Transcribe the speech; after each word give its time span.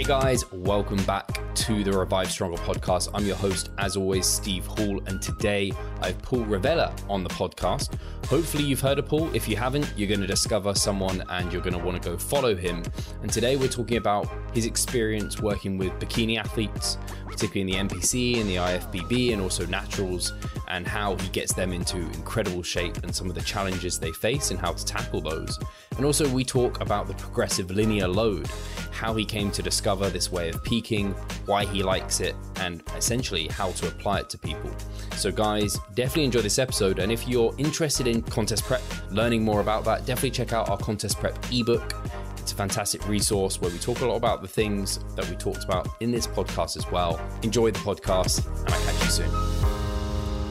Hey 0.00 0.06
guys, 0.06 0.50
welcome 0.50 1.04
back 1.04 1.54
to 1.56 1.84
the 1.84 1.92
Revive 1.92 2.30
Stronger 2.30 2.56
podcast. 2.56 3.10
I'm 3.12 3.26
your 3.26 3.36
host, 3.36 3.68
as 3.76 3.98
always, 3.98 4.24
Steve 4.24 4.64
Hall, 4.64 4.98
and 5.04 5.20
today 5.20 5.72
I 6.00 6.06
have 6.06 6.22
Paul 6.22 6.46
Revelia 6.46 6.90
on 7.10 7.22
the 7.22 7.28
podcast. 7.28 7.98
Hopefully, 8.24 8.64
you've 8.64 8.80
heard 8.80 8.98
of 8.98 9.04
Paul. 9.04 9.28
If 9.34 9.46
you 9.46 9.56
haven't, 9.56 9.92
you're 9.98 10.08
going 10.08 10.22
to 10.22 10.26
discover 10.26 10.74
someone 10.74 11.22
and 11.28 11.52
you're 11.52 11.60
going 11.60 11.78
to 11.78 11.84
want 11.84 12.02
to 12.02 12.08
go 12.08 12.16
follow 12.16 12.56
him. 12.56 12.82
And 13.20 13.30
today 13.30 13.56
we're 13.56 13.68
talking 13.68 13.98
about 13.98 14.26
his 14.54 14.64
experience 14.64 15.42
working 15.42 15.76
with 15.76 15.92
bikini 15.98 16.38
athletes, 16.38 16.96
particularly 17.26 17.76
in 17.76 17.86
the 17.86 17.94
NPC 17.94 18.40
and 18.40 18.48
the 18.48 18.56
IFBB, 18.56 19.34
and 19.34 19.42
also 19.42 19.66
naturals, 19.66 20.32
and 20.70 20.86
how 20.86 21.16
he 21.16 21.28
gets 21.28 21.52
them 21.52 21.72
into 21.72 21.96
incredible 21.96 22.62
shape 22.62 22.96
and 22.98 23.14
some 23.14 23.28
of 23.28 23.34
the 23.34 23.42
challenges 23.42 23.98
they 23.98 24.12
face 24.12 24.50
and 24.50 24.58
how 24.58 24.72
to 24.72 24.84
tackle 24.84 25.20
those. 25.20 25.58
And 25.96 26.06
also, 26.06 26.28
we 26.28 26.44
talk 26.44 26.80
about 26.80 27.06
the 27.06 27.14
progressive 27.14 27.70
linear 27.70 28.08
load, 28.08 28.48
how 28.90 29.14
he 29.14 29.24
came 29.24 29.50
to 29.50 29.62
discover 29.62 30.08
this 30.08 30.30
way 30.30 30.48
of 30.48 30.62
peaking, 30.62 31.12
why 31.46 31.64
he 31.64 31.82
likes 31.82 32.20
it, 32.20 32.36
and 32.56 32.82
essentially 32.96 33.48
how 33.48 33.72
to 33.72 33.88
apply 33.88 34.20
it 34.20 34.30
to 34.30 34.38
people. 34.38 34.70
So, 35.16 35.30
guys, 35.30 35.76
definitely 35.94 36.24
enjoy 36.24 36.42
this 36.42 36.58
episode. 36.58 37.00
And 37.00 37.10
if 37.10 37.26
you're 37.26 37.54
interested 37.58 38.06
in 38.06 38.22
contest 38.22 38.64
prep, 38.64 38.82
learning 39.10 39.42
more 39.42 39.60
about 39.60 39.84
that, 39.84 40.06
definitely 40.06 40.30
check 40.30 40.52
out 40.52 40.68
our 40.68 40.78
contest 40.78 41.18
prep 41.18 41.36
ebook. 41.52 41.94
It's 42.38 42.52
a 42.52 42.56
fantastic 42.56 43.06
resource 43.06 43.60
where 43.60 43.70
we 43.70 43.78
talk 43.78 44.00
a 44.00 44.06
lot 44.06 44.16
about 44.16 44.40
the 44.40 44.48
things 44.48 45.00
that 45.14 45.28
we 45.28 45.36
talked 45.36 45.64
about 45.64 45.88
in 46.00 46.10
this 46.10 46.26
podcast 46.26 46.76
as 46.76 46.90
well. 46.90 47.20
Enjoy 47.42 47.70
the 47.70 47.78
podcast, 47.80 48.46
and 48.64 48.74
I'll 48.74 48.84
catch 48.84 49.04
you 49.04 49.10
soon. 49.10 49.59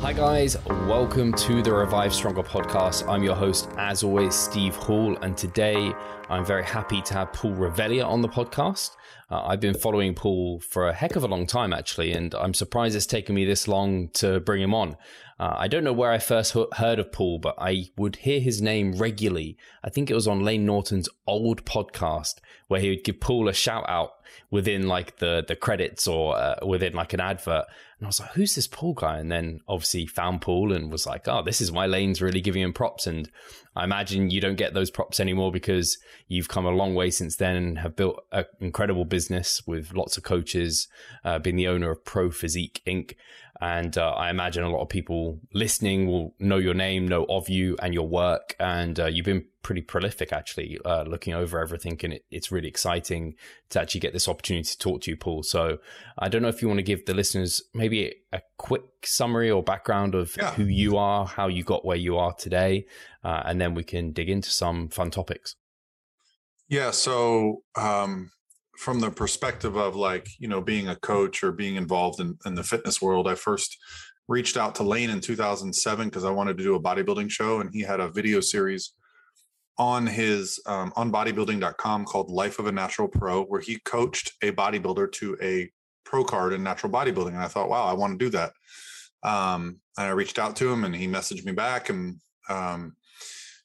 Hi, 0.01 0.13
guys. 0.13 0.55
Welcome 0.65 1.33
to 1.33 1.61
the 1.61 1.73
Revive 1.73 2.13
Stronger 2.13 2.41
podcast. 2.41 3.05
I'm 3.09 3.21
your 3.21 3.35
host, 3.35 3.69
as 3.77 4.01
always, 4.01 4.33
Steve 4.33 4.73
Hall. 4.73 5.17
And 5.17 5.35
today 5.35 5.91
I'm 6.29 6.45
very 6.45 6.63
happy 6.63 7.01
to 7.01 7.13
have 7.15 7.33
Paul 7.33 7.51
Revelia 7.51 8.05
on 8.07 8.21
the 8.21 8.29
podcast. 8.29 8.91
Uh, 9.29 9.43
I've 9.43 9.59
been 9.59 9.73
following 9.73 10.15
Paul 10.15 10.61
for 10.61 10.87
a 10.87 10.93
heck 10.93 11.17
of 11.17 11.23
a 11.23 11.27
long 11.27 11.45
time, 11.45 11.73
actually, 11.73 12.13
and 12.13 12.33
I'm 12.33 12.53
surprised 12.53 12.95
it's 12.95 13.05
taken 13.05 13.35
me 13.35 13.43
this 13.43 13.67
long 13.67 14.07
to 14.13 14.39
bring 14.39 14.61
him 14.61 14.73
on. 14.73 14.95
Uh, 15.37 15.55
I 15.57 15.67
don't 15.67 15.83
know 15.83 15.93
where 15.93 16.11
I 16.11 16.17
first 16.17 16.55
heard 16.73 16.99
of 16.99 17.11
Paul, 17.11 17.39
but 17.39 17.55
I 17.57 17.89
would 17.97 18.17
hear 18.17 18.39
his 18.39 18.61
name 18.61 18.93
regularly. 18.93 19.57
I 19.83 19.89
think 19.89 20.09
it 20.09 20.15
was 20.15 20.27
on 20.27 20.43
Lane 20.43 20.65
Norton's 20.65 21.09
old 21.27 21.65
podcast 21.65 22.35
where 22.69 22.79
he 22.79 22.89
would 22.89 23.03
give 23.03 23.19
Paul 23.19 23.49
a 23.49 23.53
shout 23.53 23.85
out 23.87 24.11
within 24.51 24.87
like 24.87 25.17
the 25.17 25.43
the 25.47 25.55
credits 25.55 26.07
or 26.07 26.37
uh, 26.37 26.55
within 26.65 26.93
like 26.93 27.13
an 27.13 27.19
advert. 27.19 27.65
And 27.99 28.05
I 28.05 28.07
was 28.07 28.19
like, 28.21 28.31
who's 28.31 28.55
this 28.55 28.67
Paul 28.67 28.93
guy? 28.93 29.19
And 29.19 29.29
then 29.29 29.59
obviously 29.67 30.05
found 30.05 30.41
Paul 30.41 30.71
and 30.71 30.89
was 30.89 31.05
like, 31.05 31.27
oh, 31.27 31.43
this 31.43 31.59
is 31.59 31.69
why 31.69 31.85
Lane's 31.85 32.21
really 32.21 32.39
giving 32.39 32.61
him 32.61 32.71
props. 32.71 33.05
And 33.05 33.29
I 33.75 33.83
imagine 33.83 34.29
you 34.29 34.39
don't 34.39 34.55
get 34.55 34.73
those 34.73 34.89
props 34.89 35.19
anymore 35.19 35.51
because 35.51 35.97
you've 36.29 36.47
come 36.47 36.65
a 36.65 36.71
long 36.71 36.95
way 36.95 37.09
since 37.09 37.35
then 37.35 37.57
and 37.57 37.79
have 37.79 37.97
built 37.97 38.23
an 38.31 38.45
incredible 38.61 39.03
business 39.03 39.61
with 39.67 39.93
lots 39.93 40.15
of 40.15 40.23
coaches, 40.23 40.87
uh, 41.25 41.39
being 41.39 41.57
the 41.57 41.67
owner 41.67 41.91
of 41.91 42.05
Pro 42.05 42.31
Physique 42.31 42.81
Inc. 42.87 43.15
And 43.61 43.97
uh, 43.97 44.11
I 44.11 44.29
imagine 44.29 44.63
a 44.63 44.69
lot 44.69 44.81
of 44.81 44.89
people 44.89 45.39
listening 45.53 46.07
will 46.07 46.33
know 46.39 46.57
your 46.57 46.73
name, 46.73 47.07
know 47.07 47.25
of 47.27 47.49
you 47.49 47.75
and 47.81 47.93
your 47.93 48.07
work. 48.07 48.55
And 48.57 48.97
uh, 48.97 49.07
you've 49.07 49.25
been 49.25 49.45
pretty 49.63 49.81
prolific, 49.81 50.31
actually, 50.31 50.79
uh, 50.85 51.03
looking 51.03 51.33
over 51.33 51.59
everything. 51.59 51.99
And 52.03 52.13
it, 52.13 52.25
it's 52.31 52.53
really 52.53 52.69
exciting 52.69 53.35
to 53.71 53.81
actually 53.81 53.99
get 53.99 54.13
this 54.13 54.29
opportunity 54.29 54.63
to 54.63 54.77
talk 54.77 55.01
to 55.01 55.11
you, 55.11 55.17
Paul. 55.17 55.43
So 55.43 55.79
I 56.17 56.29
don't 56.29 56.41
know 56.41 56.47
if 56.47 56.61
you 56.61 56.69
want 56.69 56.77
to 56.77 56.83
give 56.83 57.05
the 57.05 57.13
listeners 57.13 57.61
maybe 57.73 58.15
a 58.31 58.41
quick 58.57 58.83
summary 59.03 59.51
or 59.51 59.61
background 59.61 60.15
of 60.15 60.37
yeah. 60.37 60.53
who 60.53 60.63
you 60.63 60.95
are, 60.95 61.25
how 61.25 61.47
you 61.47 61.63
got 61.63 61.83
where 61.83 61.97
you 61.97 62.17
are 62.17 62.33
today, 62.33 62.85
uh, 63.25 63.43
and 63.45 63.59
then 63.59 63.73
we 63.73 63.83
can 63.83 64.13
dig 64.13 64.29
into 64.29 64.49
some 64.49 64.87
fun 64.87 65.11
topics. 65.11 65.55
Yeah. 66.69 66.91
So, 66.91 67.63
um, 67.75 68.31
from 68.79 69.01
the 69.01 69.11
perspective 69.11 69.75
of 69.75 69.97
like 69.97 70.29
you 70.39 70.47
know 70.47 70.61
being 70.61 70.87
a 70.87 70.95
coach 70.95 71.43
or 71.43 71.51
being 71.51 71.75
involved 71.75 72.21
in, 72.21 72.37
in 72.45 72.55
the 72.55 72.63
fitness 72.63 73.01
world 73.01 73.27
i 73.27 73.35
first 73.35 73.77
reached 74.29 74.55
out 74.55 74.73
to 74.73 74.83
lane 74.83 75.09
in 75.09 75.19
2007 75.19 76.07
because 76.07 76.23
i 76.23 76.31
wanted 76.31 76.57
to 76.57 76.63
do 76.63 76.75
a 76.75 76.81
bodybuilding 76.81 77.29
show 77.29 77.59
and 77.59 77.69
he 77.73 77.81
had 77.81 77.99
a 77.99 78.07
video 78.07 78.39
series 78.39 78.93
on 79.77 80.07
his 80.07 80.61
um, 80.65 80.93
on 80.95 81.11
bodybuilding.com 81.11 82.05
called 82.05 82.31
life 82.31 82.57
of 82.57 82.67
a 82.67 82.71
natural 82.71 83.09
pro 83.09 83.43
where 83.43 83.59
he 83.59 83.77
coached 83.79 84.31
a 84.41 84.51
bodybuilder 84.53 85.11
to 85.11 85.37
a 85.41 85.69
pro 86.05 86.23
card 86.23 86.53
in 86.53 86.63
natural 86.63 86.91
bodybuilding 86.91 87.33
and 87.33 87.43
i 87.43 87.49
thought 87.49 87.69
wow 87.69 87.83
i 87.83 87.93
want 87.93 88.17
to 88.17 88.25
do 88.25 88.29
that. 88.29 88.53
Um, 89.23 89.81
and 89.97 90.07
i 90.07 90.11
reached 90.11 90.39
out 90.39 90.55
to 90.55 90.71
him 90.71 90.85
and 90.85 90.95
he 90.95 91.05
messaged 91.05 91.43
me 91.43 91.51
back 91.51 91.89
and 91.89 92.21
um, 92.47 92.95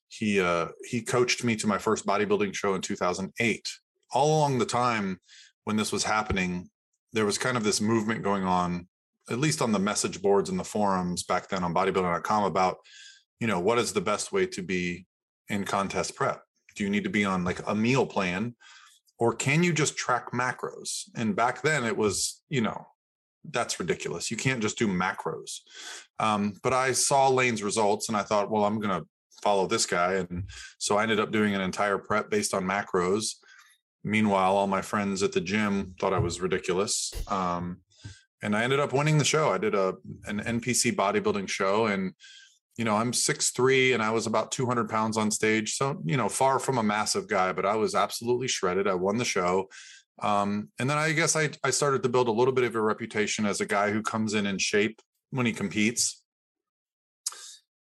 he 0.09 0.41
uh, 0.41 0.69
he 0.85 1.03
coached 1.03 1.45
me 1.45 1.55
to 1.55 1.69
my 1.69 1.79
first 1.79 2.05
bodybuilding 2.05 2.53
show 2.53 2.75
in 2.75 2.81
2008 2.81 3.69
all 4.15 4.39
along 4.39 4.59
the 4.59 4.67
time 4.67 5.21
when 5.65 5.77
this 5.77 5.93
was 5.93 6.05
happening, 6.05 6.71
there 7.13 7.27
was 7.27 7.39
kind 7.39 7.57
of 7.57 7.65
this 7.65 7.81
movement 7.81 8.23
going 8.23 8.45
on, 8.45 8.89
at 9.31 9.39
least 9.39 9.61
on 9.61 9.73
the 9.73 9.79
message 9.79 10.23
boards 10.23 10.51
and 10.51 10.59
the 10.59 10.65
forums 10.65 11.23
back 11.23 11.49
then 11.49 11.65
on 11.65 11.75
bodybuilding.com 11.75 12.45
about, 12.45 12.79
you 13.41 13.47
know, 13.47 13.61
what 13.61 13.79
is 13.79 13.93
the 13.93 14.01
best 14.01 14.33
way 14.33 14.47
to 14.47 14.63
be 14.63 15.07
in 15.49 15.65
contest 15.65 16.15
prep? 16.17 16.43
Do 16.77 16.85
you 16.85 16.91
need 16.91 17.05
to 17.05 17.11
be 17.11 17.25
on 17.25 17.45
like 17.45 17.61
a 17.67 17.75
meal 17.75 18.07
plan 18.07 18.55
or 19.19 19.35
can 19.35 19.63
you 19.63 19.73
just 19.73 19.97
track 19.97 20.33
macros? 20.33 21.05
And 21.15 21.37
back 21.37 21.63
then 21.63 21.85
it 21.85 21.97
was, 21.97 22.43
you 22.49 22.61
know, 22.61 22.87
that's 23.51 23.79
ridiculous. 23.79 24.31
You 24.31 24.37
can't 24.37 24.63
just 24.63 24.79
do 24.79 24.89
macros. 24.89 25.61
Um, 26.19 26.55
but 26.63 26.73
I 26.73 26.93
saw 26.93 27.29
Lane's 27.29 27.63
results 27.63 28.09
and 28.09 28.17
I 28.17 28.23
thought, 28.23 28.51
well, 28.51 28.65
I'm 28.65 28.81
going 28.81 29.01
to 29.01 29.07
follow 29.43 29.67
this 29.67 29.87
guy. 29.87 30.15
And 30.15 30.49
so 30.79 30.97
I 30.97 31.03
ended 31.03 31.21
up 31.21 31.31
doing 31.31 31.55
an 31.55 31.61
entire 31.61 31.99
prep 31.99 32.31
based 32.31 32.55
on 32.55 32.65
macros 32.65 33.35
Meanwhile, 34.05 34.57
all 34.57 34.67
my 34.67 34.83
friends 34.83 35.23
at 35.23 35.33
the 35.33 35.41
gym 35.41 35.95
thought 35.99 36.13
I 36.13 36.19
was 36.19 36.41
ridiculous. 36.41 37.13
Um, 37.29 37.79
and 38.43 38.55
I 38.55 38.63
ended 38.63 38.79
up 38.79 38.93
winning 38.93 39.17
the 39.17 39.25
show. 39.25 39.51
I 39.51 39.59
did 39.59 39.75
a 39.75 39.95
an 40.27 40.41
NPC 40.41 40.95
bodybuilding 40.95 41.49
show, 41.49 41.87
and 41.87 42.13
you 42.77 42.85
know 42.85 42.95
I'm 42.95 43.15
six 43.15 43.51
three, 43.51 43.95
and 43.95 44.03
I 44.03 44.11
was 44.11 44.27
about 44.27 44.53
200 44.53 44.89
pounds 44.89 45.17
on 45.17 45.31
stage. 45.31 45.77
So 45.77 46.03
you 46.05 46.19
know, 46.19 46.29
far 46.29 46.59
from 46.59 46.77
a 46.77 46.83
massive 46.83 47.27
guy, 47.27 47.53
but 47.53 47.65
I 47.65 47.77
was 47.77 47.95
absolutely 47.95 48.49
shredded. 48.49 48.87
I 48.87 48.95
won 48.95 49.17
the 49.17 49.25
show, 49.25 49.71
um, 50.23 50.69
and 50.79 50.89
then 50.89 50.99
I 50.99 51.13
guess 51.13 51.35
I 51.35 51.49
I 51.65 51.71
started 51.71 52.03
to 52.03 52.11
build 52.11 52.29
a 52.29 52.33
little 52.33 52.53
bit 52.53 52.65
of 52.65 52.75
a 52.75 52.83
reputation 52.83 53.47
as 53.47 53.63
a 53.63 53.67
guy 53.67 53.91
who 53.91 54.03
comes 54.03 54.35
in 54.35 54.47
in 54.47 54.59
shape 54.59 55.01
when 55.31 55.47
he 55.47 55.53
competes. 55.53 56.21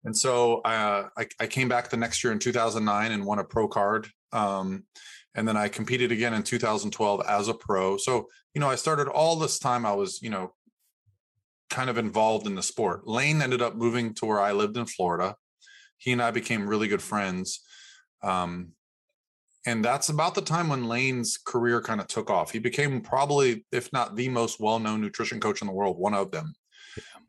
And 0.05 0.15
so 0.15 0.61
uh, 0.61 1.09
I, 1.17 1.27
I 1.39 1.47
came 1.47 1.67
back 1.67 1.89
the 1.89 1.97
next 1.97 2.23
year 2.23 2.31
in 2.31 2.37
2009 2.37 3.11
and 3.11 3.25
won 3.25 3.39
a 3.39 3.43
pro 3.43 3.67
card. 3.67 4.07
Um, 4.31 4.83
and 5.35 5.47
then 5.47 5.57
I 5.57 5.67
competed 5.67 6.11
again 6.11 6.33
in 6.33 6.43
2012 6.43 7.21
as 7.27 7.47
a 7.47 7.53
pro. 7.53 7.97
So, 7.97 8.27
you 8.53 8.61
know, 8.61 8.69
I 8.69 8.75
started 8.75 9.07
all 9.07 9.35
this 9.35 9.59
time 9.59 9.85
I 9.85 9.93
was, 9.93 10.21
you 10.21 10.29
know, 10.29 10.53
kind 11.69 11.89
of 11.89 11.97
involved 11.97 12.47
in 12.47 12.55
the 12.55 12.63
sport. 12.63 13.05
Lane 13.05 13.41
ended 13.41 13.61
up 13.61 13.75
moving 13.75 14.13
to 14.15 14.25
where 14.25 14.39
I 14.39 14.53
lived 14.53 14.77
in 14.77 14.85
Florida. 14.85 15.35
He 15.97 16.11
and 16.13 16.21
I 16.21 16.31
became 16.31 16.67
really 16.67 16.87
good 16.87 17.01
friends. 17.01 17.59
Um, 18.23 18.71
and 19.65 19.83
that's 19.83 20.09
about 20.09 20.35
the 20.35 20.41
time 20.41 20.69
when 20.69 20.87
Lane's 20.87 21.37
career 21.37 21.81
kind 21.81 21.99
of 21.99 22.07
took 22.07 22.29
off. 22.29 22.51
He 22.51 22.59
became 22.59 23.01
probably, 23.01 23.65
if 23.71 23.91
not 23.91 24.15
the 24.15 24.29
most 24.29 24.59
well-known 24.59 25.01
nutrition 25.01 25.39
coach 25.39 25.61
in 25.61 25.67
the 25.67 25.73
world, 25.73 25.97
one 25.97 26.13
of 26.13 26.31
them. 26.31 26.53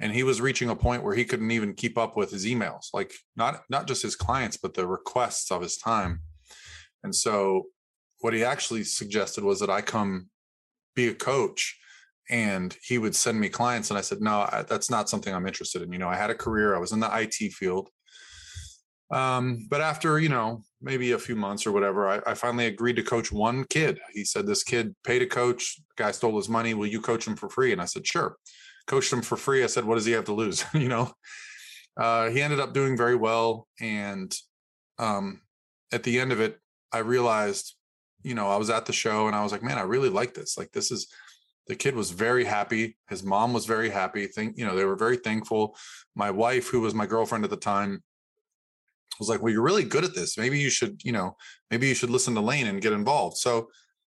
And 0.00 0.12
he 0.12 0.23
was 0.23 0.41
reaching 0.41 0.69
a 0.69 0.77
point 0.77 1.03
where 1.03 1.15
he 1.15 1.25
couldn't 1.25 1.50
even 1.50 1.75
keep 1.75 1.97
up 1.97 2.17
with 2.17 2.31
his 2.31 2.44
emails, 2.44 2.88
like 2.93 3.15
not 3.34 3.62
not 3.71 3.88
just 3.88 4.03
his 4.03 4.15
clients, 4.15 4.59
but 4.59 4.75
the 4.75 4.87
requests 4.87 5.50
of 5.50 5.62
his 5.62 5.78
time. 5.78 6.21
And 7.03 7.15
so 7.15 7.69
what 8.26 8.34
he 8.34 8.42
actually 8.42 8.82
suggested 8.82 9.44
was 9.44 9.60
that 9.60 9.70
I 9.70 9.82
come 9.82 10.31
be 10.97 11.06
a 11.06 11.14
coach 11.14 11.78
and 12.28 12.76
he 12.82 12.98
would 12.98 13.14
send 13.14 13.38
me 13.38 13.48
clients 13.48 13.88
and 13.88 13.97
i 13.97 14.00
said 14.00 14.20
no 14.20 14.48
I, 14.50 14.64
that's 14.69 14.91
not 14.91 15.09
something 15.09 15.32
i'm 15.32 15.47
interested 15.47 15.81
in. 15.81 15.92
You 15.92 16.00
know 16.00 16.09
i 16.09 16.16
had 16.16 16.31
a 16.31 16.34
career 16.34 16.75
i 16.75 16.81
was 16.81 16.91
in 16.91 16.98
the 16.98 17.06
it 17.06 17.53
field. 17.53 17.88
Um, 19.12 19.69
but 19.70 19.81
after 19.81 20.19
you 20.19 20.28
know 20.28 20.64
maybe 20.82 21.12
a 21.12 21.20
few 21.20 21.37
months 21.37 21.69
or 21.69 21.70
whatever 21.70 22.08
I, 22.08 22.20
I, 22.26 22.34
finally 22.34 22.67
agreed 22.67 22.96
to 22.96 23.05
coach 23.05 23.31
one 23.31 23.62
kid. 23.62 24.00
He 24.12 24.25
said 24.25 24.44
this 24.44 24.64
kid 24.64 24.96
paid 25.05 25.22
a 25.22 25.26
coach 25.26 25.81
guy 25.94 26.11
stole 26.11 26.37
his 26.37 26.49
money 26.49 26.75
will 26.75 26.88
you 26.88 27.00
coach 27.00 27.29
him 27.29 27.37
for 27.37 27.49
free? 27.49 27.70
And 27.70 27.81
i 27.81 27.84
said 27.84 28.05
sure. 28.05 28.34
Coached 28.88 29.12
him 29.12 29.22
for 29.22 29.37
free 29.37 29.62
i 29.62 29.69
said 29.69 29.84
what 29.84 29.94
does 29.94 30.06
he 30.06 30.17
have 30.19 30.25
to 30.25 30.34
lose? 30.34 30.64
You 30.75 30.88
know? 30.88 31.12
Uh, 31.96 32.31
he 32.31 32.43
ended 32.43 32.58
up 32.58 32.75
doing 32.75 32.96
very 32.96 33.14
well 33.14 33.69
and 33.81 34.34
um, 34.99 35.43
at 35.93 36.02
the 36.02 36.19
end 36.19 36.32
of 36.32 36.40
it 36.40 36.58
i 36.93 36.99
realized 36.99 37.75
you 38.26 38.34
know, 38.34 38.49
I 38.49 38.56
was 38.56 38.70
at 38.70 38.87
the 38.87 38.93
show 38.93 39.28
and 39.28 39.37
I 39.37 39.44
was 39.44 39.52
like, 39.52 39.62
man, 39.62 39.78
I 39.78 39.82
really 39.82 40.08
like 40.08 40.34
this. 40.34 40.58
Like, 40.58 40.73
this 40.73 40.90
is 40.90 41.06
the 41.69 41.76
kid 41.76 41.94
was 41.94 42.11
very 42.11 42.44
happy. 42.44 42.96
His 43.08 43.23
mom 43.23 43.52
was 43.52 43.67
very 43.67 43.88
happy. 43.88 44.26
Think, 44.26 44.58
you 44.58 44.67
know, 44.67 44.75
they 44.75 44.84
were 44.84 44.96
very 44.96 45.17
thankful. 45.17 45.76
My 46.17 46.32
wife, 46.32 46.69
who 46.69 46.81
was 46.81 46.93
my 46.93 47.06
girlfriend 47.06 47.44
at 47.44 47.50
the 47.50 47.56
time, 47.56 48.02
was 49.20 49.28
like, 49.28 49.43
well, 49.43 49.52
you're 49.52 49.62
really 49.62 49.84
good 49.84 50.02
at 50.02 50.17
this. 50.17 50.37
Maybe 50.37 50.58
you 50.58 50.70
should, 50.70 51.05
you 51.05 51.12
know, 51.12 51.37
maybe 51.70 51.87
you 51.87 51.94
should 51.94 52.11
listen 52.11 52.34
to 52.34 52.40
Lane 52.40 52.67
and 52.67 52.82
get 52.82 52.93
involved. 52.93 53.37
So, 53.37 53.69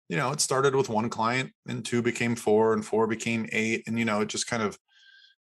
you 0.10 0.18
know, 0.18 0.32
it 0.32 0.40
started 0.40 0.76
with 0.76 0.90
one 0.90 1.10
client 1.10 1.52
and 1.68 1.84
two 1.84 2.04
became 2.04 2.36
four 2.36 2.74
and 2.74 2.86
four 2.86 3.08
became 3.08 3.50
eight. 3.52 3.84
And, 3.88 3.98
you 3.98 4.06
know, 4.06 4.22
it 4.22 4.30
just 4.30 4.46
kind 4.46 4.62
of, 4.62 4.78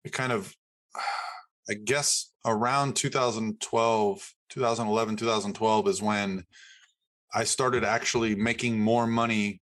it 0.04 0.12
kind 0.12 0.30
of, 0.30 0.54
I 1.70 1.74
guess 1.74 2.32
around 2.44 2.96
2012, 2.96 4.34
2011, 4.50 5.16
2012 5.16 5.88
is 5.88 6.02
when 6.02 6.44
I 7.34 7.44
started 7.44 7.84
actually 7.84 8.34
making 8.34 8.78
more 8.78 9.06
money 9.06 9.60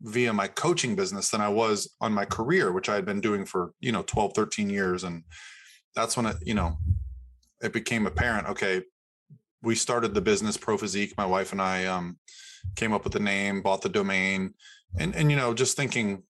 via 0.00 0.32
my 0.32 0.48
coaching 0.48 0.94
business 0.96 1.30
than 1.30 1.40
I 1.40 1.48
was 1.48 1.94
on 2.00 2.12
my 2.12 2.24
career, 2.24 2.72
which 2.72 2.88
I 2.88 2.94
had 2.94 3.06
been 3.06 3.20
doing 3.20 3.46
for, 3.46 3.72
you 3.80 3.92
know, 3.92 4.02
12, 4.02 4.32
13 4.34 4.68
years. 4.68 5.04
And 5.04 5.22
that's 5.94 6.16
when 6.16 6.26
it, 6.26 6.36
you 6.42 6.54
know, 6.54 6.76
it 7.62 7.72
became 7.72 8.06
apparent, 8.06 8.48
okay, 8.48 8.82
we 9.64 9.74
started 9.74 10.14
the 10.14 10.20
business 10.20 10.56
Pro 10.56 10.76
Physique. 10.76 11.14
My 11.16 11.26
wife 11.26 11.52
and 11.52 11.62
I 11.62 11.86
um, 11.86 12.18
came 12.76 12.92
up 12.92 13.04
with 13.04 13.14
the 13.14 13.20
name, 13.20 13.62
bought 13.62 13.82
the 13.82 13.88
domain, 13.88 14.54
and 14.98 15.14
and 15.14 15.30
you 15.30 15.36
know, 15.36 15.54
just 15.54 15.76
thinking, 15.76 16.22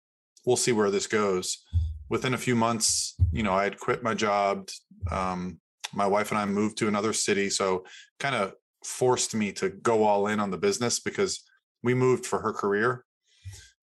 we'll 0.46 0.56
see 0.56 0.72
where 0.72 0.92
this 0.92 1.08
goes. 1.08 1.64
Within 2.10 2.34
a 2.34 2.38
few 2.38 2.56
months, 2.56 3.16
you 3.32 3.44
know, 3.44 3.54
I 3.54 3.64
had 3.64 3.80
quit 3.80 4.04
my 4.04 4.14
job. 4.14 4.70
Um, 5.12 5.60
my 5.94 6.08
wife 6.08 6.32
and 6.32 6.38
I 6.38 6.46
moved 6.46 6.78
to 6.78 6.88
another 6.88 7.14
city, 7.14 7.50
so 7.50 7.86
kind 8.20 8.36
of 8.36 8.54
forced 8.86 9.36
me 9.36 9.52
to 9.54 9.70
go 9.70 10.04
all 10.04 10.28
in 10.28 10.40
on 10.40 10.52
the 10.52 10.58
business 10.58 11.00
because 11.00 11.44
we 11.82 11.94
moved 11.94 12.26
for 12.26 12.40
her 12.40 12.54
career. 12.54 13.04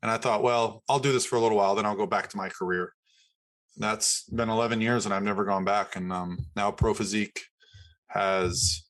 And 0.02 0.10
I 0.10 0.16
thought, 0.16 0.42
well, 0.42 0.82
I'll 0.88 0.98
do 0.98 1.12
this 1.12 1.26
for 1.26 1.36
a 1.36 1.40
little 1.40 1.58
while, 1.58 1.74
then 1.74 1.86
I'll 1.86 1.96
go 1.96 2.06
back 2.06 2.28
to 2.30 2.36
my 2.36 2.48
career. 2.48 2.92
That's 3.76 4.24
been 4.24 4.48
11 4.48 4.80
years 4.80 5.04
and 5.04 5.14
I've 5.14 5.22
never 5.22 5.44
gone 5.44 5.64
back. 5.64 5.96
And 5.96 6.12
um, 6.12 6.38
now 6.56 6.70
Pro 6.70 6.94
Physique 6.94 7.40
has, 8.08 8.84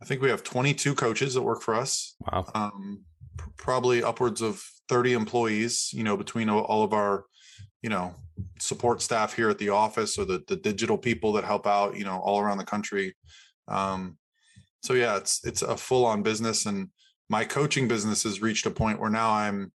I 0.00 0.04
think 0.04 0.22
we 0.22 0.30
have 0.30 0.42
22 0.42 0.94
coaches 0.94 1.34
that 1.34 1.42
work 1.42 1.62
for 1.62 1.74
us. 1.74 2.14
Wow. 2.30 2.46
Um, 2.54 3.04
probably 3.56 4.02
upwards 4.02 4.40
of 4.40 4.62
30 4.88 5.12
employees, 5.12 5.90
you 5.92 6.04
know, 6.04 6.16
between 6.16 6.48
all 6.48 6.82
of 6.82 6.92
our, 6.92 7.24
you 7.82 7.90
know, 7.90 8.14
support 8.58 9.02
staff 9.02 9.34
here 9.34 9.50
at 9.50 9.58
the 9.58 9.68
office 9.68 10.18
or 10.18 10.24
the, 10.24 10.42
the 10.48 10.56
digital 10.56 10.98
people 10.98 11.32
that 11.32 11.44
help 11.44 11.66
out, 11.66 11.96
you 11.96 12.04
know, 12.04 12.18
all 12.18 12.40
around 12.40 12.58
the 12.58 12.64
country. 12.64 13.14
Um, 13.68 14.16
so 14.82 14.94
yeah, 14.94 15.16
it's, 15.16 15.44
it's 15.44 15.62
a 15.62 15.76
full 15.76 16.04
on 16.04 16.22
business 16.22 16.66
and 16.66 16.88
my 17.28 17.44
coaching 17.44 17.86
business 17.86 18.24
has 18.24 18.42
reached 18.42 18.66
a 18.66 18.70
point 18.70 19.00
where 19.00 19.10
now 19.10 19.30
I'm, 19.30 19.72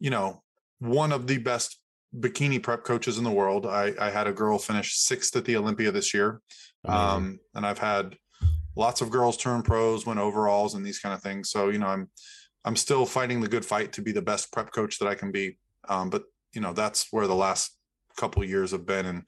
you 0.00 0.10
know, 0.10 0.42
one 0.78 1.12
of 1.12 1.26
the 1.26 1.38
best 1.38 1.78
bikini 2.18 2.62
prep 2.62 2.84
coaches 2.84 3.18
in 3.18 3.24
the 3.24 3.30
world. 3.30 3.66
I, 3.66 3.92
I 4.00 4.10
had 4.10 4.26
a 4.26 4.32
girl 4.32 4.58
finish 4.58 4.96
sixth 4.96 5.36
at 5.36 5.44
the 5.44 5.56
Olympia 5.56 5.90
this 5.90 6.14
year. 6.14 6.40
Um, 6.86 7.40
and 7.54 7.66
I've 7.66 7.78
had 7.78 8.16
lots 8.74 9.00
of 9.02 9.10
girls 9.10 9.36
turn 9.36 9.62
pros, 9.62 10.06
win 10.06 10.18
overalls 10.18 10.74
and 10.74 10.86
these 10.86 10.98
kind 10.98 11.14
of 11.14 11.20
things. 11.20 11.50
So, 11.50 11.68
you 11.68 11.78
know, 11.78 11.88
I'm, 11.88 12.08
I'm 12.64 12.76
still 12.76 13.04
fighting 13.04 13.40
the 13.40 13.48
good 13.48 13.64
fight 13.64 13.92
to 13.94 14.02
be 14.02 14.12
the 14.12 14.22
best 14.22 14.52
prep 14.52 14.72
coach 14.72 14.98
that 14.98 15.08
I 15.08 15.14
can 15.14 15.30
be. 15.30 15.58
Um, 15.88 16.08
but 16.08 16.24
you 16.54 16.60
know, 16.60 16.72
that's 16.72 17.08
where 17.10 17.26
the 17.26 17.34
last 17.34 17.76
couple 18.16 18.42
years 18.44 18.70
have 18.70 18.86
been. 18.86 19.06
And 19.06 19.22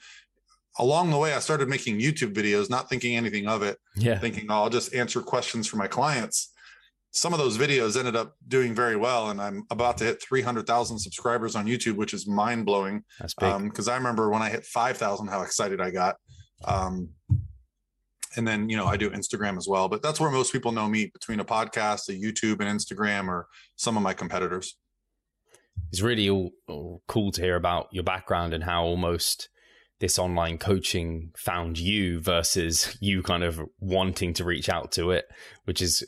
along 0.78 1.10
the 1.10 1.18
way, 1.18 1.34
I 1.34 1.40
started 1.40 1.68
making 1.68 1.98
YouTube 1.98 2.32
videos, 2.32 2.70
not 2.70 2.88
thinking 2.88 3.16
anything 3.16 3.46
of 3.48 3.62
it. 3.62 3.78
Yeah. 3.96 4.18
Thinking, 4.18 4.46
oh, 4.50 4.54
I'll 4.54 4.70
just 4.70 4.94
answer 4.94 5.20
questions 5.20 5.66
for 5.66 5.76
my 5.76 5.88
clients 5.88 6.52
some 7.12 7.32
of 7.32 7.40
those 7.40 7.58
videos 7.58 7.98
ended 7.98 8.14
up 8.14 8.36
doing 8.46 8.74
very 8.74 8.96
well 8.96 9.30
and 9.30 9.40
i'm 9.40 9.64
about 9.70 9.98
to 9.98 10.04
hit 10.04 10.22
300000 10.22 10.98
subscribers 10.98 11.56
on 11.56 11.66
youtube 11.66 11.96
which 11.96 12.14
is 12.14 12.26
mind-blowing 12.26 13.02
that's 13.18 13.34
big 13.34 13.64
because 13.64 13.88
um, 13.88 13.94
i 13.94 13.96
remember 13.96 14.30
when 14.30 14.42
i 14.42 14.48
hit 14.48 14.64
5000 14.64 15.26
how 15.28 15.42
excited 15.42 15.80
i 15.80 15.90
got 15.90 16.16
um, 16.66 17.08
and 18.36 18.46
then 18.46 18.68
you 18.68 18.76
know 18.76 18.86
i 18.86 18.96
do 18.96 19.10
instagram 19.10 19.56
as 19.56 19.66
well 19.66 19.88
but 19.88 20.02
that's 20.02 20.20
where 20.20 20.30
most 20.30 20.52
people 20.52 20.72
know 20.72 20.88
me 20.88 21.06
between 21.06 21.40
a 21.40 21.44
podcast 21.44 22.08
a 22.08 22.12
youtube 22.12 22.60
and 22.60 22.78
instagram 22.78 23.28
or 23.28 23.46
some 23.76 23.96
of 23.96 24.02
my 24.02 24.14
competitors 24.14 24.76
it's 25.90 26.02
really 26.02 26.28
all, 26.28 26.50
all 26.68 27.02
cool 27.08 27.32
to 27.32 27.42
hear 27.42 27.56
about 27.56 27.88
your 27.90 28.04
background 28.04 28.54
and 28.54 28.62
how 28.62 28.84
almost 28.84 29.48
this 30.00 30.18
online 30.18 30.58
coaching 30.58 31.30
found 31.36 31.78
you 31.78 32.20
versus 32.20 32.96
you 33.00 33.22
kind 33.22 33.44
of 33.44 33.60
wanting 33.78 34.32
to 34.34 34.44
reach 34.44 34.68
out 34.68 34.90
to 34.92 35.10
it, 35.10 35.26
which 35.64 35.80
is 35.80 36.02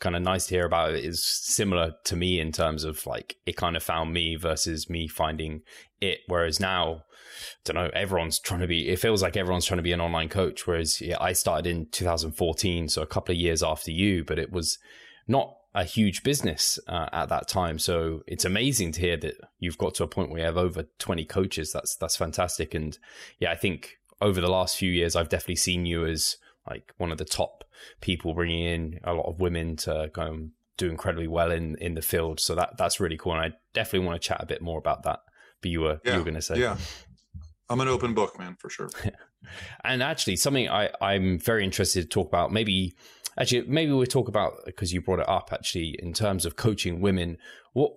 kind 0.00 0.16
of 0.16 0.22
nice 0.22 0.46
to 0.46 0.54
hear 0.54 0.64
about 0.64 0.94
it 0.94 1.04
is 1.04 1.24
similar 1.24 1.92
to 2.04 2.16
me 2.16 2.38
in 2.38 2.52
terms 2.52 2.84
of 2.84 3.04
like 3.06 3.36
it 3.46 3.56
kind 3.56 3.76
of 3.76 3.82
found 3.82 4.12
me 4.12 4.36
versus 4.36 4.88
me 4.88 5.08
finding 5.08 5.60
it. 6.00 6.20
Whereas 6.26 6.60
now, 6.60 7.02
I 7.34 7.44
don't 7.64 7.76
know, 7.76 7.90
everyone's 7.92 8.38
trying 8.38 8.60
to 8.60 8.66
be, 8.66 8.88
it 8.88 8.98
feels 8.98 9.22
like 9.22 9.36
everyone's 9.36 9.66
trying 9.66 9.78
to 9.78 9.82
be 9.82 9.92
an 9.92 10.00
online 10.00 10.28
coach. 10.28 10.66
Whereas 10.66 11.00
yeah, 11.00 11.16
I 11.20 11.32
started 11.32 11.66
in 11.66 11.86
2014, 11.90 12.88
so 12.88 13.02
a 13.02 13.06
couple 13.06 13.32
of 13.32 13.40
years 13.40 13.62
after 13.62 13.90
you, 13.90 14.24
but 14.24 14.38
it 14.38 14.52
was 14.52 14.78
not 15.26 15.57
a 15.78 15.84
huge 15.84 16.24
business 16.24 16.78
uh, 16.88 17.08
at 17.12 17.28
that 17.28 17.46
time. 17.46 17.78
So 17.78 18.22
it's 18.26 18.44
amazing 18.44 18.92
to 18.92 19.00
hear 19.00 19.16
that 19.18 19.36
you've 19.60 19.78
got 19.78 19.94
to 19.94 20.02
a 20.02 20.08
point 20.08 20.30
where 20.30 20.40
you 20.40 20.46
have 20.46 20.56
over 20.56 20.86
20 20.98 21.24
coaches. 21.26 21.72
That's, 21.72 21.94
that's 21.94 22.16
fantastic. 22.16 22.74
And 22.74 22.98
yeah, 23.38 23.52
I 23.52 23.54
think 23.54 23.98
over 24.20 24.40
the 24.40 24.50
last 24.50 24.76
few 24.76 24.90
years, 24.90 25.14
I've 25.14 25.28
definitely 25.28 25.56
seen 25.56 25.86
you 25.86 26.04
as 26.04 26.36
like 26.68 26.92
one 26.98 27.12
of 27.12 27.18
the 27.18 27.24
top 27.24 27.62
people 28.00 28.34
bringing 28.34 28.64
in 28.64 29.00
a 29.04 29.14
lot 29.14 29.26
of 29.26 29.40
women 29.40 29.76
to 29.76 30.10
go 30.12 30.22
and 30.22 30.50
do 30.76 30.90
incredibly 30.90 31.28
well 31.28 31.50
in 31.50 31.76
in 31.76 31.94
the 31.94 32.02
field. 32.02 32.40
So 32.40 32.54
that 32.56 32.76
that's 32.76 33.00
really 33.00 33.16
cool, 33.16 33.32
and 33.32 33.40
I 33.40 33.56
definitely 33.72 34.06
want 34.06 34.20
to 34.20 34.28
chat 34.28 34.42
a 34.42 34.46
bit 34.46 34.60
more 34.60 34.78
about 34.78 35.04
that. 35.04 35.20
But 35.62 35.70
you 35.70 35.80
were 35.80 36.00
yeah, 36.04 36.12
you 36.12 36.18
were 36.18 36.24
going 36.24 36.34
to 36.34 36.42
say, 36.42 36.58
yeah, 36.58 36.76
I'm 37.68 37.80
an 37.80 37.88
open 37.88 38.14
book, 38.14 38.38
man, 38.38 38.56
for 38.58 38.70
sure. 38.70 38.90
and 39.84 40.02
actually, 40.02 40.36
something 40.36 40.68
I 40.68 40.90
I'm 41.00 41.38
very 41.38 41.64
interested 41.64 42.02
to 42.02 42.08
talk 42.08 42.28
about. 42.28 42.52
Maybe 42.52 42.94
actually, 43.38 43.68
maybe 43.68 43.92
we'll 43.92 44.06
talk 44.06 44.28
about 44.28 44.64
because 44.66 44.92
you 44.92 45.00
brought 45.00 45.20
it 45.20 45.28
up. 45.28 45.50
Actually, 45.52 45.96
in 46.00 46.12
terms 46.12 46.44
of 46.44 46.56
coaching 46.56 47.00
women, 47.00 47.38
what 47.72 47.92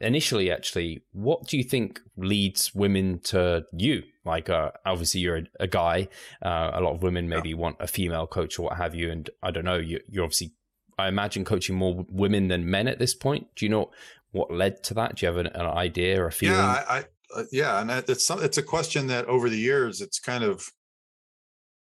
initially, 0.00 0.50
actually, 0.50 1.02
what 1.12 1.46
do 1.46 1.56
you 1.56 1.64
think 1.64 2.00
leads 2.16 2.74
women 2.74 3.20
to 3.24 3.64
you? 3.72 4.02
Like, 4.24 4.48
uh, 4.50 4.70
obviously, 4.84 5.20
you're 5.20 5.38
a, 5.38 5.44
a 5.60 5.66
guy. 5.66 6.08
Uh, 6.44 6.70
a 6.74 6.80
lot 6.80 6.94
of 6.94 7.02
women 7.02 7.28
maybe 7.28 7.50
yeah. 7.50 7.56
want 7.56 7.76
a 7.80 7.86
female 7.86 8.26
coach 8.26 8.58
or 8.58 8.62
what 8.62 8.76
have 8.76 8.94
you. 8.94 9.10
And 9.10 9.28
I 9.42 9.50
don't 9.50 9.64
know, 9.64 9.76
you, 9.76 10.00
you're 10.08 10.24
obviously, 10.24 10.52
I 10.98 11.08
imagine, 11.08 11.44
coaching 11.44 11.76
more 11.76 12.04
women 12.08 12.48
than 12.48 12.70
men 12.70 12.88
at 12.88 12.98
this 12.98 13.14
point. 13.14 13.48
Do 13.56 13.64
you 13.64 13.70
know 13.70 13.90
what 14.32 14.50
led 14.50 14.82
to 14.84 14.94
that? 14.94 15.16
Do 15.16 15.26
you 15.26 15.32
have 15.32 15.38
an, 15.38 15.46
an 15.48 15.66
idea 15.66 16.20
or 16.20 16.26
a 16.26 16.32
feeling? 16.32 16.58
Yeah, 16.58 16.84
I, 16.88 16.98
I 16.98 17.04
uh, 17.34 17.44
yeah, 17.52 17.80
and 17.80 17.90
it's 17.90 18.30
it's 18.30 18.58
a 18.58 18.62
question 18.62 19.08
that 19.08 19.26
over 19.26 19.48
the 19.48 19.58
years 19.58 20.00
it's 20.00 20.18
kind 20.18 20.44
of, 20.44 20.70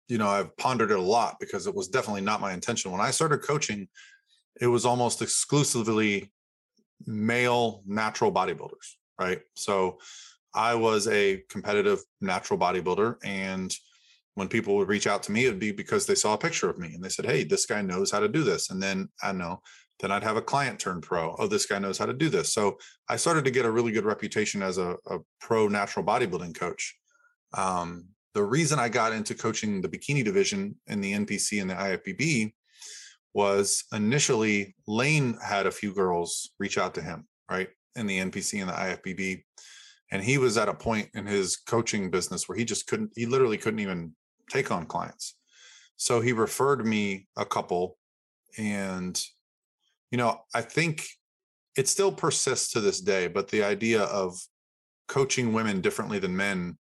you 0.08 0.18
know, 0.18 0.28
I've 0.28 0.56
pondered 0.58 0.92
it 0.92 0.98
a 0.98 1.02
lot 1.02 1.38
because 1.40 1.68
it 1.68 1.76
was 1.76 1.88
definitely 1.88 2.22
not 2.22 2.42
my 2.42 2.54
intention 2.54 2.92
when 2.92 3.02
I 3.02 3.12
started 3.12 3.40
coaching. 3.40 3.88
It 4.62 4.68
was 4.68 4.86
almost 4.86 5.22
exclusively 5.22 6.32
male 7.06 7.84
natural 7.86 8.32
bodybuilders, 8.32 8.96
right? 9.20 9.42
So 9.56 10.00
I 10.54 10.76
was 10.76 11.08
a 11.08 11.44
competitive 11.50 12.00
natural 12.22 12.60
bodybuilder. 12.60 13.18
And 13.24 13.74
when 14.36 14.48
people 14.48 14.76
would 14.78 14.88
reach 14.88 15.08
out 15.08 15.24
to 15.24 15.32
me, 15.32 15.46
it'd 15.46 15.60
be 15.60 15.72
because 15.72 16.06
they 16.06 16.16
saw 16.16 16.34
a 16.34 16.38
picture 16.38 16.70
of 16.70 16.80
me 16.80 16.94
and 16.94 17.04
they 17.04 17.10
said, 17.10 17.26
Hey, 17.26 17.44
this 17.44 17.66
guy 17.66 17.82
knows 17.82 18.12
how 18.12 18.20
to 18.20 18.28
do 18.28 18.44
this. 18.44 18.70
And 18.70 18.82
then 18.82 19.10
I 19.22 19.32
know, 19.34 19.62
then 20.00 20.12
I'd 20.12 20.24
have 20.24 20.38
a 20.38 20.42
client 20.42 20.80
turn 20.80 21.02
pro. 21.02 21.36
Oh, 21.38 21.48
this 21.48 21.66
guy 21.66 21.80
knows 21.80 21.98
how 21.98 22.06
to 22.06 22.14
do 22.14 22.30
this. 22.30 22.54
So 22.54 22.78
I 23.10 23.18
started 23.18 23.46
to 23.46 23.52
get 23.52 23.66
a 23.66 23.72
really 23.72 23.92
good 23.92 24.06
reputation 24.06 24.64
as 24.64 24.78
a, 24.78 24.96
a 25.08 25.20
pro 25.42 25.68
natural 25.68 26.06
bodybuilding 26.06 26.58
coach. 26.58 26.96
Um, 27.54 28.10
the 28.38 28.44
reason 28.44 28.78
I 28.78 28.88
got 28.88 29.14
into 29.14 29.34
coaching 29.34 29.82
the 29.82 29.90
bikini 29.90 30.24
division 30.24 30.76
in 30.86 31.02
the 31.02 31.12
NPC 31.12 31.60
and 31.60 31.72
the 31.72 31.74
IFBB 31.74 32.54
was 33.34 33.84
initially 33.92 34.76
Lane 34.88 35.40
had 35.44 35.66
a 35.66 35.72
few 35.72 35.92
girls 35.92 36.52
reach 36.60 36.78
out 36.78 36.94
to 36.94 37.02
him, 37.02 37.28
right, 37.50 37.70
in 37.96 38.06
the 38.06 38.20
NPC 38.20 38.62
and 38.62 38.70
the 38.70 38.74
IFBB. 38.74 39.42
And 40.12 40.24
he 40.24 40.38
was 40.38 40.56
at 40.56 40.70
a 40.70 40.74
point 40.76 41.10
in 41.16 41.26
his 41.26 41.58
coaching 41.58 42.12
business 42.12 42.48
where 42.48 42.56
he 42.56 42.64
just 42.64 42.86
couldn't, 42.86 43.10
he 43.16 43.26
literally 43.26 43.58
couldn't 43.58 43.80
even 43.80 44.14
take 44.52 44.70
on 44.70 44.86
clients. 44.86 45.36
So 45.96 46.22
he 46.22 46.32
referred 46.32 46.86
me 46.86 47.28
a 47.38 47.46
couple. 47.46 47.98
And, 48.60 49.20
you 50.12 50.20
know, 50.20 50.42
I 50.54 50.62
think 50.62 51.08
it 51.76 51.88
still 51.88 52.12
persists 52.12 52.72
to 52.74 52.82
this 52.82 53.02
day, 53.02 53.30
but 53.30 53.48
the 53.48 53.64
idea 53.64 54.04
of 54.04 54.38
coaching 55.08 55.54
women 55.54 55.82
differently 55.82 56.20
than 56.20 56.38
men 56.38 56.78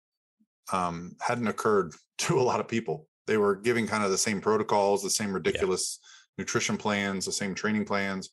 um, 0.73 1.17
hadn't 1.21 1.49
occurred 1.49 1.95
to 2.19 2.41
a 2.41 2.43
lot 2.43 2.61
of 2.61 2.69
people. 2.69 3.07
They 3.27 3.37
were 3.37 3.57
giving 3.57 3.87
kind 3.87 4.05
of 4.05 4.11
the 4.11 4.19
same 4.19 4.41
protocols, 4.41 5.03
the 5.03 5.11
same 5.11 5.33
ridiculous 5.33 5.99
yeah 6.03 6.07
nutrition 6.41 6.77
plans, 6.77 7.27
the 7.27 7.33
same 7.33 7.55
training 7.55 7.85
plans. 7.85 8.31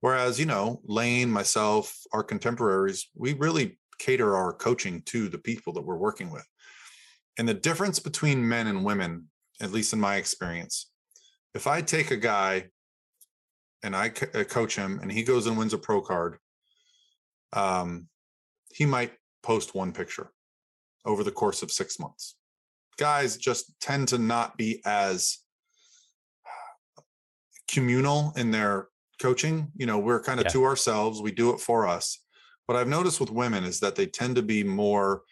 Whereas, 0.00 0.40
you 0.40 0.46
know, 0.46 0.80
Lane, 0.84 1.30
myself, 1.30 1.96
our 2.12 2.24
contemporaries, 2.24 3.08
we 3.14 3.34
really 3.34 3.78
cater 4.00 4.34
our 4.34 4.52
coaching 4.52 5.02
to 5.02 5.28
the 5.28 5.38
people 5.38 5.72
that 5.74 5.84
we're 5.84 5.96
working 5.96 6.30
with. 6.30 6.46
And 7.38 7.48
the 7.48 7.54
difference 7.54 8.00
between 8.00 8.48
men 8.48 8.66
and 8.66 8.84
women, 8.84 9.28
at 9.60 9.70
least 9.70 9.92
in 9.92 10.00
my 10.00 10.16
experience, 10.16 10.90
if 11.54 11.68
I 11.68 11.82
take 11.82 12.10
a 12.10 12.16
guy 12.16 12.70
and 13.84 13.94
I 13.94 14.12
uh, 14.34 14.44
coach 14.44 14.74
him 14.74 14.98
and 15.00 15.12
he 15.12 15.22
goes 15.22 15.46
and 15.46 15.56
wins 15.56 15.74
a 15.74 15.78
pro 15.78 16.00
card, 16.00 16.38
um, 17.52 18.08
he 18.72 18.86
might 18.86 19.12
post 19.42 19.74
one 19.74 19.92
picture 19.92 20.30
over 21.04 21.24
the 21.24 21.30
course 21.30 21.62
of 21.62 21.70
six 21.70 21.98
months. 21.98 22.36
Guys 22.98 23.36
just 23.36 23.78
tend 23.80 24.08
to 24.08 24.18
not 24.18 24.56
be 24.56 24.80
as 24.84 25.38
uh, 26.46 27.02
communal 27.68 28.32
in 28.36 28.50
their 28.50 28.88
coaching. 29.20 29.70
You 29.76 29.86
know, 29.86 29.98
we're 29.98 30.22
kind 30.22 30.40
of 30.40 30.46
yeah. 30.46 30.52
to 30.52 30.64
ourselves, 30.64 31.22
we 31.22 31.32
do 31.32 31.50
it 31.50 31.60
for 31.60 31.86
us. 31.86 32.18
What 32.66 32.76
I've 32.78 32.88
noticed 32.88 33.20
with 33.20 33.30
women 33.30 33.64
is 33.64 33.80
that 33.80 33.96
they 33.96 34.06
tend 34.06 34.36
to 34.36 34.42
be 34.42 34.62
more 34.62 35.22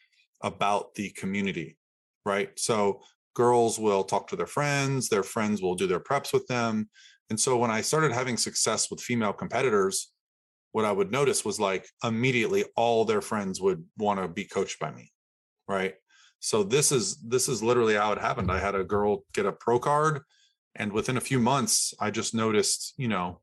about 0.42 0.94
the 0.94 1.10
community, 1.10 1.76
right? 2.24 2.50
So 2.58 3.02
girls 3.34 3.78
will 3.78 4.04
talk 4.04 4.28
to 4.28 4.36
their 4.36 4.46
friends, 4.46 5.08
their 5.08 5.22
friends 5.22 5.62
will 5.62 5.74
do 5.74 5.86
their 5.86 6.00
preps 6.00 6.32
with 6.32 6.46
them. 6.46 6.88
And 7.28 7.38
so 7.38 7.56
when 7.56 7.70
I 7.70 7.80
started 7.80 8.12
having 8.12 8.36
success 8.36 8.90
with 8.90 9.00
female 9.00 9.32
competitors, 9.32 10.12
what 10.72 10.84
I 10.84 10.92
would 10.92 11.12
notice 11.12 11.44
was 11.44 11.60
like 11.60 11.86
immediately 12.04 12.64
all 12.76 13.04
their 13.04 13.20
friends 13.20 13.60
would 13.60 13.84
want 13.98 14.20
to 14.20 14.28
be 14.28 14.44
coached 14.44 14.78
by 14.78 14.90
me. 14.90 15.12
Right. 15.70 15.94
So 16.40 16.64
this 16.64 16.90
is 16.90 17.16
this 17.18 17.48
is 17.48 17.62
literally 17.62 17.94
how 17.94 18.10
it 18.10 18.18
happened. 18.18 18.50
I 18.50 18.58
had 18.58 18.74
a 18.74 18.82
girl 18.82 19.24
get 19.32 19.46
a 19.46 19.52
pro 19.52 19.78
card 19.78 20.22
and 20.74 20.92
within 20.92 21.16
a 21.16 21.20
few 21.20 21.38
months 21.38 21.94
I 22.00 22.10
just 22.10 22.34
noticed, 22.34 22.94
you 22.96 23.06
know, 23.06 23.40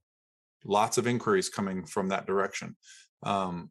lots 0.66 0.98
of 0.98 1.08
inquiries 1.08 1.48
coming 1.48 1.86
from 1.86 2.10
that 2.10 2.28
direction. 2.28 2.76
Um 3.24 3.70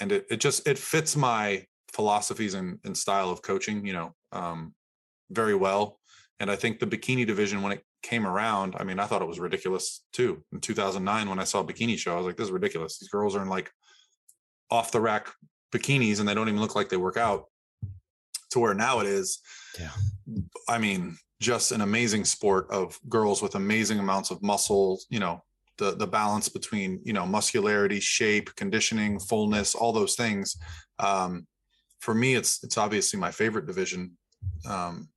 and 0.00 0.12
it 0.12 0.26
it 0.30 0.40
just 0.40 0.66
it 0.66 0.78
fits 0.78 1.14
my 1.14 1.66
philosophies 1.92 2.54
and, 2.54 2.78
and 2.84 2.96
style 2.96 3.28
of 3.28 3.42
coaching, 3.42 3.84
you 3.84 3.92
know, 3.92 4.14
um 4.32 4.74
very 5.30 5.54
well. 5.54 6.00
And 6.40 6.50
I 6.50 6.56
think 6.56 6.78
the 6.78 6.86
bikini 6.86 7.26
division 7.26 7.60
when 7.60 7.72
it 7.72 7.82
came 8.02 8.26
around, 8.26 8.76
I 8.78 8.84
mean, 8.84 8.98
I 8.98 9.04
thought 9.04 9.20
it 9.20 9.28
was 9.28 9.40
ridiculous 9.40 10.04
too. 10.14 10.42
In 10.52 10.60
2009, 10.60 11.28
when 11.28 11.38
I 11.38 11.44
saw 11.44 11.62
Bikini 11.62 11.98
Show, 11.98 12.14
I 12.14 12.16
was 12.16 12.26
like, 12.26 12.36
this 12.36 12.46
is 12.46 12.52
ridiculous. 12.52 12.98
These 12.98 13.10
girls 13.10 13.36
are 13.36 13.42
in 13.42 13.50
like 13.50 13.70
off 14.70 14.90
the 14.90 15.02
rack 15.02 15.28
bikinis 15.72 16.20
and 16.20 16.28
they 16.28 16.34
don't 16.34 16.48
even 16.48 16.60
look 16.60 16.74
like 16.74 16.88
they 16.88 16.96
work 16.96 17.16
out. 17.16 17.44
To 18.50 18.60
where 18.60 18.74
now 18.74 19.00
it 19.00 19.06
is, 19.06 19.40
yeah. 19.78 19.90
I 20.68 20.78
mean, 20.78 21.18
just 21.40 21.72
an 21.72 21.80
amazing 21.80 22.24
sport 22.24 22.70
of 22.70 22.98
girls 23.08 23.42
with 23.42 23.56
amazing 23.56 23.98
amounts 23.98 24.30
of 24.30 24.40
muscle, 24.40 25.00
you 25.10 25.18
know, 25.18 25.42
the 25.78 25.96
the 25.96 26.06
balance 26.06 26.48
between, 26.48 27.00
you 27.04 27.12
know, 27.12 27.26
muscularity, 27.26 27.98
shape, 27.98 28.54
conditioning, 28.54 29.18
fullness, 29.18 29.74
all 29.74 29.92
those 29.92 30.14
things. 30.14 30.56
Um, 31.00 31.46
for 31.98 32.14
me, 32.14 32.34
it's 32.34 32.62
it's 32.62 32.78
obviously 32.78 33.18
my 33.18 33.32
favorite 33.32 33.66
division. 33.66 34.16
Um, 34.64 35.08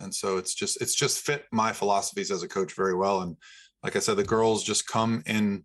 and 0.00 0.14
so 0.14 0.36
it's 0.36 0.54
just 0.54 0.80
it's 0.80 0.94
just 0.94 1.24
fit 1.24 1.44
my 1.52 1.72
philosophies 1.72 2.30
as 2.30 2.42
a 2.42 2.48
coach 2.48 2.74
very 2.74 2.94
well 2.94 3.22
and 3.22 3.36
like 3.82 3.96
i 3.96 3.98
said 3.98 4.16
the 4.16 4.24
girls 4.24 4.62
just 4.62 4.86
come 4.86 5.22
in 5.26 5.64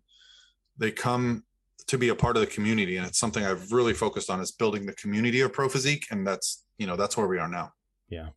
they 0.78 0.90
come 0.90 1.44
to 1.92 1.98
be 1.98 2.08
a 2.08 2.14
part 2.14 2.36
of 2.38 2.40
the 2.40 2.46
community 2.46 2.96
and 2.96 3.06
it's 3.06 3.18
something 3.18 3.44
i've 3.44 3.70
really 3.70 3.92
focused 3.92 4.30
on 4.30 4.40
is 4.40 4.50
building 4.50 4.86
the 4.86 4.94
community 4.94 5.42
of 5.42 5.52
pro 5.52 5.68
physique 5.68 6.06
and 6.10 6.26
that's 6.26 6.64
you 6.78 6.86
know 6.86 6.96
that's 6.96 7.16
where 7.16 7.28
we 7.28 7.38
are 7.38 7.48
now. 7.48 7.72
Yeah. 8.08 8.30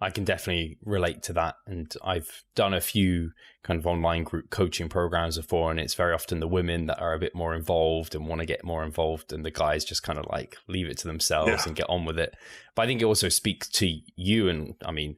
I 0.00 0.10
can 0.10 0.24
definitely 0.24 0.78
relate 0.84 1.22
to 1.24 1.32
that 1.32 1.56
and 1.66 1.92
i've 2.04 2.42
done 2.54 2.74
a 2.74 2.80
few 2.80 3.32
kind 3.62 3.78
of 3.80 3.86
online 3.86 4.24
group 4.24 4.50
coaching 4.50 4.88
programs 4.88 5.36
before 5.36 5.70
and 5.70 5.80
it's 5.80 5.94
very 5.94 6.12
often 6.12 6.38
the 6.38 6.46
women 6.46 6.86
that 6.86 7.00
are 7.00 7.14
a 7.14 7.18
bit 7.18 7.34
more 7.34 7.54
involved 7.54 8.14
and 8.14 8.26
want 8.26 8.40
to 8.40 8.46
get 8.46 8.64
more 8.64 8.84
involved 8.84 9.32
and 9.32 9.44
the 9.44 9.50
guys 9.50 9.84
just 9.84 10.02
kind 10.02 10.18
of 10.18 10.26
like 10.30 10.56
leave 10.68 10.88
it 10.88 10.98
to 10.98 11.08
themselves 11.08 11.50
yeah. 11.50 11.62
and 11.66 11.76
get 11.76 11.88
on 11.88 12.04
with 12.04 12.18
it. 12.18 12.34
But 12.74 12.82
i 12.82 12.86
think 12.86 13.00
it 13.00 13.06
also 13.06 13.28
speaks 13.28 13.68
to 13.70 13.92
you 14.16 14.48
and 14.48 14.74
i 14.84 14.90
mean 14.90 15.16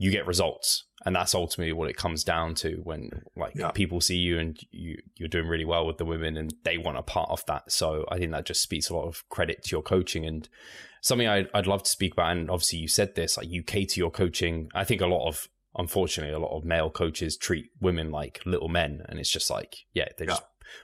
you 0.00 0.10
get 0.10 0.26
results. 0.26 0.86
And 1.04 1.14
that's 1.14 1.34
ultimately 1.34 1.74
what 1.74 1.90
it 1.90 1.96
comes 1.96 2.24
down 2.24 2.54
to 2.56 2.80
when 2.82 3.10
like 3.36 3.54
yeah. 3.54 3.70
people 3.70 4.00
see 4.00 4.16
you 4.16 4.38
and 4.38 4.58
you 4.70 4.96
you're 5.16 5.28
doing 5.28 5.46
really 5.46 5.64
well 5.64 5.86
with 5.86 5.98
the 5.98 6.06
women 6.06 6.38
and 6.38 6.54
they 6.64 6.78
want 6.78 6.96
a 6.96 7.02
part 7.02 7.30
of 7.30 7.44
that. 7.46 7.70
So 7.70 8.06
i 8.10 8.18
think 8.18 8.32
that 8.32 8.46
just 8.46 8.62
speaks 8.62 8.88
a 8.88 8.96
lot 8.96 9.06
of 9.06 9.22
credit 9.28 9.62
to 9.64 9.70
your 9.70 9.82
coaching 9.82 10.24
and 10.26 10.48
something 11.02 11.28
i'd, 11.28 11.48
I'd 11.54 11.66
love 11.66 11.82
to 11.84 11.90
speak 11.90 12.14
about. 12.14 12.32
And 12.32 12.50
obviously 12.50 12.80
you 12.80 12.88
said 12.88 13.14
this 13.14 13.36
like 13.36 13.50
you 13.50 13.62
cater 13.62 14.00
your 14.00 14.10
coaching. 14.10 14.70
I 14.74 14.84
think 14.84 15.02
a 15.02 15.06
lot 15.06 15.28
of 15.28 15.48
unfortunately 15.76 16.34
a 16.34 16.38
lot 16.38 16.56
of 16.56 16.64
male 16.64 16.90
coaches 16.90 17.36
treat 17.36 17.66
women 17.80 18.10
like 18.10 18.40
little 18.46 18.68
men. 18.68 19.02
And 19.08 19.18
it's 19.20 19.30
just 19.30 19.50
like 19.50 19.84
yeah 19.92 20.08
they 20.16 20.26
yeah. 20.26 20.38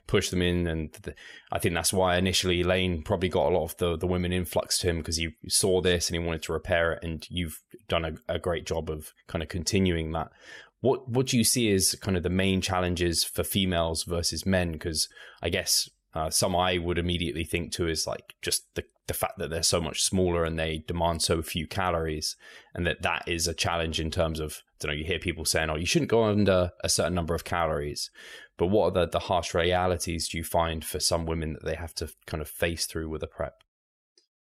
Push 0.07 0.31
them 0.31 0.43
in. 0.43 0.66
And 0.66 0.93
the, 1.02 1.14
I 1.52 1.59
think 1.59 1.75
that's 1.75 1.93
why 1.93 2.16
initially 2.16 2.62
Lane 2.62 3.02
probably 3.02 3.28
got 3.28 3.50
a 3.50 3.57
lot 3.57 3.64
of 3.64 3.76
the, 3.78 3.97
the 3.97 4.07
women 4.07 4.33
influx 4.33 4.78
to 4.78 4.88
him 4.88 4.99
because 4.99 5.16
he 5.16 5.31
saw 5.49 5.81
this 5.81 6.09
and 6.09 6.19
he 6.19 6.25
wanted 6.25 6.43
to 6.43 6.52
repair 6.52 6.93
it. 6.93 7.05
And 7.05 7.26
you've 7.31 7.62
done 7.88 8.05
a, 8.05 8.12
a 8.28 8.38
great 8.38 8.66
job 8.66 8.90
of 8.90 9.12
kind 9.26 9.43
of 9.43 9.49
continuing 9.49 10.12
that. 10.12 10.31
What 10.81 11.09
what 11.09 11.26
do 11.26 11.38
you 11.38 11.45
see 11.45 11.73
as 11.73 11.95
kind 11.95 12.16
of 12.16 12.23
the 12.23 12.31
main 12.31 12.61
challenges 12.61 13.25
for 13.25 13.43
females 13.43 14.05
versus 14.05 14.45
men? 14.45 14.73
Because 14.73 15.09
I 15.43 15.49
guess 15.49 15.88
uh, 16.14 16.31
some 16.31 16.57
I 16.57 16.78
would 16.78 16.99
immediately 16.99 17.45
think 17.45 17.73
to 17.73 17.88
is 17.88 18.07
like 18.07 18.35
just 18.43 18.75
the 18.75 18.85
the 19.07 19.14
fact 19.14 19.38
that 19.38 19.50
they're 19.50 19.62
so 19.62 19.81
much 19.81 20.02
smaller 20.02 20.45
and 20.45 20.59
they 20.59 20.83
demand 20.87 21.23
so 21.23 21.40
few 21.43 21.66
calories, 21.66 22.37
and 22.75 22.87
that 22.87 23.02
that 23.02 23.23
is 23.26 23.47
a 23.47 23.55
challenge 23.55 24.00
in 24.00 24.11
terms 24.11 24.40
of 24.40 24.62
I 24.64 24.87
don't 24.87 24.90
know. 24.90 24.99
You 24.99 25.05
hear 25.05 25.19
people 25.19 25.45
saying, 25.45 25.71
"Oh, 25.71 25.76
you 25.76 25.87
shouldn't 25.87 26.11
go 26.11 26.25
under 26.25 26.71
a 26.83 26.88
certain 26.88 27.14
number 27.14 27.35
of 27.35 27.45
calories," 27.45 28.11
but 28.59 28.69
what 28.69 28.85
are 28.85 28.91
the 28.91 29.11
the 29.11 29.19
harsh 29.19 29.55
realities 29.55 30.29
do 30.29 30.39
you 30.39 30.45
find 30.45 30.85
for 30.85 31.01
some 31.01 31.27
women 31.27 31.55
that 31.55 31.65
they 31.65 31.75
have 31.75 31.95
to 31.97 32.11
kind 32.27 32.41
of 32.41 32.49
face 32.49 32.87
through 32.87 33.09
with 33.09 33.23
a 33.23 33.27
prep? 33.27 33.63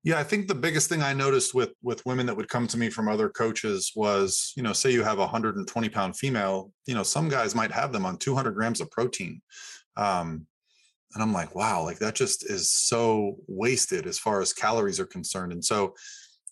Yeah, 0.04 0.20
I 0.20 0.24
think 0.24 0.48
the 0.48 0.56
biggest 0.56 0.88
thing 0.88 1.02
I 1.02 1.14
noticed 1.14 1.54
with 1.54 1.72
with 1.82 2.06
women 2.06 2.26
that 2.28 2.38
would 2.38 2.50
come 2.50 2.68
to 2.68 2.78
me 2.78 2.90
from 2.90 3.10
other 3.10 3.30
coaches 3.30 3.92
was, 3.96 4.54
you 4.56 4.64
know, 4.64 4.74
say 4.74 4.92
you 4.92 5.04
have 5.04 5.18
a 5.18 5.22
120 5.22 5.90
pound 5.90 6.16
female, 6.18 6.72
you 6.86 6.96
know, 6.96 7.04
some 7.04 7.30
guys 7.30 7.56
might 7.56 7.72
have 7.72 7.92
them 7.92 8.06
on 8.06 8.18
200 8.18 8.52
grams 8.52 8.82
of 8.82 8.90
protein. 8.92 9.42
Um, 9.98 10.48
and 11.14 11.24
i'm 11.24 11.34
like 11.34 11.56
wow 11.56 11.84
like 11.84 12.00
that 12.00 12.16
just 12.16 12.50
is 12.50 12.72
so 12.72 13.38
wasted 13.48 14.06
as 14.06 14.20
far 14.20 14.42
as 14.42 14.54
calories 14.54 15.00
are 15.00 15.06
concerned 15.06 15.52
and 15.52 15.64
so 15.64 15.94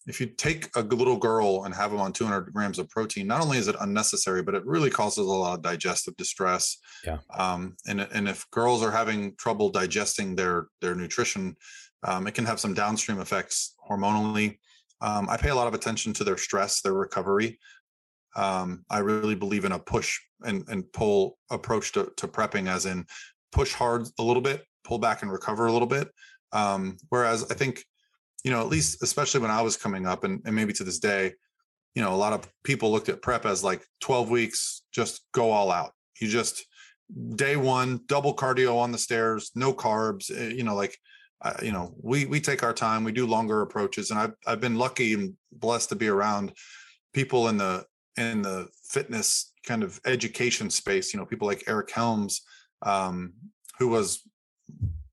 if 0.08 0.20
you 0.20 0.28
take 0.28 0.70
a 0.76 0.82
little 0.82 1.18
girl 1.18 1.64
and 1.64 1.74
have 1.74 1.92
them 1.92 2.00
on 2.00 2.14
200 2.14 2.54
grams 2.54 2.78
of 2.78 2.90
protein 2.90 3.28
not 3.28 3.42
only 3.42 3.58
is 3.58 3.68
it 3.68 3.76
unnecessary 3.82 4.44
but 4.44 4.56
it 4.56 4.66
really 4.66 4.90
causes 4.90 5.26
a 5.26 5.30
lot 5.30 5.56
of 5.56 5.62
digestive 5.62 6.16
distress. 6.18 6.78
Yeah. 7.06 7.18
Um, 7.38 7.76
and 7.88 8.02
and 8.02 8.28
if 8.28 8.50
girls 8.52 8.84
are 8.84 8.92
having 8.92 9.36
trouble 9.38 9.70
digesting 9.70 10.36
their 10.36 10.68
their 10.82 10.96
nutrition 10.96 11.56
um, 12.04 12.28
it 12.28 12.34
can 12.34 12.46
have 12.46 12.60
some 12.60 12.74
downstream 12.74 13.20
effects 13.20 13.76
hormonally. 13.90 14.58
Um, 15.02 15.28
i 15.30 15.38
pay 15.38 15.50
a 15.50 15.56
lot 15.56 15.68
of 15.68 15.74
attention 15.74 16.14
to 16.14 16.24
their 16.24 16.38
stress 16.38 16.82
their 16.82 16.94
recovery. 16.94 17.60
Um, 18.36 18.86
I 18.90 19.00
really 19.00 19.36
believe 19.36 19.66
in 19.66 19.72
a 19.72 19.80
push 19.80 20.20
and, 20.44 20.64
and 20.68 20.92
pull 20.92 21.38
approach 21.50 21.94
to, 21.94 22.12
to 22.18 22.28
prepping, 22.28 22.68
as 22.68 22.86
in 22.86 23.06
push 23.52 23.74
hard 23.74 24.08
a 24.20 24.24
little 24.24 24.42
bit, 24.42 24.64
pull 24.84 25.00
back 25.00 25.22
and 25.22 25.32
recover 25.32 25.68
a 25.68 25.72
little 25.72 25.88
bit. 25.88 26.10
Um, 26.52 26.98
whereas 27.10 27.50
I 27.50 27.56
think, 27.56 27.84
you 28.46 28.52
know, 28.52 28.62
at 28.62 28.68
least 28.68 29.02
especially 29.02 29.42
when 29.42 29.50
I 29.50 29.64
was 29.64 29.76
coming 29.76 30.06
up 30.06 30.24
and, 30.24 30.40
and 30.46 30.56
maybe 30.56 30.72
to 30.74 30.84
this 30.84 31.00
day, 31.00 31.34
you 31.96 32.04
know, 32.04 32.14
a 32.14 32.16
lot 32.16 32.32
of 32.32 32.48
people 32.64 32.92
looked 32.92 33.10
at 33.10 33.24
prep 33.24 33.44
as 33.44 33.64
like 33.64 33.84
12 34.02 34.30
weeks, 34.30 34.84
just 34.94 35.24
go 35.34 35.50
all 35.50 35.72
out. 35.72 35.94
You 36.22 36.28
just 36.28 36.64
day 37.36 37.56
one, 37.56 38.02
double 38.06 38.36
cardio 38.36 38.78
on 38.78 38.92
the 38.92 39.00
stairs, 39.00 39.50
no 39.56 39.74
carbs, 39.74 40.30
eh, 40.30 40.54
you 40.54 40.64
know, 40.64 40.76
like, 40.76 40.96
uh, 41.42 41.54
you 41.64 41.72
know, 41.72 41.96
we, 42.00 42.26
we 42.26 42.40
take 42.40 42.62
our 42.62 42.74
time, 42.74 43.04
we 43.04 43.12
do 43.12 43.26
longer 43.26 43.64
approaches. 43.64 44.12
And 44.12 44.20
I've, 44.20 44.34
I've 44.46 44.62
been 44.62 44.78
lucky 44.78 45.16
and 45.16 45.34
blessed 45.52 45.90
to 45.90 45.96
be 45.96 46.08
around 46.08 46.54
people 47.16 47.48
in 47.48 47.58
the, 47.58 47.84
in 48.16 48.44
the 48.44 48.68
fitness 48.84 49.54
kind 49.66 49.82
of 49.82 50.00
education 50.06 50.70
space, 50.70 51.16
you 51.16 51.20
know, 51.20 51.26
people 51.26 51.48
like 51.48 51.64
Eric 51.66 51.90
Helms, 51.90 52.42
um, 52.84 53.34
who 53.80 53.88
was 53.88 54.22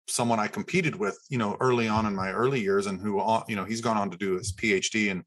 someone 0.08 0.40
I 0.40 0.48
competed 0.48 0.96
with, 0.96 1.18
you 1.28 1.38
know, 1.38 1.56
early 1.60 1.88
on 1.88 2.06
in 2.06 2.14
my 2.14 2.32
early 2.32 2.60
years, 2.60 2.86
and 2.86 3.00
who, 3.00 3.22
you 3.48 3.56
know, 3.56 3.64
he's 3.64 3.80
gone 3.80 3.96
on 3.96 4.10
to 4.10 4.16
do 4.16 4.36
his 4.36 4.52
PhD, 4.52 5.10
and 5.10 5.24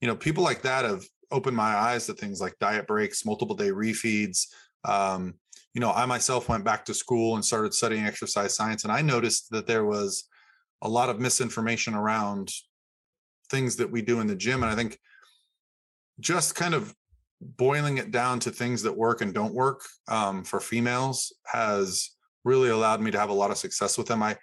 you 0.00 0.08
know, 0.08 0.16
people 0.16 0.44
like 0.44 0.62
that 0.62 0.84
have 0.84 1.04
opened 1.30 1.56
my 1.56 1.74
eyes 1.74 2.06
to 2.06 2.14
things 2.14 2.40
like 2.40 2.58
diet 2.58 2.86
breaks, 2.86 3.24
multiple 3.24 3.56
day 3.56 3.70
refeeds. 3.70 4.46
Um, 4.84 5.34
you 5.72 5.80
know, 5.80 5.90
I 5.90 6.06
myself 6.06 6.48
went 6.48 6.64
back 6.64 6.84
to 6.84 6.94
school 6.94 7.34
and 7.34 7.44
started 7.44 7.74
studying 7.74 8.04
exercise 8.04 8.54
science, 8.54 8.84
and 8.84 8.92
I 8.92 9.02
noticed 9.02 9.50
that 9.50 9.66
there 9.66 9.84
was 9.84 10.28
a 10.82 10.88
lot 10.88 11.08
of 11.08 11.20
misinformation 11.20 11.94
around 11.94 12.50
things 13.50 13.76
that 13.76 13.90
we 13.90 14.02
do 14.02 14.20
in 14.20 14.26
the 14.26 14.36
gym, 14.36 14.62
and 14.62 14.70
I 14.70 14.76
think 14.76 14.98
just 16.20 16.54
kind 16.54 16.74
of 16.74 16.94
boiling 17.40 17.98
it 17.98 18.10
down 18.10 18.40
to 18.40 18.50
things 18.50 18.82
that 18.82 18.96
work 18.96 19.20
and 19.20 19.34
don't 19.34 19.54
work 19.54 19.82
um, 20.08 20.44
for 20.44 20.60
females 20.60 21.32
has 21.44 22.10
really 22.44 22.70
allowed 22.70 23.00
me 23.00 23.10
to 23.10 23.18
have 23.18 23.30
a 23.30 23.34
lot 23.34 23.50
of 23.50 23.56
success 23.56 23.96
with 23.98 24.06
them. 24.06 24.22
I, 24.22 24.36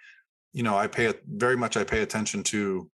you 0.52 0.62
know, 0.62 0.76
I 0.76 0.86
pay 0.86 1.06
it 1.06 1.22
very 1.26 1.56
much. 1.56 1.76
I 1.76 1.84
pay 1.84 2.02
attention 2.02 2.42
to 2.44 2.90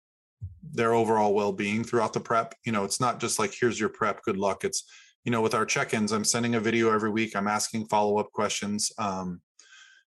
their 0.72 0.94
overall 0.94 1.34
well-being 1.34 1.84
throughout 1.84 2.14
the 2.14 2.20
prep. 2.20 2.54
You 2.66 2.72
know, 2.72 2.84
it's 2.84 3.00
not 3.00 3.20
just 3.20 3.40
like 3.40 3.54
here's 3.54 3.80
your 3.80 3.90
prep, 3.90 4.24
good 4.24 4.38
luck. 4.38 4.64
It's 4.64 4.84
you 5.24 5.32
know, 5.32 5.42
with 5.42 5.56
our 5.56 5.66
check-ins, 5.66 6.12
I'm 6.12 6.24
sending 6.24 6.54
a 6.54 6.60
video 6.60 6.94
every 6.94 7.10
week. 7.10 7.36
I'm 7.36 7.48
asking 7.48 7.88
follow-up 7.88 8.32
questions, 8.32 8.92
um, 9.00 9.42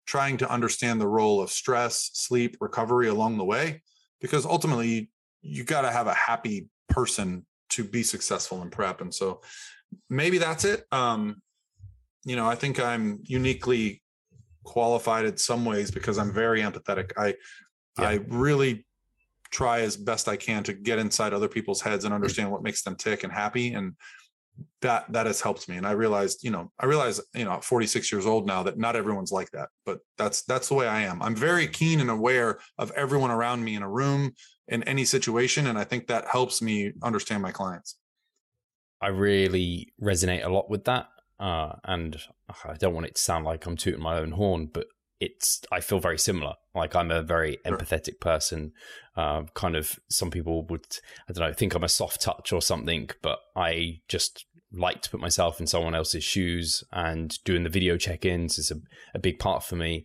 trying 0.06 0.36
to 0.36 0.48
understand 0.48 1.00
the 1.00 1.08
role 1.08 1.40
of 1.40 1.50
stress, 1.50 2.10
sleep, 2.14 2.56
recovery 2.60 3.08
along 3.08 3.36
the 3.36 3.44
way, 3.44 3.82
because 4.20 4.46
ultimately 4.46 4.88
you, 4.88 5.06
you 5.42 5.64
got 5.64 5.82
to 5.82 5.90
have 5.90 6.06
a 6.06 6.14
happy 6.14 6.68
person 6.88 7.44
to 7.70 7.82
be 7.82 8.04
successful 8.04 8.62
in 8.62 8.70
prep. 8.70 9.00
And 9.00 9.12
so 9.12 9.40
maybe 10.08 10.38
that's 10.38 10.64
it. 10.64 10.84
Um, 10.92 11.42
you 12.24 12.36
know, 12.36 12.46
I 12.46 12.54
think 12.54 12.78
I'm 12.78 13.18
uniquely 13.24 14.02
qualified 14.68 15.24
in 15.24 15.36
some 15.38 15.64
ways 15.64 15.90
because 15.90 16.18
I'm 16.18 16.30
very 16.30 16.60
empathetic. 16.60 17.12
I 17.16 17.28
yeah. 17.98 18.08
I 18.10 18.12
really 18.28 18.86
try 19.50 19.80
as 19.80 19.96
best 19.96 20.28
I 20.28 20.36
can 20.36 20.62
to 20.64 20.74
get 20.74 20.98
inside 20.98 21.32
other 21.32 21.48
people's 21.48 21.80
heads 21.80 22.04
and 22.04 22.12
understand 22.12 22.52
what 22.52 22.62
makes 22.62 22.82
them 22.82 22.96
tick 22.96 23.24
and 23.24 23.32
happy 23.32 23.72
and 23.72 23.94
that 24.82 25.10
that 25.10 25.24
has 25.24 25.40
helped 25.40 25.70
me 25.70 25.76
and 25.78 25.86
I 25.86 25.92
realized, 25.92 26.44
you 26.44 26.50
know, 26.50 26.70
I 26.78 26.84
realize, 26.84 27.18
you 27.34 27.46
know, 27.46 27.60
46 27.62 28.12
years 28.12 28.26
old 28.26 28.46
now 28.46 28.62
that 28.64 28.76
not 28.76 28.94
everyone's 28.94 29.32
like 29.32 29.50
that, 29.52 29.70
but 29.86 30.00
that's 30.18 30.42
that's 30.42 30.68
the 30.68 30.74
way 30.74 30.86
I 30.86 31.00
am. 31.02 31.22
I'm 31.22 31.34
very 31.34 31.66
keen 31.66 32.00
and 32.00 32.10
aware 32.10 32.58
of 32.76 32.90
everyone 32.90 33.30
around 33.30 33.64
me 33.64 33.74
in 33.74 33.82
a 33.82 33.88
room 33.88 34.32
in 34.66 34.82
any 34.82 35.06
situation 35.06 35.68
and 35.68 35.78
I 35.78 35.84
think 35.84 36.08
that 36.08 36.28
helps 36.28 36.60
me 36.60 36.92
understand 37.02 37.42
my 37.42 37.52
clients. 37.52 37.96
I 39.00 39.08
really 39.08 39.94
resonate 40.02 40.44
a 40.44 40.50
lot 40.50 40.68
with 40.68 40.84
that. 40.84 41.08
Uh, 41.40 41.72
and 41.84 42.20
I 42.64 42.76
don't 42.78 42.94
want 42.94 43.06
it 43.06 43.16
to 43.16 43.22
sound 43.22 43.44
like 43.44 43.66
I'm 43.66 43.76
tooting 43.76 44.02
my 44.02 44.18
own 44.18 44.32
horn, 44.32 44.68
but 44.72 44.86
it's 45.20 45.62
I 45.72 45.80
feel 45.80 45.98
very 45.98 46.18
similar. 46.18 46.54
Like 46.74 46.94
I'm 46.94 47.10
a 47.10 47.22
very 47.22 47.58
empathetic 47.66 48.20
person. 48.20 48.72
Uh, 49.16 49.42
kind 49.54 49.76
of 49.76 49.98
some 50.08 50.30
people 50.30 50.64
would 50.66 50.86
I 51.28 51.32
don't 51.32 51.48
know 51.48 51.52
think 51.52 51.74
I'm 51.74 51.84
a 51.84 51.88
soft 51.88 52.20
touch 52.20 52.52
or 52.52 52.62
something, 52.62 53.10
but 53.22 53.40
I 53.56 54.00
just 54.08 54.46
like 54.72 55.00
to 55.02 55.10
put 55.10 55.20
myself 55.20 55.60
in 55.60 55.66
someone 55.66 55.94
else's 55.94 56.22
shoes 56.22 56.84
and 56.92 57.42
doing 57.44 57.62
the 57.62 57.70
video 57.70 57.96
check-ins 57.96 58.58
is 58.58 58.70
a, 58.70 58.76
a 59.14 59.18
big 59.18 59.38
part 59.38 59.62
for 59.62 59.76
me 59.76 60.04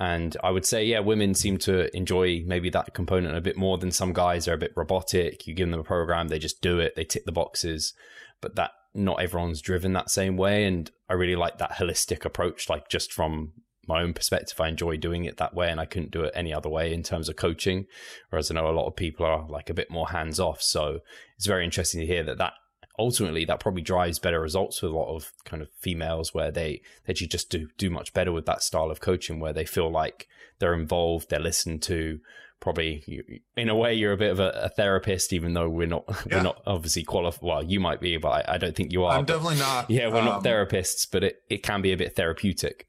and 0.00 0.36
i 0.42 0.50
would 0.50 0.66
say 0.66 0.84
yeah 0.84 0.98
women 0.98 1.32
seem 1.32 1.56
to 1.56 1.94
enjoy 1.96 2.42
maybe 2.44 2.68
that 2.68 2.92
component 2.92 3.36
a 3.36 3.40
bit 3.40 3.56
more 3.56 3.78
than 3.78 3.92
some 3.92 4.12
guys 4.12 4.48
are 4.48 4.54
a 4.54 4.58
bit 4.58 4.72
robotic 4.74 5.46
you 5.46 5.54
give 5.54 5.70
them 5.70 5.78
a 5.78 5.84
program 5.84 6.26
they 6.26 6.40
just 6.40 6.60
do 6.60 6.80
it 6.80 6.96
they 6.96 7.04
tick 7.04 7.24
the 7.24 7.30
boxes 7.30 7.94
but 8.40 8.56
that 8.56 8.72
not 8.94 9.22
everyone's 9.22 9.60
driven 9.60 9.92
that 9.92 10.10
same 10.10 10.36
way 10.36 10.64
and 10.64 10.90
i 11.10 11.14
really 11.14 11.36
like 11.36 11.58
that 11.58 11.72
holistic 11.72 12.24
approach 12.24 12.70
like 12.70 12.88
just 12.88 13.12
from 13.12 13.52
my 13.90 14.02
own 14.02 14.14
perspective, 14.14 14.60
I 14.60 14.68
enjoy 14.68 14.96
doing 14.96 15.24
it 15.24 15.36
that 15.38 15.52
way, 15.52 15.68
and 15.68 15.80
I 15.80 15.84
couldn't 15.84 16.12
do 16.12 16.22
it 16.22 16.32
any 16.34 16.54
other 16.54 16.68
way 16.68 16.94
in 16.94 17.02
terms 17.02 17.28
of 17.28 17.36
coaching. 17.36 17.86
Whereas 18.30 18.50
I 18.50 18.54
know 18.54 18.68
a 18.68 18.72
lot 18.72 18.86
of 18.86 18.96
people 18.96 19.26
are 19.26 19.46
like 19.48 19.68
a 19.68 19.74
bit 19.74 19.90
more 19.90 20.10
hands 20.10 20.38
off. 20.38 20.62
So 20.62 21.00
it's 21.36 21.46
very 21.46 21.64
interesting 21.64 22.00
to 22.00 22.06
hear 22.06 22.22
that 22.22 22.38
that 22.38 22.52
ultimately 22.98 23.44
that 23.46 23.60
probably 23.60 23.82
drives 23.82 24.18
better 24.18 24.40
results 24.40 24.80
with 24.80 24.92
a 24.92 24.96
lot 24.96 25.14
of 25.14 25.32
kind 25.44 25.62
of 25.62 25.68
females 25.80 26.34
where 26.34 26.50
they 26.50 26.82
they 27.06 27.14
just 27.14 27.48
do 27.48 27.68
do 27.78 27.88
much 27.88 28.12
better 28.12 28.30
with 28.30 28.44
that 28.46 28.62
style 28.62 28.90
of 28.90 29.00
coaching 29.00 29.40
where 29.40 29.54
they 29.54 29.64
feel 29.64 29.90
like 29.90 30.28
they're 30.58 30.74
involved 30.74 31.30
they're 31.30 31.40
listened 31.40 31.80
to 31.80 32.20
probably 32.60 33.32
in 33.56 33.68
a 33.68 33.74
way 33.74 33.94
you're 33.94 34.12
a 34.12 34.16
bit 34.16 34.30
of 34.30 34.38
a, 34.38 34.50
a 34.64 34.68
therapist 34.68 35.32
even 35.32 35.54
though 35.54 35.68
we're 35.68 35.86
not 35.86 36.04
yeah. 36.26 36.36
we're 36.36 36.42
not 36.42 36.62
obviously 36.66 37.02
qualified 37.02 37.42
well 37.42 37.62
you 37.62 37.80
might 37.80 38.00
be 38.00 38.16
but 38.16 38.48
I, 38.48 38.54
I, 38.54 38.58
don't 38.58 38.76
think 38.76 38.92
you 38.92 39.04
are 39.04 39.18
i'm 39.18 39.24
definitely 39.24 39.58
not 39.58 39.90
yeah 39.90 40.08
we're 40.08 40.18
um, 40.18 40.26
not 40.26 40.44
therapists 40.44 41.06
but 41.10 41.24
it, 41.24 41.42
it 41.48 41.62
can 41.62 41.80
be 41.82 41.92
a 41.92 41.96
bit 41.96 42.14
therapeutic 42.14 42.86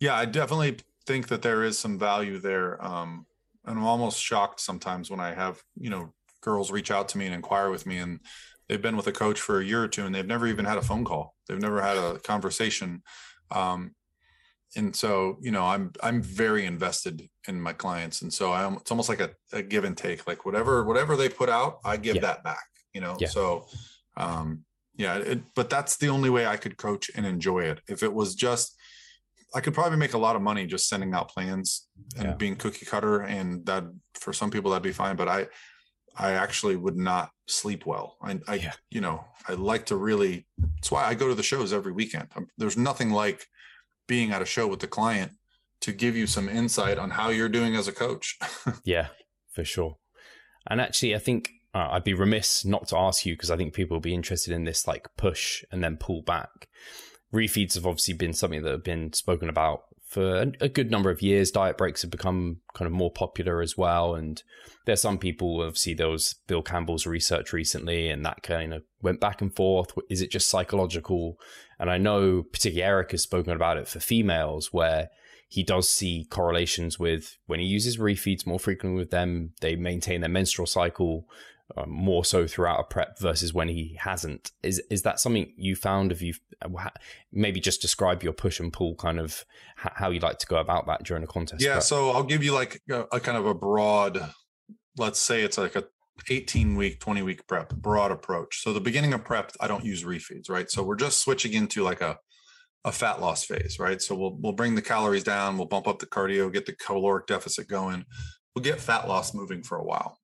yeah 0.00 0.14
i 0.14 0.24
definitely 0.24 0.78
think 1.06 1.28
that 1.28 1.42
there 1.42 1.62
is 1.62 1.78
some 1.78 1.98
value 1.98 2.38
there 2.38 2.84
um 2.84 3.26
and 3.64 3.78
i'm 3.78 3.86
almost 3.86 4.20
shocked 4.20 4.60
sometimes 4.60 5.10
when 5.10 5.20
i 5.20 5.32
have 5.32 5.62
you 5.76 5.90
know 5.90 6.12
girls 6.40 6.70
reach 6.70 6.90
out 6.90 7.08
to 7.08 7.18
me 7.18 7.26
and 7.26 7.34
inquire 7.34 7.70
with 7.70 7.86
me 7.86 7.98
and 7.98 8.20
they've 8.68 8.82
been 8.82 8.96
with 8.96 9.06
a 9.06 9.12
coach 9.12 9.40
for 9.40 9.60
a 9.60 9.64
year 9.64 9.82
or 9.82 9.88
two 9.88 10.04
and 10.04 10.14
they've 10.14 10.26
never 10.26 10.46
even 10.46 10.64
had 10.64 10.78
a 10.78 10.82
phone 10.82 11.04
call. 11.04 11.34
They've 11.48 11.60
never 11.60 11.80
had 11.80 11.96
a 11.96 12.18
conversation. 12.20 13.02
Um, 13.50 13.94
and 14.76 14.94
so, 14.94 15.38
you 15.40 15.50
know, 15.50 15.64
I'm 15.64 15.92
I'm 16.02 16.22
very 16.22 16.66
invested 16.66 17.28
in 17.48 17.60
my 17.60 17.72
clients, 17.72 18.22
and 18.22 18.32
so 18.32 18.52
I'm. 18.52 18.74
It's 18.74 18.90
almost 18.90 19.08
like 19.08 19.20
a, 19.20 19.30
a 19.52 19.62
give 19.62 19.84
and 19.84 19.96
take. 19.96 20.26
Like 20.26 20.44
whatever 20.44 20.84
whatever 20.84 21.16
they 21.16 21.28
put 21.28 21.48
out, 21.48 21.78
I 21.84 21.96
give 21.96 22.16
yeah. 22.16 22.22
that 22.22 22.44
back. 22.44 22.64
You 22.92 23.00
know, 23.00 23.16
yeah. 23.18 23.28
so 23.28 23.66
um, 24.16 24.64
yeah. 24.96 25.16
It, 25.16 25.42
but 25.54 25.70
that's 25.70 25.96
the 25.96 26.08
only 26.08 26.30
way 26.30 26.46
I 26.46 26.56
could 26.56 26.76
coach 26.76 27.10
and 27.14 27.26
enjoy 27.26 27.60
it. 27.64 27.80
If 27.88 28.02
it 28.02 28.12
was 28.12 28.34
just, 28.34 28.76
I 29.54 29.60
could 29.60 29.74
probably 29.74 29.98
make 29.98 30.14
a 30.14 30.18
lot 30.18 30.36
of 30.36 30.42
money 30.42 30.66
just 30.66 30.88
sending 30.88 31.14
out 31.14 31.30
plans 31.30 31.88
and 32.16 32.28
yeah. 32.28 32.34
being 32.34 32.56
cookie 32.56 32.86
cutter, 32.86 33.22
and 33.22 33.64
that 33.66 33.84
for 34.14 34.32
some 34.32 34.50
people 34.50 34.70
that'd 34.70 34.82
be 34.82 34.92
fine. 34.92 35.16
But 35.16 35.28
I 35.28 35.46
I 36.16 36.32
actually 36.32 36.76
would 36.76 36.96
not 36.96 37.30
sleep 37.48 37.86
well. 37.86 38.16
I, 38.22 38.40
I 38.46 38.54
yeah. 38.56 38.72
you 38.90 39.00
know, 39.00 39.24
I 39.48 39.54
like 39.54 39.86
to 39.86 39.96
really. 39.96 40.46
That's 40.58 40.90
why 40.90 41.04
I 41.04 41.14
go 41.14 41.28
to 41.28 41.34
the 41.34 41.42
shows 41.42 41.72
every 41.72 41.92
weekend. 41.92 42.28
I'm, 42.36 42.48
there's 42.56 42.76
nothing 42.76 43.10
like 43.10 43.46
being 44.06 44.32
at 44.32 44.42
a 44.42 44.46
show 44.46 44.66
with 44.66 44.80
the 44.80 44.86
client 44.86 45.32
to 45.80 45.92
give 45.92 46.16
you 46.16 46.26
some 46.26 46.48
insight 46.48 46.98
on 46.98 47.10
how 47.10 47.28
you're 47.28 47.48
doing 47.48 47.76
as 47.76 47.88
a 47.88 47.92
coach. 47.92 48.38
yeah, 48.84 49.08
for 49.52 49.64
sure. 49.64 49.98
And 50.66 50.80
actually, 50.80 51.14
I 51.14 51.18
think 51.18 51.50
uh, 51.74 51.88
I'd 51.90 52.04
be 52.04 52.14
remiss 52.14 52.64
not 52.64 52.88
to 52.88 52.96
ask 52.96 53.26
you 53.26 53.34
because 53.34 53.50
I 53.50 53.56
think 53.56 53.74
people 53.74 53.96
will 53.96 54.00
be 54.00 54.14
interested 54.14 54.54
in 54.54 54.64
this, 54.64 54.86
like 54.86 55.08
push 55.16 55.64
and 55.70 55.82
then 55.82 55.96
pull 55.96 56.22
back. 56.22 56.68
Refeeds 57.32 57.74
have 57.74 57.86
obviously 57.86 58.14
been 58.14 58.32
something 58.32 58.62
that 58.62 58.70
have 58.70 58.84
been 58.84 59.12
spoken 59.12 59.48
about 59.48 59.82
for 60.14 60.52
a 60.60 60.68
good 60.68 60.92
number 60.92 61.10
of 61.10 61.22
years. 61.22 61.50
Diet 61.50 61.76
breaks 61.76 62.02
have 62.02 62.10
become 62.12 62.58
kind 62.72 62.86
of 62.86 62.92
more 62.92 63.10
popular 63.10 63.60
as 63.60 63.76
well. 63.76 64.14
And 64.14 64.40
there's 64.86 65.00
some 65.00 65.18
people, 65.18 65.60
obviously, 65.60 65.94
there 65.94 66.08
was 66.08 66.36
Bill 66.46 66.62
Campbell's 66.62 67.04
research 67.04 67.52
recently, 67.52 68.08
and 68.08 68.24
that 68.24 68.44
kind 68.44 68.72
of 68.72 68.84
went 69.02 69.18
back 69.18 69.42
and 69.42 69.54
forth. 69.54 69.88
Is 70.08 70.22
it 70.22 70.30
just 70.30 70.48
psychological? 70.48 71.36
And 71.80 71.90
I 71.90 71.98
know, 71.98 72.44
particularly 72.44 72.88
Eric 72.88 73.10
has 73.10 73.22
spoken 73.22 73.52
about 73.52 73.76
it 73.76 73.88
for 73.88 73.98
females, 73.98 74.72
where 74.72 75.08
he 75.48 75.64
does 75.64 75.90
see 75.90 76.28
correlations 76.30 76.96
with 76.96 77.36
when 77.46 77.58
he 77.58 77.66
uses 77.66 77.98
refeeds 77.98 78.46
more 78.46 78.60
frequently 78.60 78.98
with 78.98 79.10
them, 79.10 79.52
they 79.60 79.74
maintain 79.74 80.20
their 80.20 80.30
menstrual 80.30 80.66
cycle 80.66 81.26
um, 81.76 81.90
more 81.90 82.24
so 82.24 82.46
throughout 82.46 82.80
a 82.80 82.84
prep 82.84 83.18
versus 83.18 83.52
when 83.52 83.68
he 83.68 83.96
hasn't. 84.00 84.52
Is 84.62 84.80
is 84.90 85.02
that 85.02 85.18
something 85.18 85.52
you 85.56 85.74
found? 85.74 86.10
Have 86.10 86.22
you 86.22 86.34
maybe 87.32 87.60
just 87.60 87.82
describe 87.82 88.22
your 88.22 88.32
push 88.32 88.60
and 88.60 88.72
pull 88.72 88.94
kind 88.94 89.18
of 89.18 89.44
how 89.76 90.10
you 90.10 90.20
like 90.20 90.38
to 90.38 90.46
go 90.46 90.56
about 90.56 90.86
that 90.86 91.02
during 91.02 91.24
a 91.24 91.26
contest? 91.26 91.62
Yeah, 91.62 91.74
prep? 91.74 91.82
so 91.82 92.10
I'll 92.10 92.22
give 92.22 92.44
you 92.44 92.52
like 92.52 92.80
a, 92.90 93.02
a 93.12 93.20
kind 93.20 93.36
of 93.36 93.46
a 93.46 93.54
broad. 93.54 94.30
Let's 94.96 95.18
say 95.18 95.42
it's 95.42 95.58
like 95.58 95.74
a 95.74 95.84
18 96.30 96.76
week, 96.76 97.00
20 97.00 97.22
week 97.22 97.46
prep, 97.48 97.74
broad 97.74 98.12
approach. 98.12 98.62
So 98.62 98.72
the 98.72 98.80
beginning 98.80 99.12
of 99.12 99.24
prep, 99.24 99.50
I 99.58 99.66
don't 99.66 99.84
use 99.84 100.04
refeeds, 100.04 100.48
right? 100.48 100.70
So 100.70 100.84
we're 100.84 100.94
just 100.94 101.20
switching 101.20 101.52
into 101.52 101.82
like 101.82 102.00
a 102.00 102.18
a 102.84 102.92
fat 102.92 103.20
loss 103.20 103.44
phase, 103.44 103.78
right? 103.80 104.00
So 104.00 104.14
we'll 104.14 104.36
we'll 104.40 104.52
bring 104.52 104.76
the 104.76 104.82
calories 104.82 105.24
down, 105.24 105.58
we'll 105.58 105.66
bump 105.66 105.88
up 105.88 105.98
the 105.98 106.06
cardio, 106.06 106.52
get 106.52 106.66
the 106.66 106.76
caloric 106.76 107.26
deficit 107.26 107.66
going. 107.66 108.04
We'll 108.54 108.62
get 108.62 108.80
fat 108.80 109.08
loss 109.08 109.34
moving 109.34 109.64
for 109.64 109.76
a 109.76 109.84
while 109.84 110.18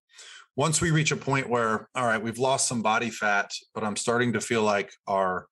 once 0.57 0.81
we 0.81 0.91
reach 0.91 1.13
a 1.13 1.17
point 1.17 1.49
where 1.49 1.89
all 1.95 2.07
right 2.07 2.23
we've 2.23 2.39
lost 2.39 2.69
some 2.69 2.83
body 2.83 3.11
fat 3.11 3.51
but 3.75 3.85
i'm 3.85 3.97
starting 3.97 4.33
to 4.33 4.41
feel 4.41 4.63
like 4.63 4.93
our 5.07 5.47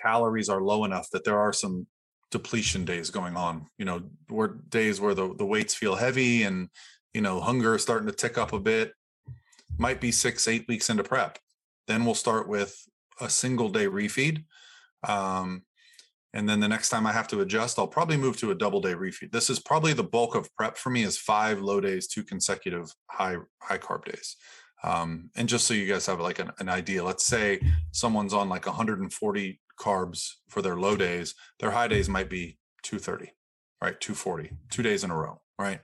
calories 0.00 0.48
are 0.48 0.62
low 0.62 0.84
enough 0.84 1.08
that 1.10 1.24
there 1.24 1.38
are 1.38 1.52
some 1.52 1.86
depletion 2.30 2.84
days 2.84 3.10
going 3.10 3.36
on 3.36 3.66
you 3.78 3.84
know 3.84 4.02
where 4.28 4.48
days 4.68 5.00
where 5.00 5.14
the, 5.14 5.34
the 5.34 5.46
weights 5.46 5.74
feel 5.74 5.96
heavy 5.96 6.42
and 6.42 6.68
you 7.14 7.20
know 7.20 7.40
hunger 7.40 7.74
is 7.74 7.82
starting 7.82 8.06
to 8.06 8.14
tick 8.14 8.38
up 8.38 8.52
a 8.52 8.60
bit. 8.60 8.92
Might 9.76 10.00
be 10.00 10.12
six 10.12 10.48
eight 10.48 10.66
weeks 10.68 10.90
into 10.90 11.04
prep. 11.04 11.38
Then 11.86 12.04
we'll 12.04 12.14
start 12.14 12.48
with 12.48 12.76
a 13.20 13.28
single 13.28 13.68
day 13.68 13.86
refeed. 13.86 14.44
Um, 15.06 15.62
and 16.34 16.48
then 16.48 16.60
the 16.60 16.68
next 16.68 16.90
time 16.90 17.06
I 17.06 17.12
have 17.12 17.28
to 17.28 17.40
adjust, 17.40 17.78
I'll 17.78 17.86
probably 17.86 18.16
move 18.16 18.36
to 18.38 18.50
a 18.50 18.54
double 18.54 18.80
day 18.80 18.94
refeed. 18.94 19.32
This 19.32 19.48
is 19.48 19.58
probably 19.58 19.92
the 19.92 20.04
bulk 20.04 20.34
of 20.34 20.54
prep 20.54 20.76
for 20.76 20.90
me 20.90 21.02
is 21.02 21.18
five 21.18 21.60
low 21.60 21.80
days, 21.80 22.06
two 22.06 22.22
consecutive 22.22 22.92
high 23.10 23.36
high 23.62 23.78
carb 23.78 24.04
days. 24.04 24.36
Um, 24.84 25.30
and 25.36 25.48
just 25.48 25.66
so 25.66 25.74
you 25.74 25.86
guys 25.86 26.06
have 26.06 26.20
like 26.20 26.38
an, 26.38 26.52
an 26.58 26.68
idea, 26.68 27.02
let's 27.02 27.26
say 27.26 27.60
someone's 27.90 28.34
on 28.34 28.48
like 28.48 28.66
140 28.66 29.60
carbs 29.80 30.30
for 30.48 30.62
their 30.62 30.76
low 30.76 30.96
days, 30.96 31.34
their 31.58 31.70
high 31.70 31.88
days 31.88 32.08
might 32.08 32.30
be 32.30 32.58
230, 32.82 33.32
right? 33.82 33.98
240, 34.00 34.50
two 34.70 34.82
days 34.82 35.02
in 35.02 35.10
a 35.10 35.16
row, 35.16 35.40
right? 35.58 35.80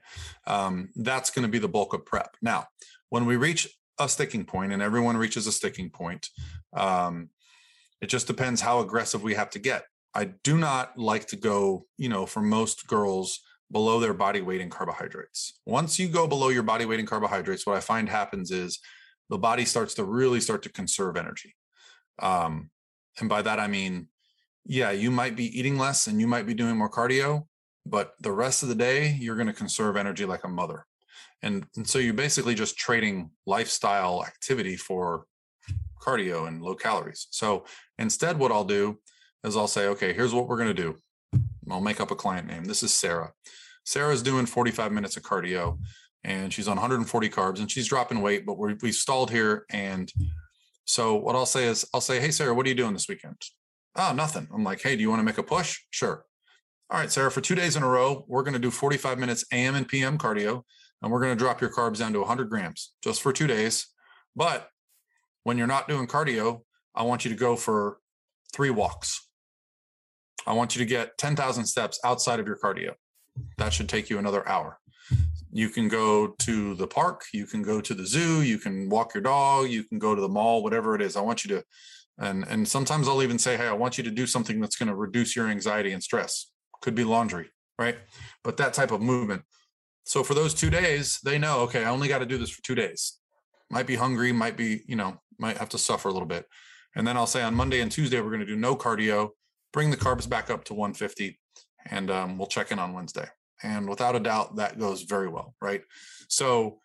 Um, 0.46 0.90
that's 0.94 1.30
going 1.30 1.42
to 1.42 1.50
be 1.50 1.58
the 1.58 1.68
bulk 1.68 1.92
of 1.94 2.04
prep. 2.04 2.36
Now, 2.40 2.66
when 3.08 3.26
we 3.26 3.36
reach 3.36 3.68
a 3.98 4.08
sticking 4.08 4.44
point, 4.44 4.72
and 4.72 4.82
everyone 4.82 5.16
reaches 5.16 5.46
a 5.46 5.52
sticking 5.52 5.90
point, 5.90 6.28
um, 6.72 7.30
it 8.00 8.06
just 8.06 8.26
depends 8.26 8.60
how 8.60 8.80
aggressive 8.80 9.22
we 9.22 9.34
have 9.34 9.50
to 9.50 9.58
get. 9.58 9.84
I 10.14 10.24
do 10.44 10.56
not 10.56 10.96
like 10.96 11.26
to 11.28 11.36
go, 11.36 11.86
you 11.98 12.08
know, 12.08 12.26
for 12.26 12.40
most 12.40 12.86
girls 12.86 13.40
below 13.70 13.98
their 13.98 14.14
body 14.14 14.40
weight 14.40 14.60
in 14.60 14.70
carbohydrates. 14.70 15.60
Once 15.66 15.98
you 15.98 16.08
go 16.08 16.26
below 16.26 16.48
your 16.50 16.62
body 16.62 16.84
weight 16.84 17.00
in 17.00 17.06
carbohydrates, 17.06 17.66
what 17.66 17.76
I 17.76 17.80
find 17.80 18.08
happens 18.08 18.50
is 18.50 18.78
the 19.30 19.38
body 19.38 19.64
starts 19.64 19.94
to 19.94 20.04
really 20.04 20.40
start 20.40 20.62
to 20.62 20.68
conserve 20.68 21.16
energy. 21.16 21.54
Um, 22.20 22.70
and 23.18 23.28
by 23.28 23.42
that, 23.42 23.58
I 23.58 23.66
mean, 23.66 24.08
yeah, 24.64 24.92
you 24.92 25.10
might 25.10 25.36
be 25.36 25.58
eating 25.58 25.78
less 25.78 26.06
and 26.06 26.20
you 26.20 26.26
might 26.26 26.46
be 26.46 26.54
doing 26.54 26.76
more 26.76 26.90
cardio, 26.90 27.46
but 27.84 28.14
the 28.20 28.32
rest 28.32 28.62
of 28.62 28.68
the 28.68 28.74
day, 28.74 29.16
you're 29.20 29.36
going 29.36 29.48
to 29.48 29.52
conserve 29.52 29.96
energy 29.96 30.24
like 30.24 30.44
a 30.44 30.48
mother. 30.48 30.86
And, 31.42 31.66
and 31.76 31.86
so 31.86 31.98
you're 31.98 32.14
basically 32.14 32.54
just 32.54 32.76
trading 32.76 33.30
lifestyle 33.46 34.24
activity 34.24 34.76
for 34.76 35.26
cardio 36.00 36.48
and 36.48 36.62
low 36.62 36.74
calories. 36.74 37.26
So 37.30 37.64
instead, 37.98 38.38
what 38.38 38.52
I'll 38.52 38.64
do 38.64 39.00
is 39.44 39.56
I'll 39.56 39.68
say, 39.68 39.86
okay, 39.88 40.12
here's 40.12 40.34
what 40.34 40.48
we're 40.48 40.56
going 40.56 40.74
to 40.74 40.82
do. 40.82 40.96
I'll 41.70 41.80
make 41.80 42.00
up 42.00 42.10
a 42.10 42.16
client 42.16 42.46
name. 42.46 42.64
This 42.64 42.82
is 42.82 42.92
Sarah. 42.92 43.32
Sarah's 43.84 44.22
doing 44.22 44.46
45 44.46 44.92
minutes 44.92 45.16
of 45.16 45.22
cardio 45.22 45.78
and 46.24 46.52
she's 46.52 46.68
on 46.68 46.76
140 46.76 47.28
carbs 47.28 47.60
and 47.60 47.70
she's 47.70 47.86
dropping 47.86 48.22
weight, 48.22 48.46
but 48.46 48.58
we 48.58 48.70
have 48.70 48.94
stalled 48.94 49.30
here. 49.30 49.66
And 49.70 50.10
so 50.86 51.16
what 51.16 51.36
I'll 51.36 51.46
say 51.46 51.66
is, 51.66 51.84
I'll 51.92 52.00
say, 52.00 52.18
hey, 52.18 52.30
Sarah, 52.30 52.54
what 52.54 52.64
are 52.66 52.70
you 52.70 52.74
doing 52.74 52.94
this 52.94 53.08
weekend? 53.08 53.36
Oh, 53.96 54.12
nothing. 54.14 54.48
I'm 54.52 54.64
like, 54.64 54.80
hey, 54.80 54.96
do 54.96 55.02
you 55.02 55.10
want 55.10 55.20
to 55.20 55.24
make 55.24 55.38
a 55.38 55.42
push? 55.42 55.80
Sure. 55.90 56.24
All 56.90 56.98
right, 56.98 57.10
Sarah, 57.10 57.30
for 57.30 57.40
two 57.40 57.54
days 57.54 57.76
in 57.76 57.82
a 57.82 57.88
row, 57.88 58.24
we're 58.26 58.42
going 58.42 58.54
to 58.54 58.58
do 58.58 58.70
45 58.70 59.18
minutes 59.18 59.44
AM 59.52 59.74
and 59.74 59.86
PM 59.86 60.18
cardio, 60.18 60.62
and 61.02 61.12
we're 61.12 61.20
going 61.20 61.36
to 61.36 61.42
drop 61.42 61.60
your 61.60 61.70
carbs 61.70 61.98
down 61.98 62.12
to 62.12 62.20
100 62.20 62.48
grams 62.48 62.92
just 63.02 63.22
for 63.22 63.32
two 63.32 63.46
days. 63.46 63.86
But 64.36 64.68
when 65.44 65.58
you're 65.58 65.66
not 65.66 65.88
doing 65.88 66.06
cardio, 66.06 66.62
I 66.94 67.02
want 67.02 67.24
you 67.24 67.30
to 67.30 67.36
go 67.36 67.56
for 67.56 67.98
three 68.52 68.70
walks. 68.70 69.23
I 70.46 70.52
want 70.52 70.74
you 70.74 70.80
to 70.80 70.86
get 70.86 71.18
10,000 71.18 71.64
steps 71.66 71.98
outside 72.04 72.40
of 72.40 72.46
your 72.46 72.56
cardio. 72.56 72.92
That 73.58 73.72
should 73.72 73.88
take 73.88 74.10
you 74.10 74.18
another 74.18 74.46
hour. 74.48 74.78
You 75.50 75.68
can 75.68 75.88
go 75.88 76.34
to 76.40 76.74
the 76.74 76.86
park, 76.86 77.24
you 77.32 77.46
can 77.46 77.62
go 77.62 77.80
to 77.80 77.94
the 77.94 78.06
zoo, 78.06 78.42
you 78.42 78.58
can 78.58 78.88
walk 78.88 79.14
your 79.14 79.22
dog, 79.22 79.68
you 79.68 79.84
can 79.84 79.98
go 79.98 80.14
to 80.14 80.20
the 80.20 80.28
mall, 80.28 80.62
whatever 80.62 80.94
it 80.94 81.02
is. 81.02 81.16
I 81.16 81.20
want 81.20 81.44
you 81.44 81.56
to 81.56 81.64
and 82.18 82.44
and 82.48 82.66
sometimes 82.66 83.08
I'll 83.08 83.22
even 83.22 83.38
say, 83.38 83.56
"Hey, 83.56 83.66
I 83.66 83.72
want 83.72 83.98
you 83.98 84.04
to 84.04 84.10
do 84.10 84.26
something 84.26 84.60
that's 84.60 84.76
going 84.76 84.88
to 84.88 84.94
reduce 84.94 85.34
your 85.34 85.48
anxiety 85.48 85.92
and 85.92 86.02
stress." 86.02 86.50
Could 86.80 86.94
be 86.94 87.04
laundry, 87.04 87.50
right? 87.78 87.96
But 88.42 88.56
that 88.58 88.74
type 88.74 88.90
of 88.90 89.00
movement. 89.00 89.42
So 90.04 90.22
for 90.22 90.34
those 90.34 90.54
two 90.54 90.70
days, 90.70 91.18
they 91.24 91.38
know, 91.38 91.60
okay, 91.60 91.84
I 91.84 91.90
only 91.90 92.08
got 92.08 92.18
to 92.18 92.26
do 92.26 92.36
this 92.36 92.50
for 92.50 92.62
two 92.62 92.74
days. 92.74 93.18
Might 93.70 93.86
be 93.86 93.94
hungry, 93.94 94.32
might 94.32 94.56
be, 94.56 94.82
you 94.86 94.96
know, 94.96 95.18
might 95.38 95.56
have 95.56 95.70
to 95.70 95.78
suffer 95.78 96.08
a 96.08 96.12
little 96.12 96.28
bit. 96.28 96.46
And 96.94 97.06
then 97.06 97.16
I'll 97.16 97.26
say 97.26 97.42
on 97.42 97.54
Monday 97.54 97.80
and 97.80 97.90
Tuesday, 97.90 98.20
we're 98.20 98.28
going 98.28 98.40
to 98.40 98.46
do 98.46 98.54
no 98.54 98.76
cardio, 98.76 99.30
bring 99.74 99.90
the 99.90 99.96
carbs 99.96 100.26
back 100.26 100.50
up 100.50 100.64
to 100.64 100.72
150, 100.72 101.38
and 101.90 102.10
um, 102.10 102.38
we'll 102.38 102.46
check 102.46 102.70
in 102.70 102.78
on 102.78 102.94
Wednesday. 102.94 103.26
And 103.62 103.88
without 103.88 104.14
a 104.14 104.20
doubt, 104.20 104.56
that 104.56 104.78
goes 104.78 105.02
very 105.02 105.28
well, 105.28 105.54
right? 105.60 105.82
So, 106.28 106.78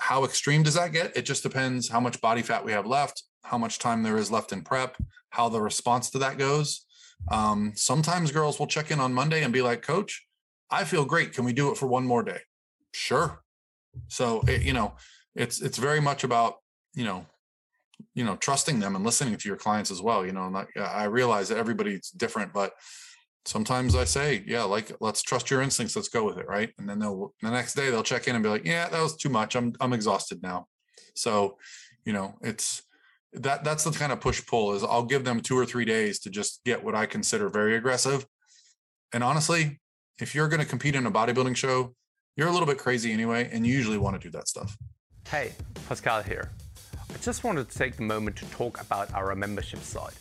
how 0.00 0.24
extreme 0.24 0.62
does 0.62 0.74
that 0.74 0.92
get? 0.92 1.16
It 1.16 1.22
just 1.22 1.42
depends 1.42 1.88
how 1.88 2.00
much 2.00 2.20
body 2.20 2.40
fat 2.40 2.64
we 2.64 2.72
have 2.72 2.86
left, 2.86 3.24
how 3.44 3.58
much 3.58 3.78
time 3.78 4.02
there 4.02 4.16
is 4.16 4.30
left 4.30 4.52
in 4.52 4.62
prep, 4.62 4.96
how 5.30 5.48
the 5.48 5.60
response 5.60 6.08
to 6.10 6.18
that 6.18 6.38
goes. 6.38 6.86
Um, 7.30 7.72
sometimes 7.74 8.32
girls 8.32 8.58
will 8.58 8.68
check 8.68 8.90
in 8.90 9.00
on 9.00 9.12
Monday 9.12 9.42
and 9.42 9.52
be 9.52 9.60
like, 9.60 9.82
Coach, 9.82 10.26
I 10.70 10.84
feel 10.84 11.04
great. 11.04 11.34
Can 11.34 11.44
we 11.44 11.52
do 11.52 11.70
it 11.70 11.76
for 11.76 11.86
one 11.88 12.06
more 12.06 12.22
day? 12.22 12.40
Sure. 12.94 13.42
So, 14.06 14.40
it, 14.48 14.62
you 14.62 14.72
know, 14.72 14.94
it's 15.34 15.60
it's 15.60 15.78
very 15.78 16.00
much 16.00 16.24
about 16.24 16.56
you 16.94 17.04
know 17.04 17.26
you 18.14 18.24
know 18.24 18.36
trusting 18.36 18.80
them 18.80 18.96
and 18.96 19.04
listening 19.04 19.36
to 19.36 19.48
your 19.48 19.56
clients 19.56 19.90
as 19.90 20.00
well 20.00 20.24
you 20.24 20.32
know 20.32 20.48
not, 20.48 20.68
uh, 20.76 20.82
i 20.82 21.04
realize 21.04 21.48
that 21.48 21.58
everybody's 21.58 22.10
different 22.10 22.52
but 22.52 22.72
sometimes 23.48 23.94
i 23.94 24.04
say 24.04 24.44
yeah 24.46 24.62
like 24.62 24.92
let's 25.00 25.22
trust 25.22 25.50
your 25.50 25.62
instincts 25.62 25.96
let's 25.96 26.08
go 26.08 26.24
with 26.24 26.38
it 26.38 26.46
right? 26.46 26.70
And 26.78 26.88
then 26.88 26.98
they'll 26.98 27.34
the 27.42 27.50
next 27.50 27.74
day 27.74 27.90
they'll 27.90 28.02
check 28.02 28.28
in 28.28 28.34
and 28.34 28.42
be 28.42 28.50
like 28.50 28.64
yeah 28.64 28.88
that 28.88 29.02
was 29.02 29.16
too 29.16 29.30
much. 29.30 29.56
I'm 29.56 29.74
i'm 29.80 29.92
exhausted 29.92 30.42
now. 30.42 30.66
So 31.14 31.56
you 32.04 32.12
know 32.12 32.34
it's 32.42 32.82
that 33.32 33.64
that's 33.64 33.84
the 33.84 33.90
kind 33.90 34.12
of 34.12 34.20
push 34.20 34.44
pull 34.46 34.72
is 34.74 34.82
i'll 34.82 35.04
give 35.04 35.22
them 35.24 35.40
two 35.40 35.56
or 35.58 35.66
three 35.66 35.84
days 35.84 36.18
to 36.18 36.30
just 36.30 36.64
get 36.64 36.82
what 36.82 36.94
i 36.94 37.06
consider 37.06 37.48
very 37.48 37.76
aggressive. 37.76 38.26
And 39.12 39.24
honestly 39.24 39.80
if 40.20 40.34
you're 40.34 40.48
going 40.48 40.60
to 40.60 40.66
compete 40.66 40.94
in 40.94 41.06
a 41.06 41.10
bodybuilding 41.10 41.56
show 41.56 41.94
you're 42.36 42.48
a 42.48 42.52
little 42.52 42.66
bit 42.66 42.78
crazy 42.78 43.12
anyway 43.12 43.48
and 43.52 43.66
you 43.66 43.72
usually 43.72 43.98
want 43.98 44.20
to 44.20 44.28
do 44.28 44.30
that 44.36 44.48
stuff. 44.48 44.76
Hey 45.26 45.52
pascal 45.88 46.22
here 46.22 46.50
I 47.10 47.18
just 47.20 47.44
wanted 47.44 47.68
to 47.68 47.78
take 47.78 47.96
the 47.96 48.02
moment 48.02 48.36
to 48.36 48.44
talk 48.46 48.80
about 48.80 49.12
our 49.14 49.34
membership 49.34 49.80
site. 49.80 50.14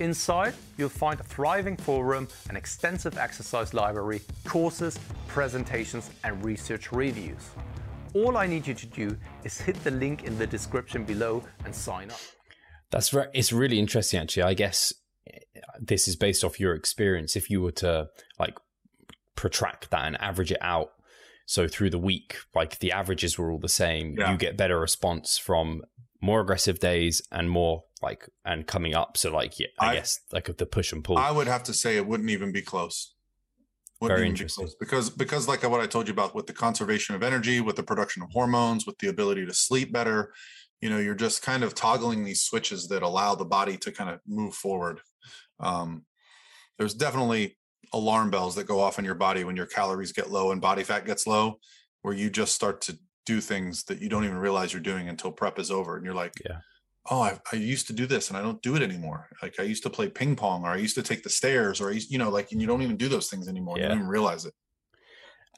Inside, 0.00 0.54
you'll 0.76 0.88
find 0.88 1.20
a 1.20 1.22
thriving 1.22 1.76
forum, 1.76 2.28
an 2.48 2.56
extensive 2.56 3.16
exercise 3.16 3.72
library, 3.72 4.20
courses, 4.44 4.98
presentations, 5.28 6.10
and 6.24 6.44
research 6.44 6.90
reviews. 6.90 7.50
All 8.12 8.36
I 8.36 8.46
need 8.46 8.66
you 8.66 8.74
to 8.74 8.86
do 8.86 9.16
is 9.44 9.60
hit 9.60 9.82
the 9.84 9.90
link 9.90 10.24
in 10.24 10.36
the 10.38 10.46
description 10.46 11.04
below 11.04 11.44
and 11.64 11.74
sign 11.74 12.10
up. 12.10 12.20
That's 12.90 13.08
very, 13.08 13.28
it's 13.34 13.52
really 13.52 13.78
interesting 13.78 14.20
actually. 14.20 14.44
I 14.44 14.54
guess 14.54 14.92
eh, 15.32 15.38
this 15.80 16.06
is 16.06 16.16
based 16.16 16.44
off 16.44 16.60
your 16.60 16.74
experience. 16.74 17.34
If 17.34 17.50
you 17.50 17.60
were 17.60 17.72
to 17.72 18.08
like 18.38 18.56
protract 19.34 19.90
that 19.90 20.04
and 20.04 20.20
average 20.20 20.52
it 20.52 20.58
out, 20.60 20.90
so 21.46 21.68
through 21.68 21.90
the 21.90 21.98
week, 21.98 22.36
like 22.54 22.78
the 22.78 22.92
averages 22.92 23.38
were 23.38 23.50
all 23.50 23.58
the 23.58 23.68
same, 23.68 24.16
yeah. 24.18 24.32
you 24.32 24.38
get 24.38 24.56
better 24.56 24.78
response 24.78 25.36
from 25.36 25.82
more 26.24 26.40
aggressive 26.40 26.78
days 26.78 27.20
and 27.30 27.50
more 27.50 27.84
like 28.00 28.28
and 28.46 28.66
coming 28.66 28.94
up. 28.94 29.18
So 29.18 29.30
like 29.30 29.60
yeah, 29.60 29.66
I, 29.78 29.90
I 29.90 29.94
guess 29.96 30.20
like 30.32 30.48
of 30.48 30.56
the 30.56 30.64
push 30.64 30.90
and 30.90 31.04
pull. 31.04 31.18
I 31.18 31.30
would 31.30 31.46
have 31.46 31.62
to 31.64 31.74
say 31.74 31.96
it 31.96 32.06
wouldn't 32.06 32.30
even 32.30 32.50
be 32.50 32.62
close. 32.62 33.14
Wouldn't 34.00 34.18
Very 34.18 34.28
interesting. 34.28 34.66
Be 34.66 34.72
because 34.80 35.10
because 35.10 35.46
like 35.46 35.68
what 35.68 35.80
I 35.80 35.86
told 35.86 36.08
you 36.08 36.14
about 36.14 36.34
with 36.34 36.46
the 36.46 36.54
conservation 36.54 37.14
of 37.14 37.22
energy, 37.22 37.60
with 37.60 37.76
the 37.76 37.82
production 37.82 38.22
of 38.22 38.30
hormones, 38.32 38.86
with 38.86 38.98
the 38.98 39.08
ability 39.08 39.44
to 39.44 39.52
sleep 39.52 39.92
better, 39.92 40.32
you 40.80 40.88
know, 40.88 40.98
you're 40.98 41.14
just 41.14 41.42
kind 41.42 41.62
of 41.62 41.74
toggling 41.74 42.24
these 42.24 42.42
switches 42.42 42.88
that 42.88 43.02
allow 43.02 43.34
the 43.34 43.44
body 43.44 43.76
to 43.76 43.92
kind 43.92 44.08
of 44.08 44.20
move 44.26 44.54
forward. 44.54 45.00
Um, 45.60 46.06
there's 46.78 46.94
definitely 46.94 47.58
alarm 47.92 48.30
bells 48.30 48.54
that 48.54 48.66
go 48.66 48.80
off 48.80 48.98
in 48.98 49.04
your 49.04 49.14
body 49.14 49.44
when 49.44 49.56
your 49.56 49.66
calories 49.66 50.12
get 50.12 50.30
low 50.30 50.52
and 50.52 50.60
body 50.60 50.84
fat 50.84 51.04
gets 51.04 51.26
low, 51.26 51.58
where 52.00 52.14
you 52.14 52.30
just 52.30 52.54
start 52.54 52.80
to 52.82 52.98
do 53.26 53.40
things 53.40 53.84
that 53.84 54.00
you 54.00 54.08
don't 54.08 54.24
even 54.24 54.36
realize 54.36 54.72
you're 54.72 54.82
doing 54.82 55.08
until 55.08 55.32
prep 55.32 55.58
is 55.58 55.70
over 55.70 55.96
and 55.96 56.04
you're 56.04 56.14
like 56.14 56.32
yeah. 56.44 56.58
Oh 57.10 57.20
I, 57.20 57.38
I 57.52 57.56
used 57.56 57.86
to 57.88 57.92
do 57.92 58.06
this 58.06 58.28
and 58.28 58.36
i 58.38 58.42
don't 58.42 58.62
do 58.62 58.76
it 58.76 58.82
anymore. 58.82 59.28
Like 59.42 59.60
i 59.60 59.62
used 59.62 59.82
to 59.82 59.90
play 59.90 60.08
ping 60.08 60.36
pong 60.36 60.64
or 60.64 60.70
i 60.70 60.76
used 60.76 60.94
to 60.96 61.02
take 61.02 61.22
the 61.22 61.30
stairs 61.30 61.80
or 61.80 61.90
I 61.90 61.92
used, 61.92 62.10
you 62.10 62.18
know 62.18 62.30
like 62.30 62.52
and 62.52 62.60
you 62.60 62.66
don't 62.66 62.82
even 62.82 62.96
do 62.96 63.08
those 63.08 63.28
things 63.28 63.48
anymore 63.48 63.76
yeah. 63.76 63.84
you 63.84 63.88
don't 63.90 63.98
even 63.98 64.08
realize 64.08 64.44
it. 64.44 64.54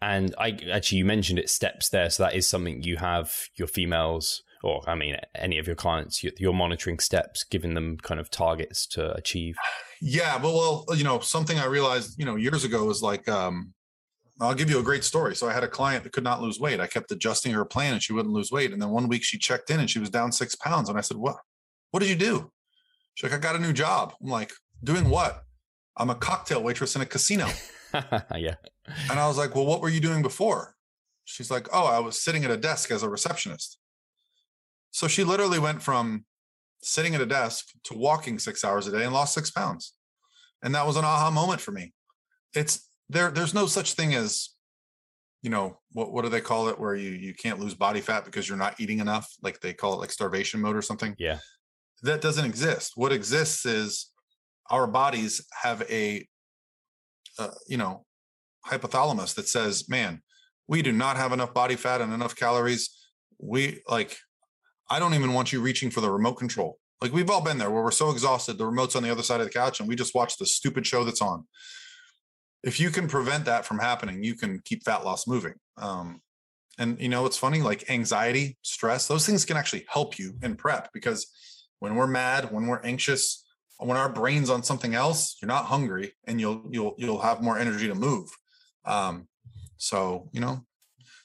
And 0.03 0.35
i 0.39 0.59
actually 0.73 0.99
you 0.99 1.05
mentioned 1.05 1.39
it 1.39 1.51
steps 1.51 1.89
there 1.89 2.11
so 2.11 2.25
that 2.25 2.35
is 2.35 2.49
something 2.49 2.83
you 2.83 2.97
have 2.97 3.33
your 3.55 3.69
females 3.69 4.43
or 4.63 4.83
i 4.89 4.95
mean 4.95 5.17
any 5.35 5.59
of 5.59 5.67
your 5.67 5.77
clients 5.77 6.25
you're 6.25 6.53
monitoring 6.53 6.99
steps 6.99 7.45
giving 7.45 7.75
them 7.75 7.97
kind 7.99 8.21
of 8.21 8.31
targets 8.31 8.87
to 8.87 9.13
achieve. 9.15 9.57
Yeah 10.03 10.37
well 10.43 10.85
well 10.89 10.99
you 10.99 11.05
know 11.05 11.21
something 11.21 11.59
i 11.59 11.65
realized 11.65 12.19
you 12.19 12.27
know 12.27 12.37
years 12.37 12.65
ago 12.65 12.85
was 12.85 13.01
like 13.01 13.27
um 13.31 13.73
I'll 14.41 14.55
give 14.55 14.69
you 14.69 14.79
a 14.79 14.83
great 14.83 15.05
story. 15.05 15.35
So 15.35 15.49
I 15.49 15.53
had 15.53 15.65
a 15.65 15.69
client 15.69 16.05
that 16.05 16.13
could 16.13 16.25
not 16.25 16.43
lose 16.43 16.61
weight. 16.61 16.79
I 16.79 16.87
kept 16.87 17.11
adjusting 17.11 17.53
her 17.53 17.65
plan 17.65 17.95
and 17.95 18.03
she 18.03 18.13
wouldn't 18.13 18.35
lose 18.35 18.53
weight. 18.53 18.73
And 18.73 18.81
then 18.81 18.91
one 18.91 19.09
week 19.09 19.23
she 19.23 19.39
checked 19.39 19.71
in 19.71 19.81
and 19.81 19.89
she 19.89 19.99
was 19.99 20.11
down 20.11 20.31
six 20.31 20.55
pounds. 20.55 20.89
And 20.89 20.99
I 20.99 21.01
said, 21.01 21.17
What? 21.17 21.37
What 21.91 22.01
did 22.01 22.11
you 22.11 22.17
do? 22.17 22.51
She's 23.15 23.31
like, 23.31 23.39
I 23.39 23.43
got 23.43 23.57
a 23.57 23.61
new 23.61 23.73
job. 23.73 24.13
I'm 24.23 24.29
like, 24.29 24.53
doing 24.85 25.09
what? 25.09 25.43
I'm 25.97 26.11
a 26.11 26.15
cocktail 26.15 26.63
waitress 26.63 26.97
in 26.97 27.03
a 27.03 27.07
casino. 27.07 27.49
yeah. 27.95 28.57
And 29.11 29.19
I 29.19 29.27
was 29.27 29.39
like, 29.39 29.55
Well, 29.55 29.67
what 29.67 29.81
were 29.81 29.89
you 29.89 30.01
doing 30.01 30.21
before? 30.21 30.75
She's 31.25 31.51
like, 31.51 31.69
Oh, 31.73 31.87
I 31.87 31.99
was 32.01 32.21
sitting 32.21 32.45
at 32.45 32.51
a 32.51 32.59
desk 32.59 32.91
as 32.91 33.03
a 33.03 33.09
receptionist. 33.09 33.79
So 34.91 35.09
she 35.09 35.25
literally 35.25 35.59
went 35.59 35.83
from 35.83 36.27
sitting 36.83 37.15
at 37.15 37.21
a 37.21 37.27
desk 37.27 37.69
to 37.85 37.95
walking 37.95 38.39
six 38.39 38.65
hours 38.65 38.87
a 38.87 38.93
day 38.93 39.05
and 39.05 39.15
lost 39.15 39.35
six 39.35 39.51
pounds. 39.51 39.95
And 40.63 40.75
that 40.75 40.87
was 40.87 40.97
an 40.97 41.05
aha 41.05 41.31
moment 41.31 41.61
for 41.61 41.73
me. 41.73 41.93
It's 42.55 42.86
there 43.09 43.31
there's 43.31 43.55
no 43.55 43.67
such 43.67 43.95
thing 43.95 44.15
as 44.15 44.51
you 45.43 45.51
know 45.51 45.79
what 45.93 46.13
what 46.13 46.23
do 46.23 46.29
they 46.29 46.41
call 46.41 46.69
it 46.69 46.79
where 46.79 46.95
you 46.95 47.11
you 47.11 47.35
can't 47.35 47.61
lose 47.61 47.75
body 47.75 48.01
fat 48.01 48.25
because 48.25 48.49
you're 48.49 48.59
not 48.59 48.81
eating 48.81 49.01
enough? 49.01 49.33
Like 49.43 49.61
they 49.61 49.73
call 49.73 49.95
it 49.95 50.01
like 50.01 50.11
starvation 50.11 50.61
mode 50.61 50.77
or 50.77 50.83
something? 50.83 51.15
Yeah. 51.19 51.39
That 52.03 52.21
doesn't 52.21 52.45
exist. 52.45 52.93
What 52.97 53.13
exists 53.13 53.65
is 53.65 54.11
our 54.71 54.87
bodies 54.87 55.47
have 55.63 55.83
a 55.91 56.27
uh, 57.39 57.51
you 57.69 57.77
know 57.77 58.05
hypothalamus 58.67 59.35
that 59.37 59.49
says 59.49 59.89
man 59.89 60.21
we 60.69 60.83
do 60.83 60.93
not 60.93 61.17
have 61.17 61.33
enough 61.33 61.55
body 61.55 61.77
fat 61.77 62.01
and 62.01 62.13
enough 62.13 62.35
calories. 62.35 62.91
We 63.39 63.83
like 63.89 64.17
i 64.89 64.99
don't 64.99 65.15
even 65.15 65.33
want 65.33 65.53
you 65.53 65.61
reaching 65.61 65.91
for 65.91 66.01
the 66.01 66.11
remote 66.11 66.35
control. 66.35 66.79
Like 67.03 67.13
we've 67.13 67.31
all 67.31 67.43
been 67.43 67.59
there 67.59 67.71
where 67.71 67.83
we're 67.83 67.91
so 67.91 68.11
exhausted 68.11 68.57
the 68.57 68.67
remote's 68.67 68.97
on 68.97 69.03
the 69.03 69.11
other 69.11 69.23
side 69.23 69.41
of 69.41 69.47
the 69.47 69.53
couch 69.53 69.81
and 69.81 69.89
we 69.89 69.95
just 69.95 70.15
watch 70.15 70.39
the 70.39 70.47
stupid 70.47 70.87
show 70.87 71.05
that's 71.05 71.21
on 71.21 71.47
if 72.63 72.81
you 72.81 72.91
can 72.91 73.09
prevent 73.09 73.45
that 73.45 73.65
from 73.65 73.79
happening, 73.79 74.23
you 74.23 74.35
can 74.35 74.61
keep 74.65 74.85
fat 74.85 75.05
loss 75.05 75.27
moving. 75.27 75.55
Um, 75.77 76.21
and 76.79 77.01
you 77.01 77.09
know, 77.09 77.27
it's 77.27 77.39
funny, 77.39 77.63
like 77.63 77.91
anxiety, 77.91 78.59
stress, 78.63 79.07
those 79.07 79.27
things 79.27 79.45
can 79.45 79.57
actually 79.57 79.87
help 79.89 80.19
you 80.19 80.35
in 80.43 80.57
prep 80.57 80.93
because 80.93 81.27
when 81.79 81.95
we're 81.95 82.07
mad, 82.07 82.53
when 82.53 82.67
we're 82.67 82.83
anxious, 82.83 83.45
when 83.79 83.97
our 83.97 84.09
brain's 84.09 84.51
on 84.51 84.63
something 84.63 84.95
else, 84.95 85.37
you're 85.41 85.49
not 85.49 85.67
hungry 85.67 86.13
and 86.27 86.41
you'll 86.41 86.67
you'll 86.71 86.95
you'll 86.99 87.21
have 87.21 87.43
more 87.43 87.59
energy 87.59 87.89
to 87.89 87.95
move. 87.95 88.29
Um, 88.85 89.29
so 89.77 90.29
you 90.33 90.41
know, 90.41 90.65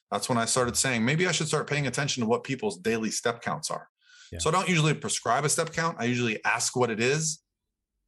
that's 0.09 0.29
when 0.29 0.37
I 0.37 0.45
started 0.45 0.77
saying 0.77 1.03
maybe 1.03 1.27
I 1.27 1.31
should 1.31 1.47
start 1.47 1.69
paying 1.69 1.87
attention 1.87 2.21
to 2.21 2.27
what 2.27 2.43
people's 2.43 2.77
daily 2.77 3.11
step 3.11 3.41
counts 3.41 3.71
are. 3.71 3.87
Yeah. 4.31 4.39
So 4.39 4.49
I 4.49 4.53
don't 4.53 4.69
usually 4.69 4.93
prescribe 4.93 5.43
a 5.43 5.49
step 5.49 5.73
count. 5.73 5.97
I 5.99 6.05
usually 6.05 6.43
ask 6.45 6.75
what 6.75 6.89
it 6.89 6.99
is 7.01 7.41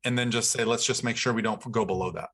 and 0.06 0.18
then 0.18 0.32
just 0.32 0.52
say, 0.52 0.64
let's 0.64 0.86
just 0.86 1.04
make 1.04 1.18
sure 1.18 1.34
we 1.34 1.42
don't 1.42 1.72
go 1.72 1.86
below 1.86 2.12
that. 2.12 2.30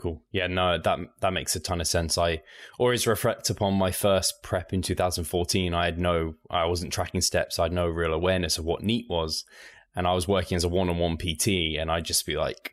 Cool. 0.00 0.22
Yeah, 0.32 0.46
no, 0.46 0.78
that 0.78 0.98
that 1.20 1.34
makes 1.34 1.54
a 1.54 1.60
ton 1.60 1.78
of 1.78 1.86
sense. 1.86 2.16
I 2.16 2.40
always 2.78 3.06
reflect 3.06 3.50
upon 3.50 3.74
my 3.74 3.90
first 3.90 4.42
prep 4.42 4.72
in 4.72 4.80
2014. 4.80 5.74
I 5.74 5.84
had 5.84 5.98
no, 5.98 6.36
I 6.48 6.64
wasn't 6.64 6.90
tracking 6.90 7.20
steps. 7.20 7.58
I 7.58 7.64
had 7.64 7.72
no 7.72 7.86
real 7.86 8.14
awareness 8.14 8.56
of 8.56 8.64
what 8.64 8.82
NEAT 8.82 9.04
was, 9.10 9.44
and 9.94 10.06
I 10.06 10.14
was 10.14 10.26
working 10.26 10.56
as 10.56 10.64
a 10.64 10.70
one-on-one 10.70 11.18
PT, 11.18 11.76
and 11.78 11.90
I'd 11.90 12.06
just 12.06 12.24
be 12.24 12.38
like 12.38 12.72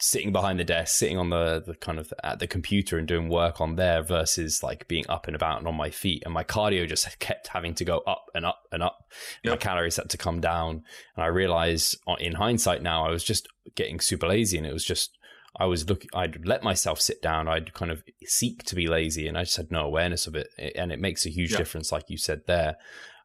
sitting 0.00 0.32
behind 0.32 0.58
the 0.58 0.64
desk, 0.64 0.96
sitting 0.96 1.18
on 1.18 1.28
the 1.28 1.62
the 1.66 1.74
kind 1.74 1.98
of 1.98 2.10
at 2.24 2.38
the 2.38 2.46
computer 2.46 2.96
and 2.96 3.06
doing 3.06 3.28
work 3.28 3.60
on 3.60 3.76
there 3.76 4.02
versus 4.02 4.62
like 4.62 4.88
being 4.88 5.04
up 5.10 5.26
and 5.26 5.36
about 5.36 5.58
and 5.58 5.68
on 5.68 5.74
my 5.74 5.90
feet. 5.90 6.22
And 6.24 6.32
my 6.32 6.42
cardio 6.42 6.88
just 6.88 7.18
kept 7.18 7.48
having 7.48 7.74
to 7.74 7.84
go 7.84 7.98
up 8.06 8.30
and 8.34 8.46
up 8.46 8.62
and 8.72 8.82
up. 8.82 9.12
Yep. 9.44 9.50
My 9.52 9.56
calories 9.58 9.96
had 9.96 10.08
to 10.08 10.16
come 10.16 10.40
down, 10.40 10.84
and 11.16 11.22
I 11.22 11.26
realized 11.26 11.98
uh, 12.06 12.14
in 12.18 12.36
hindsight 12.36 12.80
now 12.80 13.04
I 13.04 13.10
was 13.10 13.24
just 13.24 13.46
getting 13.74 14.00
super 14.00 14.26
lazy, 14.26 14.56
and 14.56 14.66
it 14.66 14.72
was 14.72 14.86
just 14.86 15.18
I 15.58 15.66
was 15.66 15.88
looking, 15.88 16.10
I'd 16.14 16.46
let 16.46 16.62
myself 16.62 17.00
sit 17.00 17.22
down. 17.22 17.48
I'd 17.48 17.72
kind 17.72 17.90
of 17.90 18.02
seek 18.24 18.64
to 18.64 18.74
be 18.74 18.88
lazy 18.88 19.26
and 19.26 19.38
I 19.38 19.44
just 19.44 19.56
had 19.56 19.70
no 19.70 19.84
awareness 19.84 20.26
of 20.26 20.34
it. 20.34 20.48
And 20.74 20.92
it 20.92 21.00
makes 21.00 21.24
a 21.24 21.30
huge 21.30 21.52
yeah. 21.52 21.58
difference, 21.58 21.92
like 21.92 22.04
you 22.08 22.18
said 22.18 22.42
there. 22.46 22.76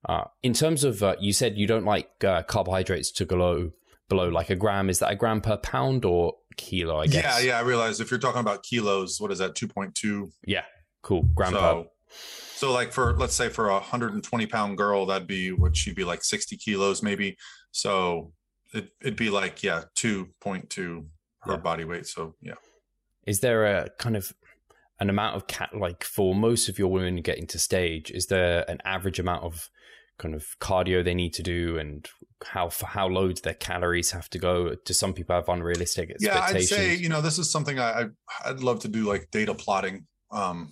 Uh, 0.07 0.25
in 0.41 0.53
terms 0.53 0.83
of, 0.83 1.03
uh, 1.03 1.15
you 1.19 1.33
said 1.33 1.57
you 1.57 1.67
don't 1.67 1.85
like 1.85 2.23
uh, 2.23 2.43
carbohydrates 2.43 3.11
to 3.11 3.25
below, 3.25 3.71
below 4.07 4.29
like 4.29 4.49
a 4.49 4.55
gram. 4.55 4.89
Is 4.89 4.99
that 4.99 5.11
a 5.11 5.15
gram 5.15 5.41
per 5.41 5.57
pound 5.57 6.05
or 6.05 6.35
kilo? 6.55 6.99
I 6.99 7.07
guess. 7.07 7.43
Yeah. 7.43 7.49
Yeah. 7.49 7.59
I 7.59 7.61
realize 7.61 7.99
if 7.99 8.09
you're 8.09 8.19
talking 8.19 8.41
about 8.41 8.63
kilos, 8.63 9.19
what 9.19 9.31
is 9.31 9.39
that? 9.39 9.55
2.2. 9.55 10.31
Yeah. 10.45 10.63
Cool. 11.01 11.23
Gram 11.35 11.51
so, 11.51 11.59
per. 11.59 11.89
So 12.55 12.71
like 12.71 12.93
for, 12.93 13.17
let's 13.17 13.35
say 13.35 13.49
for 13.49 13.69
a 13.69 13.73
120 13.73 14.45
pound 14.47 14.77
girl, 14.77 15.05
that'd 15.05 15.27
be 15.27 15.51
what 15.51 15.75
she'd 15.75 15.95
be 15.95 16.03
like 16.05 16.23
60 16.23 16.55
kilos 16.57 17.03
maybe. 17.03 17.35
So 17.71 18.33
it, 18.73 18.89
it'd 19.01 19.17
be 19.17 19.29
like, 19.29 19.63
yeah, 19.63 19.83
2.2 19.97 21.05
her 21.41 21.53
yeah. 21.53 21.57
body 21.57 21.83
weight. 21.83 22.07
So 22.07 22.35
yeah. 22.41 22.55
is 23.25 23.39
there 23.39 23.65
a 23.65 23.89
kind 23.91 24.15
of 24.15 24.33
an 24.99 25.09
amount 25.09 25.35
of 25.35 25.47
cat 25.47 25.75
like 25.75 26.03
for 26.03 26.35
most 26.35 26.69
of 26.69 26.77
your 26.77 26.89
women 26.89 27.21
getting 27.21 27.47
to 27.47 27.59
stage? 27.59 28.11
Is 28.11 28.27
there 28.27 28.69
an 28.69 28.79
average 28.85 29.19
amount 29.19 29.43
of 29.43 29.69
kind 30.21 30.35
of 30.35 30.55
cardio 30.59 31.03
they 31.03 31.15
need 31.15 31.33
to 31.33 31.41
do 31.41 31.79
and 31.79 32.07
how 32.43 32.69
how 32.83 33.07
low 33.07 33.29
do 33.29 33.41
their 33.41 33.55
calories 33.55 34.11
have 34.11 34.29
to 34.29 34.37
go 34.37 34.75
do 34.85 34.93
some 34.93 35.13
people 35.13 35.35
have 35.35 35.49
unrealistic 35.49 36.11
expectations 36.11 36.71
yeah 36.71 36.77
i'd 36.77 36.93
say 36.93 36.95
you 36.95 37.09
know 37.09 37.21
this 37.21 37.39
is 37.39 37.51
something 37.51 37.79
i 37.79 38.05
i'd 38.45 38.59
love 38.59 38.79
to 38.79 38.87
do 38.87 39.07
like 39.07 39.29
data 39.31 39.53
plotting 39.55 40.05
um 40.31 40.71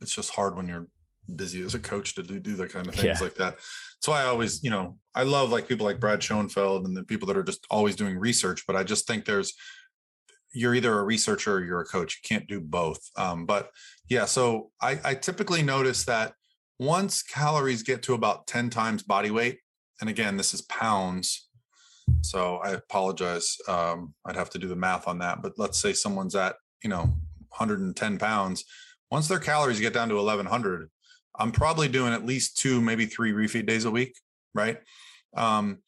it's 0.00 0.14
just 0.14 0.30
hard 0.30 0.56
when 0.56 0.68
you're 0.68 0.86
busy 1.34 1.62
as 1.62 1.74
a 1.74 1.78
coach 1.78 2.14
to 2.14 2.22
do, 2.22 2.38
do 2.38 2.54
that 2.54 2.70
kind 2.70 2.86
of 2.86 2.94
things 2.94 3.18
yeah. 3.18 3.24
like 3.24 3.34
that 3.34 3.56
so 3.98 4.12
i 4.12 4.24
always 4.24 4.62
you 4.62 4.70
know 4.70 4.96
i 5.14 5.24
love 5.24 5.50
like 5.50 5.66
people 5.66 5.86
like 5.86 5.98
brad 5.98 6.22
schoenfeld 6.22 6.86
and 6.86 6.96
the 6.96 7.02
people 7.02 7.26
that 7.26 7.36
are 7.36 7.42
just 7.42 7.66
always 7.70 7.96
doing 7.96 8.16
research 8.16 8.64
but 8.66 8.76
i 8.76 8.84
just 8.84 9.06
think 9.08 9.24
there's 9.24 9.54
you're 10.54 10.74
either 10.74 10.98
a 10.98 11.02
researcher 11.02 11.56
or 11.56 11.64
you're 11.64 11.80
a 11.80 11.84
coach 11.84 12.20
you 12.22 12.28
can't 12.28 12.48
do 12.48 12.60
both 12.60 13.00
um, 13.16 13.44
but 13.46 13.70
yeah 14.08 14.24
so 14.24 14.70
I, 14.80 14.98
I 15.04 15.14
typically 15.14 15.62
notice 15.62 16.04
that 16.04 16.34
once 16.78 17.22
calories 17.22 17.82
get 17.82 18.02
to 18.04 18.14
about 18.14 18.46
10 18.46 18.70
times 18.70 19.02
body 19.02 19.30
weight, 19.30 19.58
and 20.00 20.10
again, 20.10 20.36
this 20.36 20.54
is 20.54 20.62
pounds. 20.62 21.48
So 22.22 22.56
I 22.56 22.70
apologize. 22.70 23.56
Um, 23.68 24.14
I'd 24.26 24.36
have 24.36 24.50
to 24.50 24.58
do 24.58 24.68
the 24.68 24.76
math 24.76 25.06
on 25.06 25.18
that. 25.18 25.40
But 25.40 25.52
let's 25.56 25.78
say 25.78 25.92
someone's 25.92 26.34
at, 26.34 26.56
you 26.82 26.90
know, 26.90 27.02
110 27.50 28.18
pounds. 28.18 28.64
Once 29.10 29.28
their 29.28 29.38
calories 29.38 29.80
get 29.80 29.94
down 29.94 30.08
to 30.08 30.16
1100, 30.16 30.90
I'm 31.38 31.52
probably 31.52 31.88
doing 31.88 32.12
at 32.12 32.26
least 32.26 32.58
two, 32.58 32.80
maybe 32.80 33.06
three 33.06 33.32
refeed 33.32 33.66
days 33.66 33.84
a 33.84 33.90
week. 33.90 34.16
Right. 34.54 34.78
Um, 35.36 35.78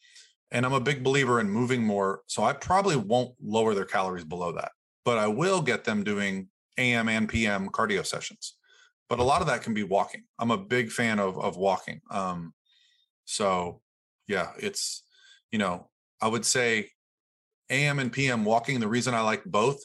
and 0.56 0.64
I'm 0.64 0.72
a 0.72 0.80
big 0.80 1.04
believer 1.04 1.38
in 1.38 1.48
moving 1.48 1.84
more. 1.84 2.22
So 2.26 2.42
I 2.42 2.52
probably 2.52 2.96
won't 2.96 3.34
lower 3.42 3.74
their 3.74 3.84
calories 3.84 4.24
below 4.24 4.52
that, 4.52 4.72
but 5.04 5.18
I 5.18 5.26
will 5.26 5.60
get 5.60 5.84
them 5.84 6.02
doing 6.02 6.48
AM 6.78 7.08
and 7.08 7.28
PM 7.28 7.68
cardio 7.68 8.04
sessions 8.04 8.56
but 9.08 9.18
a 9.18 9.24
lot 9.24 9.40
of 9.40 9.46
that 9.46 9.62
can 9.62 9.74
be 9.74 9.82
walking. 9.82 10.24
I'm 10.38 10.50
a 10.50 10.58
big 10.58 10.90
fan 10.90 11.18
of 11.18 11.38
of 11.38 11.56
walking. 11.56 12.00
Um, 12.10 12.54
so 13.24 13.80
yeah, 14.26 14.50
it's 14.58 15.02
you 15.52 15.58
know 15.58 15.88
I 16.20 16.28
would 16.28 16.44
say 16.44 16.90
AM 17.70 17.98
and 17.98 18.12
PM 18.12 18.44
walking. 18.44 18.80
The 18.80 18.88
reason 18.88 19.14
I 19.14 19.20
like 19.20 19.44
both 19.44 19.80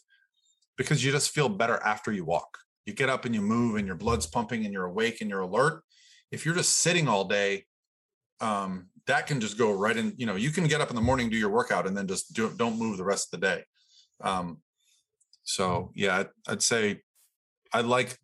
because 0.78 1.04
you 1.04 1.12
just 1.12 1.32
feel 1.32 1.50
better 1.50 1.80
after 1.84 2.12
you 2.12 2.26
walk. 2.26 2.58
You 2.86 2.94
get 2.94 3.10
up 3.10 3.26
and 3.26 3.36
you 3.36 3.42
move, 3.42 3.76
and 3.76 3.86
your 3.86 3.96
blood's 3.96 4.26
pumping, 4.26 4.66
and 4.66 4.74
you're 4.74 4.86
awake 4.86 5.22
and 5.22 5.30
you're 5.30 5.42
alert. 5.42 5.84
If 6.32 6.46
you're 6.46 6.56
just 6.56 6.78
sitting 6.78 7.08
all 7.08 7.26
day, 7.26 7.66
um, 8.40 8.88
that 9.08 9.28
can 9.28 9.40
just 9.40 9.58
go 9.58 9.72
right 9.72 9.96
in. 9.96 10.14
You 10.18 10.26
know, 10.26 10.36
you 10.36 10.52
can 10.52 10.68
get 10.68 10.82
up 10.82 10.90
in 10.90 10.96
the 10.96 11.02
morning, 11.02 11.30
do 11.30 11.38
your 11.38 11.50
workout, 11.50 11.88
and 11.88 11.96
then 11.96 12.08
just 12.08 12.34
do, 12.34 12.52
don't 12.58 12.78
move 12.78 12.98
the 12.98 13.04
rest 13.04 13.34
of 13.34 13.40
the 13.40 13.48
day. 13.48 13.64
Um, 14.22 14.58
so 15.44 15.92
yeah, 15.96 16.24
I'd, 16.48 16.62
say 16.62 17.02
I 17.74 17.82
like 17.82 18.18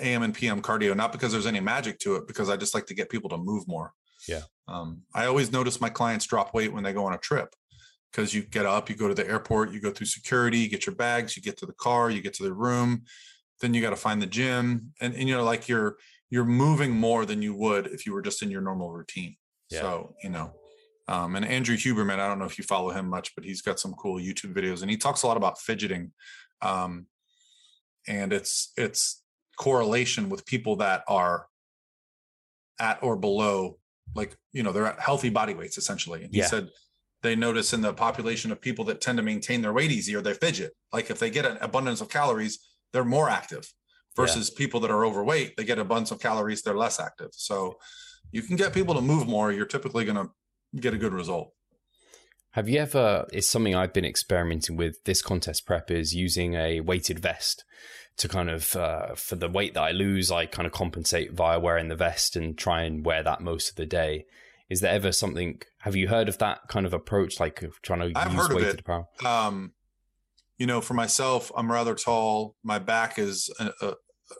AM 0.00 0.22
and 0.22 0.34
PM 0.34 0.62
cardio, 0.62 0.96
not 0.96 1.12
because 1.12 1.32
there's 1.32 1.46
any 1.46 1.60
magic 1.60 1.98
to 2.00 2.16
it, 2.16 2.26
because 2.26 2.48
I 2.48 2.56
just 2.56 2.74
like 2.74 2.86
to 2.86 2.94
get 2.94 3.10
people 3.10 3.30
to 3.30 3.36
move 3.36 3.68
more. 3.68 3.92
Yeah. 4.28 4.42
Um, 4.68 5.02
I 5.14 5.26
always 5.26 5.52
notice 5.52 5.80
my 5.80 5.90
clients 5.90 6.26
drop 6.26 6.54
weight 6.54 6.72
when 6.72 6.84
they 6.84 6.92
go 6.92 7.04
on 7.04 7.12
a 7.12 7.18
trip 7.18 7.54
because 8.10 8.34
you 8.34 8.42
get 8.42 8.66
up, 8.66 8.88
you 8.88 8.96
go 8.96 9.08
to 9.08 9.14
the 9.14 9.26
airport, 9.26 9.72
you 9.72 9.80
go 9.80 9.90
through 9.90 10.06
security, 10.06 10.58
you 10.58 10.68
get 10.68 10.86
your 10.86 10.94
bags, 10.94 11.36
you 11.36 11.42
get 11.42 11.56
to 11.58 11.66
the 11.66 11.72
car, 11.74 12.10
you 12.10 12.20
get 12.20 12.34
to 12.34 12.42
the 12.42 12.52
room, 12.52 13.02
then 13.60 13.74
you 13.74 13.80
got 13.80 13.90
to 13.90 13.96
find 13.96 14.20
the 14.20 14.26
gym, 14.26 14.92
and, 15.00 15.14
and 15.14 15.28
you 15.28 15.34
know, 15.34 15.44
like 15.44 15.68
you're 15.68 15.96
you're 16.30 16.44
moving 16.44 16.92
more 16.92 17.26
than 17.26 17.42
you 17.42 17.54
would 17.54 17.86
if 17.88 18.06
you 18.06 18.14
were 18.14 18.22
just 18.22 18.42
in 18.42 18.50
your 18.50 18.62
normal 18.62 18.90
routine. 18.90 19.36
Yeah. 19.72 19.80
So 19.80 20.14
you 20.22 20.30
know, 20.30 20.52
um, 21.08 21.36
and 21.36 21.44
Andrew 21.44 21.76
Huberman, 21.76 22.18
I 22.18 22.28
don't 22.28 22.38
know 22.38 22.44
if 22.44 22.58
you 22.58 22.64
follow 22.64 22.90
him 22.90 23.08
much, 23.08 23.34
but 23.34 23.44
he's 23.44 23.62
got 23.62 23.80
some 23.80 23.94
cool 23.94 24.20
YouTube 24.20 24.54
videos, 24.54 24.82
and 24.82 24.90
he 24.90 24.96
talks 24.96 25.22
a 25.22 25.26
lot 25.26 25.36
about 25.36 25.60
fidgeting, 25.60 26.12
um, 26.60 27.06
and 28.06 28.32
it's 28.32 28.72
it's 28.76 29.22
correlation 29.56 30.28
with 30.28 30.46
people 30.46 30.76
that 30.76 31.04
are 31.08 31.46
at 32.80 32.98
or 33.02 33.16
below 33.16 33.78
like 34.14 34.36
you 34.52 34.62
know 34.62 34.72
they're 34.72 34.86
at 34.86 35.00
healthy 35.00 35.30
body 35.30 35.54
weights 35.54 35.78
essentially 35.78 36.24
and 36.24 36.34
he 36.34 36.40
yeah. 36.40 36.46
said 36.46 36.68
they 37.22 37.36
notice 37.36 37.72
in 37.72 37.80
the 37.80 37.92
population 37.92 38.50
of 38.50 38.60
people 38.60 38.84
that 38.84 39.00
tend 39.00 39.16
to 39.16 39.22
maintain 39.22 39.62
their 39.62 39.72
weight 39.72 39.92
easier 39.92 40.20
they 40.20 40.34
fidget 40.34 40.72
like 40.92 41.10
if 41.10 41.18
they 41.18 41.30
get 41.30 41.46
an 41.46 41.58
abundance 41.60 42.00
of 42.00 42.08
calories 42.08 42.58
they're 42.92 43.04
more 43.04 43.28
active 43.28 43.70
versus 44.16 44.50
yeah. 44.50 44.58
people 44.58 44.80
that 44.80 44.90
are 44.90 45.04
overweight 45.04 45.56
they 45.56 45.64
get 45.64 45.78
abundance 45.78 46.10
of 46.10 46.18
calories 46.18 46.62
they're 46.62 46.76
less 46.76 46.98
active 46.98 47.30
so 47.32 47.76
you 48.32 48.42
can 48.42 48.56
get 48.56 48.74
people 48.74 48.94
to 48.94 49.00
move 49.00 49.26
more 49.28 49.52
you're 49.52 49.64
typically 49.64 50.04
going 50.04 50.16
to 50.16 50.30
get 50.80 50.92
a 50.92 50.98
good 50.98 51.12
result 51.12 51.52
have 52.50 52.68
you 52.68 52.80
ever 52.80 53.26
it's 53.32 53.48
something 53.48 53.74
i've 53.74 53.92
been 53.92 54.04
experimenting 54.04 54.76
with 54.76 55.04
this 55.04 55.22
contest 55.22 55.64
prep 55.64 55.90
is 55.90 56.14
using 56.14 56.54
a 56.54 56.80
weighted 56.80 57.20
vest 57.20 57.64
to 58.16 58.28
kind 58.28 58.50
of 58.50 58.76
uh, 58.76 59.14
for 59.14 59.36
the 59.36 59.48
weight 59.48 59.74
that 59.74 59.82
I 59.82 59.92
lose, 59.92 60.30
I 60.30 60.46
kind 60.46 60.66
of 60.66 60.72
compensate 60.72 61.32
via 61.32 61.58
wearing 61.58 61.88
the 61.88 61.96
vest 61.96 62.36
and 62.36 62.56
try 62.56 62.82
and 62.82 63.04
wear 63.04 63.22
that 63.22 63.40
most 63.40 63.70
of 63.70 63.76
the 63.76 63.86
day. 63.86 64.26
Is 64.68 64.80
there 64.80 64.92
ever 64.92 65.12
something? 65.12 65.60
Have 65.80 65.96
you 65.96 66.08
heard 66.08 66.28
of 66.28 66.38
that 66.38 66.68
kind 66.68 66.86
of 66.86 66.92
approach, 66.92 67.40
like 67.40 67.64
trying 67.82 68.12
to 68.12 68.18
I've 68.18 68.32
use 68.32 68.48
weighted 68.48 68.80
apparel? 68.80 69.10
Um, 69.24 69.72
you 70.56 70.66
know, 70.66 70.80
for 70.80 70.94
myself, 70.94 71.50
I'm 71.56 71.70
rather 71.70 71.94
tall. 71.94 72.56
My 72.62 72.78
back 72.78 73.18
is 73.18 73.50
a, 73.58 73.72
a, 73.80 73.94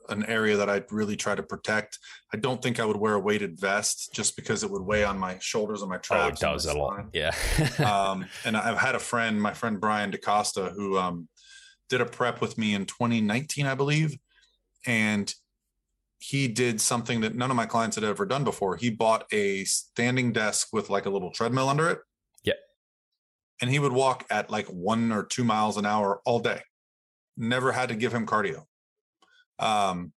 an 0.08 0.24
area 0.26 0.56
that 0.56 0.70
I 0.70 0.82
really 0.90 1.16
try 1.16 1.34
to 1.34 1.42
protect. 1.42 1.98
I 2.32 2.36
don't 2.36 2.62
think 2.62 2.80
I 2.80 2.84
would 2.84 2.96
wear 2.96 3.14
a 3.14 3.20
weighted 3.20 3.58
vest 3.58 4.10
just 4.12 4.36
because 4.36 4.62
it 4.62 4.70
would 4.70 4.82
weigh 4.82 5.04
on 5.04 5.18
my 5.18 5.38
shoulders 5.40 5.82
and 5.82 5.90
my 5.90 5.98
traps. 5.98 6.42
Oh, 6.42 6.48
it 6.48 6.52
does 6.52 6.66
a 6.66 6.76
lot. 6.76 7.06
Yeah. 7.12 7.34
um, 7.84 8.26
and 8.44 8.56
I've 8.56 8.78
had 8.78 8.94
a 8.94 8.98
friend, 8.98 9.40
my 9.40 9.54
friend 9.54 9.80
Brian 9.80 10.10
DaCosta, 10.10 10.72
who 10.74 10.98
um, 10.98 11.28
did 11.88 12.00
a 12.00 12.06
prep 12.06 12.40
with 12.40 12.56
me 12.56 12.74
in 12.74 12.86
2019, 12.86 13.66
I 13.66 13.74
believe. 13.74 14.16
And 14.86 15.32
he 16.18 16.46
did 16.46 16.80
something 16.80 17.20
that 17.20 17.34
none 17.34 17.50
of 17.50 17.56
my 17.56 17.66
clients 17.66 17.96
had 17.96 18.04
ever 18.04 18.24
done 18.24 18.44
before. 18.44 18.76
He 18.76 18.90
bought 18.90 19.26
a 19.32 19.64
standing 19.64 20.32
desk 20.32 20.68
with 20.72 20.88
like 20.88 21.04
a 21.04 21.10
little 21.10 21.32
treadmill 21.32 21.68
under 21.68 21.90
it. 21.90 21.98
Yeah. 22.44 22.54
And 23.60 23.68
he 23.68 23.80
would 23.80 23.92
walk 23.92 24.24
at 24.30 24.48
like 24.48 24.66
one 24.68 25.10
or 25.10 25.24
two 25.24 25.42
miles 25.42 25.76
an 25.76 25.84
hour 25.84 26.20
all 26.24 26.38
day. 26.38 26.62
Never 27.36 27.72
had 27.72 27.88
to 27.88 27.96
give 27.96 28.14
him 28.14 28.24
cardio. 28.24 28.66
Um, 29.62 30.12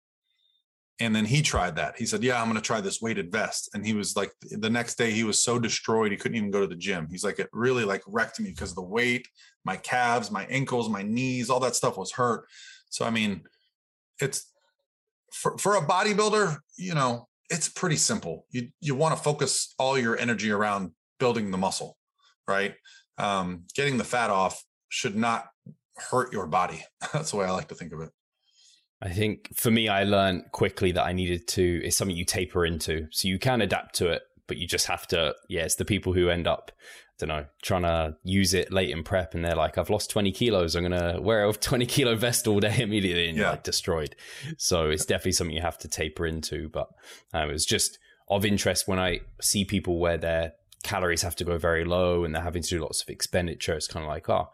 and 0.99 1.13
then 1.13 1.25
he 1.25 1.41
tried 1.41 1.75
that. 1.75 1.97
He 1.97 2.05
said, 2.05 2.23
"Yeah, 2.23 2.41
I'm 2.41 2.47
going 2.47 2.55
to 2.55 2.65
try 2.65 2.79
this 2.79 3.01
weighted 3.01 3.31
vest." 3.31 3.69
And 3.73 3.85
he 3.85 3.93
was 3.93 4.15
like, 4.15 4.31
the 4.41 4.69
next 4.69 4.97
day 4.97 5.11
he 5.11 5.25
was 5.25 5.43
so 5.43 5.59
destroyed 5.59 6.11
he 6.11 6.17
couldn't 6.17 6.37
even 6.37 6.51
go 6.51 6.61
to 6.61 6.67
the 6.67 6.75
gym. 6.75 7.07
He's 7.11 7.23
like, 7.23 7.37
it 7.37 7.49
really 7.51 7.83
like 7.83 8.01
wrecked 8.07 8.39
me 8.39 8.51
because 8.51 8.73
the 8.73 8.81
weight, 8.81 9.27
my 9.65 9.75
calves, 9.75 10.31
my 10.31 10.45
ankles, 10.45 10.87
my 10.87 11.01
knees, 11.01 11.49
all 11.49 11.59
that 11.59 11.75
stuff 11.75 11.97
was 11.97 12.13
hurt. 12.13 12.45
So 12.89 13.05
I 13.05 13.09
mean, 13.09 13.43
it's 14.21 14.51
for 15.33 15.57
for 15.57 15.75
a 15.75 15.81
bodybuilder, 15.81 16.57
you 16.77 16.95
know, 16.95 17.27
it's 17.49 17.67
pretty 17.67 17.97
simple. 17.97 18.45
You 18.51 18.69
you 18.79 18.95
want 18.95 19.17
to 19.17 19.21
focus 19.21 19.73
all 19.77 19.99
your 19.99 20.17
energy 20.17 20.49
around 20.49 20.91
building 21.19 21.51
the 21.51 21.57
muscle, 21.57 21.97
right? 22.47 22.73
Um, 23.17 23.65
getting 23.75 23.97
the 23.97 24.03
fat 24.05 24.29
off 24.29 24.63
should 24.87 25.15
not 25.15 25.47
hurt 25.97 26.31
your 26.31 26.47
body. 26.47 26.85
That's 27.13 27.31
the 27.31 27.37
way 27.37 27.45
I 27.45 27.51
like 27.51 27.67
to 27.67 27.75
think 27.75 27.91
of 27.91 27.99
it. 27.99 28.11
I 29.01 29.09
think 29.09 29.55
for 29.55 29.71
me, 29.71 29.87
I 29.89 30.03
learned 30.03 30.51
quickly 30.51 30.91
that 30.93 31.03
I 31.03 31.13
needed 31.13 31.47
to, 31.49 31.81
it's 31.83 31.97
something 31.97 32.15
you 32.15 32.25
taper 32.25 32.65
into. 32.65 33.07
So 33.11 33.27
you 33.27 33.37
can 33.37 33.61
adapt 33.61 33.95
to 33.95 34.09
it, 34.09 34.23
but 34.47 34.57
you 34.57 34.67
just 34.67 34.87
have 34.87 35.05
to, 35.07 35.35
yeah, 35.49 35.63
it's 35.63 35.75
the 35.75 35.85
people 35.85 36.13
who 36.13 36.29
end 36.29 36.47
up, 36.47 36.71
I 37.21 37.25
don't 37.25 37.29
know, 37.29 37.45
trying 37.61 37.83
to 37.83 38.15
use 38.23 38.53
it 38.53 38.71
late 38.71 38.89
in 38.89 39.03
prep 39.03 39.33
and 39.33 39.43
they're 39.43 39.55
like, 39.55 39.77
I've 39.77 39.89
lost 39.89 40.09
20 40.09 40.31
kilos. 40.31 40.75
I'm 40.75 40.87
going 40.87 41.13
to 41.13 41.21
wear 41.21 41.47
a 41.47 41.53
20 41.53 41.85
kilo 41.85 42.15
vest 42.15 42.47
all 42.47 42.59
day 42.59 42.79
immediately 42.81 43.27
and 43.27 43.37
yeah. 43.37 43.43
you're 43.43 43.51
like 43.51 43.63
destroyed. 43.63 44.15
So 44.57 44.89
it's 44.89 45.05
definitely 45.05 45.33
something 45.33 45.55
you 45.55 45.61
have 45.61 45.77
to 45.79 45.87
taper 45.87 46.25
into. 46.25 46.69
But 46.69 46.89
um, 47.33 47.49
was 47.49 47.65
just 47.65 47.99
of 48.29 48.45
interest 48.45 48.87
when 48.87 48.99
I 48.99 49.21
see 49.41 49.65
people 49.65 49.99
where 49.99 50.17
their 50.17 50.53
calories 50.83 51.21
have 51.23 51.35
to 51.35 51.43
go 51.43 51.57
very 51.57 51.83
low 51.83 52.23
and 52.23 52.33
they're 52.33 52.41
having 52.41 52.63
to 52.63 52.69
do 52.69 52.81
lots 52.81 53.01
of 53.01 53.09
expenditure. 53.09 53.73
It's 53.73 53.87
kind 53.87 54.05
of 54.05 54.09
like, 54.09 54.29
oh, 54.29 54.49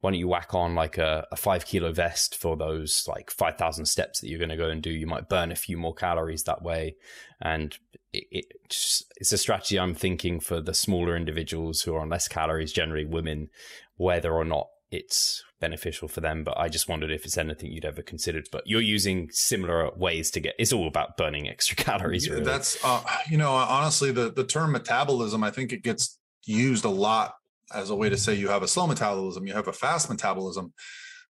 why 0.00 0.10
don't 0.10 0.18
you 0.18 0.28
whack 0.28 0.52
on 0.52 0.74
like 0.74 0.98
a, 0.98 1.26
a 1.32 1.36
five 1.36 1.64
kilo 1.64 1.90
vest 1.90 2.36
for 2.36 2.56
those 2.56 3.06
like 3.08 3.30
5,000 3.30 3.86
steps 3.86 4.20
that 4.20 4.28
you're 4.28 4.38
going 4.38 4.50
to 4.50 4.56
go 4.56 4.68
and 4.68 4.82
do? 4.82 4.90
You 4.90 5.06
might 5.06 5.30
burn 5.30 5.50
a 5.50 5.56
few 5.56 5.78
more 5.78 5.94
calories 5.94 6.42
that 6.42 6.62
way. 6.62 6.96
And 7.40 7.76
it, 8.12 8.24
it 8.30 8.44
just, 8.68 9.10
it's 9.16 9.32
a 9.32 9.38
strategy 9.38 9.78
I'm 9.78 9.94
thinking 9.94 10.40
for 10.40 10.60
the 10.60 10.74
smaller 10.74 11.16
individuals 11.16 11.82
who 11.82 11.94
are 11.94 12.00
on 12.00 12.10
less 12.10 12.28
calories, 12.28 12.70
generally 12.70 13.06
women, 13.06 13.48
whether 13.96 14.32
or 14.32 14.44
not 14.44 14.68
it's 14.90 15.42
beneficial 15.58 16.08
for 16.08 16.20
them. 16.20 16.44
But 16.44 16.58
I 16.58 16.68
just 16.68 16.88
wondered 16.88 17.10
if 17.10 17.24
it's 17.24 17.38
anything 17.38 17.72
you'd 17.72 17.86
ever 17.86 18.02
considered. 18.02 18.48
But 18.52 18.64
you're 18.66 18.80
using 18.82 19.30
similar 19.32 19.90
ways 19.96 20.30
to 20.32 20.40
get. 20.40 20.54
It's 20.58 20.72
all 20.72 20.86
about 20.86 21.16
burning 21.16 21.48
extra 21.48 21.76
calories. 21.82 22.28
Really. 22.28 22.44
That's 22.44 22.76
uh, 22.84 23.02
you 23.30 23.38
know 23.38 23.52
honestly 23.52 24.12
the 24.12 24.30
the 24.30 24.44
term 24.44 24.72
metabolism. 24.72 25.42
I 25.42 25.50
think 25.50 25.72
it 25.72 25.82
gets 25.82 26.18
used 26.44 26.84
a 26.84 26.90
lot 26.90 27.36
as 27.74 27.90
a 27.90 27.94
way 27.94 28.08
to 28.08 28.16
say 28.16 28.34
you 28.34 28.48
have 28.48 28.62
a 28.62 28.68
slow 28.68 28.86
metabolism, 28.86 29.46
you 29.46 29.54
have 29.54 29.68
a 29.68 29.72
fast 29.72 30.08
metabolism. 30.08 30.72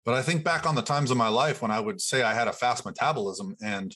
But 0.05 0.15
I 0.15 0.23
think 0.23 0.45
back 0.45 0.67
on 0.67 0.75
the 0.75 0.83
times 0.83 1.11
of 1.11 1.17
my 1.17 1.29
life 1.29 1.61
when 1.61 1.71
I 1.71 1.81
would 1.81 2.01
say 2.01 2.23
I 2.23 2.35
had 2.35 2.49
a 2.49 2.53
fast 2.53 2.85
metabolism 2.85 3.55
and 3.63 3.95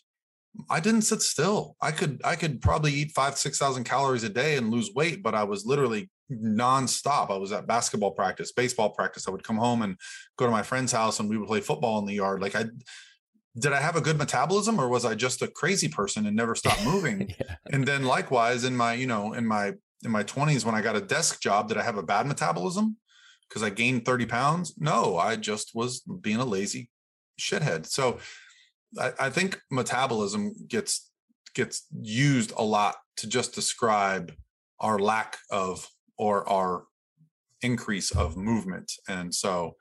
I 0.71 0.81
didn't 0.81 1.03
sit 1.03 1.23
still. 1.23 1.77
I 1.81 1.91
could 1.91 2.21
I 2.25 2.37
could 2.37 2.61
probably 2.61 2.93
eat 2.93 3.13
five 3.13 3.37
six 3.37 3.59
thousand 3.59 3.85
calories 3.85 4.23
a 4.23 4.29
day 4.29 4.57
and 4.57 4.71
lose 4.71 4.93
weight, 4.95 5.23
but 5.23 5.35
I 5.35 5.45
was 5.45 5.67
literally 5.67 6.11
nonstop. 6.31 7.31
I 7.31 7.37
was 7.37 7.53
at 7.53 7.67
basketball 7.67 8.13
practice, 8.13 8.53
baseball 8.53 8.91
practice. 8.91 9.27
I 9.27 9.31
would 9.31 9.43
come 9.43 9.57
home 9.57 9.83
and 9.83 9.97
go 10.37 10.45
to 10.45 10.51
my 10.51 10.63
friend's 10.63 10.93
house 10.93 11.21
and 11.21 11.29
we 11.29 11.39
would 11.39 11.49
play 11.49 11.61
football 11.61 11.99
in 11.99 12.07
the 12.07 12.15
yard. 12.15 12.41
Like 12.41 12.55
I 12.55 12.67
did 13.59 13.73
I 13.73 13.81
have 13.81 13.97
a 13.97 14.01
good 14.01 14.19
metabolism 14.19 14.81
or 14.81 14.89
was 14.89 15.05
I 15.05 15.15
just 15.15 15.43
a 15.43 15.49
crazy 15.49 15.89
person 15.89 16.27
and 16.27 16.37
never 16.37 16.55
stopped 16.55 16.85
moving? 16.85 17.35
yeah. 17.41 17.57
And 17.73 17.87
then 17.87 18.05
likewise 18.05 18.65
in 18.65 18.77
my, 18.77 18.95
you 18.95 19.07
know, 19.07 19.33
in 19.33 19.47
my 19.47 19.75
in 20.05 20.11
my 20.11 20.25
20s 20.25 20.65
when 20.65 20.75
I 20.75 20.83
got 20.83 20.97
a 20.97 21.01
desk 21.01 21.41
job, 21.41 21.69
did 21.69 21.77
I 21.77 21.83
have 21.83 21.99
a 21.99 22.03
bad 22.03 22.27
metabolism? 22.27 22.97
Because 23.49 23.63
I 23.63 23.71
gained 23.71 24.05
30 24.05 24.27
pounds? 24.27 24.75
No, 24.79 25.19
I 25.19 25.37
just 25.37 25.73
was 25.75 26.01
being 26.01 26.39
a 26.39 26.45
lazy 26.45 26.91
shithead. 27.41 27.87
So 27.87 28.19
I, 28.99 29.13
I 29.21 29.31
think 29.31 29.61
metabolism 29.71 30.55
gets 30.69 31.11
gets 31.55 31.87
used 32.01 32.53
a 32.57 32.65
lot 32.65 32.97
to 33.17 33.29
just 33.29 33.55
describe 33.55 34.33
our 34.81 34.99
lack 34.99 35.39
of 35.51 35.89
or 36.19 36.49
our 36.49 36.85
increase 37.63 38.11
of 38.11 38.37
movement. 38.37 38.93
And 39.09 39.35
so, 39.35 39.77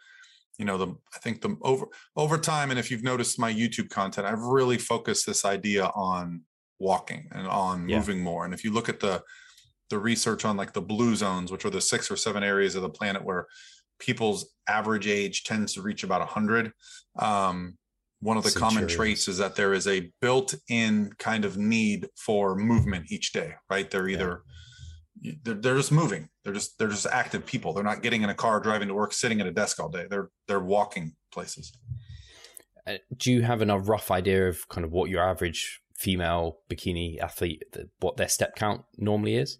you 0.57 0.65
know, 0.65 0.77
the 0.77 0.87
I 1.15 1.19
think 1.19 1.41
the 1.41 1.57
over 1.61 1.87
over 2.15 2.37
time, 2.37 2.69
and 2.69 2.79
if 2.79 2.91
you've 2.91 3.03
noticed 3.03 3.39
my 3.39 3.51
YouTube 3.51 3.89
content, 3.89 4.27
I've 4.27 4.41
really 4.41 4.77
focused 4.77 5.25
this 5.25 5.45
idea 5.45 5.85
on 5.95 6.41
walking 6.79 7.27
and 7.31 7.47
on 7.47 7.87
yeah. 7.87 7.97
moving 7.97 8.19
more. 8.19 8.45
And 8.45 8.53
if 8.53 8.63
you 8.63 8.71
look 8.71 8.89
at 8.89 8.99
the 8.99 9.23
the 9.89 9.99
research 9.99 10.45
on 10.45 10.57
like 10.57 10.73
the 10.73 10.81
blue 10.81 11.15
zones, 11.15 11.51
which 11.51 11.65
are 11.65 11.69
the 11.69 11.81
six 11.81 12.09
or 12.09 12.15
seven 12.15 12.43
areas 12.43 12.75
of 12.75 12.81
the 12.81 12.89
planet 12.89 13.23
where 13.23 13.47
people's 13.99 14.53
average 14.67 15.07
age 15.07 15.43
tends 15.43 15.73
to 15.73 15.81
reach 15.81 16.03
about 16.03 16.19
100 16.19 16.71
um, 17.19 17.77
one 18.21 18.37
of 18.37 18.43
the 18.43 18.51
common 18.51 18.87
traits 18.87 19.27
is 19.27 19.37
that 19.37 19.55
there 19.55 19.73
is 19.73 19.85
a 19.85 20.09
built-in 20.21 21.11
kind 21.19 21.43
of 21.43 21.57
need 21.57 22.07
for 22.15 22.55
movement 22.55 23.11
each 23.11 23.33
day 23.33 23.53
right? 23.69 23.89
They're 23.89 24.07
either 24.07 24.43
yeah. 25.21 25.33
they're, 25.43 25.55
they're 25.55 25.75
just 25.75 25.91
moving. 25.91 26.29
They're 26.43 26.53
just 26.53 26.77
they're 26.79 26.87
just 26.87 27.05
active 27.05 27.45
people. 27.45 27.73
They're 27.73 27.83
not 27.83 28.01
getting 28.01 28.23
in 28.23 28.29
a 28.29 28.33
car 28.33 28.59
driving 28.59 28.87
to 28.87 28.93
work 28.93 29.13
sitting 29.13 29.41
at 29.41 29.47
a 29.47 29.51
desk 29.51 29.79
all 29.79 29.89
day. 29.89 30.05
They're 30.09 30.29
they're 30.47 30.59
walking 30.59 31.15
places. 31.31 31.73
Uh, 32.85 32.95
do 33.15 33.31
you 33.31 33.41
have 33.41 33.61
a 33.61 33.79
rough 33.79 34.11
idea 34.11 34.47
of 34.47 34.67
kind 34.69 34.85
of 34.85 34.91
what 34.91 35.09
your 35.09 35.23
average 35.23 35.81
female 35.95 36.57
bikini 36.69 37.19
athlete 37.21 37.63
what 37.99 38.17
their 38.17 38.27
step 38.27 38.55
count 38.55 38.81
normally 38.97 39.35
is 39.35 39.59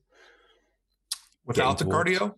without 1.45 1.77
the 1.77 1.85
cardio 1.85 2.35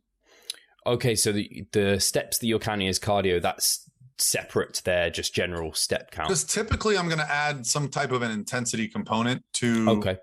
okay 0.86 1.16
so 1.16 1.32
the 1.32 1.66
the 1.72 2.00
steps 2.00 2.40
that 2.40 2.48
you're 2.48 2.60
counting 2.60 2.88
as 2.88 3.00
cardio 3.00 3.42
that's 3.42 3.90
separate 4.18 4.74
to 4.76 4.84
their 4.84 5.10
just 5.10 5.34
general 5.34 5.74
step 5.74 6.12
count? 6.12 6.30
Because 6.30 6.44
typically 6.44 6.98
I'm 6.98 7.08
going 7.08 7.20
to 7.20 7.32
add 7.32 7.66
some 7.66 7.90
type 7.90 8.12
of 8.12 8.22
an 8.22 8.32
intensity 8.32 8.88
component 8.88 9.44
to. 9.54 9.90
Okay. 9.90 10.18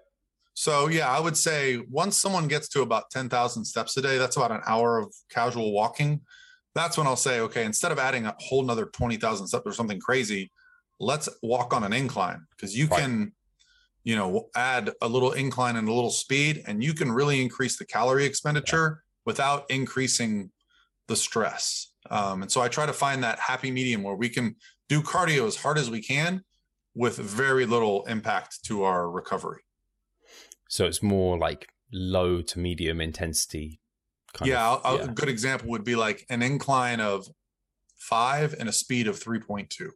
So 0.55 0.89
yeah, 0.89 1.09
I 1.09 1.21
would 1.21 1.37
say 1.37 1.79
once 1.91 2.17
someone 2.17 2.49
gets 2.49 2.69
to 2.71 2.83
about 2.83 3.11
10,000 3.11 3.65
steps 3.65 3.97
a 3.97 4.03
day, 4.03 4.19
that's 4.19 4.37
about 4.37 4.51
an 4.51 4.61
hour 4.67 4.99
of 4.99 5.15
casual 5.31 5.73
walking. 5.73 6.21
That's 6.75 6.97
when 6.97 7.07
I'll 7.07 7.17
say, 7.17 7.41
okay, 7.41 7.65
instead 7.65 7.93
of 7.93 7.99
adding 7.99 8.27
a 8.27 8.35
whole 8.39 8.63
nother 8.63 8.87
20,000 8.87 9.47
steps 9.47 9.67
or 9.67 9.73
something 9.73 10.01
crazy, 10.01 10.51
let's 11.01 11.29
walk 11.43 11.75
on 11.75 11.85
an 11.85 11.93
incline 11.93 12.47
because 12.51 12.77
you 12.77 12.87
right. 12.87 13.01
can, 13.01 13.33
you 14.05 14.17
know, 14.17 14.49
add 14.55 14.91
a 15.01 15.09
little 15.09 15.33
incline 15.33 15.77
and 15.77 15.89
a 15.89 15.93
little 15.93 16.11
speed 16.11 16.63
and 16.67 16.83
you 16.83 16.95
can 16.95 17.11
really 17.11 17.41
increase 17.41 17.77
the 17.77 17.85
calorie 17.85 18.25
expenditure 18.25 19.03
without 19.25 19.65
increasing 19.71 20.51
the 21.09 21.17
stress. 21.17 21.93
Um, 22.11 22.43
and 22.43 22.51
so 22.51 22.61
I 22.61 22.69
try 22.69 22.87
to 22.87 22.93
find 22.93 23.23
that 23.23 23.39
happy 23.39 23.71
medium 23.71 24.03
where 24.03 24.17
we 24.17 24.29
can 24.29 24.57
do 24.89 25.03
cardio 25.03 25.47
as 25.47 25.57
hard 25.57 25.79
as 25.79 25.91
we 25.91 26.03
can 26.03 26.43
with 26.95 27.17
very 27.17 27.65
little 27.65 28.05
impact 28.05 28.65
to 28.65 28.85
our 28.85 29.11
recovery. 29.11 29.63
So 30.69 30.87
it's 30.87 31.03
more 31.03 31.39
like 31.39 31.69
low 31.93 32.43
to 32.43 32.59
medium 32.59 33.01
intensity. 33.01 33.81
yeah, 34.43 34.79
of, 34.85 34.99
yeah. 34.99 35.05
A 35.05 35.09
good 35.09 35.29
example 35.29 35.69
would 35.71 35.85
be 35.85 35.97
like 35.97 36.25
an 36.31 36.43
incline 36.43 37.01
of 37.01 37.29
five 37.97 38.55
and 38.59 38.69
a 38.69 38.73
speed 38.73 39.07
of 39.07 39.23
3.2. 39.23 39.91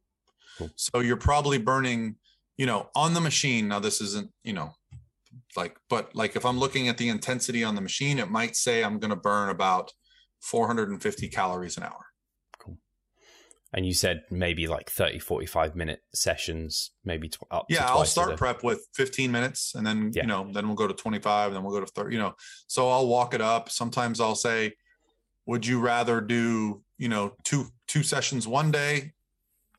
Cool. 0.58 0.70
So 0.76 1.00
you're 1.00 1.16
probably 1.16 1.58
burning, 1.58 2.16
you 2.56 2.66
know, 2.66 2.88
on 2.94 3.14
the 3.14 3.20
machine. 3.20 3.68
Now, 3.68 3.78
this 3.78 4.00
isn't, 4.00 4.30
you 4.44 4.52
know, 4.52 4.72
like, 5.56 5.76
but 5.88 6.14
like 6.14 6.36
if 6.36 6.44
I'm 6.44 6.58
looking 6.58 6.88
at 6.88 6.98
the 6.98 7.08
intensity 7.08 7.64
on 7.64 7.74
the 7.74 7.80
machine, 7.80 8.18
it 8.18 8.30
might 8.30 8.56
say 8.56 8.82
I'm 8.82 8.98
going 8.98 9.10
to 9.10 9.16
burn 9.16 9.48
about 9.48 9.92
450 10.40 11.28
calories 11.28 11.76
an 11.76 11.84
hour. 11.84 12.06
Cool. 12.58 12.78
And 13.72 13.86
you 13.86 13.94
said 13.94 14.22
maybe 14.30 14.66
like 14.66 14.90
30, 14.90 15.18
45 15.18 15.76
minute 15.76 16.00
sessions, 16.14 16.92
maybe 17.04 17.28
tw- 17.28 17.40
up. 17.50 17.66
Yeah, 17.68 17.86
I'll 17.86 18.04
start 18.04 18.36
prep 18.36 18.62
with 18.62 18.86
15 18.94 19.30
minutes 19.30 19.74
and 19.74 19.86
then, 19.86 20.12
yeah. 20.14 20.22
you 20.22 20.28
know, 20.28 20.50
then 20.52 20.66
we'll 20.66 20.76
go 20.76 20.86
to 20.86 20.94
25 20.94 21.48
and 21.48 21.56
then 21.56 21.62
we'll 21.62 21.78
go 21.78 21.84
to 21.84 21.92
30, 21.92 22.14
you 22.14 22.20
know. 22.20 22.34
So 22.66 22.88
I'll 22.88 23.06
walk 23.06 23.34
it 23.34 23.40
up. 23.40 23.70
Sometimes 23.70 24.20
I'll 24.20 24.34
say, 24.34 24.72
would 25.46 25.66
you 25.66 25.80
rather 25.80 26.20
do, 26.20 26.82
you 26.98 27.08
know, 27.08 27.34
two 27.44 27.66
two 27.86 28.02
sessions 28.02 28.48
one 28.48 28.70
day 28.72 29.12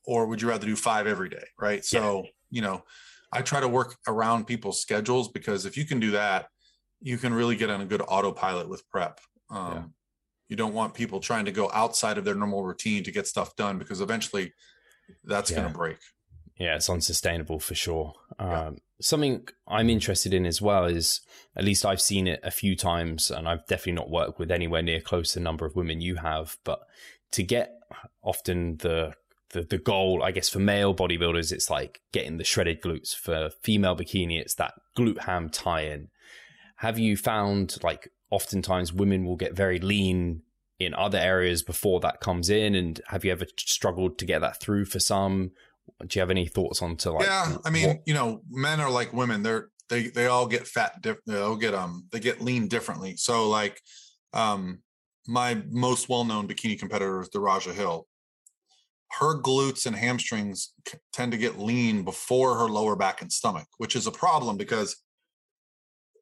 or 0.05 0.25
would 0.27 0.41
you 0.41 0.47
rather 0.47 0.65
do 0.65 0.75
five 0.75 1.07
every 1.07 1.29
day? 1.29 1.43
Right. 1.59 1.83
So, 1.83 2.23
yeah. 2.23 2.29
You 2.49 2.61
know, 2.61 2.83
I 3.31 3.41
try 3.41 3.59
to 3.59 3.67
work 3.67 3.95
around 4.07 4.45
people's 4.45 4.81
schedules 4.81 5.29
because 5.29 5.65
if 5.65 5.77
you 5.77 5.85
can 5.85 5.99
do 5.99 6.11
that, 6.11 6.47
you 7.01 7.17
can 7.17 7.33
really 7.33 7.55
get 7.55 7.69
on 7.69 7.81
a 7.81 7.85
good 7.85 8.01
autopilot 8.07 8.69
with 8.69 8.87
prep. 8.89 9.19
Um, 9.49 9.73
yeah 9.73 9.83
you 10.47 10.55
don't 10.55 10.73
want 10.73 10.93
people 10.93 11.19
trying 11.19 11.45
to 11.45 11.51
go 11.51 11.69
outside 11.73 12.17
of 12.17 12.25
their 12.25 12.35
normal 12.35 12.63
routine 12.63 13.03
to 13.03 13.11
get 13.11 13.27
stuff 13.27 13.55
done 13.55 13.77
because 13.77 14.01
eventually 14.01 14.53
that's 15.23 15.51
yeah. 15.51 15.57
going 15.57 15.71
to 15.71 15.77
break 15.77 15.97
yeah 16.57 16.75
it's 16.75 16.89
unsustainable 16.89 17.59
for 17.59 17.75
sure 17.75 18.13
yeah. 18.39 18.67
um, 18.67 18.77
something 19.01 19.47
i'm 19.67 19.89
interested 19.89 20.33
in 20.33 20.45
as 20.45 20.61
well 20.61 20.85
is 20.85 21.21
at 21.55 21.63
least 21.63 21.85
i've 21.85 22.01
seen 22.01 22.27
it 22.27 22.39
a 22.43 22.51
few 22.51 22.75
times 22.75 23.29
and 23.29 23.47
i've 23.47 23.65
definitely 23.67 23.93
not 23.93 24.09
worked 24.09 24.39
with 24.39 24.51
anywhere 24.51 24.81
near 24.81 24.99
close 25.01 25.33
to 25.33 25.39
the 25.39 25.43
number 25.43 25.65
of 25.65 25.75
women 25.75 26.01
you 26.01 26.15
have 26.15 26.57
but 26.63 26.79
to 27.31 27.43
get 27.43 27.79
often 28.23 28.77
the 28.77 29.13
the, 29.51 29.61
the 29.61 29.77
goal, 29.77 30.21
I 30.23 30.31
guess, 30.31 30.49
for 30.49 30.59
male 30.59 30.93
bodybuilders, 30.93 31.51
it's 31.51 31.69
like 31.69 32.01
getting 32.11 32.37
the 32.37 32.43
shredded 32.43 32.81
glutes. 32.81 33.15
For 33.15 33.49
female 33.61 33.95
bikini, 33.95 34.39
it's 34.39 34.55
that 34.55 34.73
glute 34.97 35.19
ham 35.19 35.49
tie 35.49 35.81
in. 35.81 36.09
Have 36.77 36.99
you 36.99 37.17
found 37.17 37.77
like 37.83 38.11
oftentimes 38.29 38.93
women 38.93 39.25
will 39.25 39.35
get 39.35 39.55
very 39.55 39.79
lean 39.79 40.41
in 40.79 40.93
other 40.93 41.17
areas 41.17 41.63
before 41.63 41.99
that 42.01 42.19
comes 42.19 42.49
in 42.49 42.75
and 42.75 43.01
have 43.07 43.25
you 43.25 43.31
ever 43.31 43.45
struggled 43.57 44.19
to 44.19 44.25
get 44.25 44.41
that 44.41 44.59
through 44.59 44.85
for 44.85 44.99
some 44.99 45.49
do 46.05 46.19
you 46.19 46.19
have 46.19 46.29
any 46.29 46.45
thoughts 46.45 46.83
on 46.83 46.95
to 46.95 47.11
like 47.11 47.25
yeah 47.25 47.55
i 47.65 47.71
mean 47.71 47.87
what? 47.87 47.97
you 48.05 48.13
know 48.13 48.41
men 48.51 48.79
are 48.79 48.91
like 48.91 49.11
women 49.11 49.41
they're 49.41 49.69
they 49.89 50.07
they 50.09 50.27
all 50.27 50.45
get 50.45 50.67
fat 50.67 51.01
diff- 51.01 51.23
they'll 51.25 51.55
get 51.55 51.73
um 51.73 52.05
they 52.11 52.19
get 52.19 52.41
lean 52.41 52.67
differently 52.67 53.15
so 53.15 53.49
like 53.49 53.81
um 54.33 54.83
my 55.27 55.61
most 55.69 56.09
well-known 56.09 56.47
bikini 56.47 56.79
competitor 56.79 57.19
is 57.21 57.29
Darajah 57.29 57.73
Hill. 57.73 58.06
Her 59.11 59.39
glutes 59.39 59.85
and 59.85 59.95
hamstrings 59.95 60.73
tend 61.13 61.31
to 61.31 61.37
get 61.37 61.59
lean 61.59 62.03
before 62.03 62.57
her 62.57 62.67
lower 62.67 62.95
back 62.95 63.21
and 63.21 63.31
stomach, 63.31 63.67
which 63.77 63.95
is 63.95 64.05
a 64.05 64.11
problem 64.11 64.57
because 64.57 64.97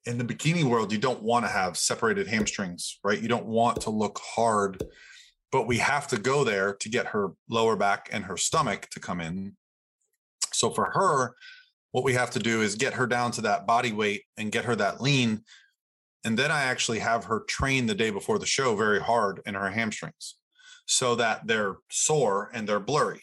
in 0.06 0.18
the 0.18 0.24
bikini 0.24 0.64
world, 0.64 0.92
you 0.92 0.98
don't 0.98 1.24
want 1.24 1.46
to 1.46 1.52
have 1.52 1.78
separated 1.78 2.28
hamstrings, 2.28 3.00
right? 3.04 3.20
You 3.20 3.28
don't 3.28 3.48
want 3.48 3.82
to 3.82 3.90
look 3.90 4.20
hard, 4.24 4.84
but 5.52 5.68
we 5.68 5.80
have 5.80 6.08
to 6.10 6.18
go 6.18 6.44
there 6.44 6.76
to 6.76 6.90
get 6.90 7.08
her 7.08 7.32
lower 7.50 7.76
back 7.76 8.10
and 8.12 8.26
her 8.26 8.38
stomach 8.38 8.88
to 8.92 9.00
come 9.00 9.20
in. 9.20 9.56
So 10.54 10.70
for 10.70 10.92
her, 10.92 11.36
what 11.92 12.04
we 12.04 12.14
have 12.14 12.30
to 12.32 12.40
do 12.40 12.62
is 12.62 12.76
get 12.76 12.94
her 12.94 13.08
down 13.08 13.32
to 13.32 13.42
that 13.42 13.66
body 13.66 13.92
weight 13.92 14.24
and 14.38 14.52
get 14.52 14.66
her 14.66 14.76
that 14.76 15.02
lean. 15.02 15.44
And 16.24 16.38
then 16.38 16.52
I 16.52 16.64
actually 16.64 17.00
have 17.00 17.26
her 17.26 17.42
train 17.42 17.88
the 17.88 17.96
day 17.96 18.12
before 18.12 18.38
the 18.38 18.46
show 18.46 18.76
very 18.76 19.00
hard 19.00 19.42
in 19.46 19.56
her 19.56 19.70
hamstrings 19.70 20.36
so 20.86 21.16
that 21.16 21.48
they're 21.48 21.78
sore 21.90 22.50
and 22.54 22.68
they're 22.68 22.80
blurry 22.80 23.22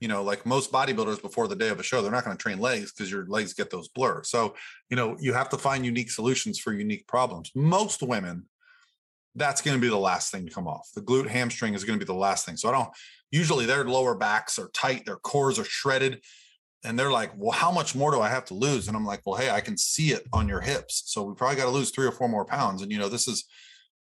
you 0.00 0.08
know, 0.08 0.22
like 0.22 0.46
most 0.46 0.70
bodybuilders 0.70 1.20
before 1.20 1.48
the 1.48 1.56
day 1.56 1.68
of 1.68 1.80
a 1.80 1.82
show, 1.82 2.02
they're 2.02 2.12
not 2.12 2.24
going 2.24 2.36
to 2.36 2.42
train 2.42 2.60
legs 2.60 2.92
because 2.92 3.10
your 3.10 3.26
legs 3.26 3.52
get 3.52 3.70
those 3.70 3.88
blur. 3.88 4.22
So, 4.22 4.54
you 4.90 4.96
know, 4.96 5.16
you 5.18 5.32
have 5.32 5.48
to 5.50 5.58
find 5.58 5.84
unique 5.84 6.10
solutions 6.10 6.58
for 6.58 6.72
unique 6.72 7.06
problems. 7.08 7.50
Most 7.54 8.02
women, 8.02 8.44
that's 9.34 9.60
going 9.60 9.76
to 9.76 9.80
be 9.80 9.88
the 9.88 9.96
last 9.96 10.30
thing 10.30 10.46
to 10.46 10.52
come 10.52 10.68
off. 10.68 10.88
The 10.94 11.00
glute 11.00 11.28
hamstring 11.28 11.74
is 11.74 11.84
going 11.84 11.98
to 11.98 12.04
be 12.04 12.10
the 12.10 12.18
last 12.18 12.46
thing. 12.46 12.56
So 12.56 12.68
I 12.68 12.72
don't 12.72 12.90
usually 13.30 13.66
their 13.66 13.84
lower 13.84 14.14
backs 14.14 14.58
are 14.58 14.70
tight, 14.72 15.04
their 15.04 15.16
cores 15.16 15.58
are 15.58 15.64
shredded. 15.64 16.22
And 16.84 16.96
they're 16.96 17.10
like, 17.10 17.32
well, 17.36 17.50
how 17.50 17.72
much 17.72 17.96
more 17.96 18.12
do 18.12 18.20
I 18.20 18.28
have 18.28 18.44
to 18.46 18.54
lose? 18.54 18.86
And 18.86 18.96
I'm 18.96 19.04
like, 19.04 19.22
well, 19.26 19.34
hey, 19.34 19.50
I 19.50 19.60
can 19.60 19.76
see 19.76 20.12
it 20.12 20.24
on 20.32 20.46
your 20.46 20.60
hips. 20.60 21.02
So 21.06 21.24
we 21.24 21.34
probably 21.34 21.56
got 21.56 21.64
to 21.64 21.70
lose 21.70 21.90
three 21.90 22.06
or 22.06 22.12
four 22.12 22.28
more 22.28 22.44
pounds. 22.44 22.82
And, 22.82 22.92
you 22.92 22.98
know, 22.98 23.08
this 23.08 23.26
is, 23.26 23.44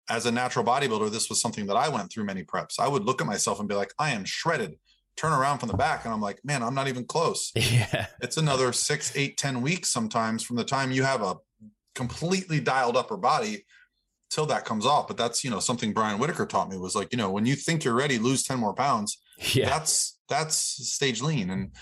as 0.09 0.27
a 0.27 0.31
natural 0.31 0.65
bodybuilder, 0.65 1.11
this 1.11 1.29
was 1.29 1.41
something 1.41 1.67
that 1.67 1.77
I 1.77 1.89
went 1.89 2.13
through 2.13 2.25
many 2.25 2.45
preps. 2.45 2.79
I 2.79 2.89
would 2.89 3.05
look 3.05 3.21
at 3.21 3.27
myself 3.27 3.59
and 3.59 3.69
be 3.69 3.75
like, 3.75 3.93
I 3.99 4.11
am 4.11 4.25
shredded 4.25 4.77
turn 5.17 5.33
around 5.33 5.59
from 5.59 5.69
the 5.69 5.77
back 5.77 6.05
and 6.05 6.13
I'm 6.13 6.21
like, 6.21 6.45
man, 6.45 6.63
I'm 6.63 6.75
not 6.75 6.89
even 6.89 7.05
close. 7.05 7.53
Yeah. 7.67 8.07
It's 8.23 8.37
another 8.37 8.73
six, 8.73 9.15
eight, 9.17 9.37
ten 9.37 9.61
weeks 9.61 9.91
sometimes 9.91 10.43
from 10.43 10.57
the 10.57 10.65
time 10.65 10.93
you 10.93 11.03
have 11.03 11.21
a 11.21 11.37
completely 11.95 12.61
dialed 12.61 12.97
upper 12.97 13.17
body 13.17 13.67
till 14.31 14.47
that 14.47 14.65
comes 14.65 14.87
off. 14.87 15.09
But 15.09 15.17
that's, 15.17 15.43
you 15.43 15.51
know, 15.51 15.59
something 15.59 15.93
Brian 15.93 16.19
Whitacre 16.19 16.47
taught 16.47 16.71
me 16.71 16.79
was 16.79 16.95
like, 16.95 17.13
you 17.13 17.19
know, 17.19 17.31
when 17.31 17.45
you 17.45 17.55
think 17.55 17.85
you're 17.85 17.95
ready, 17.95 18.19
lose 18.19 18.45
10 18.45 18.59
more 18.59 18.75
pounds. 18.75 19.19
Yeah. 19.53 19.69
That's, 19.69 20.19
that's 20.29 20.57
stage 20.57 21.21
lean. 21.21 21.51
And 21.51 21.73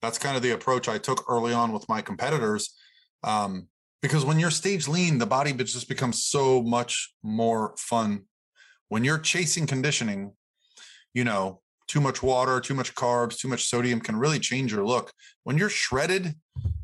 that's 0.00 0.18
kind 0.18 0.36
of 0.36 0.42
the 0.42 0.50
approach 0.50 0.88
I 0.88 0.98
took 0.98 1.24
early 1.28 1.52
on 1.52 1.72
with 1.72 1.88
my 1.88 2.02
competitors. 2.02 2.74
Um, 3.22 3.68
because 4.02 4.24
when 4.24 4.38
you're 4.38 4.50
stage 4.50 4.88
lean, 4.88 5.18
the 5.18 5.26
body 5.26 5.52
just 5.52 5.88
becomes 5.88 6.24
so 6.24 6.62
much 6.62 7.14
more 7.22 7.74
fun. 7.78 8.24
When 8.88 9.04
you're 9.04 9.18
chasing 9.18 9.66
conditioning, 9.66 10.32
you 11.14 11.24
know, 11.24 11.60
too 11.86 12.00
much 12.00 12.22
water, 12.22 12.60
too 12.60 12.74
much 12.74 12.94
carbs, 12.94 13.38
too 13.38 13.48
much 13.48 13.64
sodium 13.64 14.00
can 14.00 14.16
really 14.16 14.38
change 14.38 14.72
your 14.72 14.84
look. 14.84 15.12
When 15.44 15.56
you're 15.56 15.68
shredded, 15.68 16.34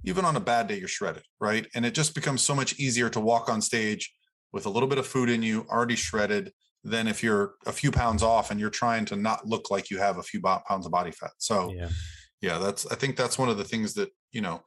even 0.05 0.25
on 0.25 0.37
a 0.37 0.41
bad 0.41 0.69
day, 0.69 0.79
you're 0.79 0.89
shredded, 0.89 1.25
right? 1.41 1.66
And 1.75 1.85
it 1.85 1.95
just 1.95 2.14
becomes 2.14 2.43
so 2.43 2.55
much 2.55 2.79
easier 2.79 3.09
to 3.11 3.21
walk 3.21 3.49
on 3.49 3.61
stage 3.61 4.14
with 4.53 4.66
a 4.66 4.71
little 4.71 4.89
bit 4.89 4.99
of 4.99 5.07
food 5.07 5.29
in 5.29 5.43
you, 5.43 5.66
already 5.71 5.97
shredded, 5.97 6.53
than 6.85 7.09
if 7.09 7.23
you're 7.23 7.55
a 7.66 7.73
few 7.73 7.91
pounds 7.91 8.23
off 8.23 8.51
and 8.51 8.61
you're 8.61 8.71
trying 8.71 9.05
to 9.07 9.16
not 9.16 9.47
look 9.47 9.71
like 9.71 9.91
you 9.91 9.99
have 9.99 10.19
a 10.19 10.23
few 10.23 10.41
pounds 10.41 10.87
of 10.87 10.93
body 10.93 11.11
fat. 11.11 11.33
So, 11.39 11.73
yeah, 11.75 11.89
yeah 12.41 12.59
that's, 12.59 12.87
I 12.87 12.95
think 12.95 13.16
that's 13.16 13.39
one 13.39 13.49
of 13.49 13.59
the 13.59 13.64
things 13.64 13.95
that, 13.95 14.11
you 14.31 14.41
know, 14.41 14.62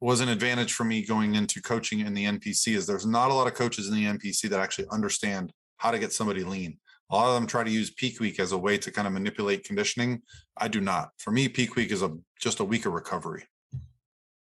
was 0.00 0.20
an 0.20 0.28
advantage 0.28 0.72
for 0.72 0.84
me 0.84 1.04
going 1.04 1.34
into 1.34 1.62
coaching 1.62 2.00
in 2.00 2.14
the 2.14 2.24
NPC 2.24 2.74
is 2.74 2.86
there's 2.86 3.06
not 3.06 3.30
a 3.30 3.34
lot 3.34 3.46
of 3.46 3.54
coaches 3.54 3.88
in 3.88 3.94
the 3.94 4.04
NPC 4.04 4.48
that 4.50 4.60
actually 4.60 4.86
understand 4.90 5.52
how 5.78 5.90
to 5.90 5.98
get 5.98 6.12
somebody 6.12 6.44
lean. 6.44 6.78
A 7.10 7.16
lot 7.16 7.28
of 7.28 7.34
them 7.34 7.46
try 7.46 7.62
to 7.62 7.70
use 7.70 7.90
peak 7.90 8.18
week 8.20 8.40
as 8.40 8.52
a 8.52 8.58
way 8.58 8.78
to 8.78 8.90
kind 8.90 9.06
of 9.06 9.12
manipulate 9.12 9.64
conditioning. 9.64 10.22
I 10.56 10.68
do 10.68 10.80
not. 10.80 11.10
For 11.18 11.30
me, 11.30 11.48
peak 11.48 11.76
week 11.76 11.92
is 11.92 12.02
a 12.02 12.16
just 12.40 12.60
a 12.60 12.64
week 12.64 12.84
of 12.84 12.92
recovery. 12.92 13.44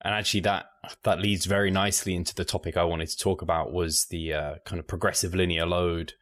And 0.02 0.14
actually, 0.14 0.40
that 0.40 0.66
that 1.04 1.20
leads 1.20 1.44
very 1.44 1.70
nicely 1.70 2.14
into 2.14 2.34
the 2.34 2.44
topic 2.44 2.76
I 2.76 2.84
wanted 2.84 3.08
to 3.10 3.18
talk 3.18 3.42
about 3.42 3.72
was 3.72 4.06
the 4.06 4.32
uh, 4.32 4.54
kind 4.64 4.80
of 4.80 4.86
progressive 4.86 5.34
linear 5.34 5.66
load 5.66 6.14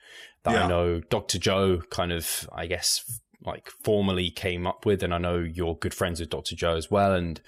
that 0.45 0.55
yeah. 0.55 0.64
I 0.64 0.69
know 0.69 1.01
Dr. 1.01 1.39
Joe 1.39 1.83
kind 1.91 2.12
of, 2.12 2.49
I 2.53 2.67
guess, 2.67 3.21
like 3.45 3.69
formally 3.85 4.31
came 4.31 4.67
up 4.67 4.87
with, 4.87 5.03
and 5.03 5.12
I 5.12 5.19
know 5.19 5.39
you're 5.39 5.77
good 5.77 5.95
friends 5.95 6.21
with 6.21 6.31
Dr. 6.31 6.57
Joe 6.57 6.77
as 6.77 6.91
well. 6.91 7.12
And 7.12 7.41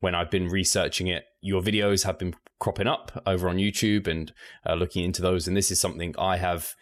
when 0.00 0.14
I've 0.14 0.30
been 0.30 0.48
researching 0.48 1.06
it, 1.06 1.24
your 1.40 1.62
videos 1.62 2.04
have 2.04 2.18
been 2.18 2.34
cropping 2.58 2.86
up 2.86 3.22
over 3.26 3.48
on 3.48 3.56
YouTube 3.56 4.06
and 4.06 4.32
uh, 4.68 4.74
looking 4.74 5.04
into 5.04 5.22
those. 5.22 5.46
And 5.46 5.56
this 5.56 5.70
is 5.70 5.80
something 5.80 6.14
I 6.18 6.36
have 6.36 6.74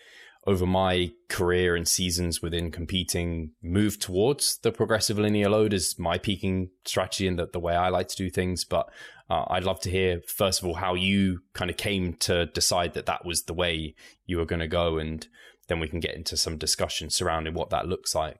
over 0.47 0.67
my 0.67 1.11
career 1.29 1.75
and 1.75 1.89
seasons 1.89 2.43
within 2.43 2.71
competing 2.71 3.53
moved 3.63 4.03
towards 4.03 4.59
the 4.59 4.71
progressive 4.71 5.19
linear 5.19 5.49
load 5.49 5.73
as 5.73 5.99
my 5.99 6.19
peaking 6.19 6.71
strategy 6.85 7.27
and 7.27 7.39
the, 7.39 7.49
the 7.53 7.61
way 7.61 7.75
I 7.75 7.89
like 7.89 8.09
to 8.09 8.17
do 8.17 8.29
things. 8.29 8.65
But 8.65 8.91
uh, 9.31 9.45
I'd 9.49 9.65
love 9.65 9.81
to 9.81 9.91
hear, 9.91 10.21
first 10.27 10.61
of 10.61 10.69
all, 10.69 10.75
how 10.75 10.95
you 10.95 11.41
kind 11.55 11.71
of 11.71 11.77
came 11.77 12.15
to 12.21 12.47
decide 12.47 12.93
that 12.95 13.07
that 13.07 13.25
was 13.25 13.45
the 13.45 13.55
way 13.55 13.95
you 14.27 14.37
were 14.37 14.45
going 14.45 14.61
to 14.61 14.69
go. 14.69 14.99
And 14.99 15.27
then 15.69 15.81
we 15.81 15.89
can 15.89 16.01
get 16.01 16.15
into 16.15 16.37
some 16.37 16.59
discussion 16.59 17.09
surrounding 17.09 17.55
what 17.55 17.71
that 17.71 17.89
looks 17.89 18.15
like. 18.15 18.37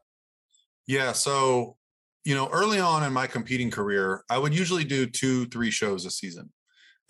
Yeah. 0.87 1.13
So, 1.13 1.79
you 2.25 2.35
know, 2.35 2.49
early 2.53 2.81
on 2.81 3.03
in 3.05 3.13
my 3.13 3.27
competing 3.27 3.71
career, 3.71 4.25
I 4.31 4.39
would 4.39 4.55
usually 4.55 4.85
do 4.85 5.07
two, 5.07 5.47
three 5.47 5.71
shows 5.71 6.07
a 6.07 6.11
season. 6.11 6.53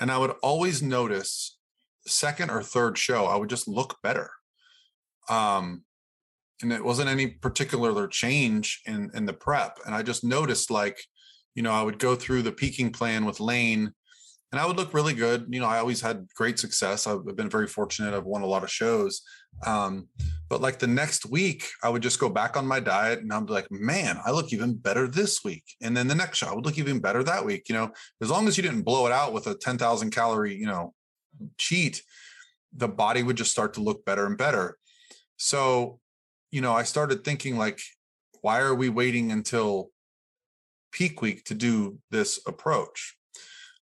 And 0.00 0.10
I 0.10 0.18
would 0.18 0.32
always 0.42 0.82
notice 0.82 1.56
second 2.06 2.50
or 2.50 2.62
third 2.62 2.98
show, 2.98 3.26
I 3.26 3.36
would 3.36 3.48
just 3.48 3.68
look 3.68 3.96
better 4.02 4.30
um, 5.28 5.84
and 6.62 6.72
it 6.72 6.84
wasn't 6.84 7.08
any 7.08 7.26
particular 7.26 8.06
change 8.06 8.80
in 8.86 9.10
in 9.14 9.26
the 9.26 9.32
prep. 9.32 9.78
And 9.84 9.94
I 9.94 10.02
just 10.02 10.24
noticed 10.24 10.70
like, 10.70 10.98
you 11.54 11.62
know, 11.62 11.72
I 11.72 11.82
would 11.82 11.98
go 11.98 12.14
through 12.14 12.42
the 12.42 12.52
peaking 12.52 12.92
plan 12.92 13.24
with 13.24 13.40
Layne, 13.40 13.92
and 14.54 14.60
I 14.60 14.66
would 14.66 14.76
look 14.76 14.94
really 14.94 15.14
good. 15.14 15.48
You 15.50 15.58
know, 15.58 15.66
I 15.66 15.78
always 15.78 16.00
had 16.00 16.28
great 16.36 16.60
success. 16.60 17.08
I've 17.08 17.24
been 17.34 17.50
very 17.50 17.66
fortunate. 17.66 18.14
I've 18.14 18.24
won 18.24 18.42
a 18.42 18.46
lot 18.46 18.62
of 18.62 18.70
shows. 18.70 19.20
Um, 19.66 20.06
but 20.48 20.60
like 20.60 20.78
the 20.78 20.86
next 20.86 21.26
week, 21.26 21.66
I 21.82 21.88
would 21.88 22.02
just 22.02 22.20
go 22.20 22.28
back 22.28 22.56
on 22.56 22.64
my 22.64 22.78
diet 22.78 23.18
and 23.18 23.32
I'm 23.32 23.46
like, 23.46 23.66
man, 23.72 24.16
I 24.24 24.30
look 24.30 24.52
even 24.52 24.74
better 24.74 25.08
this 25.08 25.42
week. 25.42 25.64
And 25.82 25.96
then 25.96 26.06
the 26.06 26.14
next 26.14 26.38
show, 26.38 26.46
I 26.46 26.54
would 26.54 26.64
look 26.64 26.78
even 26.78 27.00
better 27.00 27.24
that 27.24 27.44
week. 27.44 27.68
You 27.68 27.74
know, 27.74 27.90
as 28.22 28.30
long 28.30 28.46
as 28.46 28.56
you 28.56 28.62
didn't 28.62 28.82
blow 28.82 29.06
it 29.06 29.12
out 29.12 29.32
with 29.32 29.48
a 29.48 29.56
10,000 29.56 30.10
calorie, 30.12 30.54
you 30.54 30.66
know, 30.66 30.94
cheat, 31.58 32.00
the 32.72 32.86
body 32.86 33.24
would 33.24 33.36
just 33.36 33.50
start 33.50 33.74
to 33.74 33.80
look 33.80 34.04
better 34.04 34.24
and 34.24 34.38
better. 34.38 34.78
So, 35.36 35.98
you 36.52 36.60
know, 36.60 36.74
I 36.74 36.84
started 36.84 37.24
thinking 37.24 37.58
like, 37.58 37.80
why 38.40 38.60
are 38.60 38.76
we 38.76 38.88
waiting 38.88 39.32
until 39.32 39.90
peak 40.92 41.20
week 41.20 41.42
to 41.46 41.54
do 41.54 41.98
this 42.12 42.38
approach? 42.46 43.16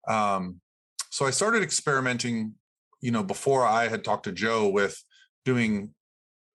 Um, 0.07 0.61
so 1.09 1.25
I 1.25 1.31
started 1.31 1.63
experimenting, 1.63 2.55
you 3.01 3.11
know, 3.11 3.23
before 3.23 3.65
I 3.65 3.87
had 3.87 4.03
talked 4.03 4.25
to 4.25 4.31
Joe 4.31 4.69
with 4.69 5.03
doing 5.45 5.93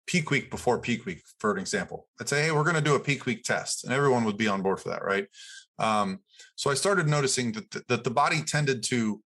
peak 0.06 0.30
week 0.30 0.50
before 0.50 0.78
peak 0.78 1.04
week, 1.04 1.22
for 1.38 1.52
an 1.52 1.58
example. 1.58 2.06
I'd 2.20 2.28
say, 2.28 2.44
hey, 2.44 2.52
we're 2.52 2.62
going 2.62 2.76
to 2.76 2.80
do 2.80 2.94
a 2.94 3.00
peak 3.00 3.26
week 3.26 3.42
test, 3.42 3.84
and 3.84 3.92
everyone 3.92 4.24
would 4.24 4.38
be 4.38 4.48
on 4.48 4.62
board 4.62 4.80
for 4.80 4.90
that, 4.90 5.04
right? 5.04 5.26
Um, 5.78 6.20
so 6.54 6.70
I 6.70 6.74
started 6.74 7.08
noticing 7.08 7.52
that 7.52 7.70
the, 7.70 7.84
that 7.88 8.04
the 8.04 8.10
body 8.10 8.42
tended 8.42 8.82
to 8.84 9.22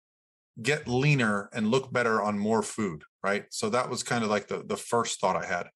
get 0.61 0.87
leaner 0.87 1.49
and 1.53 1.69
look 1.69 1.91
better 1.91 2.21
on 2.21 2.39
more 2.39 2.63
food, 2.63 3.03
right? 3.23 3.45
So 3.49 3.69
that 3.69 3.89
was 3.89 4.03
kind 4.03 4.23
of 4.23 4.29
like 4.29 4.47
the, 4.47 4.63
the 4.65 4.77
first 4.77 5.19
thought 5.19 5.35
I 5.35 5.45
had. 5.45 5.67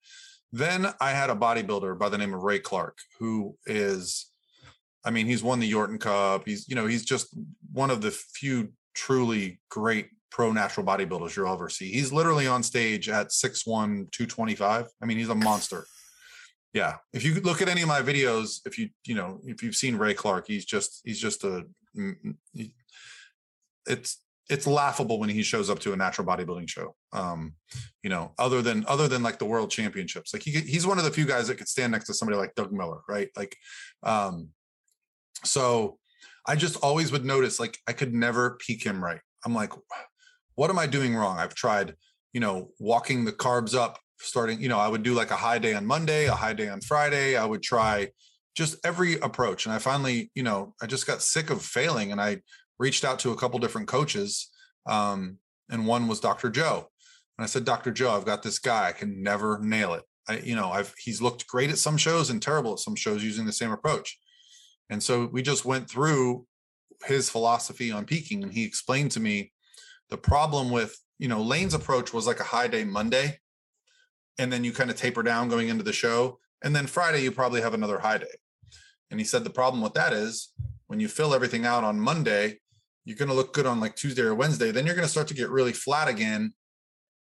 Then 0.52 0.88
I 1.00 1.12
had 1.12 1.30
a 1.30 1.36
bodybuilder 1.36 1.98
by 1.98 2.10
the 2.10 2.18
name 2.18 2.34
of 2.34 2.44
Ray 2.44 2.60
Clark, 2.60 2.98
who 3.20 3.58
is, 3.66 4.31
I 5.04 5.12
mean, 5.12 5.26
he's 5.26 5.44
won 5.44 5.60
the 5.60 5.72
Yorton 5.72 6.00
Cup. 6.00 6.44
He's, 6.46 6.68
you 6.70 6.76
know, 6.76 6.86
he's 6.86 7.06
just 7.06 7.36
one 7.72 7.90
of 7.90 8.02
the 8.02 8.12
few 8.12 8.74
truly 8.94 9.60
great 9.70 10.10
pro 10.30 10.52
natural 10.52 10.86
bodybuilders 10.86 11.36
you'll 11.36 11.52
ever 11.52 11.70
see. 11.70 11.92
He's 11.92 12.14
literally 12.14 12.48
on 12.48 12.64
stage 12.64 13.10
at 13.10 13.30
6'1, 13.30 14.12
225. 14.12 14.88
I 15.02 15.06
mean, 15.06 15.18
he's 15.18 15.30
a 15.30 15.36
monster. 15.36 15.86
Yeah. 16.74 16.96
If 17.14 17.26
you 17.26 17.36
look 17.42 17.62
at 17.62 17.68
any 17.68 17.82
of 17.82 17.88
my 17.88 18.02
videos, 18.02 18.60
if 18.66 18.78
you, 18.78 18.90
you 19.06 19.16
know, 19.16 19.42
if 19.44 19.62
you've 19.62 19.76
seen 19.76 19.98
Ray 19.98 20.14
Clark, 20.14 20.48
he's 20.48 20.66
just, 20.66 21.02
he's 21.04 21.20
just 21.20 21.44
a, 21.44 21.66
it's 23.86 24.18
it's 24.52 24.68
laughable 24.68 25.18
when 25.18 25.30
he 25.30 25.44
shows 25.44 25.70
up 25.70 25.80
to 25.80 25.94
a 25.94 25.96
natural 25.96 26.28
bodybuilding 26.28 26.70
show. 26.70 26.94
Um, 27.14 27.54
you 28.04 28.10
know, 28.10 28.34
other 28.38 28.62
than 28.62 28.86
other 28.88 29.08
than 29.08 29.24
like 29.24 29.40
the 29.40 29.46
world 29.46 29.72
championships, 29.72 30.34
like 30.34 30.44
he 30.44 30.52
he's 30.52 30.86
one 30.86 30.98
of 30.98 31.06
the 31.06 31.12
few 31.12 31.26
guys 31.26 31.48
that 31.48 31.58
could 31.58 31.70
stand 31.70 31.94
next 31.94 32.06
to 32.08 32.14
somebody 32.14 32.38
like 32.38 32.54
Doug 32.56 32.74
Miller, 32.74 33.00
right? 33.08 33.30
Like, 33.36 33.56
um, 34.04 34.50
so 35.44 35.98
I 36.46 36.56
just 36.56 36.78
always 36.78 37.12
would 37.12 37.26
notice 37.26 37.60
like 37.60 37.78
I 37.88 37.94
could 37.94 38.14
never 38.14 38.58
peak 38.60 38.84
him 38.84 39.04
right. 39.04 39.22
I'm 39.46 39.54
like, 39.54 39.74
what 40.56 40.70
am 40.70 40.80
I 40.80 40.88
doing 40.88 41.16
wrong? 41.16 41.38
I've 41.38 41.56
tried, 41.56 41.96
you 42.34 42.40
know, 42.40 42.72
walking 42.80 43.26
the 43.26 43.32
carbs 43.32 43.76
up, 43.76 44.00
starting, 44.20 44.62
you 44.62 44.70
know, 44.70 44.80
I 44.80 44.88
would 44.88 45.04
do 45.04 45.14
like 45.14 45.32
a 45.32 45.36
high 45.36 45.60
day 45.60 45.74
on 45.74 45.86
Monday, 45.86 46.26
a 46.26 46.34
high 46.34 46.54
day 46.54 46.70
on 46.70 46.82
Friday. 46.82 47.36
I 47.36 47.46
would 47.46 47.64
try 47.64 48.10
just 48.56 48.78
every 48.86 49.16
approach. 49.20 49.66
And 49.66 49.74
I 49.74 49.80
finally, 49.80 50.32
you 50.36 50.44
know, 50.44 50.76
I 50.82 50.88
just 50.88 51.08
got 51.08 51.22
sick 51.22 51.50
of 51.50 51.62
failing 51.62 52.12
and 52.12 52.20
I 52.20 52.42
reached 52.80 53.06
out 53.06 53.20
to 53.20 53.32
a 53.32 53.36
couple 53.36 53.60
different 53.60 53.88
coaches, 53.88 54.50
um, 54.88 55.38
and 55.70 55.86
one 55.86 56.08
was 56.08 56.20
Dr. 56.20 56.50
Joe. 56.50 56.90
And 57.38 57.44
I 57.44 57.48
said, 57.48 57.64
Dr. 57.64 57.92
Joe, 57.92 58.12
I've 58.12 58.26
got 58.26 58.44
this 58.44 58.60
guy. 58.60 58.90
I 58.90 58.92
can 58.92 59.22
never 59.22 59.60
nail 59.62 59.94
it. 59.94 60.04
I, 60.28 60.40
you 60.40 60.56
know, 60.56 60.72
I've 60.72 60.94
he's 60.98 61.22
looked 61.22 61.48
great 61.48 61.70
at 61.70 61.78
some 61.78 61.98
shows 61.98 62.30
and 62.30 62.42
terrible 62.42 62.74
at 62.74 62.80
some 62.80 62.96
shows 62.96 63.24
using 63.24 63.46
the 63.46 63.54
same 63.54 63.72
approach. 63.72 64.20
And 64.92 65.02
so 65.02 65.26
we 65.32 65.42
just 65.42 65.66
went 65.66 65.90
through 65.90 66.46
his 67.06 67.30
philosophy 67.30 67.92
on 67.92 68.06
peaking, 68.06 68.44
and 68.44 68.54
he 68.54 68.64
explained 68.64 69.12
to 69.12 69.20
me 69.20 69.54
the 70.10 70.18
problem 70.18 70.70
with 70.70 70.96
you 71.18 71.28
know 71.28 71.42
Layne's 71.42 71.74
approach 71.74 72.14
was 72.14 72.28
like 72.28 72.40
a 72.40 72.44
high 72.44 72.68
day 72.68 72.84
Monday, 72.84 73.40
and 74.38 74.52
then 74.52 74.64
you 74.64 74.74
kind 74.74 74.92
of 74.92 74.98
taper 74.98 75.24
down 75.24 75.50
going 75.50 75.70
into 75.70 75.84
the 75.84 75.94
show, 75.94 76.40
and 76.62 76.76
then 76.76 76.86
Friday 76.86 77.24
you 77.24 77.32
probably 77.32 77.62
have 77.62 77.74
another 77.74 78.00
high 78.00 78.18
day. 78.20 78.36
And 79.10 79.20
he 79.20 79.26
said 79.26 79.44
the 79.44 79.50
problem 79.50 79.82
with 79.82 79.94
that 79.94 80.14
is 80.14 80.54
when 80.88 81.00
you 81.00 81.08
fill 81.08 81.34
everything 81.34 81.66
out 81.66 81.84
on 81.84 82.00
Monday, 82.00 82.60
you're 83.06 83.18
going 83.18 83.30
to 83.30 83.36
look 83.36 83.54
good 83.54 83.66
on 83.66 83.80
like 83.80 83.96
Tuesday 83.96 84.22
or 84.22 84.36
Wednesday. 84.36 84.72
Then 84.72 84.86
you're 84.86 84.96
going 84.96 85.08
to 85.08 85.12
start 85.12 85.28
to 85.30 85.34
get 85.34 85.50
really 85.50 85.74
flat 85.74 86.08
again. 86.08 86.54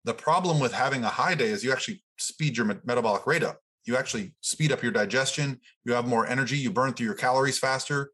The 0.04 0.14
problem 0.14 0.60
with 0.60 0.72
having 0.72 1.04
a 1.04 1.08
high 1.08 1.34
day 1.34 1.46
is 1.46 1.64
you 1.64 1.72
actually 1.72 2.02
speed 2.18 2.56
your 2.56 2.66
metabolic 2.84 3.26
rate 3.26 3.42
up. 3.42 3.60
You 3.84 3.96
actually 3.96 4.34
speed 4.40 4.72
up 4.72 4.82
your 4.82 4.92
digestion. 4.92 5.60
You 5.84 5.92
have 5.92 6.06
more 6.06 6.26
energy. 6.26 6.56
You 6.56 6.70
burn 6.70 6.94
through 6.94 7.06
your 7.06 7.14
calories 7.14 7.58
faster. 7.58 8.10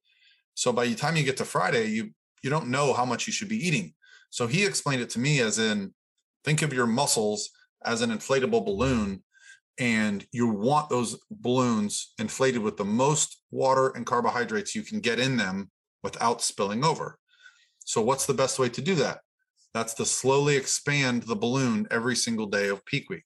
So 0.54 0.72
by 0.72 0.86
the 0.86 0.94
time 0.94 1.16
you 1.16 1.22
get 1.22 1.36
to 1.38 1.44
Friday, 1.44 1.86
you 1.86 2.10
you 2.42 2.50
don't 2.50 2.68
know 2.68 2.92
how 2.92 3.04
much 3.04 3.26
you 3.26 3.32
should 3.32 3.48
be 3.48 3.66
eating. 3.66 3.92
So 4.30 4.46
he 4.46 4.64
explained 4.64 5.02
it 5.02 5.10
to 5.10 5.18
me 5.18 5.40
as 5.40 5.58
in 5.58 5.92
think 6.44 6.62
of 6.62 6.72
your 6.72 6.86
muscles 6.86 7.50
as 7.84 8.00
an 8.00 8.10
inflatable 8.10 8.64
balloon 8.64 9.22
and 9.78 10.26
you 10.30 10.46
want 10.46 10.90
those 10.90 11.18
balloons 11.30 12.12
inflated 12.18 12.60
with 12.60 12.76
the 12.76 12.84
most 12.84 13.42
water 13.50 13.88
and 13.88 14.04
carbohydrates 14.04 14.74
you 14.74 14.82
can 14.82 15.00
get 15.00 15.18
in 15.18 15.38
them 15.38 15.70
without 16.02 16.42
spilling 16.42 16.84
over. 16.84 17.18
So, 17.86 18.02
what's 18.02 18.26
the 18.26 18.34
best 18.34 18.58
way 18.58 18.68
to 18.68 18.80
do 18.82 18.94
that? 18.96 19.20
That's 19.72 19.94
to 19.94 20.04
slowly 20.04 20.56
expand 20.56 21.22
the 21.22 21.36
balloon 21.36 21.88
every 21.90 22.14
single 22.14 22.46
day 22.46 22.68
of 22.68 22.84
peak 22.84 23.08
week, 23.08 23.24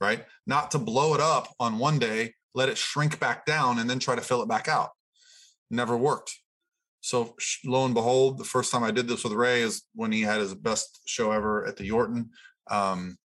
right? 0.00 0.24
Not 0.46 0.70
to 0.72 0.78
blow 0.78 1.14
it 1.14 1.20
up 1.20 1.54
on 1.60 1.78
one 1.78 1.98
day, 1.98 2.34
let 2.54 2.68
it 2.68 2.78
shrink 2.78 3.18
back 3.20 3.46
down, 3.46 3.78
and 3.78 3.88
then 3.88 3.98
try 3.98 4.14
to 4.14 4.20
fill 4.20 4.42
it 4.42 4.48
back 4.48 4.68
out. 4.68 4.90
Never 5.70 5.96
worked. 5.96 6.32
So, 7.00 7.36
lo 7.64 7.84
and 7.84 7.94
behold, 7.94 8.38
the 8.38 8.44
first 8.44 8.72
time 8.72 8.82
I 8.82 8.90
did 8.90 9.08
this 9.08 9.24
with 9.24 9.34
Ray 9.34 9.60
is 9.60 9.82
when 9.94 10.10
he 10.10 10.22
had 10.22 10.40
his 10.40 10.54
best 10.54 11.02
show 11.06 11.32
ever 11.32 11.66
at 11.66 11.76
the 11.76 11.88
Yorton. 11.88 12.28
Um, 12.70 13.18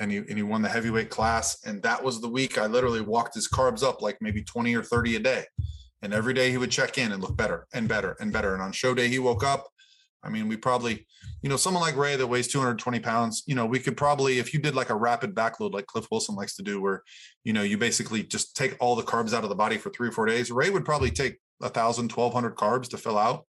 and 0.00 0.10
he, 0.10 0.18
and 0.18 0.36
he 0.36 0.42
won 0.42 0.62
the 0.62 0.68
heavyweight 0.68 1.10
class. 1.10 1.58
And 1.64 1.82
that 1.82 2.02
was 2.02 2.20
the 2.20 2.28
week 2.28 2.58
I 2.58 2.66
literally 2.66 3.02
walked 3.02 3.34
his 3.34 3.48
carbs 3.48 3.82
up 3.82 4.02
like 4.02 4.16
maybe 4.20 4.42
20 4.42 4.74
or 4.74 4.82
30 4.82 5.16
a 5.16 5.18
day. 5.20 5.44
And 6.02 6.14
every 6.14 6.32
day 6.32 6.50
he 6.50 6.56
would 6.56 6.70
check 6.70 6.96
in 6.96 7.12
and 7.12 7.22
look 7.22 7.36
better 7.36 7.66
and 7.74 7.86
better 7.86 8.16
and 8.20 8.32
better. 8.32 8.54
And 8.54 8.62
on 8.62 8.72
show 8.72 8.94
day, 8.94 9.08
he 9.08 9.18
woke 9.18 9.44
up. 9.44 9.68
I 10.22 10.28
mean, 10.28 10.48
we 10.48 10.56
probably, 10.56 11.06
you 11.42 11.48
know, 11.48 11.56
someone 11.56 11.82
like 11.82 11.96
Ray 11.96 12.16
that 12.16 12.26
weighs 12.26 12.48
220 12.48 13.00
pounds, 13.00 13.42
you 13.46 13.54
know, 13.54 13.64
we 13.64 13.78
could 13.78 13.96
probably, 13.96 14.38
if 14.38 14.52
you 14.52 14.60
did 14.60 14.74
like 14.74 14.90
a 14.90 14.94
rapid 14.94 15.34
backload 15.34 15.72
like 15.72 15.86
Cliff 15.86 16.06
Wilson 16.10 16.34
likes 16.34 16.56
to 16.56 16.62
do, 16.62 16.80
where, 16.80 17.02
you 17.44 17.52
know, 17.52 17.62
you 17.62 17.78
basically 17.78 18.22
just 18.22 18.54
take 18.54 18.76
all 18.80 18.96
the 18.96 19.02
carbs 19.02 19.32
out 19.32 19.44
of 19.44 19.48
the 19.48 19.56
body 19.56 19.78
for 19.78 19.90
three 19.90 20.08
or 20.08 20.12
four 20.12 20.26
days, 20.26 20.50
Ray 20.50 20.70
would 20.70 20.84
probably 20.84 21.10
take 21.10 21.38
a 21.62 21.68
thousand, 21.68 22.12
1200 22.12 22.54
carbs 22.56 22.88
to 22.90 22.98
fill 22.98 23.18
out. 23.18 23.46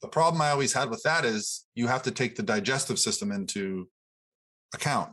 The 0.00 0.08
problem 0.08 0.40
I 0.40 0.50
always 0.50 0.72
had 0.72 0.90
with 0.90 1.02
that 1.04 1.24
is 1.24 1.66
you 1.74 1.86
have 1.86 2.02
to 2.04 2.10
take 2.10 2.36
the 2.36 2.42
digestive 2.42 2.98
system 2.98 3.30
into 3.30 3.88
account. 4.74 5.12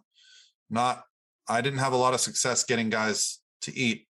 Not, 0.70 1.04
I 1.48 1.62
didn't 1.62 1.80
have 1.80 1.94
a 1.94 1.98
lot 1.98 2.14
of 2.14 2.22
success 2.22 2.64
getting 2.64 2.90
guys 2.90 3.40
to 3.62 3.78
eat 3.78 4.08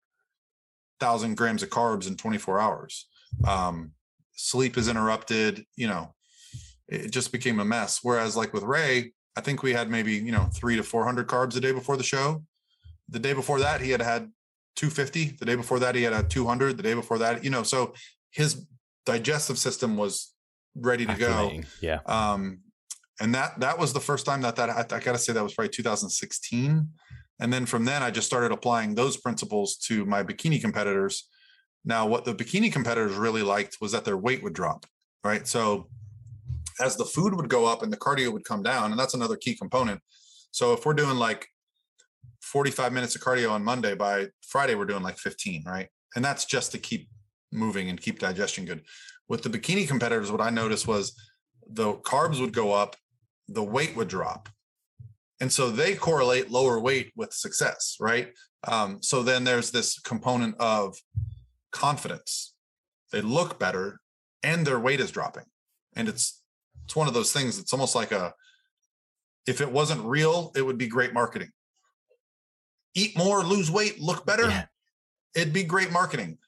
thousand 1.00 1.36
grams 1.36 1.64
of 1.64 1.70
carbs 1.70 2.08
in 2.08 2.16
24 2.16 2.60
hours. 2.60 3.08
Um, 3.48 3.92
sleep 4.36 4.78
is 4.78 4.88
interrupted, 4.88 5.66
you 5.76 5.88
know, 5.88 6.14
it 6.90 7.12
just 7.12 7.32
became 7.32 7.60
a 7.60 7.66
mess. 7.66 8.00
Whereas 8.04 8.36
like 8.36 8.54
with 8.54 8.64
Ray, 8.64 9.14
I 9.36 9.42
think 9.42 9.64
we 9.64 9.74
had 9.74 9.90
maybe, 9.90 10.14
you 10.14 10.32
know, 10.32 10.50
three 10.54 10.76
to 10.76 10.84
400 10.84 11.28
carbs 11.28 11.56
a 11.56 11.60
day 11.60 11.72
before 11.72 11.98
the 11.98 12.04
show. 12.04 12.44
The 13.10 13.20
day 13.20 13.34
before 13.34 13.60
that, 13.60 13.82
he 13.82 13.92
had 13.92 14.02
had 14.02 14.32
250. 14.76 15.38
The 15.40 15.46
day 15.46 15.56
before 15.56 15.80
that, 15.80 15.96
he 15.96 16.04
had 16.04 16.14
had 16.14 16.30
200. 16.30 16.78
The 16.78 16.84
day 16.84 16.94
before 16.94 17.18
that, 17.20 17.44
you 17.44 17.50
know, 17.50 17.64
so 17.64 17.94
his 18.32 18.66
digestive 19.06 19.58
system 19.58 19.98
was 19.98 20.34
ready 20.76 21.06
to 21.06 21.16
go. 21.16 21.52
Yeah. 21.82 22.00
Um, 22.06 22.60
and 23.22 23.36
that 23.36 23.60
that 23.60 23.78
was 23.78 23.92
the 23.92 24.00
first 24.00 24.26
time 24.26 24.42
that 24.42 24.56
that 24.56 24.70
I, 24.70 24.80
I 24.96 25.00
got 25.00 25.12
to 25.12 25.18
say 25.18 25.34
that 25.34 25.44
was 25.44 25.54
probably 25.54 25.70
2016 25.70 26.90
and 27.40 27.54
then 27.54 27.66
from 27.66 27.86
then, 27.86 28.04
I 28.04 28.12
just 28.12 28.28
started 28.28 28.52
applying 28.52 28.96
those 28.96 29.18
principles 29.18 29.78
to 29.88 30.06
my 30.06 30.24
bikini 30.24 30.60
competitors. 30.60 31.28
Now, 31.86 32.06
what 32.06 32.26
the 32.26 32.36
bikini 32.36 32.72
competitors 32.72 33.16
really 33.16 33.44
liked 33.44 33.78
was 33.80 33.94
that 33.94 34.04
their 34.04 34.18
weight 34.18 34.44
would 34.44 34.54
drop, 34.54 34.86
right? 35.24 35.48
So 35.48 35.88
as 36.80 36.96
the 36.96 37.06
food 37.06 37.36
would 37.36 37.50
go 37.50 37.66
up 37.66 37.84
and 37.84 37.92
the 37.92 37.98
cardio 37.98 38.32
would 38.32 38.46
come 38.46 38.64
down, 38.64 38.92
and 38.92 39.00
that's 39.00 39.14
another 39.14 39.36
key 39.36 39.56
component. 39.56 40.02
So 40.52 40.74
if 40.74 40.86
we're 40.86 40.94
doing 40.94 41.18
like 41.18 41.48
45 42.42 42.94
minutes 42.94 43.16
of 43.16 43.22
cardio 43.22 43.52
on 43.52 43.64
Monday, 43.64 43.96
by 43.96 44.28
Friday, 44.48 44.76
we're 44.76 44.86
doing 44.86 45.04
like 45.04 45.18
15, 45.18 45.64
right? 45.66 45.88
And 46.16 46.24
that's 46.24 46.46
just 46.46 46.72
to 46.72 46.78
keep 46.78 47.08
moving 47.52 47.90
and 47.90 48.00
keep 48.00 48.20
digestion 48.20 48.66
good. 48.66 48.84
With 49.28 49.44
the 49.44 49.50
bikini 49.50 49.88
competitors, 49.88 50.32
what 50.32 50.42
I 50.42 50.50
noticed 50.50 50.88
was 50.88 51.16
the 51.70 51.94
carbs 51.94 52.42
would 52.42 52.54
go 52.54 52.74
up, 52.74 52.96
the 53.48 53.64
weight 53.64 53.96
would 53.96 54.08
drop 54.08 54.50
and 55.40 55.52
so 55.52 55.70
they 55.70 55.96
correlate 55.96 56.52
lower 56.52 56.80
weight 56.80 57.12
with 57.16 57.34
success 57.34 57.96
right 58.00 58.34
um, 58.68 59.02
so 59.02 59.24
then 59.24 59.44
there's 59.44 59.72
this 59.72 60.00
component 60.00 60.56
of 60.60 60.98
confidence 61.72 62.54
they 63.12 63.22
look 63.22 63.60
better 63.60 64.00
and 64.44 64.66
their 64.66 64.80
weight 64.80 65.00
is 65.00 65.12
dropping 65.12 65.46
and 65.96 66.08
it's 66.08 66.39
it's 66.90 66.96
one 66.96 67.08
of 67.08 67.14
those 67.14 67.32
things 67.32 67.60
it's 67.60 67.72
almost 67.72 67.94
like 67.94 68.12
a 68.12 68.34
if 69.46 69.62
it 69.62 69.72
wasn't 69.72 70.04
real 70.04 70.52
it 70.56 70.64
would 70.64 70.80
be 70.80 70.88
great 70.88 71.14
marketing. 71.14 71.52
Eat 72.96 73.16
more 73.16 73.44
lose 73.44 73.70
weight 73.70 74.02
look 74.02 74.26
better 74.26 74.50
yeah. 74.50 74.66
it'd 75.36 75.54
be 75.54 75.64
great 75.64 75.92
marketing. 75.92 76.40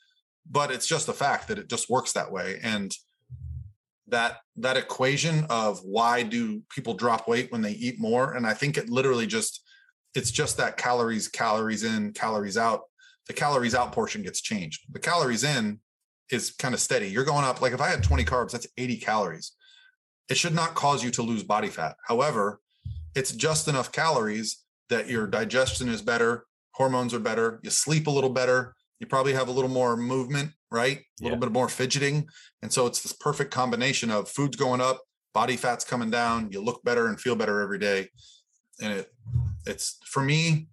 But 0.50 0.72
it's 0.72 0.88
just 0.88 1.08
a 1.08 1.14
fact 1.14 1.48
that 1.50 1.60
it 1.60 1.70
just 1.70 1.92
works 1.92 2.14
that 2.14 2.32
way 2.32 2.60
and 2.64 2.92
that 4.08 4.40
that 4.56 4.78
equation 4.78 5.46
of 5.52 5.80
why 5.84 6.24
do 6.24 6.64
people 6.70 6.96
drop 6.96 7.28
weight 7.28 7.52
when 7.52 7.62
they 7.62 7.74
eat 7.74 8.00
more 8.00 8.34
and 8.34 8.46
i 8.46 8.54
think 8.54 8.78
it 8.78 8.90
literally 8.90 9.26
just 9.26 9.64
it's 10.16 10.32
just 10.32 10.58
that 10.58 10.76
calories 10.76 11.28
calories 11.30 11.84
in 11.84 12.12
calories 12.14 12.58
out 12.58 12.82
the 13.28 13.34
calories 13.34 13.76
out 13.76 13.92
portion 13.92 14.24
gets 14.24 14.42
changed. 14.42 14.82
The 14.92 15.00
calories 15.00 15.44
in 15.44 15.80
is 16.32 16.52
kind 16.52 16.74
of 16.74 16.82
steady. 16.82 17.08
You're 17.08 17.24
going 17.24 17.46
up 17.46 17.62
like 17.62 17.74
if 17.74 17.80
i 17.80 17.88
had 17.88 18.04
20 18.04 18.26
carbs 18.26 18.52
that's 18.52 18.68
80 18.76 18.98
calories 18.98 19.52
it 20.30 20.38
should 20.38 20.56
not 20.56 20.76
cause 20.76 21.04
you 21.04 21.12
to 21.12 21.22
lose 21.22 21.44
body 21.44 21.70
fat 21.70 21.96
however 22.08 22.60
it's 23.16 23.32
just 23.32 23.68
enough 23.68 23.92
calories 23.92 24.64
that 24.90 25.10
your 25.10 25.28
digestion 25.28 25.90
is 25.90 26.02
better 26.02 26.46
hormones 26.74 27.14
are 27.14 27.20
better 27.20 27.60
you 27.64 27.70
sleep 27.70 28.08
a 28.08 28.12
little 28.12 28.30
better 28.30 28.76
you 29.02 29.08
probably 29.08 29.34
have 29.34 29.48
a 29.48 29.52
little 29.52 29.70
more 29.70 29.98
movement, 29.98 30.52
right? 30.72 31.00
A 31.00 31.24
little 31.24 31.40
bit 31.40 31.52
more 31.52 31.68
fidgeting. 31.68 32.28
And 32.62 32.72
so 32.72 32.86
it's 32.86 33.02
this 33.02 33.12
perfect 33.12 33.52
combination 33.52 34.12
of 34.12 34.30
food's 34.30 34.56
going 34.56 34.80
up, 34.80 35.02
body 35.34 35.58
fat's 35.58 35.84
coming 35.84 36.12
down, 36.12 36.50
you 36.52 36.64
look 36.64 36.84
better 36.84 37.08
and 37.08 37.20
feel 37.20 37.36
better 37.36 37.62
every 37.62 37.80
day. 37.80 38.10
And 38.80 38.94
it 38.94 39.12
it's 39.66 39.98
for 40.06 40.22
me, 40.22 40.68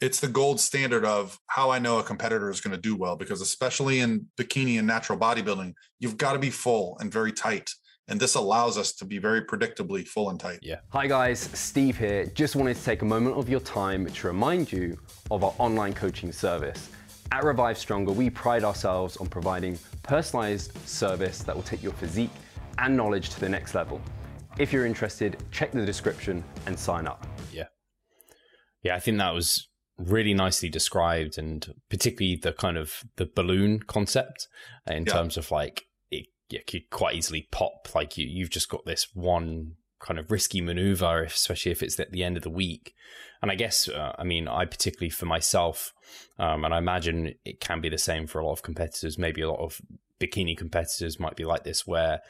it's 0.00 0.18
the 0.20 0.28
gold 0.28 0.60
standard 0.60 1.04
of 1.04 1.38
how 1.46 1.70
I 1.70 1.78
know 1.78 1.98
a 1.98 2.02
competitor 2.02 2.50
is 2.50 2.62
going 2.62 2.74
to 2.74 2.80
do 2.80 2.96
well 2.96 3.16
because 3.16 3.42
especially 3.42 4.00
in 4.00 4.26
bikini 4.38 4.78
and 4.78 4.86
natural 4.86 5.18
bodybuilding, 5.18 5.74
you've 5.98 6.16
got 6.16 6.32
to 6.32 6.38
be 6.38 6.50
full 6.50 6.96
and 7.00 7.12
very 7.12 7.32
tight. 7.32 7.70
And 8.08 8.20
this 8.20 8.36
allows 8.36 8.78
us 8.78 8.92
to 8.92 9.04
be 9.04 9.18
very 9.18 9.42
predictably 9.42 10.06
full 10.06 10.30
and 10.30 10.38
tight. 10.38 10.60
Yeah. 10.62 10.76
Hi 10.90 11.08
guys, 11.08 11.40
Steve 11.40 11.98
here. 11.98 12.26
Just 12.26 12.54
wanted 12.54 12.76
to 12.76 12.84
take 12.84 13.02
a 13.02 13.04
moment 13.04 13.36
of 13.36 13.48
your 13.48 13.58
time 13.60 14.06
to 14.06 14.26
remind 14.28 14.70
you 14.70 14.96
of 15.32 15.42
our 15.42 15.52
online 15.58 15.92
coaching 15.92 16.30
service. 16.30 16.88
At 17.32 17.42
Revive 17.42 17.76
Stronger, 17.76 18.12
we 18.12 18.30
pride 18.30 18.62
ourselves 18.62 19.16
on 19.16 19.26
providing 19.26 19.76
personalized 20.04 20.78
service 20.86 21.42
that 21.42 21.56
will 21.56 21.64
take 21.64 21.82
your 21.82 21.94
physique 21.94 22.30
and 22.78 22.96
knowledge 22.96 23.30
to 23.30 23.40
the 23.40 23.48
next 23.48 23.74
level. 23.74 24.00
If 24.56 24.72
you're 24.72 24.86
interested, 24.86 25.42
check 25.50 25.72
the 25.72 25.84
description 25.84 26.44
and 26.66 26.78
sign 26.78 27.08
up. 27.08 27.26
Yeah. 27.52 27.66
Yeah, 28.84 28.94
I 28.94 29.00
think 29.00 29.18
that 29.18 29.34
was 29.34 29.68
really 29.98 30.32
nicely 30.32 30.68
described 30.68 31.38
and 31.38 31.74
particularly 31.90 32.36
the 32.36 32.52
kind 32.52 32.76
of 32.76 33.02
the 33.16 33.28
balloon 33.34 33.80
concept 33.80 34.46
in 34.86 35.06
yeah. 35.06 35.12
terms 35.12 35.36
of 35.36 35.50
like 35.50 35.86
it 36.50 36.66
could 36.66 36.88
quite 36.90 37.16
easily 37.16 37.48
pop 37.50 37.88
like 37.94 38.16
you 38.16 38.26
you've 38.26 38.50
just 38.50 38.68
got 38.68 38.84
this 38.84 39.08
one 39.14 39.76
kind 39.98 40.18
of 40.18 40.30
risky 40.30 40.60
maneuver, 40.60 41.22
especially 41.22 41.72
if 41.72 41.82
it's 41.82 41.98
at 41.98 42.12
the 42.12 42.22
end 42.22 42.36
of 42.36 42.42
the 42.42 42.50
week. 42.50 42.94
And 43.42 43.50
I 43.50 43.54
guess, 43.54 43.88
uh, 43.88 44.12
I 44.18 44.24
mean, 44.24 44.48
I 44.48 44.64
particularly 44.64 45.10
for 45.10 45.26
myself, 45.26 45.92
um, 46.38 46.64
and 46.64 46.72
I 46.72 46.78
imagine 46.78 47.34
it 47.44 47.60
can 47.60 47.80
be 47.80 47.88
the 47.88 47.98
same 47.98 48.26
for 48.26 48.38
a 48.38 48.46
lot 48.46 48.52
of 48.52 48.62
competitors. 48.62 49.18
Maybe 49.18 49.42
a 49.42 49.50
lot 49.50 49.60
of 49.60 49.80
bikini 50.20 50.56
competitors 50.56 51.20
might 51.20 51.36
be 51.36 51.44
like 51.44 51.64
this, 51.64 51.86
where 51.86 52.20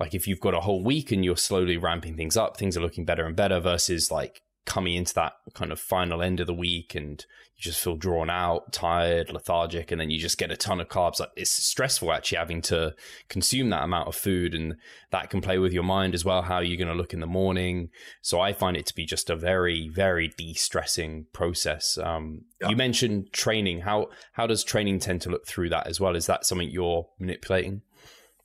like 0.00 0.14
if 0.14 0.26
you've 0.26 0.40
got 0.40 0.54
a 0.54 0.60
whole 0.60 0.82
week 0.82 1.12
and 1.12 1.24
you're 1.24 1.36
slowly 1.36 1.76
ramping 1.76 2.16
things 2.16 2.36
up, 2.36 2.56
things 2.56 2.76
are 2.76 2.80
looking 2.82 3.04
better 3.04 3.24
and 3.24 3.36
better 3.36 3.60
versus 3.60 4.10
like 4.10 4.42
coming 4.68 4.94
into 4.94 5.14
that 5.14 5.32
kind 5.54 5.72
of 5.72 5.80
final 5.80 6.20
end 6.22 6.40
of 6.40 6.46
the 6.46 6.52
week 6.52 6.94
and 6.94 7.24
you 7.56 7.62
just 7.62 7.82
feel 7.82 7.96
drawn 7.96 8.28
out, 8.28 8.70
tired, 8.70 9.32
lethargic, 9.32 9.90
and 9.90 9.98
then 9.98 10.10
you 10.10 10.18
just 10.18 10.36
get 10.36 10.50
a 10.50 10.56
ton 10.56 10.78
of 10.78 10.88
carbs. 10.88 11.18
Like 11.18 11.30
it's 11.36 11.50
stressful 11.50 12.12
actually 12.12 12.36
having 12.36 12.60
to 12.62 12.94
consume 13.30 13.70
that 13.70 13.82
amount 13.82 14.08
of 14.08 14.14
food, 14.14 14.54
and 14.54 14.76
that 15.10 15.30
can 15.30 15.40
play 15.40 15.58
with 15.58 15.72
your 15.72 15.82
mind 15.82 16.14
as 16.14 16.22
well. 16.22 16.42
How 16.42 16.60
you're 16.60 16.76
going 16.76 16.94
to 16.94 16.94
look 16.94 17.14
in 17.14 17.20
the 17.20 17.26
morning. 17.26 17.88
So 18.20 18.40
I 18.40 18.52
find 18.52 18.76
it 18.76 18.84
to 18.86 18.94
be 18.94 19.06
just 19.06 19.30
a 19.30 19.36
very, 19.36 19.88
very 19.88 20.28
de-stressing 20.28 21.26
process. 21.32 21.96
Um, 21.96 22.42
yeah. 22.60 22.68
You 22.68 22.76
mentioned 22.76 23.32
training. 23.32 23.80
How 23.80 24.08
how 24.32 24.46
does 24.46 24.62
training 24.62 25.00
tend 25.00 25.22
to 25.22 25.30
look 25.30 25.46
through 25.46 25.70
that 25.70 25.86
as 25.86 25.98
well? 25.98 26.14
Is 26.14 26.26
that 26.26 26.44
something 26.44 26.68
you're 26.70 27.08
manipulating? 27.18 27.80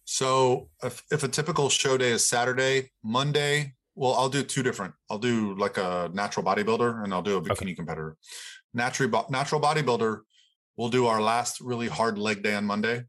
So 0.05 0.69
if, 0.81 1.03
if 1.11 1.23
a 1.23 1.27
typical 1.27 1.69
show 1.69 1.97
day 1.97 2.11
is 2.11 2.27
Saturday, 2.27 2.89
Monday, 3.03 3.73
well, 3.95 4.13
I'll 4.13 4.29
do 4.29 4.43
two 4.43 4.63
different. 4.63 4.93
I'll 5.09 5.19
do 5.19 5.55
like 5.55 5.77
a 5.77 6.09
natural 6.13 6.45
bodybuilder 6.45 7.03
and 7.03 7.13
I'll 7.13 7.21
do 7.21 7.37
a 7.37 7.41
bikini 7.41 7.61
okay. 7.61 7.75
competitor. 7.75 8.17
Natural 8.73 9.27
natural 9.29 9.61
bodybuilder, 9.61 10.21
we'll 10.77 10.89
do 10.89 11.05
our 11.05 11.21
last 11.21 11.61
really 11.61 11.87
hard 11.87 12.17
leg 12.17 12.41
day 12.41 12.55
on 12.55 12.65
Monday, 12.65 13.03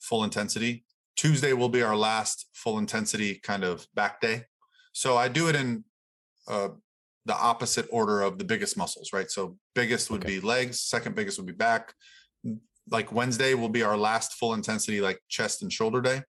full 0.00 0.24
intensity. 0.24 0.84
Tuesday 1.16 1.52
will 1.52 1.68
be 1.68 1.82
our 1.82 1.96
last 1.96 2.48
full 2.52 2.78
intensity 2.78 3.34
kind 3.34 3.62
of 3.62 3.86
back 3.94 4.20
day. 4.20 4.44
So 4.92 5.16
I 5.16 5.28
do 5.28 5.48
it 5.48 5.54
in 5.54 5.84
uh, 6.48 6.70
the 7.26 7.34
opposite 7.34 7.86
order 7.90 8.22
of 8.22 8.38
the 8.38 8.44
biggest 8.44 8.76
muscles, 8.76 9.12
right? 9.12 9.30
So 9.30 9.56
biggest 9.74 10.10
would 10.10 10.24
okay. 10.24 10.40
be 10.40 10.46
legs, 10.46 10.80
second 10.80 11.14
biggest 11.14 11.38
would 11.38 11.46
be 11.46 11.52
back. 11.52 11.92
Like 12.90 13.12
Wednesday 13.12 13.54
will 13.54 13.68
be 13.68 13.84
our 13.84 13.96
last 13.96 14.32
full 14.34 14.54
intensity, 14.54 15.00
like 15.00 15.20
chest 15.28 15.62
and 15.62 15.72
shoulder 15.72 16.00
day. 16.00 16.22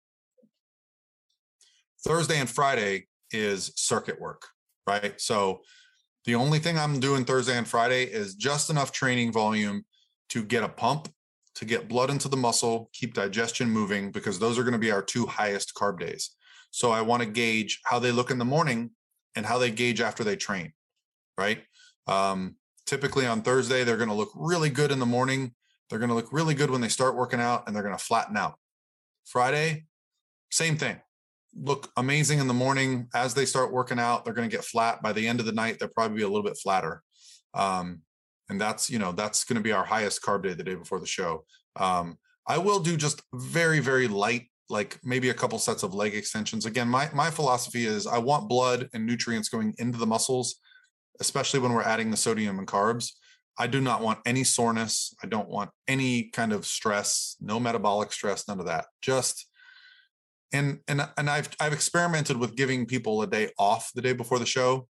Thursday 2.04 2.38
and 2.38 2.50
Friday 2.50 3.06
is 3.32 3.72
circuit 3.76 4.20
work, 4.20 4.46
right? 4.86 5.20
So 5.20 5.60
the 6.24 6.34
only 6.34 6.58
thing 6.58 6.78
I'm 6.78 7.00
doing 7.00 7.24
Thursday 7.24 7.56
and 7.56 7.66
Friday 7.66 8.04
is 8.04 8.34
just 8.34 8.70
enough 8.70 8.92
training 8.92 9.32
volume 9.32 9.84
to 10.30 10.44
get 10.44 10.62
a 10.62 10.68
pump, 10.68 11.08
to 11.56 11.64
get 11.64 11.88
blood 11.88 12.10
into 12.10 12.28
the 12.28 12.36
muscle, 12.36 12.90
keep 12.92 13.14
digestion 13.14 13.68
moving, 13.68 14.12
because 14.12 14.38
those 14.38 14.58
are 14.58 14.62
going 14.62 14.72
to 14.72 14.78
be 14.78 14.92
our 14.92 15.02
two 15.02 15.26
highest 15.26 15.74
carb 15.74 15.98
days. 15.98 16.30
So 16.70 16.90
I 16.90 17.02
want 17.02 17.22
to 17.22 17.28
gauge 17.28 17.80
how 17.84 17.98
they 17.98 18.12
look 18.12 18.30
in 18.30 18.38
the 18.38 18.44
morning 18.44 18.90
and 19.36 19.44
how 19.44 19.58
they 19.58 19.70
gauge 19.70 20.00
after 20.00 20.24
they 20.24 20.36
train, 20.36 20.72
right? 21.36 21.62
Um, 22.06 22.56
typically 22.86 23.26
on 23.26 23.42
Thursday, 23.42 23.84
they're 23.84 23.96
going 23.96 24.08
to 24.08 24.14
look 24.14 24.32
really 24.34 24.70
good 24.70 24.90
in 24.90 24.98
the 24.98 25.06
morning. 25.06 25.52
They're 25.90 25.98
going 25.98 26.08
to 26.08 26.14
look 26.14 26.32
really 26.32 26.54
good 26.54 26.70
when 26.70 26.80
they 26.80 26.88
start 26.88 27.16
working 27.16 27.40
out 27.40 27.64
and 27.66 27.74
they're 27.74 27.82
going 27.82 27.96
to 27.96 28.02
flatten 28.02 28.36
out. 28.36 28.54
Friday, 29.24 29.84
same 30.50 30.76
thing 30.76 31.00
look 31.54 31.90
amazing 31.96 32.38
in 32.38 32.48
the 32.48 32.54
morning. 32.54 33.08
As 33.14 33.34
they 33.34 33.44
start 33.44 33.72
working 33.72 33.98
out, 33.98 34.24
they're 34.24 34.34
going 34.34 34.48
to 34.48 34.56
get 34.56 34.64
flat. 34.64 35.02
By 35.02 35.12
the 35.12 35.26
end 35.26 35.40
of 35.40 35.46
the 35.46 35.52
night, 35.52 35.78
they'll 35.78 35.88
probably 35.88 36.18
be 36.18 36.22
a 36.22 36.28
little 36.28 36.42
bit 36.42 36.58
flatter. 36.58 37.02
Um, 37.54 38.02
and 38.48 38.60
that's 38.60 38.90
you 38.90 38.98
know 38.98 39.12
that's 39.12 39.44
going 39.44 39.56
to 39.56 39.62
be 39.62 39.72
our 39.72 39.84
highest 39.84 40.22
carb 40.22 40.42
day 40.42 40.54
the 40.54 40.64
day 40.64 40.74
before 40.74 41.00
the 41.00 41.06
show. 41.06 41.44
Um, 41.76 42.18
I 42.46 42.58
will 42.58 42.80
do 42.80 42.96
just 42.96 43.22
very, 43.34 43.80
very 43.80 44.08
light, 44.08 44.50
like 44.68 44.98
maybe 45.04 45.30
a 45.30 45.34
couple 45.34 45.58
sets 45.58 45.82
of 45.82 45.94
leg 45.94 46.14
extensions. 46.14 46.66
Again, 46.66 46.88
my 46.88 47.08
my 47.14 47.30
philosophy 47.30 47.86
is 47.86 48.06
I 48.06 48.18
want 48.18 48.48
blood 48.48 48.88
and 48.92 49.06
nutrients 49.06 49.48
going 49.48 49.74
into 49.78 49.98
the 49.98 50.06
muscles, 50.06 50.56
especially 51.20 51.60
when 51.60 51.72
we're 51.72 51.82
adding 51.82 52.10
the 52.10 52.16
sodium 52.16 52.58
and 52.58 52.68
carbs. 52.68 53.12
I 53.58 53.66
do 53.66 53.80
not 53.80 54.00
want 54.00 54.20
any 54.24 54.44
soreness. 54.44 55.14
I 55.22 55.26
don't 55.26 55.48
want 55.48 55.70
any 55.86 56.30
kind 56.30 56.52
of 56.52 56.64
stress, 56.64 57.36
no 57.40 57.60
metabolic 57.60 58.10
stress, 58.12 58.48
none 58.48 58.60
of 58.60 58.66
that. 58.66 58.86
Just 59.02 59.46
and 60.52 60.80
and 60.88 61.08
and 61.16 61.30
I've 61.30 61.48
I've 61.60 61.72
experimented 61.72 62.36
with 62.36 62.56
giving 62.56 62.86
people 62.86 63.22
a 63.22 63.26
day 63.26 63.50
off 63.58 63.90
the 63.94 64.02
day 64.02 64.12
before 64.12 64.38
the 64.38 64.46
show, 64.46 64.88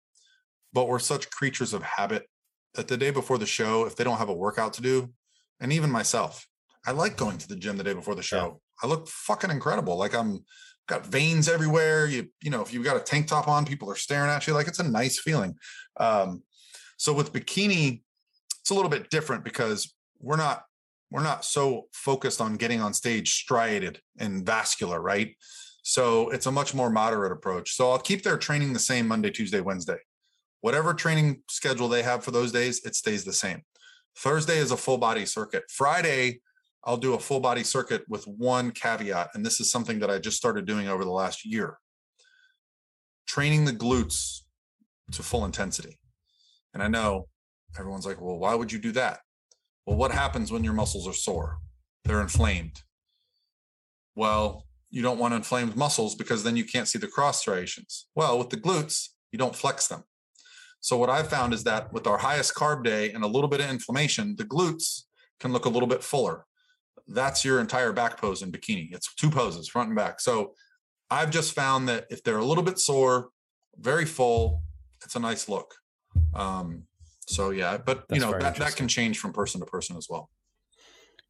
but 0.74 0.88
we're 0.88 1.00
such 1.00 1.30
creatures 1.30 1.74
of 1.74 1.84
habit 1.84 2.28
that 2.76 2.88
the 2.88 2.98
day 2.98 3.12
before 3.12 3.38
the 3.38 3.46
show, 3.46 3.86
if 3.86 3.96
they 3.96 4.04
don't 4.04 4.18
have 4.18 4.30
a 4.30 4.34
workout 4.34 4.74
to 4.74 4.82
do, 4.82 5.12
and 5.60 5.74
even 5.74 5.90
myself, 5.90 6.48
I 6.86 6.92
like 6.92 7.18
going 7.18 7.38
to 7.40 7.48
the 7.48 7.56
gym 7.56 7.78
the 7.78 7.84
day 7.84 7.94
before 7.94 8.16
the 8.16 8.24
show. 8.24 8.60
Yeah. 8.84 8.84
I 8.84 8.88
look 8.88 9.08
fucking 9.08 9.52
incredible. 9.52 9.98
Like 9.98 10.16
I'm 10.16 10.46
got 10.88 11.06
veins 11.06 11.50
everywhere. 11.50 12.06
You 12.06 12.28
you 12.42 12.50
know, 12.50 12.62
if 12.62 12.74
you've 12.74 12.86
got 12.86 12.98
a 12.98 13.02
tank 13.02 13.28
top 13.28 13.48
on, 13.48 13.66
people 13.66 13.92
are 13.92 13.96
staring 13.96 14.30
at 14.30 14.48
you. 14.48 14.54
Like 14.54 14.68
it's 14.68 14.80
a 14.80 14.90
nice 14.90 15.20
feeling. 15.20 15.56
Um, 16.00 16.44
so 16.98 17.14
with 17.14 17.34
bikini, 17.34 18.02
it's 18.62 18.70
a 18.70 18.74
little 18.74 18.90
bit 18.90 19.10
different 19.10 19.44
because 19.44 19.94
we're 20.20 20.38
not 20.38 20.64
we're 21.10 21.24
not 21.24 21.46
so 21.46 21.88
focused 21.94 22.42
on 22.42 22.56
getting 22.58 22.82
on 22.82 22.94
stage 22.94 23.34
striated 23.34 24.02
and 24.20 24.46
vascular, 24.46 25.02
right? 25.02 25.36
So 25.84 26.30
it's 26.30 26.48
a 26.48 26.52
much 26.52 26.74
more 26.74 26.90
moderate 26.90 27.32
approach. 27.32 27.76
So 27.76 27.92
I'll 27.92 28.00
keep 28.00 28.24
their 28.24 28.38
training 28.38 28.74
the 28.74 28.80
same 28.80 29.08
Monday, 29.08 29.30
Tuesday, 29.30 29.62
Wednesday. 29.62 30.00
Whatever 30.62 30.94
training 30.94 31.44
schedule 31.50 31.88
they 31.88 32.04
have 32.04 32.24
for 32.24 32.32
those 32.32 32.52
days, 32.52 32.84
it 32.84 32.96
stays 32.96 33.24
the 33.24 33.32
same. 33.32 33.62
Thursday 34.18 34.58
is 34.58 34.72
a 34.72 34.78
full 34.78 34.98
body 34.98 35.26
circuit. 35.26 35.64
Friday, 35.70 36.42
I'll 36.84 36.98
do 36.98 37.14
a 37.14 37.20
full 37.20 37.40
body 37.40 37.64
circuit 37.64 38.04
with 38.10 38.26
one 38.26 38.72
caveat. 38.72 39.30
And 39.34 39.46
this 39.46 39.60
is 39.60 39.72
something 39.72 40.00
that 40.00 40.10
I 40.10 40.20
just 40.20 40.38
started 40.38 40.66
doing 40.66 40.88
over 40.88 41.06
the 41.06 41.12
last 41.12 41.46
year 41.46 41.78
training 43.28 43.66
the 43.66 43.74
glutes 43.74 44.42
to 45.12 45.22
full 45.22 45.46
intensity. 45.46 46.00
And 46.74 46.82
I 46.82 46.88
know 46.88 47.28
everyone's 47.78 48.06
like, 48.06 48.20
well, 48.22 48.40
why 48.40 48.56
would 48.56 48.72
you 48.72 48.80
do 48.80 48.92
that? 48.94 49.20
Well, 49.88 49.96
what 49.96 50.12
happens 50.12 50.52
when 50.52 50.66
your 50.66 50.74
muscles 50.74 51.08
are 51.08 51.14
sore? 51.14 51.60
They're 52.04 52.20
inflamed. 52.20 52.82
Well, 54.16 54.66
you 54.90 55.02
don't 55.02 55.18
want 55.18 55.34
inflamed 55.34 55.78
muscles 55.78 56.14
because 56.14 56.44
then 56.44 56.58
you 56.58 56.66
can't 56.66 56.90
see 56.90 57.00
the 57.00 57.08
cross 57.08 57.40
striations. 57.40 58.08
Well, 58.14 58.38
with 58.38 58.50
the 58.50 58.58
glutes, 58.58 59.08
you 59.32 59.40
don't 59.40 59.56
flex 59.56 59.88
them. 59.88 60.04
So 60.82 60.98
what 60.98 61.10
I've 61.10 61.30
found 61.30 61.54
is 61.54 61.64
that 61.64 61.94
with 61.94 62.06
our 62.06 62.18
highest 62.18 62.54
carb 62.54 62.84
day 62.84 63.12
and 63.12 63.24
a 63.24 63.28
little 63.28 63.48
bit 63.48 63.62
of 63.62 63.70
inflammation, 63.70 64.36
the 64.38 64.44
glutes 64.44 65.04
can 65.40 65.54
look 65.54 65.66
a 65.66 65.70
little 65.70 65.88
bit 65.88 66.04
fuller. 66.04 66.46
That's 67.08 67.46
your 67.46 67.62
entire 67.62 67.94
back 67.94 68.20
pose 68.20 68.42
in 68.42 68.52
bikini. 68.52 68.90
It's 68.92 69.16
two 69.16 69.30
poses, 69.30 69.70
front 69.70 69.88
and 69.88 69.96
back. 69.96 70.20
So 70.20 70.54
I've 71.10 71.32
just 71.32 71.54
found 71.54 71.88
that 71.88 72.08
if 72.10 72.24
they're 72.24 72.38
a 72.38 72.46
little 72.46 72.64
bit 72.64 72.78
sore, 72.78 73.30
very 73.78 74.06
full, 74.06 74.64
it's 75.06 75.16
a 75.16 75.20
nice 75.20 75.48
look. 75.48 75.76
Um, 76.36 76.84
so 77.28 77.50
yeah, 77.50 77.78
but 77.78 78.08
That's 78.08 78.20
you 78.20 78.26
know 78.26 78.38
that, 78.38 78.56
that 78.56 78.76
can 78.76 78.88
change 78.88 79.20
from 79.20 79.34
person 79.34 79.60
to 79.60 79.66
person 79.66 79.98
as 79.98 80.08
well. 80.10 80.30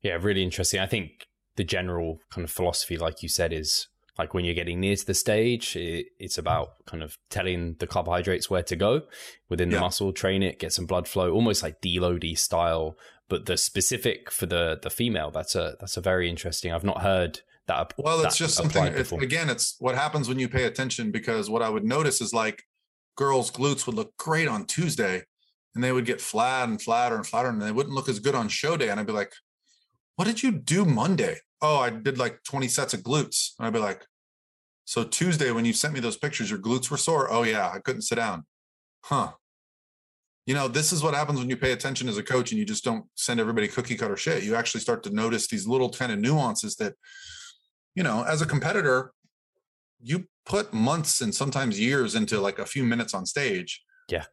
Yeah, 0.01 0.17
really 0.21 0.43
interesting. 0.43 0.79
I 0.79 0.85
think 0.85 1.27
the 1.55 1.63
general 1.63 2.19
kind 2.29 2.45
of 2.45 2.51
philosophy, 2.51 2.97
like 2.97 3.23
you 3.23 3.29
said, 3.29 3.51
is 3.51 3.87
like 4.17 4.33
when 4.33 4.45
you're 4.45 4.53
getting 4.55 4.79
near 4.79 4.95
to 4.95 5.05
the 5.05 5.13
stage, 5.13 5.75
it, 5.75 6.07
it's 6.19 6.37
about 6.37 6.85
kind 6.85 7.03
of 7.03 7.17
telling 7.29 7.75
the 7.79 7.87
carbohydrates 7.87 8.49
where 8.49 8.63
to 8.63 8.75
go 8.75 9.01
within 9.49 9.69
the 9.69 9.75
yeah. 9.75 9.81
muscle, 9.81 10.13
train 10.13 10.43
it, 10.43 10.59
get 10.59 10.73
some 10.73 10.85
blood 10.85 11.07
flow, 11.07 11.31
almost 11.31 11.63
like 11.63 11.81
deloady 11.81 12.37
style. 12.37 12.95
But 13.29 13.45
the 13.45 13.57
specific 13.57 14.31
for 14.31 14.45
the 14.45 14.79
the 14.81 14.89
female, 14.89 15.31
that's 15.31 15.55
a 15.55 15.75
that's 15.79 15.97
a 15.97 16.01
very 16.01 16.29
interesting. 16.29 16.71
I've 16.71 16.83
not 16.83 17.01
heard 17.01 17.41
that. 17.67 17.93
Well, 17.97 18.21
it's 18.21 18.37
just 18.37 18.55
something. 18.55 18.85
If, 18.85 19.11
again, 19.11 19.49
it's 19.49 19.75
what 19.79 19.95
happens 19.95 20.29
when 20.29 20.39
you 20.39 20.47
pay 20.47 20.63
attention. 20.63 21.11
Because 21.11 21.49
what 21.49 21.61
I 21.61 21.69
would 21.69 21.83
notice 21.83 22.21
is 22.21 22.33
like 22.33 22.63
girls' 23.15 23.51
glutes 23.51 23.85
would 23.85 23.95
look 23.95 24.15
great 24.17 24.47
on 24.47 24.65
Tuesday, 24.65 25.23
and 25.75 25.83
they 25.83 25.91
would 25.91 26.05
get 26.05 26.21
flat 26.21 26.67
and 26.67 26.81
flatter 26.81 27.15
and 27.15 27.25
flatter 27.25 27.49
and 27.49 27.61
they 27.61 27.71
wouldn't 27.71 27.93
look 27.93 28.09
as 28.09 28.19
good 28.19 28.35
on 28.35 28.47
show 28.47 28.77
day. 28.77 28.89
And 28.89 28.99
I'd 28.99 29.05
be 29.05 29.13
like, 29.13 29.31
what 30.15 30.25
did 30.25 30.41
you 30.41 30.51
do 30.51 30.85
Monday? 30.85 31.37
Oh, 31.61 31.77
I 31.77 31.91
did 31.91 32.17
like 32.17 32.43
20 32.43 32.67
sets 32.67 32.93
of 32.93 33.01
glutes. 33.01 33.51
And 33.57 33.67
I'd 33.67 33.73
be 33.73 33.79
like, 33.79 34.05
so 34.85 35.03
Tuesday, 35.03 35.51
when 35.51 35.65
you 35.65 35.73
sent 35.73 35.93
me 35.93 35.99
those 35.99 36.17
pictures, 36.17 36.49
your 36.49 36.59
glutes 36.59 36.89
were 36.89 36.97
sore. 36.97 37.31
Oh 37.31 37.43
yeah, 37.43 37.69
I 37.71 37.79
couldn't 37.79 38.01
sit 38.01 38.15
down. 38.15 38.45
Huh. 39.03 39.33
You 40.45 40.55
know, 40.55 40.67
this 40.67 40.91
is 40.91 41.03
what 41.03 41.13
happens 41.13 41.39
when 41.39 41.49
you 41.49 41.57
pay 41.57 41.73
attention 41.73 42.07
as 42.07 42.17
a 42.17 42.23
coach 42.23 42.51
and 42.51 42.57
you 42.57 42.65
just 42.65 42.83
don't 42.83 43.05
send 43.15 43.39
everybody 43.39 43.67
cookie 43.67 43.97
cutter 43.97 44.17
shit. 44.17 44.43
You 44.43 44.55
actually 44.55 44.81
start 44.81 45.03
to 45.03 45.13
notice 45.13 45.47
these 45.47 45.67
little 45.67 45.89
kind 45.89 46.11
of 46.11 46.19
nuances 46.19 46.75
that, 46.77 46.93
you 47.93 48.01
know, 48.01 48.23
as 48.23 48.41
a 48.41 48.45
competitor, 48.45 49.11
you 50.01 50.27
put 50.45 50.73
months 50.73 51.21
and 51.21 51.35
sometimes 51.35 51.79
years 51.79 52.15
into 52.15 52.39
like 52.39 52.59
a 52.59 52.65
few 52.65 52.83
minutes 52.83 53.13
on 53.13 53.25
stage. 53.25 53.83
Yeah 54.09 54.23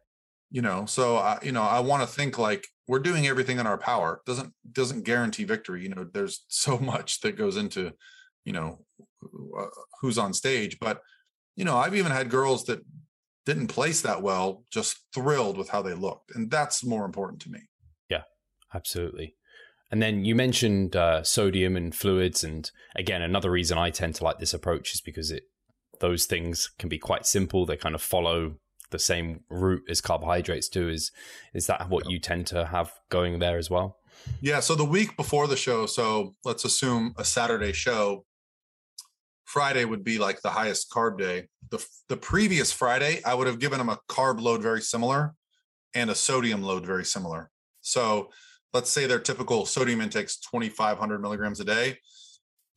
you 0.51 0.61
know 0.61 0.85
so 0.85 1.17
i 1.17 1.37
you 1.43 1.51
know 1.51 1.61
i 1.61 1.79
want 1.79 2.01
to 2.01 2.07
think 2.07 2.37
like 2.37 2.67
we're 2.87 2.99
doing 2.99 3.27
everything 3.27 3.59
in 3.59 3.67
our 3.67 3.77
power 3.77 4.21
doesn't 4.25 4.53
doesn't 4.71 5.03
guarantee 5.03 5.43
victory 5.43 5.81
you 5.81 5.89
know 5.89 6.05
there's 6.13 6.45
so 6.47 6.77
much 6.77 7.21
that 7.21 7.37
goes 7.37 7.57
into 7.57 7.91
you 8.43 8.53
know 8.53 8.79
uh, 9.59 9.65
who's 10.01 10.17
on 10.17 10.33
stage 10.33 10.77
but 10.79 11.01
you 11.55 11.65
know 11.65 11.77
i've 11.77 11.95
even 11.95 12.11
had 12.11 12.29
girls 12.29 12.65
that 12.65 12.83
didn't 13.45 13.67
place 13.67 14.01
that 14.01 14.21
well 14.21 14.63
just 14.71 14.99
thrilled 15.13 15.57
with 15.57 15.69
how 15.69 15.81
they 15.81 15.93
looked 15.93 16.33
and 16.35 16.49
that's 16.49 16.83
more 16.83 17.05
important 17.05 17.39
to 17.39 17.51
me. 17.51 17.59
Yeah 18.09 18.23
absolutely 18.73 19.35
and 19.91 20.01
then 20.01 20.25
you 20.25 20.33
mentioned 20.35 20.95
uh, 20.95 21.23
sodium 21.23 21.75
and 21.75 21.93
fluids 21.93 22.43
and 22.43 22.71
again 22.95 23.21
another 23.21 23.51
reason 23.51 23.77
i 23.77 23.89
tend 23.89 24.15
to 24.15 24.23
like 24.23 24.39
this 24.39 24.53
approach 24.53 24.93
is 24.93 25.01
because 25.01 25.31
it 25.31 25.43
those 25.99 26.25
things 26.25 26.71
can 26.77 26.89
be 26.89 26.97
quite 26.97 27.25
simple 27.25 27.65
they 27.65 27.77
kind 27.77 27.95
of 27.95 28.01
follow 28.01 28.55
the 28.95 28.99
same 28.99 29.41
route 29.49 29.83
as 29.89 29.99
carbohydrates 29.99 30.69
do. 30.69 30.87
Is 30.87 31.11
is 31.53 31.67
that 31.67 31.89
what 31.89 32.09
you 32.09 32.17
tend 32.17 32.47
to 32.47 32.65
have 32.65 32.93
going 33.09 33.39
there 33.39 33.57
as 33.57 33.69
well? 33.69 33.97
Yeah. 34.41 34.61
So 34.61 34.73
the 34.75 34.85
week 34.85 35.17
before 35.17 35.47
the 35.47 35.57
show, 35.57 35.85
so 35.85 36.33
let's 36.45 36.63
assume 36.63 37.13
a 37.17 37.25
Saturday 37.25 37.73
show. 37.73 38.25
Friday 39.43 39.83
would 39.83 40.03
be 40.03 40.17
like 40.17 40.41
the 40.41 40.49
highest 40.49 40.89
carb 40.89 41.19
day. 41.19 41.47
The 41.71 41.85
the 42.07 42.17
previous 42.17 42.71
Friday, 42.71 43.21
I 43.25 43.33
would 43.33 43.47
have 43.47 43.59
given 43.59 43.79
them 43.79 43.89
a 43.89 43.99
carb 44.07 44.39
load 44.39 44.61
very 44.61 44.81
similar 44.81 45.35
and 45.93 46.09
a 46.09 46.15
sodium 46.15 46.63
load 46.63 46.85
very 46.85 47.05
similar. 47.05 47.51
So 47.81 48.29
let's 48.73 48.89
say 48.89 49.07
their 49.07 49.19
typical 49.19 49.65
sodium 49.65 50.01
intake's 50.01 50.37
2,500 50.39 51.21
milligrams 51.21 51.59
a 51.59 51.65
day. 51.65 51.97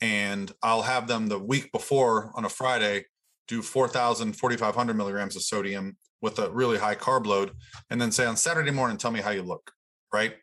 And 0.01 0.53
I'll 0.63 0.83
have 0.83 1.09
them 1.09 1.27
the 1.29 1.39
week 1.39 1.73
before 1.73 2.33
on 2.37 2.45
a 2.45 2.49
Friday 2.49 3.07
do 3.49 3.63
4,000, 3.63 4.35
4,500 4.35 4.95
milligrams 4.95 5.35
of 5.35 5.43
sodium 5.43 5.97
with 6.21 6.39
a 6.39 6.51
really 6.51 6.79
high 6.79 6.95
carb 6.95 7.27
load, 7.27 7.53
and 7.91 8.01
then 8.01 8.11
say 8.11 8.27
on 8.27 8.37
Saturday 8.37 8.71
morning, 8.71 8.97
tell 8.97 9.11
me 9.11 9.21
how 9.21 9.31
you 9.31 9.43
look, 9.43 9.73
right? 10.13 10.35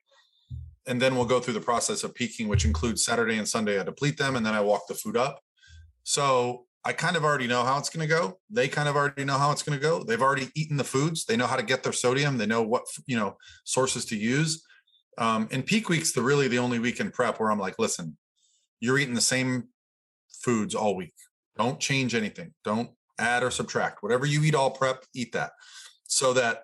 And 0.88 1.02
then 1.02 1.16
we'll 1.16 1.26
go 1.26 1.40
through 1.40 1.56
the 1.56 1.62
process 1.62 2.04
of 2.04 2.14
peaking, 2.14 2.48
which 2.48 2.66
includes 2.66 3.04
Saturday 3.04 3.38
and 3.38 3.48
Sunday. 3.48 3.80
I 3.80 3.84
deplete 3.84 4.18
them, 4.18 4.36
and 4.36 4.46
then 4.46 4.54
I 4.54 4.62
walk 4.62 4.88
the 4.88 4.94
food 4.94 5.18
up. 5.18 5.42
So 6.04 6.66
I 6.86 6.94
kind 6.94 7.18
of 7.18 7.26
already 7.26 7.48
know 7.48 7.64
how 7.64 7.80
it's 7.80 7.90
going 7.90 8.08
to 8.08 8.14
go. 8.14 8.38
They 8.52 8.68
kind 8.68 8.88
of 8.88 8.96
already 8.96 9.26
know 9.26 9.40
how 9.40 9.52
it's 9.52 9.64
going 9.64 9.78
to 9.78 9.82
go. 9.82 10.04
They've 10.04 10.22
already 10.22 10.50
eaten 10.54 10.78
the 10.78 10.84
foods. 10.84 11.26
They 11.26 11.36
know 11.36 11.48
how 11.48 11.56
to 11.56 11.64
get 11.64 11.82
their 11.82 11.92
sodium. 11.92 12.38
They 12.38 12.46
know 12.46 12.62
what 12.62 12.84
you 13.08 13.18
know 13.18 13.38
sources 13.64 14.06
to 14.06 14.16
use. 14.16 14.64
Um, 15.18 15.48
and 15.52 15.66
peak 15.66 15.90
week's 15.90 16.12
the 16.12 16.22
really 16.22 16.48
the 16.48 16.60
only 16.60 16.78
week 16.78 17.00
in 17.00 17.10
prep 17.10 17.40
where 17.40 17.50
I'm 17.50 17.60
like, 17.60 17.80
listen, 17.80 18.18
you're 18.80 19.00
eating 19.00 19.16
the 19.16 19.22
same 19.22 19.70
foods 20.30 20.76
all 20.76 20.96
week. 20.96 21.14
Don't 21.58 21.80
change 21.80 22.14
anything. 22.14 22.54
Don't 22.64 22.92
add 23.20 23.44
or 23.44 23.52
subtract. 23.52 24.04
Whatever 24.04 24.26
you 24.26 24.44
eat 24.44 24.56
all 24.56 24.72
prep, 24.72 25.04
eat 25.14 25.32
that. 25.34 25.52
So 26.08 26.34
that 26.34 26.64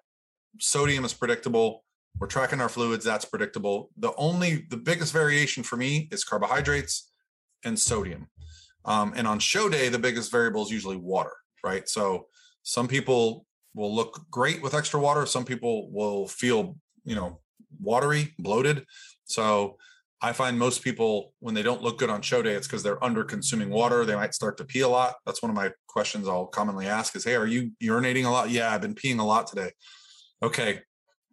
sodium 0.60 1.06
is 1.06 1.14
predictable. 1.14 1.84
We're 2.20 2.28
tracking 2.28 2.62
our 2.62 2.70
fluids, 2.70 3.06
that's 3.06 3.26
predictable. 3.26 3.90
The 3.98 4.14
only 4.18 4.66
the 4.70 4.78
biggest 4.78 5.14
variation 5.14 5.64
for 5.64 5.78
me 5.78 6.10
is 6.12 6.24
carbohydrates 6.24 7.12
and 7.64 7.80
sodium. 7.80 8.28
Um, 8.86 9.14
and 9.16 9.28
on 9.28 9.40
show 9.40 9.70
day, 9.70 9.90
the 9.90 10.00
biggest 10.00 10.32
variable 10.32 10.64
is 10.64 10.72
usually 10.72 10.98
water, 10.98 11.32
right? 11.64 11.88
So 11.88 12.28
some 12.64 12.88
people 12.88 13.46
will 13.74 13.96
look 13.96 14.26
great 14.30 14.62
with 14.62 14.74
extra 14.74 15.00
water. 15.00 15.26
Some 15.26 15.46
people 15.46 15.92
will 15.92 16.28
feel, 16.28 16.76
you 17.06 17.16
know, 17.16 17.40
watery, 17.80 18.34
bloated. 18.38 18.86
So 19.24 19.78
I 20.24 20.34
find 20.34 20.58
most 20.60 20.84
people 20.84 21.34
when 21.40 21.56
they 21.56 21.64
don't 21.64 21.82
look 21.82 21.98
good 21.98 22.12
on 22.12 22.22
show 22.22 22.44
day, 22.44 22.54
it's 22.54 22.68
because 22.68 22.84
they're 22.84 23.04
under 23.04 23.24
consuming 23.24 23.70
water. 23.72 24.06
They 24.06 24.16
might 24.16 24.36
start 24.36 24.58
to 24.58 24.66
pee 24.66 24.82
a 24.82 24.88
lot. 24.88 25.16
That's 25.26 25.42
one 25.42 25.50
of 25.50 25.56
my 25.56 25.72
questions 25.88 26.28
I'll 26.28 26.46
commonly 26.46 26.86
ask 26.86 27.16
is, 27.16 27.24
Hey, 27.24 27.36
are 27.36 27.48
you 27.48 27.72
urinating 27.82 28.26
a 28.26 28.30
lot? 28.30 28.52
Yeah, 28.52 28.72
I've 28.72 28.82
been 28.82 28.94
peeing 28.94 29.20
a 29.20 29.24
lot 29.24 29.48
today. 29.48 29.72
Okay. 30.44 30.82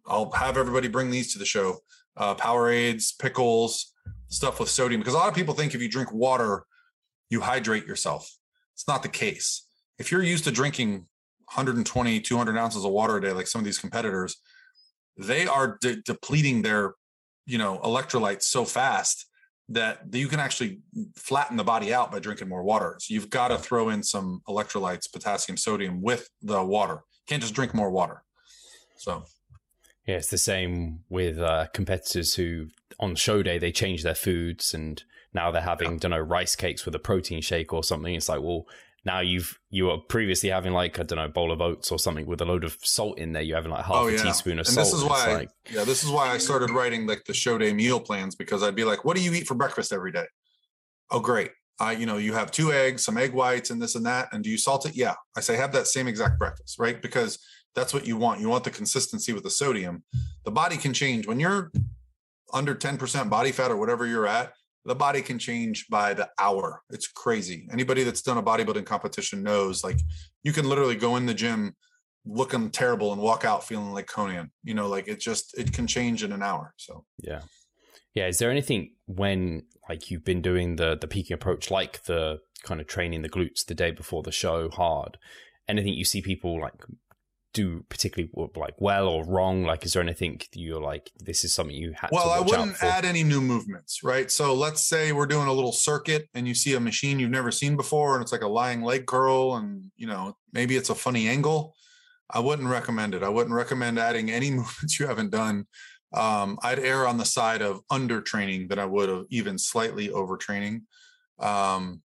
I'll 0.07 0.31
have 0.31 0.57
everybody 0.57 0.87
bring 0.87 1.11
these 1.11 1.33
to 1.33 1.39
the 1.39 1.45
show. 1.45 1.77
Uh, 2.17 2.33
Powerades, 2.33 3.17
pickles, 3.17 3.93
stuff 4.27 4.59
with 4.59 4.69
sodium. 4.69 5.01
Because 5.01 5.13
a 5.13 5.17
lot 5.17 5.29
of 5.29 5.35
people 5.35 5.53
think 5.53 5.75
if 5.75 5.81
you 5.81 5.89
drink 5.89 6.11
water, 6.11 6.65
you 7.29 7.41
hydrate 7.41 7.85
yourself. 7.85 8.35
It's 8.73 8.87
not 8.87 9.03
the 9.03 9.09
case. 9.09 9.67
If 9.99 10.11
you're 10.11 10.23
used 10.23 10.45
to 10.45 10.51
drinking 10.51 11.05
120, 11.53 12.21
200 12.21 12.57
ounces 12.57 12.83
of 12.83 12.91
water 12.91 13.17
a 13.17 13.21
day, 13.21 13.31
like 13.33 13.47
some 13.47 13.59
of 13.59 13.65
these 13.65 13.77
competitors, 13.77 14.37
they 15.17 15.45
are 15.45 15.77
de- 15.81 16.01
depleting 16.01 16.61
their 16.61 16.93
you 17.49 17.57
know 17.57 17.79
electrolytes 17.79 18.43
so 18.43 18.63
fast 18.63 19.25
that 19.69 19.99
you 20.11 20.27
can 20.27 20.39
actually 20.39 20.79
flatten 21.15 21.55
the 21.57 21.63
body 21.63 21.93
out 21.93 22.11
by 22.11 22.19
drinking 22.19 22.49
more 22.49 22.63
water. 22.63 22.95
So 22.99 23.13
you've 23.13 23.29
got 23.29 23.49
to 23.49 23.57
throw 23.57 23.89
in 23.89 24.01
some 24.01 24.41
electrolytes, 24.47 25.11
potassium, 25.11 25.57
sodium 25.57 26.01
with 26.01 26.27
the 26.41 26.63
water. 26.63 26.93
You 26.93 27.25
can't 27.27 27.41
just 27.41 27.53
drink 27.53 27.75
more 27.75 27.91
water. 27.91 28.23
So 28.97 29.25
yeah, 30.07 30.15
it's 30.15 30.29
the 30.29 30.39
same 30.39 31.01
with 31.09 31.39
uh, 31.39 31.67
competitors 31.73 32.33
who 32.33 32.67
on 32.99 33.15
show 33.15 33.43
day 33.43 33.59
they 33.59 33.71
change 33.71 34.01
their 34.01 34.15
foods 34.15 34.73
and 34.73 35.03
now 35.33 35.51
they're 35.51 35.61
having, 35.61 35.93
yeah. 35.93 35.97
don't 35.99 36.11
know, 36.11 36.19
rice 36.19 36.55
cakes 36.55 36.83
with 36.83 36.95
a 36.95 36.99
protein 36.99 37.41
shake 37.41 37.71
or 37.71 37.83
something. 37.83 38.15
It's 38.15 38.29
like, 38.29 38.41
well, 38.41 38.65
now 39.05 39.19
you've 39.19 39.57
you 39.69 39.85
were 39.85 39.97
previously 39.97 40.49
having 40.49 40.73
like 40.73 40.99
I 40.99 41.03
don't 41.03 41.17
know 41.17 41.25
a 41.25 41.29
bowl 41.29 41.51
of 41.51 41.61
oats 41.61 41.91
or 41.91 41.99
something 41.99 42.25
with 42.25 42.41
a 42.41 42.45
load 42.45 42.63
of 42.63 42.77
salt 42.81 43.17
in 43.17 43.31
there. 43.33 43.41
You're 43.41 43.57
having 43.57 43.71
like 43.71 43.85
half 43.85 43.95
oh, 43.95 44.07
yeah. 44.07 44.19
a 44.19 44.23
teaspoon 44.23 44.59
of 44.59 44.67
and 44.67 44.73
salt. 44.73 44.87
This 44.87 44.93
is 44.93 45.03
why, 45.03 45.33
like, 45.33 45.49
yeah, 45.71 45.83
this 45.83 46.03
is 46.03 46.09
why 46.09 46.29
I 46.29 46.37
started 46.37 46.71
writing 46.71 47.07
like 47.07 47.23
the 47.25 47.33
show 47.33 47.57
day 47.57 47.73
meal 47.73 47.99
plans 47.99 48.35
because 48.35 48.63
I'd 48.63 48.75
be 48.75 48.83
like, 48.83 49.05
"What 49.05 49.15
do 49.15 49.23
you 49.23 49.33
eat 49.33 49.47
for 49.47 49.55
breakfast 49.55 49.93
every 49.93 50.11
day?" 50.11 50.25
Oh, 51.11 51.19
great. 51.19 51.51
I, 51.79 51.93
you 51.93 52.05
know, 52.05 52.17
you 52.17 52.33
have 52.33 52.51
two 52.51 52.73
eggs, 52.73 53.05
some 53.05 53.17
egg 53.17 53.33
whites, 53.33 53.69
and 53.69 53.81
this 53.81 53.95
and 53.95 54.05
that. 54.05 54.27
And 54.31 54.43
do 54.43 54.49
you 54.49 54.57
salt 54.57 54.85
it? 54.85 54.95
Yeah. 54.95 55.15
I 55.37 55.39
say 55.39 55.55
have 55.55 55.71
that 55.71 55.87
same 55.87 56.07
exact 56.07 56.37
breakfast, 56.37 56.77
right? 56.77 57.01
Because 57.01 57.39
that's 57.73 57.93
what 57.93 58.05
you 58.05 58.17
want. 58.17 58.41
You 58.41 58.49
want 58.49 58.65
the 58.65 58.71
consistency 58.71 59.31
with 59.31 59.43
the 59.43 59.49
sodium. 59.49 60.03
The 60.43 60.51
body 60.51 60.75
can 60.75 60.93
change 60.93 61.25
when 61.25 61.39
you're 61.39 61.71
under 62.53 62.75
10% 62.75 63.29
body 63.29 63.51
fat 63.51 63.71
or 63.71 63.77
whatever 63.77 64.05
you're 64.05 64.27
at 64.27 64.51
the 64.85 64.95
body 64.95 65.21
can 65.21 65.37
change 65.39 65.87
by 65.89 66.13
the 66.13 66.29
hour. 66.39 66.81
It's 66.89 67.07
crazy. 67.07 67.67
Anybody 67.71 68.03
that's 68.03 68.21
done 68.21 68.37
a 68.37 68.43
bodybuilding 68.43 68.85
competition 68.85 69.43
knows 69.43 69.83
like 69.83 69.99
you 70.43 70.53
can 70.53 70.67
literally 70.67 70.95
go 70.95 71.15
in 71.15 71.25
the 71.25 71.33
gym 71.33 71.75
looking 72.25 72.69
terrible 72.69 73.13
and 73.13 73.21
walk 73.21 73.45
out 73.45 73.63
feeling 73.63 73.91
like 73.91 74.07
Conan. 74.07 74.51
You 74.63 74.73
know, 74.73 74.87
like 74.87 75.07
it 75.07 75.19
just 75.19 75.57
it 75.57 75.73
can 75.73 75.87
change 75.87 76.23
in 76.23 76.31
an 76.31 76.43
hour. 76.43 76.73
So 76.77 77.05
yeah. 77.21 77.41
Yeah. 78.13 78.27
Is 78.27 78.39
there 78.39 78.51
anything 78.51 78.93
when 79.05 79.63
like 79.87 80.09
you've 80.09 80.25
been 80.25 80.41
doing 80.41 80.77
the 80.77 80.97
the 80.99 81.07
peaking 81.07 81.35
approach, 81.35 81.69
like 81.69 82.03
the 82.03 82.39
kind 82.63 82.81
of 82.81 82.87
training 82.87 83.21
the 83.21 83.29
glutes 83.29 83.65
the 83.65 83.75
day 83.75 83.91
before 83.91 84.23
the 84.23 84.31
show 84.31 84.69
hard? 84.69 85.17
Anything 85.67 85.93
you 85.93 86.05
see 86.05 86.21
people 86.21 86.59
like 86.59 86.73
do 87.53 87.83
particularly 87.89 88.31
like 88.55 88.75
well 88.79 89.07
or 89.07 89.25
wrong? 89.25 89.63
Like, 89.63 89.85
is 89.85 89.93
there 89.93 90.03
anything 90.03 90.41
you're 90.53 90.81
like, 90.81 91.11
this 91.19 91.43
is 91.43 91.53
something 91.53 91.75
you 91.75 91.93
had? 91.93 92.09
Well, 92.11 92.29
I 92.29 92.39
wouldn't 92.39 92.81
add 92.83 93.05
any 93.05 93.23
new 93.23 93.41
movements, 93.41 94.03
right? 94.03 94.29
So 94.31 94.53
let's 94.53 94.87
say 94.87 95.11
we're 95.11 95.25
doing 95.25 95.47
a 95.47 95.53
little 95.53 95.71
circuit 95.71 96.29
and 96.33 96.47
you 96.47 96.53
see 96.53 96.75
a 96.75 96.79
machine 96.79 97.19
you've 97.19 97.31
never 97.31 97.51
seen 97.51 97.75
before, 97.75 98.15
and 98.15 98.21
it's 98.21 98.31
like 98.31 98.43
a 98.43 98.47
lying 98.47 98.81
leg 98.81 99.05
curl, 99.05 99.55
and 99.55 99.91
you 99.97 100.07
know 100.07 100.35
maybe 100.53 100.75
it's 100.75 100.89
a 100.89 100.95
funny 100.95 101.27
angle. 101.27 101.75
I 102.29 102.39
wouldn't 102.39 102.69
recommend 102.69 103.15
it. 103.15 103.23
I 103.23 103.29
wouldn't 103.29 103.55
recommend 103.55 103.97
adding 103.97 104.29
any 104.29 104.51
movements 104.59 104.99
you 104.99 105.07
haven't 105.07 105.31
done. 105.31 105.65
Um, 106.13 106.57
I'd 106.63 106.79
err 106.79 107.07
on 107.07 107.17
the 107.17 107.25
side 107.25 107.61
of 107.61 107.81
under 107.89 108.21
training 108.21 108.67
than 108.67 108.79
I 108.79 108.85
would 108.85 109.09
of 109.09 109.25
even 109.29 109.57
slightly 109.57 110.09
overtraining. 110.09 110.81
Um, 111.39 112.01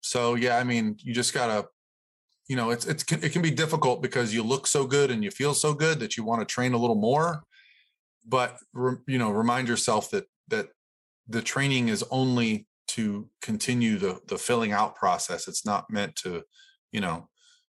so 0.00 0.34
yeah, 0.34 0.56
I 0.56 0.64
mean, 0.64 0.96
you 0.98 1.14
just 1.14 1.34
gotta 1.34 1.66
you 2.52 2.56
know 2.56 2.68
it's 2.68 2.84
it's 2.84 3.02
it 3.10 3.32
can 3.32 3.40
be 3.40 3.50
difficult 3.50 4.02
because 4.02 4.34
you 4.34 4.42
look 4.42 4.66
so 4.66 4.86
good 4.86 5.10
and 5.10 5.24
you 5.24 5.30
feel 5.30 5.54
so 5.54 5.72
good 5.72 5.98
that 6.00 6.18
you 6.18 6.22
want 6.22 6.46
to 6.46 6.54
train 6.54 6.74
a 6.74 6.76
little 6.76 7.00
more. 7.10 7.44
But 8.28 8.58
you 8.74 9.16
know 9.16 9.30
remind 9.30 9.68
yourself 9.68 10.10
that 10.10 10.26
that 10.48 10.68
the 11.26 11.40
training 11.40 11.88
is 11.88 12.04
only 12.10 12.66
to 12.88 13.30
continue 13.40 13.96
the 13.96 14.20
the 14.26 14.36
filling 14.36 14.72
out 14.72 14.96
process. 14.96 15.48
It's 15.48 15.64
not 15.64 15.88
meant 15.88 16.14
to 16.16 16.42
you 16.92 17.00
know 17.00 17.30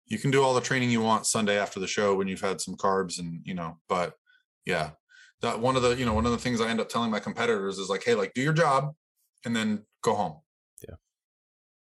you 0.06 0.16
can 0.16 0.30
do 0.30 0.44
all 0.44 0.54
the 0.54 0.60
training 0.60 0.92
you 0.92 1.02
want 1.02 1.26
sunday 1.26 1.58
after 1.58 1.80
the 1.80 1.88
show 1.88 2.14
when 2.14 2.28
you've 2.28 2.40
had 2.48 2.60
some 2.60 2.76
carbs 2.76 3.18
and 3.18 3.40
you 3.44 3.54
know 3.54 3.78
but 3.88 4.14
yeah. 4.64 4.90
That 5.40 5.60
one 5.60 5.76
of 5.76 5.82
the 5.82 5.96
you 5.96 6.04
know 6.04 6.14
one 6.14 6.26
of 6.26 6.32
the 6.32 6.38
things 6.44 6.60
i 6.60 6.68
end 6.68 6.80
up 6.80 6.88
telling 6.88 7.10
my 7.10 7.20
competitors 7.20 7.78
is 7.78 7.88
like 7.88 8.04
hey 8.04 8.14
like 8.14 8.32
do 8.34 8.42
your 8.42 8.52
job 8.52 8.92
and 9.44 9.54
then 9.54 9.84
go 10.02 10.14
home 10.14 10.36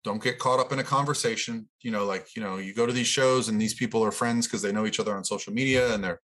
don't 0.09 0.23
get 0.23 0.39
caught 0.39 0.59
up 0.59 0.73
in 0.73 0.79
a 0.79 0.85
conversation 0.85 1.69
you 1.83 1.91
know 1.91 2.07
like 2.07 2.35
you 2.35 2.43
know 2.43 2.57
you 2.57 2.73
go 2.73 2.87
to 2.87 2.95
these 2.95 3.07
shows 3.07 3.49
and 3.49 3.61
these 3.61 3.75
people 3.75 4.03
are 4.03 4.11
friends 4.11 4.47
because 4.47 4.63
they 4.63 4.73
know 4.73 4.87
each 4.87 4.99
other 4.99 5.15
on 5.15 5.23
social 5.23 5.53
media 5.53 5.93
and 5.93 6.03
they're 6.03 6.21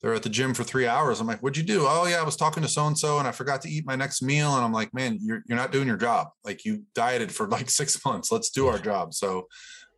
they're 0.00 0.14
at 0.14 0.22
the 0.22 0.28
gym 0.28 0.52
for 0.52 0.62
three 0.62 0.86
hours. 0.86 1.20
I'm 1.20 1.26
like 1.26 1.42
what'd 1.42 1.56
you 1.56 1.64
do? 1.64 1.86
Oh 1.88 2.06
yeah 2.06 2.20
i 2.20 2.22
was 2.22 2.36
talking 2.36 2.62
to 2.62 2.68
so 2.68 2.86
and 2.86 2.96
so 2.96 3.18
and 3.18 3.26
i 3.26 3.32
forgot 3.32 3.62
to 3.62 3.68
eat 3.68 3.84
my 3.84 3.96
next 3.96 4.22
meal. 4.22 4.54
And 4.54 4.64
i'm 4.64 4.72
like 4.72 4.94
man 4.94 5.18
you're, 5.20 5.42
you're 5.46 5.58
not 5.58 5.72
doing 5.72 5.88
your 5.88 5.96
job. 5.96 6.28
Like 6.44 6.64
you 6.64 6.84
dieted 6.94 7.32
for 7.32 7.48
like 7.48 7.68
six 7.80 8.04
months. 8.04 8.30
Let's 8.30 8.50
do 8.50 8.68
our 8.68 8.78
job. 8.78 9.12
So 9.12 9.48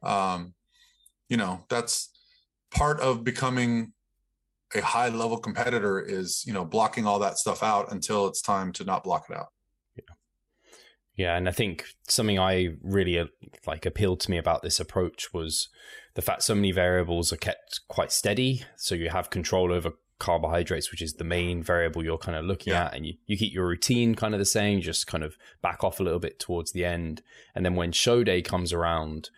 um 0.03 0.55
you 1.29 1.37
know 1.37 1.65
that's 1.69 2.11
part 2.71 3.01
of 3.01 3.25
becoming 3.25 3.93
a 4.75 4.81
high 4.81 5.09
level 5.09 5.39
competitor 5.39 6.01
is 6.01 6.45
you 6.47 6.55
know 6.55 6.65
blocking 6.65 7.07
all 7.07 7.19
that 7.19 7.37
stuff 7.37 7.63
out 7.63 7.93
until 7.93 8.27
it's 8.27 8.41
time 8.41 8.73
to 8.73 8.85
not 8.85 9.05
block 9.05 9.27
it 9.29 9.37
out 9.37 9.49
yeah, 11.19 11.37
and 11.37 11.49
I 11.49 11.53
think 11.53 11.85
something 12.09 12.39
I 12.39 12.77
really 12.81 13.19
uh, 13.19 13.27
like 13.67 13.85
appealed 13.85 14.21
to 14.21 14.31
me 14.31 14.39
about 14.39 14.63
this 14.63 14.79
approach 14.79 15.35
was 15.35 15.69
the 16.15 16.23
fact 16.23 16.45
so 16.45 16.55
many 16.55 16.71
variables 16.71 17.33
are 17.33 17.37
kept 17.37 17.81
quite 17.89 18.13
steady. 18.13 18.63
So 18.77 18.95
you 18.95 19.11
have 19.11 19.29
control 19.29 19.73
over 19.73 19.95
carbohydrates, 20.21 20.93
which 20.93 21.03
is 21.03 21.15
the 21.15 21.25
main 21.25 21.61
variable 21.61 22.05
you're 22.05 22.19
kind 22.19 22.39
of 22.39 22.45
looking 22.45 22.73
yeah. 22.73 22.85
at, 22.85 22.95
and 22.95 23.05
you, 23.05 23.15
you 23.27 23.37
keep 23.37 23.53
your 23.53 23.67
routine 23.67 24.15
kind 24.15 24.33
of 24.33 24.39
the 24.39 24.45
same, 24.45 24.81
just 24.81 25.09
kind 25.09 25.25
of 25.25 25.37
back 25.61 25.83
off 25.83 25.99
a 25.99 26.05
little 26.05 26.21
bit 26.21 26.39
towards 26.39 26.71
the 26.71 26.85
end. 26.85 27.21
And 27.53 27.67
then 27.67 27.75
when 27.75 27.91
show 27.91 28.23
day 28.23 28.41
comes 28.41 28.73
around, 28.73 29.31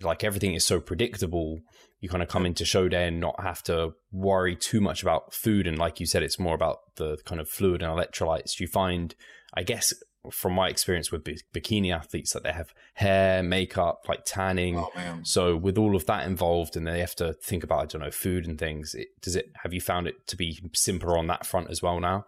like 0.00 0.24
everything 0.24 0.54
is 0.54 0.64
so 0.64 0.80
predictable, 0.80 1.60
you 2.00 2.08
kind 2.08 2.22
of 2.22 2.30
come 2.30 2.46
into 2.46 2.64
show 2.64 2.88
day 2.88 3.08
and 3.08 3.20
not 3.20 3.42
have 3.42 3.62
to 3.64 3.92
worry 4.10 4.56
too 4.56 4.80
much 4.80 5.02
about 5.02 5.34
food. 5.34 5.66
And 5.66 5.76
like 5.76 6.00
you 6.00 6.06
said, 6.06 6.22
it's 6.22 6.38
more 6.38 6.54
about 6.54 6.78
the 6.96 7.18
kind 7.26 7.42
of 7.42 7.48
fluid 7.48 7.82
and 7.82 7.92
electrolytes. 7.92 8.58
You 8.58 8.68
find, 8.68 9.14
I 9.52 9.64
guess, 9.64 9.92
from 10.30 10.52
my 10.52 10.68
experience 10.68 11.10
with 11.10 11.24
bikini 11.24 11.94
athletes 11.94 12.32
that 12.32 12.42
they 12.42 12.52
have 12.52 12.72
hair, 12.94 13.42
makeup, 13.42 14.06
like 14.08 14.24
tanning. 14.24 14.78
Oh, 14.78 14.90
so 15.22 15.56
with 15.56 15.78
all 15.78 15.96
of 15.96 16.06
that 16.06 16.26
involved, 16.26 16.76
and 16.76 16.86
they 16.86 17.00
have 17.00 17.16
to 17.16 17.32
think 17.34 17.64
about 17.64 17.80
I 17.80 17.86
don't 17.86 18.02
know 18.02 18.10
food 18.10 18.46
and 18.46 18.58
things. 18.58 18.94
It, 18.94 19.08
does 19.20 19.36
it? 19.36 19.50
Have 19.62 19.72
you 19.72 19.80
found 19.80 20.06
it 20.06 20.26
to 20.28 20.36
be 20.36 20.60
simpler 20.74 21.16
on 21.16 21.26
that 21.28 21.46
front 21.46 21.70
as 21.70 21.82
well 21.82 22.00
now? 22.00 22.26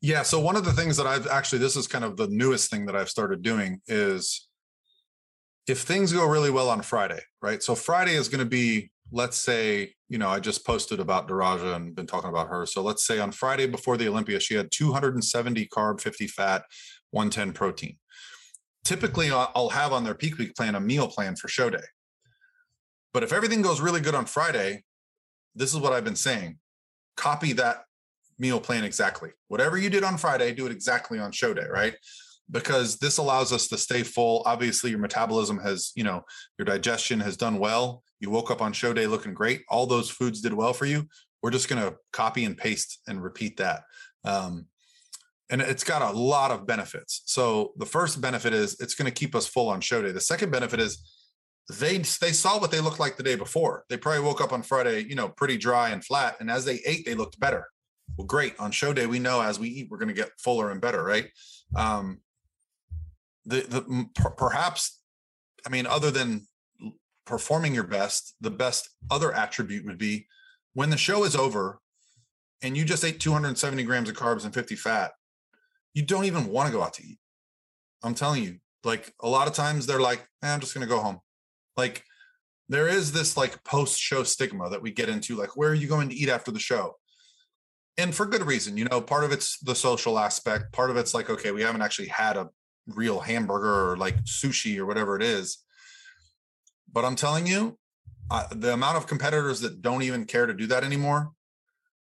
Yeah. 0.00 0.22
So 0.22 0.38
one 0.40 0.56
of 0.56 0.64
the 0.64 0.72
things 0.72 0.96
that 0.96 1.06
I've 1.06 1.26
actually 1.26 1.58
this 1.58 1.76
is 1.76 1.86
kind 1.86 2.04
of 2.04 2.16
the 2.16 2.28
newest 2.28 2.70
thing 2.70 2.86
that 2.86 2.96
I've 2.96 3.08
started 3.08 3.42
doing 3.42 3.80
is 3.86 4.48
if 5.66 5.80
things 5.80 6.12
go 6.12 6.26
really 6.26 6.50
well 6.50 6.70
on 6.70 6.82
Friday, 6.82 7.20
right? 7.42 7.62
So 7.62 7.74
Friday 7.74 8.14
is 8.14 8.28
going 8.28 8.44
to 8.44 8.48
be 8.48 8.90
let's 9.12 9.38
say 9.38 9.94
you 10.08 10.18
know 10.18 10.28
i 10.28 10.38
just 10.38 10.66
posted 10.66 11.00
about 11.00 11.28
daraja 11.28 11.76
and 11.76 11.94
been 11.94 12.06
talking 12.06 12.30
about 12.30 12.48
her 12.48 12.66
so 12.66 12.82
let's 12.82 13.06
say 13.06 13.18
on 13.18 13.32
friday 13.32 13.66
before 13.66 13.96
the 13.96 14.08
olympia 14.08 14.38
she 14.38 14.54
had 14.54 14.70
270 14.70 15.66
carb 15.68 16.00
50 16.00 16.26
fat 16.26 16.64
110 17.10 17.52
protein. 17.52 17.96
Typically, 18.84 19.30
I'll 19.30 19.70
have 19.70 19.92
on 19.92 20.04
their 20.04 20.14
peak 20.14 20.38
week 20.38 20.54
plan 20.54 20.74
a 20.74 20.80
meal 20.80 21.08
plan 21.08 21.36
for 21.36 21.48
show 21.48 21.70
day. 21.70 21.78
But 23.12 23.22
if 23.22 23.32
everything 23.32 23.62
goes 23.62 23.80
really 23.80 24.00
good 24.00 24.14
on 24.14 24.26
Friday, 24.26 24.84
this 25.54 25.74
is 25.74 25.80
what 25.80 25.92
I've 25.92 26.04
been 26.04 26.16
saying 26.16 26.58
copy 27.16 27.52
that 27.52 27.82
meal 28.38 28.60
plan 28.60 28.84
exactly. 28.84 29.30
Whatever 29.48 29.76
you 29.76 29.90
did 29.90 30.04
on 30.04 30.16
Friday, 30.16 30.54
do 30.54 30.66
it 30.66 30.72
exactly 30.72 31.18
on 31.18 31.32
show 31.32 31.52
day, 31.52 31.66
right? 31.68 31.94
Because 32.50 32.96
this 32.98 33.18
allows 33.18 33.52
us 33.52 33.66
to 33.68 33.76
stay 33.76 34.04
full. 34.04 34.42
Obviously, 34.46 34.90
your 34.90 35.00
metabolism 35.00 35.58
has, 35.58 35.92
you 35.96 36.04
know, 36.04 36.22
your 36.58 36.64
digestion 36.64 37.20
has 37.20 37.36
done 37.36 37.58
well. 37.58 38.02
You 38.20 38.30
woke 38.30 38.50
up 38.50 38.62
on 38.62 38.72
show 38.72 38.92
day 38.92 39.06
looking 39.06 39.34
great. 39.34 39.62
All 39.68 39.86
those 39.86 40.08
foods 40.08 40.40
did 40.40 40.54
well 40.54 40.72
for 40.72 40.86
you. 40.86 41.08
We're 41.42 41.50
just 41.50 41.68
going 41.68 41.82
to 41.82 41.96
copy 42.12 42.44
and 42.44 42.56
paste 42.56 43.00
and 43.06 43.22
repeat 43.22 43.58
that. 43.58 43.82
Um, 44.24 44.66
and 45.50 45.60
it's 45.60 45.84
got 45.84 46.02
a 46.02 46.16
lot 46.16 46.50
of 46.50 46.66
benefits. 46.66 47.22
So 47.26 47.72
the 47.76 47.86
first 47.86 48.20
benefit 48.20 48.52
is 48.52 48.78
it's 48.80 48.94
going 48.94 49.10
to 49.10 49.14
keep 49.14 49.34
us 49.34 49.46
full 49.46 49.68
on 49.68 49.80
show 49.80 50.02
day. 50.02 50.12
The 50.12 50.20
second 50.20 50.50
benefit 50.50 50.80
is 50.80 50.98
they 51.70 51.98
they 51.98 52.32
saw 52.32 52.58
what 52.58 52.70
they 52.70 52.80
looked 52.80 53.00
like 53.00 53.16
the 53.16 53.22
day 53.22 53.34
before. 53.34 53.84
They 53.88 53.96
probably 53.96 54.22
woke 54.22 54.40
up 54.40 54.52
on 54.52 54.62
Friday, 54.62 55.04
you 55.04 55.14
know, 55.14 55.28
pretty 55.28 55.56
dry 55.56 55.90
and 55.90 56.04
flat, 56.04 56.36
and 56.40 56.50
as 56.50 56.64
they 56.64 56.80
ate, 56.86 57.04
they 57.04 57.14
looked 57.14 57.38
better. 57.40 57.66
Well, 58.16 58.26
great. 58.26 58.58
On 58.58 58.70
show 58.70 58.92
day, 58.92 59.06
we 59.06 59.18
know 59.18 59.40
as 59.42 59.58
we 59.58 59.68
eat, 59.68 59.88
we're 59.90 59.98
going 59.98 60.08
to 60.08 60.14
get 60.14 60.30
fuller 60.38 60.70
and 60.70 60.80
better, 60.80 61.02
right? 61.02 61.28
Um, 61.76 62.20
the 63.44 63.60
the 63.60 64.30
perhaps, 64.36 65.00
I 65.66 65.70
mean, 65.70 65.86
other 65.86 66.10
than 66.10 66.46
performing 67.26 67.74
your 67.74 67.84
best, 67.84 68.34
the 68.40 68.50
best 68.50 68.88
other 69.10 69.32
attribute 69.32 69.84
would 69.84 69.98
be 69.98 70.26
when 70.72 70.88
the 70.88 70.96
show 70.96 71.24
is 71.24 71.36
over 71.36 71.78
and 72.62 72.76
you 72.76 72.84
just 72.84 73.04
ate 73.04 73.20
270 73.20 73.82
grams 73.84 74.08
of 74.08 74.16
carbs 74.16 74.44
and 74.44 74.54
50 74.54 74.74
fat 74.74 75.12
you 75.98 76.04
don't 76.04 76.26
even 76.26 76.46
want 76.46 76.68
to 76.68 76.72
go 76.72 76.80
out 76.80 76.92
to 76.94 77.04
eat. 77.04 77.18
I'm 78.04 78.14
telling 78.14 78.44
you, 78.44 78.58
like 78.84 79.12
a 79.20 79.28
lot 79.28 79.48
of 79.48 79.54
times 79.54 79.84
they're 79.84 79.98
like, 79.98 80.20
eh, 80.44 80.54
I'm 80.54 80.60
just 80.60 80.72
going 80.72 80.86
to 80.86 80.94
go 80.94 81.00
home. 81.00 81.18
Like 81.76 82.04
there 82.68 82.86
is 82.86 83.10
this 83.10 83.36
like 83.36 83.64
post 83.64 83.98
show 83.98 84.22
stigma 84.22 84.70
that 84.70 84.80
we 84.80 84.92
get 84.92 85.08
into, 85.08 85.34
like, 85.34 85.56
where 85.56 85.70
are 85.70 85.74
you 85.74 85.88
going 85.88 86.08
to 86.10 86.14
eat 86.14 86.28
after 86.28 86.52
the 86.52 86.60
show? 86.60 86.94
And 87.96 88.14
for 88.14 88.26
good 88.26 88.44
reason, 88.44 88.76
you 88.76 88.84
know, 88.84 89.00
part 89.00 89.24
of 89.24 89.32
it's 89.32 89.58
the 89.58 89.74
social 89.74 90.20
aspect. 90.20 90.72
Part 90.72 90.90
of 90.90 90.96
it's 90.96 91.14
like, 91.14 91.30
okay, 91.30 91.50
we 91.50 91.62
haven't 91.62 91.82
actually 91.82 92.06
had 92.06 92.36
a 92.36 92.48
real 92.86 93.18
hamburger 93.18 93.90
or 93.90 93.96
like 93.96 94.22
sushi 94.22 94.78
or 94.78 94.86
whatever 94.86 95.16
it 95.16 95.22
is. 95.24 95.64
But 96.92 97.06
I'm 97.06 97.16
telling 97.16 97.48
you, 97.48 97.76
uh, 98.30 98.46
the 98.52 98.72
amount 98.72 98.98
of 98.98 99.08
competitors 99.08 99.58
that 99.62 99.82
don't 99.82 100.02
even 100.02 100.26
care 100.26 100.46
to 100.46 100.54
do 100.54 100.68
that 100.68 100.84
anymore, 100.84 101.32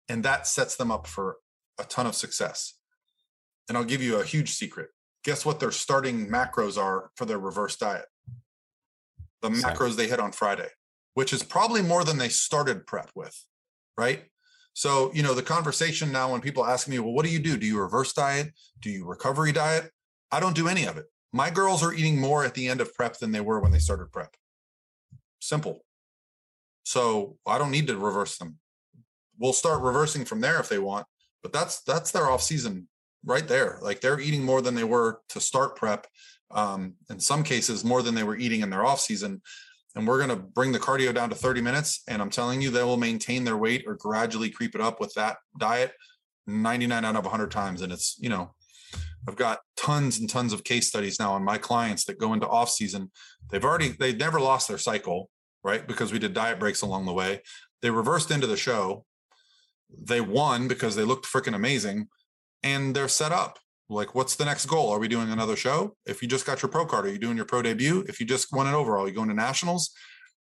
and 0.08 0.24
that 0.24 0.46
sets 0.46 0.76
them 0.76 0.90
up 0.90 1.06
for 1.06 1.36
a 1.78 1.84
ton 1.84 2.06
of 2.06 2.14
success 2.14 2.72
and 3.68 3.76
I'll 3.78 3.84
give 3.84 4.02
you 4.02 4.16
a 4.20 4.24
huge 4.24 4.50
secret. 4.50 4.90
guess 5.24 5.46
what 5.46 5.60
their 5.60 5.70
starting 5.70 6.26
macros 6.26 6.76
are 6.76 7.10
for 7.16 7.24
their 7.24 7.38
reverse 7.38 7.76
diet? 7.76 8.06
The 9.40 9.50
macros 9.50 9.96
they 9.96 10.08
hit 10.08 10.20
on 10.20 10.32
Friday, 10.32 10.68
which 11.14 11.32
is 11.32 11.42
probably 11.42 11.82
more 11.82 12.04
than 12.04 12.18
they 12.18 12.28
started 12.28 12.86
prep 12.86 13.10
with, 13.14 13.44
right? 13.96 14.24
So, 14.74 15.12
you 15.14 15.22
know, 15.22 15.34
the 15.34 15.42
conversation 15.42 16.10
now 16.12 16.32
when 16.32 16.40
people 16.40 16.64
ask 16.64 16.88
me, 16.88 16.98
well, 16.98 17.12
what 17.12 17.24
do 17.24 17.30
you 17.30 17.38
do? 17.38 17.56
Do 17.56 17.66
you 17.66 17.78
reverse 17.78 18.12
diet? 18.12 18.52
Do 18.80 18.90
you 18.90 19.04
recovery 19.04 19.52
diet? 19.52 19.90
I 20.30 20.40
don't 20.40 20.56
do 20.56 20.68
any 20.68 20.86
of 20.86 20.96
it. 20.96 21.06
My 21.32 21.50
girls 21.50 21.82
are 21.82 21.92
eating 21.92 22.18
more 22.18 22.44
at 22.44 22.54
the 22.54 22.68
end 22.68 22.80
of 22.80 22.94
prep 22.94 23.18
than 23.18 23.32
they 23.32 23.40
were 23.40 23.60
when 23.60 23.72
they 23.72 23.78
started 23.78 24.10
prep. 24.12 24.34
Simple. 25.40 25.84
So 26.84 27.36
I 27.46 27.58
don't 27.58 27.70
need 27.70 27.86
to 27.88 27.96
reverse 27.96 28.38
them. 28.38 28.58
We'll 29.38 29.52
start 29.52 29.82
reversing 29.82 30.24
from 30.24 30.40
there 30.40 30.58
if 30.60 30.68
they 30.68 30.78
want, 30.78 31.06
but 31.42 31.52
that's 31.52 31.82
that's 31.82 32.10
their 32.10 32.30
off 32.30 32.42
season 32.42 32.88
right 33.24 33.46
there. 33.46 33.78
Like 33.82 34.00
they're 34.00 34.20
eating 34.20 34.44
more 34.44 34.62
than 34.62 34.74
they 34.74 34.84
were 34.84 35.20
to 35.30 35.40
start 35.40 35.76
prep. 35.76 36.06
Um, 36.50 36.94
in 37.08 37.18
some 37.18 37.42
cases, 37.42 37.84
more 37.84 38.02
than 38.02 38.14
they 38.14 38.24
were 38.24 38.36
eating 38.36 38.60
in 38.60 38.70
their 38.70 38.84
off 38.84 39.00
season. 39.00 39.40
And 39.94 40.06
we're 40.06 40.18
going 40.18 40.30
to 40.30 40.44
bring 40.44 40.72
the 40.72 40.78
cardio 40.78 41.14
down 41.14 41.28
to 41.30 41.34
30 41.34 41.60
minutes. 41.60 42.02
And 42.08 42.20
I'm 42.22 42.30
telling 42.30 42.60
you, 42.60 42.70
they 42.70 42.82
will 42.82 42.96
maintain 42.96 43.44
their 43.44 43.56
weight 43.56 43.84
or 43.86 43.94
gradually 43.94 44.50
creep 44.50 44.74
it 44.74 44.80
up 44.80 45.00
with 45.00 45.12
that 45.14 45.36
diet 45.58 45.92
99 46.46 47.04
out 47.04 47.16
of 47.16 47.24
100 47.24 47.50
times. 47.50 47.82
And 47.82 47.92
it's, 47.92 48.16
you 48.18 48.28
know, 48.28 48.54
I've 49.28 49.36
got 49.36 49.60
tons 49.76 50.18
and 50.18 50.28
tons 50.28 50.52
of 50.52 50.64
case 50.64 50.88
studies 50.88 51.20
now 51.20 51.32
on 51.32 51.44
my 51.44 51.58
clients 51.58 52.04
that 52.06 52.18
go 52.18 52.32
into 52.32 52.48
off 52.48 52.70
season. 52.70 53.10
They've 53.50 53.64
already, 53.64 53.90
they've 53.90 54.18
never 54.18 54.40
lost 54.40 54.66
their 54.66 54.78
cycle, 54.78 55.30
right? 55.62 55.86
Because 55.86 56.12
we 56.12 56.18
did 56.18 56.34
diet 56.34 56.58
breaks 56.58 56.82
along 56.82 57.06
the 57.06 57.12
way. 57.12 57.42
They 57.82 57.90
reversed 57.90 58.30
into 58.30 58.46
the 58.46 58.56
show. 58.56 59.04
They 59.90 60.20
won 60.20 60.68
because 60.68 60.96
they 60.96 61.04
looked 61.04 61.26
freaking 61.26 61.54
amazing 61.54 62.08
and 62.62 62.94
they're 62.94 63.08
set 63.08 63.32
up. 63.32 63.58
Like, 63.88 64.14
what's 64.14 64.36
the 64.36 64.44
next 64.44 64.66
goal? 64.66 64.90
Are 64.90 64.98
we 64.98 65.08
doing 65.08 65.30
another 65.30 65.56
show? 65.56 65.96
If 66.06 66.22
you 66.22 66.28
just 66.28 66.46
got 66.46 66.62
your 66.62 66.70
pro 66.70 66.86
card, 66.86 67.06
are 67.06 67.12
you 67.12 67.18
doing 67.18 67.36
your 67.36 67.44
pro 67.44 67.62
debut? 67.62 68.04
If 68.08 68.20
you 68.20 68.26
just 68.26 68.52
won 68.52 68.66
an 68.66 68.74
overall, 68.74 69.06
you 69.06 69.14
going 69.14 69.28
to 69.28 69.34
nationals? 69.34 69.90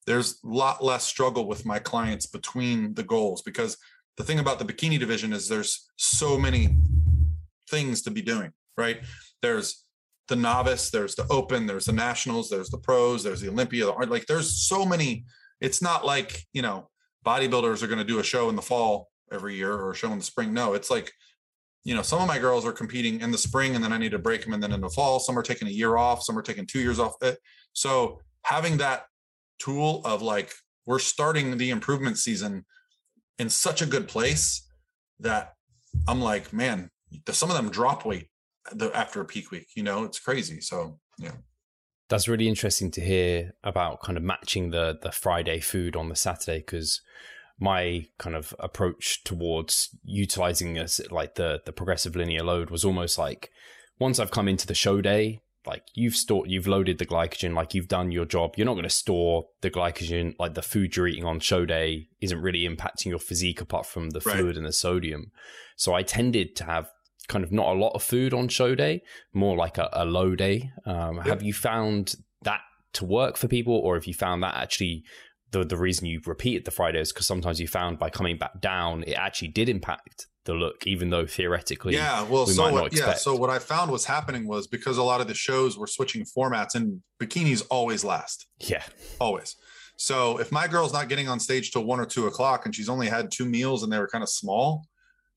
There's 0.07 0.39
a 0.43 0.47
lot 0.47 0.83
less 0.83 1.03
struggle 1.03 1.47
with 1.47 1.65
my 1.65 1.79
clients 1.79 2.25
between 2.25 2.93
the 2.93 3.03
goals 3.03 3.41
because 3.41 3.77
the 4.17 4.23
thing 4.23 4.39
about 4.39 4.59
the 4.59 4.65
bikini 4.65 4.99
division 4.99 5.33
is 5.33 5.47
there's 5.47 5.87
so 5.97 6.37
many 6.37 6.77
things 7.69 8.01
to 8.03 8.11
be 8.11 8.21
doing, 8.21 8.51
right? 8.77 9.01
There's 9.41 9.83
the 10.27 10.35
novice, 10.35 10.89
there's 10.89 11.15
the 11.15 11.27
open, 11.29 11.67
there's 11.67 11.85
the 11.85 11.93
nationals, 11.93 12.49
there's 12.49 12.69
the 12.69 12.77
pros, 12.77 13.23
there's 13.23 13.41
the 13.41 13.49
Olympia. 13.49 13.89
Like 13.89 14.25
there's 14.25 14.67
so 14.67 14.85
many. 14.85 15.25
It's 15.61 15.81
not 15.81 16.05
like, 16.05 16.45
you 16.53 16.61
know, 16.61 16.89
bodybuilders 17.25 17.83
are 17.83 17.87
going 17.87 17.99
to 17.99 18.05
do 18.05 18.19
a 18.19 18.23
show 18.23 18.49
in 18.49 18.55
the 18.55 18.61
fall 18.61 19.09
every 19.31 19.55
year 19.55 19.73
or 19.73 19.91
a 19.91 19.95
show 19.95 20.11
in 20.11 20.17
the 20.17 20.23
spring. 20.23 20.53
No, 20.53 20.73
it's 20.73 20.89
like 20.89 21.11
you 21.85 21.93
know, 21.93 22.01
some 22.01 22.19
of 22.19 22.27
my 22.27 22.39
girls 22.39 22.65
are 22.65 22.73
competing 22.73 23.21
in 23.21 23.31
the 23.31 23.37
spring 23.37 23.75
and 23.75 23.83
then 23.83 23.93
I 23.93 23.97
need 23.97 24.11
to 24.11 24.19
break 24.19 24.43
them 24.43 24.53
and 24.53 24.61
then 24.61 24.73
in 24.73 24.81
the 24.81 24.89
fall. 24.89 25.19
Some 25.19 25.37
are 25.37 25.43
taking 25.43 25.67
a 25.67 25.71
year 25.71 25.97
off, 25.97 26.23
some 26.23 26.37
are 26.37 26.41
taking 26.41 26.65
two 26.65 26.79
years 26.79 26.99
off. 26.99 27.13
It. 27.21 27.37
So 27.73 28.19
having 28.43 28.77
that 28.77 29.05
tool 29.59 30.01
of 30.03 30.23
like, 30.23 30.51
we're 30.87 30.99
starting 30.99 31.57
the 31.57 31.69
improvement 31.69 32.17
season 32.17 32.65
in 33.37 33.49
such 33.49 33.81
a 33.83 33.85
good 33.85 34.07
place 34.07 34.67
that 35.19 35.53
I'm 36.07 36.21
like, 36.21 36.51
man, 36.51 36.89
some 37.29 37.51
of 37.51 37.55
them 37.55 37.69
drop 37.69 38.03
weight 38.03 38.29
after 38.93 39.21
a 39.21 39.25
peak 39.25 39.51
week, 39.51 39.67
you 39.75 39.83
know, 39.83 40.03
it's 40.03 40.19
crazy. 40.19 40.61
So, 40.61 40.99
yeah. 41.19 41.33
That's 42.09 42.27
really 42.27 42.47
interesting 42.47 42.91
to 42.91 43.01
hear 43.01 43.53
about 43.63 44.01
kind 44.01 44.17
of 44.17 44.23
matching 44.23 44.69
the 44.69 44.99
the 45.01 45.11
Friday 45.11 45.59
food 45.59 45.95
on 45.95 46.09
the 46.09 46.15
Saturday 46.15 46.59
because 46.59 47.01
my 47.59 48.05
kind 48.17 48.35
of 48.35 48.53
approach 48.59 49.23
towards 49.23 49.89
utilizing 50.03 50.73
this 50.73 50.99
like 51.11 51.35
the 51.35 51.61
the 51.65 51.71
progressive 51.71 52.15
linear 52.15 52.43
load 52.43 52.69
was 52.69 52.83
almost 52.83 53.17
like 53.17 53.49
once 53.99 54.19
I've 54.19 54.31
come 54.31 54.47
into 54.49 54.67
the 54.67 54.73
show 54.75 54.99
day, 54.99 55.41
like 55.65 55.83
you've 55.93 56.15
stored 56.15 56.49
you've 56.51 56.67
loaded 56.67 56.97
the 56.97 57.05
glycogen, 57.05 57.53
like 57.55 57.73
you've 57.73 57.87
done 57.87 58.11
your 58.11 58.25
job. 58.25 58.55
You're 58.57 58.65
not 58.65 58.73
going 58.73 58.83
to 58.83 58.89
store 58.89 59.47
the 59.61 59.71
glycogen 59.71 60.35
like 60.37 60.53
the 60.53 60.61
food 60.61 60.95
you're 60.95 61.07
eating 61.07 61.23
on 61.25 61.39
show 61.39 61.65
day 61.65 62.09
isn't 62.19 62.41
really 62.41 62.67
impacting 62.67 63.05
your 63.07 63.19
physique 63.19 63.61
apart 63.61 63.85
from 63.85 64.09
the 64.09 64.19
Right. 64.25 64.35
fluid 64.37 64.57
and 64.57 64.65
the 64.65 64.73
sodium. 64.73 65.31
So 65.77 65.93
I 65.93 66.03
tended 66.03 66.55
to 66.57 66.65
have 66.65 66.89
kind 67.27 67.43
of 67.43 67.51
not 67.51 67.67
a 67.75 67.79
lot 67.79 67.93
of 67.95 68.03
food 68.03 68.33
on 68.33 68.47
show 68.49 68.75
day, 68.75 69.01
more 69.33 69.55
like 69.55 69.77
a, 69.77 69.89
a 69.93 70.05
low 70.05 70.35
day. 70.35 70.71
Um, 70.85 71.17
Have 71.19 71.41
you 71.41 71.53
found 71.53 72.15
that 72.43 72.61
to 72.93 73.05
work 73.05 73.35
for 73.37 73.47
people, 73.47 73.73
or 73.73 73.95
have 73.95 74.05
you 74.05 74.13
found 74.13 74.43
that 74.43 74.55
actually 74.55 75.03
the 75.51 75.63
the 75.63 75.77
reason 75.77 76.05
you 76.07 76.21
repeated 76.25 76.65
the 76.65 76.71
Fridays 76.71 77.11
because 77.13 77.27
sometimes 77.27 77.59
you 77.59 77.67
found 77.67 77.99
by 77.99 78.09
coming 78.09 78.37
back 78.37 78.59
down, 78.61 79.03
it 79.03 79.13
actually 79.13 79.49
did 79.49 79.69
impact 79.69 80.27
the 80.45 80.53
look, 80.53 80.85
even 80.85 81.09
though 81.09 81.25
theoretically, 81.25 81.95
Yeah, 81.95 82.21
well, 82.23 82.45
we 82.45 82.53
so 82.53 82.71
what, 82.71 82.93
yeah, 82.93 83.13
so 83.15 83.35
what 83.35 83.49
I 83.49 83.57
found 83.57 83.89
was 83.91 84.05
happening 84.05 84.47
was 84.47 84.67
because 84.67 84.97
a 84.97 85.03
lot 85.03 85.19
of 85.19 85.27
the 85.27 85.33
shows 85.33 85.75
were 85.77 85.87
switching 85.87 86.23
formats 86.23 86.75
and 86.75 87.01
bikinis 87.19 87.63
always 87.71 88.03
last. 88.03 88.45
yeah, 88.59 88.83
always. 89.19 89.55
So 89.97 90.39
if 90.39 90.51
my 90.51 90.67
girl's 90.67 90.93
not 90.93 91.09
getting 91.09 91.27
on 91.29 91.39
stage 91.39 91.71
till 91.71 91.83
one 91.85 91.99
or 91.99 92.05
two 92.05 92.27
o'clock 92.27 92.65
and 92.65 92.75
she's 92.75 92.89
only 92.89 93.07
had 93.07 93.31
two 93.31 93.45
meals 93.45 93.81
and 93.81 93.91
they 93.91 93.97
were 93.97 94.07
kind 94.09 94.23
of 94.23 94.29
small, 94.29 94.85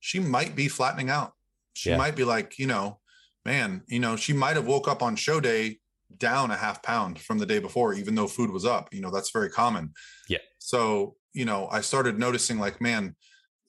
she 0.01 0.19
might 0.19 0.55
be 0.57 0.69
flattening 0.69 1.09
out. 1.11 1.33
She 1.75 1.91
Yeah. 1.91 1.97
might 1.97 2.17
be 2.17 2.25
like, 2.25 2.59
you 2.59 2.67
know, 2.67 2.99
man, 3.47 3.83
you 3.87 4.01
know, 4.01 4.17
she 4.17 4.33
might 4.35 4.57
have 4.57 4.67
woke 4.67 4.89
up 4.89 5.01
on 5.03 5.17
show 5.17 5.41
day 5.41 5.79
down 6.17 6.51
a 6.51 6.57
half 6.57 6.83
pound 6.83 7.19
from 7.19 7.39
the 7.39 7.47
day 7.47 7.59
before, 7.59 7.95
even 7.95 8.15
though 8.15 8.27
food 8.27 8.51
was 8.51 8.65
up. 8.65 8.93
You 8.93 9.01
know, 9.01 9.11
that's 9.11 9.31
very 9.31 9.51
common. 9.51 9.93
Yeah. 10.29 10.39
So, 10.59 11.17
you 11.33 11.45
know, 11.45 11.69
I 11.71 11.81
started 11.81 12.19
noticing 12.19 12.59
like, 12.59 12.81
man, 12.81 13.15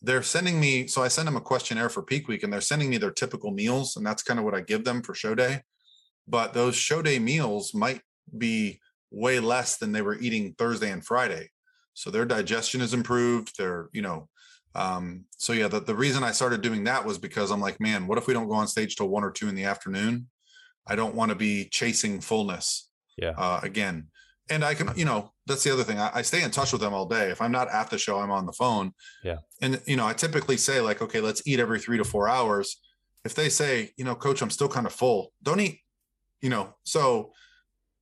they're 0.01 0.23
sending 0.23 0.59
me, 0.59 0.87
so 0.87 1.03
I 1.03 1.09
send 1.09 1.27
them 1.27 1.35
a 1.35 1.41
questionnaire 1.41 1.89
for 1.89 2.01
peak 2.01 2.27
week 2.27 2.43
and 2.43 2.51
they're 2.51 2.61
sending 2.61 2.89
me 2.89 2.97
their 2.97 3.11
typical 3.11 3.51
meals. 3.51 3.97
And 3.97 4.05
that's 4.05 4.23
kind 4.23 4.39
of 4.39 4.45
what 4.45 4.55
I 4.55 4.61
give 4.61 4.85
them 4.85 5.01
for 5.01 5.13
show 5.13 5.35
day. 5.35 5.61
But 6.27 6.53
those 6.53 6.75
show 6.75 7.01
day 7.01 7.19
meals 7.19 7.73
might 7.73 8.01
be 8.37 8.79
way 9.11 9.39
less 9.39 9.77
than 9.77 9.91
they 9.91 10.01
were 10.01 10.19
eating 10.19 10.55
Thursday 10.57 10.91
and 10.91 11.05
Friday. 11.05 11.49
So 11.93 12.09
their 12.09 12.25
digestion 12.25 12.79
is 12.79 12.93
improved. 12.93 13.57
They're, 13.57 13.89
you 13.91 14.01
know, 14.01 14.29
um, 14.75 15.25
so 15.37 15.51
yeah, 15.51 15.67
the, 15.67 15.81
the 15.81 15.95
reason 15.95 16.23
I 16.23 16.31
started 16.31 16.61
doing 16.61 16.83
that 16.85 17.03
was 17.03 17.17
because 17.17 17.51
I'm 17.51 17.59
like, 17.59 17.81
man, 17.81 18.07
what 18.07 18.17
if 18.17 18.27
we 18.27 18.33
don't 18.33 18.47
go 18.47 18.53
on 18.53 18.67
stage 18.67 18.95
till 18.95 19.09
one 19.09 19.23
or 19.23 19.31
two 19.31 19.49
in 19.49 19.55
the 19.55 19.65
afternoon? 19.65 20.27
I 20.87 20.95
don't 20.95 21.15
want 21.15 21.29
to 21.29 21.35
be 21.35 21.65
chasing 21.65 22.21
fullness 22.21 22.89
yeah, 23.17 23.33
uh, 23.37 23.59
again. 23.63 24.07
And 24.49 24.65
I 24.65 24.73
can, 24.73 24.91
you 24.95 25.05
know, 25.05 25.31
that's 25.45 25.63
the 25.63 25.71
other 25.71 25.83
thing. 25.83 25.99
I, 25.99 26.09
I 26.15 26.21
stay 26.23 26.41
in 26.41 26.49
touch 26.49 26.71
with 26.71 26.81
them 26.81 26.93
all 26.93 27.05
day. 27.05 27.29
If 27.29 27.41
I'm 27.41 27.51
not 27.51 27.69
at 27.69 27.89
the 27.89 27.99
show, 27.99 28.19
I'm 28.19 28.31
on 28.31 28.47
the 28.47 28.51
phone. 28.51 28.93
Yeah. 29.23 29.37
And, 29.61 29.79
you 29.85 29.95
know, 29.95 30.07
I 30.07 30.13
typically 30.13 30.57
say, 30.57 30.81
like, 30.81 31.01
okay, 31.01 31.21
let's 31.21 31.43
eat 31.45 31.59
every 31.59 31.79
three 31.79 31.97
to 31.97 32.03
four 32.03 32.27
hours. 32.27 32.77
If 33.23 33.35
they 33.35 33.49
say, 33.49 33.91
you 33.95 34.05
know, 34.05 34.15
coach, 34.15 34.41
I'm 34.41 34.49
still 34.49 34.69
kind 34.69 34.87
of 34.87 34.93
full, 34.93 35.33
don't 35.43 35.59
eat, 35.59 35.81
you 36.41 36.49
know, 36.49 36.73
so 36.83 37.33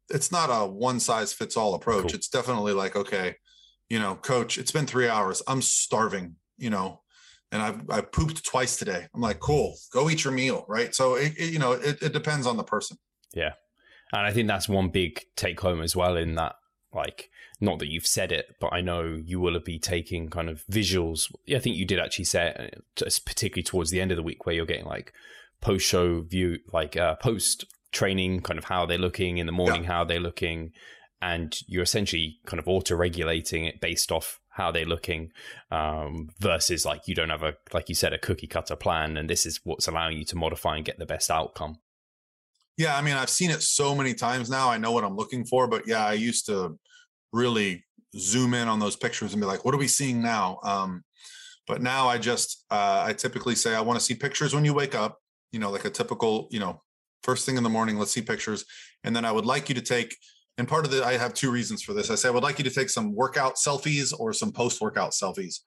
it's 0.10 0.32
not 0.32 0.50
a 0.50 0.66
one 0.66 1.00
size 1.00 1.34
fits 1.34 1.58
all 1.58 1.74
approach. 1.74 2.04
Cool. 2.04 2.16
It's 2.16 2.30
definitely 2.30 2.74
like, 2.74 2.96
okay, 2.96 3.36
you 3.90 4.00
know, 4.00 4.16
coach, 4.16 4.58
it's 4.58 4.72
been 4.72 4.86
three 4.86 5.10
hours. 5.10 5.42
I'm 5.48 5.62
starving, 5.62 6.36
you 6.58 6.70
know, 6.70 7.02
and 7.52 7.62
I've, 7.62 7.90
I've 7.90 8.12
pooped 8.12 8.46
twice 8.46 8.78
today. 8.78 9.08
I'm 9.14 9.22
like, 9.22 9.40
cool, 9.40 9.76
go 9.92 10.10
eat 10.10 10.24
your 10.24 10.34
meal. 10.34 10.66
Right. 10.68 10.94
So, 10.94 11.16
it, 11.16 11.34
it, 11.38 11.54
you 11.54 11.60
know, 11.60 11.74
it, 11.74 12.02
it 12.02 12.14
depends 12.14 12.48
on 12.48 12.58
the 12.58 12.64
person. 12.64 12.98
yeah. 13.34 13.54
And 14.14 14.22
I 14.22 14.32
think 14.32 14.48
that's 14.48 14.70
one 14.70 14.88
big 14.88 15.20
take 15.36 15.60
home 15.60 15.82
as 15.82 15.94
well. 15.94 16.16
In 16.16 16.36
that, 16.36 16.56
like, 16.94 17.30
not 17.60 17.80
that 17.80 17.92
you've 17.92 18.08
said 18.08 18.32
it, 18.32 18.56
but 18.62 18.72
I 18.72 18.80
know 18.80 19.20
you 19.22 19.42
will 19.42 19.60
be 19.60 19.80
taking 19.80 20.30
kind 20.30 20.50
of 20.50 20.64
visuals. 20.72 21.30
Yeah, 21.46 21.58
I 21.58 21.60
think 21.60 21.76
you 21.76 21.86
did 21.86 22.00
actually 22.00 22.24
say 22.24 22.54
it, 22.58 22.84
uh, 23.06 23.10
particularly 23.26 23.64
towards 23.64 23.90
the 23.92 24.00
end 24.00 24.12
of 24.12 24.18
the 24.18 24.24
week, 24.24 24.46
where 24.46 24.56
you're 24.56 24.66
getting 24.66 24.86
like 24.86 25.12
post 25.60 25.86
show 25.86 26.22
view, 26.22 26.60
like 26.72 26.96
uh, 26.96 27.16
post 27.16 27.66
training, 27.92 28.44
kind 28.44 28.58
of 28.58 28.64
how 28.64 28.86
they're 28.86 28.98
looking 28.98 29.40
in 29.40 29.46
the 29.46 29.52
morning, 29.52 29.84
how 29.84 30.06
they're 30.06 30.22
looking, 30.22 30.72
and 31.22 31.58
you're 31.68 31.84
essentially 31.84 32.38
kind 32.46 32.60
of 32.60 32.68
auto 32.70 32.96
regulating 32.96 33.66
it 33.66 33.82
based 33.82 34.10
off 34.10 34.40
how 34.58 34.72
they're 34.72 34.86
looking 34.86 35.32
um, 35.70 36.30
versus 36.40 36.84
like 36.84 37.08
you 37.08 37.14
don't 37.14 37.30
have 37.30 37.44
a 37.44 37.54
like 37.74 37.90
you 37.90 37.96
said 37.96 38.12
a 38.12 38.18
cookie 38.18 38.48
cutter 38.48 38.76
plan 38.76 39.16
and 39.16 39.30
this 39.30 39.46
is 39.46 39.62
what's 39.64 39.88
allowing 39.88 40.18
you 40.18 40.26
to 40.26 40.36
modify 40.36 40.76
and 40.76 40.84
get 40.84 40.98
the 40.98 41.06
best 41.06 41.30
outcome 41.30 41.78
Yeah, 42.76 42.98
I 42.98 43.02
mean, 43.02 43.16
I've 43.16 43.30
seen 43.30 43.52
it 43.52 43.62
so 43.62 43.96
many 43.96 44.14
times 44.14 44.50
now. 44.50 44.70
I 44.70 44.78
know 44.78 44.92
what 44.92 45.04
I'm 45.04 45.16
looking 45.16 45.46
for, 45.46 45.68
but 45.68 45.88
yeah, 45.88 46.06
I 46.06 46.14
used 46.14 46.46
to 46.48 46.78
really 47.32 47.86
zoom 48.18 48.54
in 48.54 48.68
on 48.68 48.80
those 48.80 48.96
pictures 48.96 49.34
and 49.34 49.42
be 49.42 49.48
like, 49.48 49.64
"What 49.64 49.76
are 49.76 49.80
we 49.80 49.88
seeing 49.88 50.22
now?" 50.22 50.60
Um, 50.64 51.04
but 51.68 51.82
now 51.82 52.08
I 52.08 52.18
just, 52.18 52.66
uh, 52.72 53.04
I 53.10 53.14
typically 53.14 53.56
say, 53.56 53.76
"I 53.76 53.82
want 53.82 54.00
to 54.00 54.06
see 54.06 54.16
pictures 54.16 54.54
when 54.54 54.66
you 54.66 54.74
wake 54.74 54.96
up." 54.96 55.20
You 55.52 55.60
know, 55.60 55.72
like 55.72 55.86
a 55.86 55.90
typical, 55.90 56.48
you 56.52 56.60
know, 56.60 56.82
first 57.24 57.46
thing 57.46 57.58
in 57.58 57.64
the 57.64 57.70
morning. 57.78 57.98
Let's 57.98 58.12
see 58.12 58.22
pictures, 58.22 58.66
and 59.04 59.16
then 59.16 59.26
I 59.26 59.32
would 59.32 59.46
like 59.46 59.70
you 59.70 59.76
to 59.76 59.82
take. 59.82 60.16
And 60.58 60.68
part 60.68 60.86
of 60.86 60.92
the, 60.92 61.06
I 61.06 61.18
have 61.18 61.34
two 61.34 61.52
reasons 61.52 61.82
for 61.82 61.94
this. 61.94 62.10
I 62.10 62.16
say 62.16 62.30
I 62.30 62.32
would 62.32 62.44
like 62.44 62.58
you 62.58 62.64
to 62.64 62.72
take 62.72 62.90
some 62.90 63.14
workout 63.14 63.56
selfies 63.56 64.14
or 64.18 64.34
some 64.34 64.52
post-workout 64.52 65.12
selfies. 65.12 65.60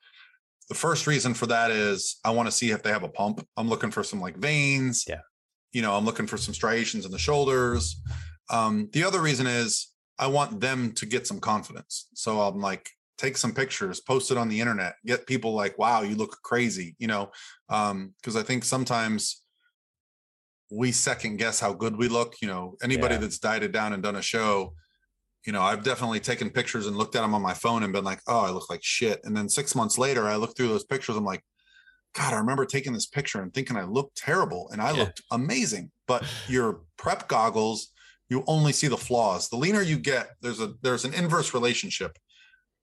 The 0.69 0.75
first 0.75 1.07
reason 1.07 1.35
for 1.35 1.47
that 1.47 1.71
is 1.71 2.19
I 2.25 2.31
want 2.31 2.47
to 2.49 2.53
see 2.53 2.71
if 2.71 2.83
they 2.83 2.91
have 2.91 3.03
a 3.03 3.09
pump. 3.09 3.47
I'm 3.57 3.69
looking 3.69 3.91
for 3.91 4.03
some 4.03 4.21
like 4.21 4.37
veins. 4.37 5.05
Yeah 5.09 5.21
you 5.73 5.83
know, 5.83 5.95
I'm 5.95 6.05
looking 6.05 6.27
for 6.27 6.37
some 6.37 6.55
striations 6.55 7.05
in 7.05 7.13
the 7.13 7.19
shoulders. 7.19 8.01
Um, 8.49 8.89
the 8.93 9.05
other 9.05 9.21
reason 9.21 9.47
is 9.47 9.89
I 10.19 10.27
want 10.27 10.61
them 10.61 10.93
to 10.93 11.07
get 11.07 11.27
some 11.27 11.41
confidence. 11.41 12.09
So 12.15 12.41
I'm 12.41 12.61
like, 12.61 12.89
take 13.19 13.37
some 13.37 13.53
pictures, 13.53 14.01
post 14.01 14.31
it 14.31 14.39
on 14.39 14.49
the 14.49 14.61
internet, 14.61 14.95
get 15.07 15.27
people 15.27 15.53
like, 15.55 15.79
wow, 15.79 16.03
you 16.03 16.17
look 16.17 16.39
crazy, 16.43 16.97
you 16.99 17.07
know, 17.07 17.31
um, 17.69 18.15
because 18.17 18.35
I 18.37 18.43
think 18.43 18.65
sometimes 18.65 19.43
we 20.71 20.93
second 20.93 21.37
guess 21.39 21.59
how 21.61 21.73
good 21.73 21.97
we 21.97 22.09
look. 22.09 22.35
You 22.41 22.49
know, 22.49 22.77
anybody 22.83 23.15
Yeah. 23.15 23.21
that's 23.21 23.39
dieted 23.39 23.73
down 23.73 23.93
and 23.93 24.03
done 24.03 24.17
a 24.17 24.23
show, 24.23 24.75
you 25.47 25.53
know, 25.53 25.63
I've 25.63 25.83
definitely 25.83 26.21
taken 26.21 26.51
pictures 26.51 26.87
and 26.87 26.97
looked 26.97 27.17
at 27.17 27.23
them 27.23 27.35
on 27.35 27.43
my 27.43 27.55
phone 27.55 27.83
and 27.83 27.93
been 27.93 28.05
like, 28.05 28.21
oh, 28.29 28.41
I 28.41 28.51
look 28.51 28.69
like 28.71 28.81
shit. 28.83 29.21
And 29.25 29.37
then 29.37 29.49
six 29.49 29.75
months 29.75 29.99
later, 29.99 30.27
I 30.29 30.37
look 30.37 30.57
through 30.57 30.69
those 30.69 30.85
pictures. 30.85 31.17
I'm 31.17 31.25
like, 31.25 31.43
God, 32.15 32.35
I 32.35 32.39
remember 32.39 32.67
taking 32.67 32.93
this 32.93 33.07
picture 33.07 33.41
and 33.41 33.53
thinking 33.55 33.77
I 33.77 33.85
looked 33.85 34.17
terrible 34.17 34.69
and 34.73 34.83
I 34.83 34.91
Yeah. 34.93 34.99
looked 35.05 35.23
amazing. 35.31 35.91
But 36.07 36.25
your 36.49 36.83
prep 36.97 37.29
goggles, 37.29 37.93
you 38.29 38.45
only 38.47 38.73
see 38.73 38.87
the 38.89 38.97
flaws. 38.99 39.49
The 39.49 39.57
leaner 39.57 39.81
you 39.83 39.97
get, 39.99 40.31
there's 40.41 40.61
a 40.61 40.75
there's 40.83 41.05
an 41.05 41.15
inverse 41.15 41.55
relationship. 41.55 42.17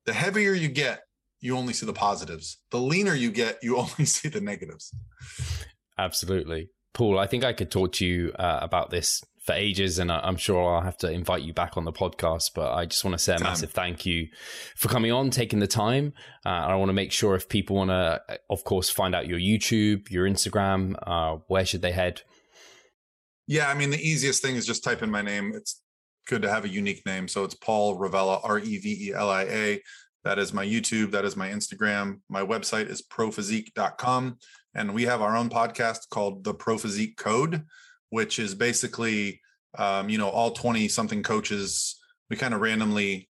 The 0.05 0.13
heavier 0.13 0.53
you 0.53 0.67
get, 0.69 1.01
you 1.41 1.55
only 1.57 1.73
see 1.73 1.85
the 1.85 1.93
positives. 1.93 2.59
The 2.71 2.79
leaner 2.79 3.13
you 3.13 3.31
get, 3.31 3.59
you 3.61 3.77
only 3.83 4.05
see 4.05 4.29
the 4.29 4.41
negatives. 4.41 4.91
Absolutely. 5.97 6.69
Paul, 6.97 7.19
I 7.19 7.27
think 7.27 7.43
I 7.43 7.53
could 7.53 7.69
talk 7.69 7.91
to 7.93 8.05
you 8.07 8.31
uh, 8.39 8.57
about 8.59 8.89
this 8.89 9.23
for 9.45 9.53
ages, 9.53 9.99
and 9.99 10.11
I- 10.11 10.19
I'm 10.21 10.35
sure 10.35 10.67
I'll 10.75 10.81
have 10.81 10.97
to 10.97 11.11
invite 11.11 11.43
you 11.43 11.53
back 11.53 11.77
on 11.77 11.85
the 11.85 11.91
podcast. 11.91 12.51
But 12.55 12.73
I 12.73 12.87
just 12.87 13.05
want 13.05 13.13
to 13.13 13.19
say 13.23 13.35
a 13.35 13.37
Time. 13.37 13.43
massive 13.43 13.69
thank 13.71 14.03
you 14.03 14.29
for 14.75 14.87
coming 14.89 15.11
on, 15.11 15.29
taking 15.29 15.59
the 15.59 15.67
time. 15.67 16.13
Uh, 16.43 16.49
I 16.49 16.73
want 16.75 16.89
to 16.89 16.93
make 16.93 17.11
sure 17.11 17.35
if 17.35 17.47
people 17.49 17.75
want 17.75 17.91
to, 17.91 18.19
of 18.49 18.63
course, 18.63 18.89
find 18.89 19.13
out 19.13 19.27
your 19.27 19.37
YouTube, 19.37 20.09
your 20.09 20.27
Instagram, 20.27 20.95
uh, 21.05 21.37
where 21.47 21.67
should 21.67 21.83
they 21.83 21.91
head? 21.91 22.23
Yeah, 23.45 23.69
I 23.69 23.75
mean 23.75 23.91
the 23.91 24.01
easiest 24.01 24.41
thing 24.41 24.55
is 24.55 24.65
just 24.65 24.83
type 24.83 25.03
in 25.03 25.11
my 25.11 25.21
name. 25.21 25.53
It's 25.55 25.79
good 26.27 26.41
to 26.41 26.49
have 26.49 26.65
a 26.65 26.69
unique 26.69 27.05
name. 27.05 27.27
So 27.27 27.43
it's 27.43 27.53
Paul 27.55 27.95
Revelia, 27.97 28.41
R 28.43 28.57
E 28.57 28.77
V 28.79 29.09
E 29.09 29.13
L 29.13 29.29
I 29.29 29.43
A. 29.43 29.81
That 30.23 30.39
is 30.39 30.51
my 30.51 30.65
YouTube. 30.65 31.11
That 31.11 31.23
is 31.25 31.37
my 31.37 31.47
Instagram. 31.49 32.21
My 32.27 32.41
website 32.41 32.89
is 32.89 33.01
prophysique.com. 33.03 34.37
And 34.77 34.93
we 34.93 35.03
have 35.03 35.21
our 35.23 35.35
own 35.35 35.49
podcast 35.49 36.09
called 36.09 36.43
The 36.43 36.53
Pro 36.53 36.77
Physique 36.77 37.17
Code, 37.17 37.63
which 38.11 38.37
is 38.37 38.53
basically, 38.53 39.41
um, 39.75 40.07
you 40.07 40.19
know, 40.19 40.29
all 40.29 40.51
20 40.51 40.87
something 40.87 41.23
coaches. 41.23 41.99
We 42.29 42.37
kind 42.37 42.53
of 42.53 42.61
randomly 42.61 43.27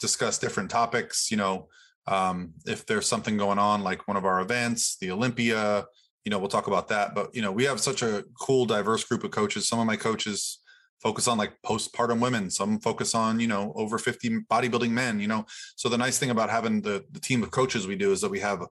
discuss 0.00 0.38
different 0.38 0.70
topics. 0.70 1.30
You 1.30 1.36
know, 1.36 1.68
um, 2.06 2.54
if 2.66 2.86
there's 2.86 3.06
something 3.06 3.36
going 3.36 3.58
on, 3.58 3.82
like 3.82 4.08
one 4.08 4.16
of 4.16 4.24
our 4.24 4.40
events, 4.40 4.96
the 4.96 5.10
Olympia, 5.10 5.84
you 6.24 6.30
know, 6.30 6.38
we'll 6.38 6.48
talk 6.48 6.68
about 6.68 6.88
that. 6.88 7.14
But, 7.14 7.34
you 7.34 7.42
know, 7.42 7.52
we 7.52 7.64
have 7.64 7.78
such 7.78 8.02
a 8.02 8.24
cool, 8.40 8.64
diverse 8.64 9.04
group 9.04 9.24
of 9.24 9.30
coaches. 9.30 9.68
Some 9.68 9.78
of 9.78 9.86
my 9.86 9.96
coaches 9.96 10.60
focus 11.02 11.28
on 11.28 11.36
like 11.36 11.52
postpartum 11.66 12.20
women, 12.20 12.48
some 12.48 12.80
focus 12.80 13.14
on, 13.14 13.40
you 13.40 13.48
know, 13.48 13.74
over 13.76 13.98
50 13.98 14.38
bodybuilding 14.50 14.90
men, 14.90 15.20
you 15.20 15.28
know. 15.28 15.44
So 15.76 15.90
the 15.90 15.98
nice 15.98 16.18
thing 16.18 16.30
about 16.30 16.48
having 16.48 16.80
the, 16.80 17.04
the 17.10 17.20
team 17.20 17.42
of 17.42 17.50
coaches 17.50 17.86
we 17.86 17.96
do 17.96 18.12
is 18.12 18.22
that 18.22 18.30
we 18.30 18.40
have 18.40 18.62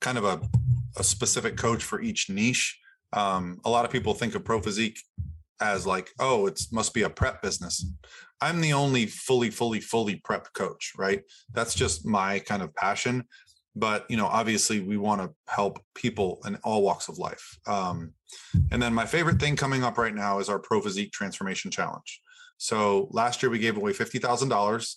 kind 0.00 0.18
of 0.18 0.24
a, 0.24 0.40
a 0.96 1.04
specific 1.04 1.56
coach 1.56 1.82
for 1.82 2.00
each 2.00 2.28
niche. 2.30 2.78
Um, 3.12 3.60
a 3.64 3.70
lot 3.70 3.84
of 3.84 3.90
people 3.90 4.14
think 4.14 4.34
of 4.34 4.44
pro 4.44 4.60
physique 4.60 4.98
as 5.60 5.86
like, 5.86 6.10
oh, 6.18 6.46
it 6.46 6.60
must 6.70 6.92
be 6.92 7.02
a 7.02 7.10
prep 7.10 7.42
business. 7.42 7.84
I'm 8.40 8.60
the 8.60 8.74
only 8.74 9.06
fully, 9.06 9.50
fully, 9.50 9.80
fully 9.80 10.16
prep 10.16 10.52
coach, 10.52 10.92
right? 10.98 11.22
That's 11.54 11.74
just 11.74 12.04
my 12.04 12.38
kind 12.40 12.62
of 12.62 12.74
passion 12.74 13.24
but 13.76 14.06
you 14.08 14.16
know 14.16 14.26
obviously 14.26 14.80
we 14.80 14.96
want 14.96 15.20
to 15.20 15.30
help 15.52 15.78
people 15.94 16.40
in 16.46 16.56
all 16.64 16.82
walks 16.82 17.08
of 17.08 17.18
life 17.18 17.58
um, 17.66 18.12
and 18.72 18.82
then 18.82 18.92
my 18.92 19.06
favorite 19.06 19.38
thing 19.38 19.54
coming 19.54 19.84
up 19.84 19.98
right 19.98 20.14
now 20.14 20.38
is 20.38 20.48
our 20.48 20.58
pro 20.58 20.80
physique 20.80 21.12
transformation 21.12 21.70
challenge 21.70 22.20
so 22.56 23.06
last 23.12 23.42
year 23.42 23.50
we 23.50 23.58
gave 23.58 23.76
away 23.76 23.92
$50000 23.92 24.94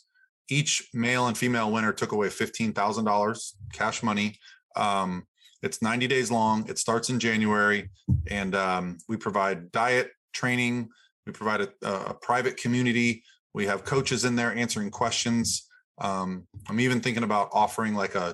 each 0.49 0.89
male 0.93 1.27
and 1.27 1.37
female 1.37 1.71
winner 1.71 1.93
took 1.93 2.13
away 2.13 2.29
$15000 2.29 3.53
cash 3.73 4.01
money 4.01 4.39
um, 4.75 5.25
it's 5.61 5.81
90 5.81 6.07
days 6.07 6.31
long. 6.31 6.67
It 6.69 6.77
starts 6.77 7.09
in 7.09 7.19
january 7.19 7.89
and 8.29 8.55
um, 8.55 8.97
we 9.07 9.17
provide 9.17 9.71
diet 9.71 10.11
training. 10.33 10.89
We 11.25 11.33
provide 11.33 11.61
a, 11.61 11.69
a 11.83 12.13
private 12.13 12.57
community. 12.57 13.23
We 13.53 13.65
have 13.65 13.83
coaches 13.83 14.25
in 14.25 14.35
there 14.35 14.55
answering 14.55 14.91
questions. 14.91 15.67
Um, 15.99 16.47
i'm 16.69 16.79
even 16.79 17.01
thinking 17.01 17.23
about 17.23 17.49
offering 17.51 17.93
like 17.93 18.15
a 18.15 18.33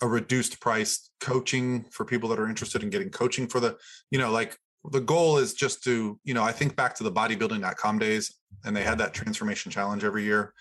a 0.00 0.08
reduced 0.08 0.60
price 0.60 1.10
coaching 1.20 1.84
for 1.90 2.06
people 2.06 2.30
that 2.30 2.40
are 2.40 2.48
interested 2.48 2.82
in 2.82 2.88
getting 2.88 3.10
coaching 3.10 3.46
for 3.46 3.60
the 3.60 3.76
you 4.10 4.18
know 4.18 4.30
like 4.30 4.56
the 4.92 5.00
goal 5.00 5.36
is 5.36 5.52
just 5.52 5.84
to 5.84 6.18
you 6.24 6.32
know 6.32 6.42
i 6.42 6.52
think 6.52 6.74
back 6.74 6.94
to 6.94 7.04
the 7.04 7.12
bodybuilding.com 7.12 7.98
days 7.98 8.34
and 8.64 8.74
they 8.74 8.82
had 8.82 8.96
that 8.96 9.12
transformation 9.12 9.70
challenge 9.70 10.04
every 10.04 10.24
year 10.24 10.54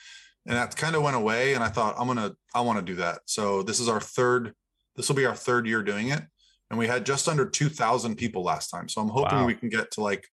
and 0.46 0.58
that 0.58 0.76
kind 0.76 0.96
of 0.96 1.04
went 1.04 1.16
away 1.16 1.54
and 1.54 1.64
i 1.64 1.70
thought 1.70 1.96
i'm 1.98 2.08
gonna 2.08 2.34
i 2.56 2.62
want 2.62 2.80
to 2.80 2.86
do 2.86 2.96
that. 2.96 3.20
So 3.26 3.64
this 3.64 3.80
is 3.80 3.88
our 3.88 4.02
third 4.02 4.54
this 5.00 5.08
will 5.08 5.16
be 5.16 5.26
our 5.26 5.34
third 5.36 5.66
year 5.66 5.82
doing 5.82 6.10
it. 6.10 6.22
And 6.70 6.78
we 6.78 6.86
had 6.86 7.06
just 7.06 7.30
under 7.30 7.50
2000 7.50 8.18
people 8.18 8.44
last 8.44 8.70
time. 8.70 8.90
So 8.90 9.00
i'm 9.00 9.08
hoping 9.08 9.40
Wow. 9.40 9.46
we 9.46 9.56
can 9.56 9.70
get 9.70 9.92
to 9.92 10.02
like 10.02 10.28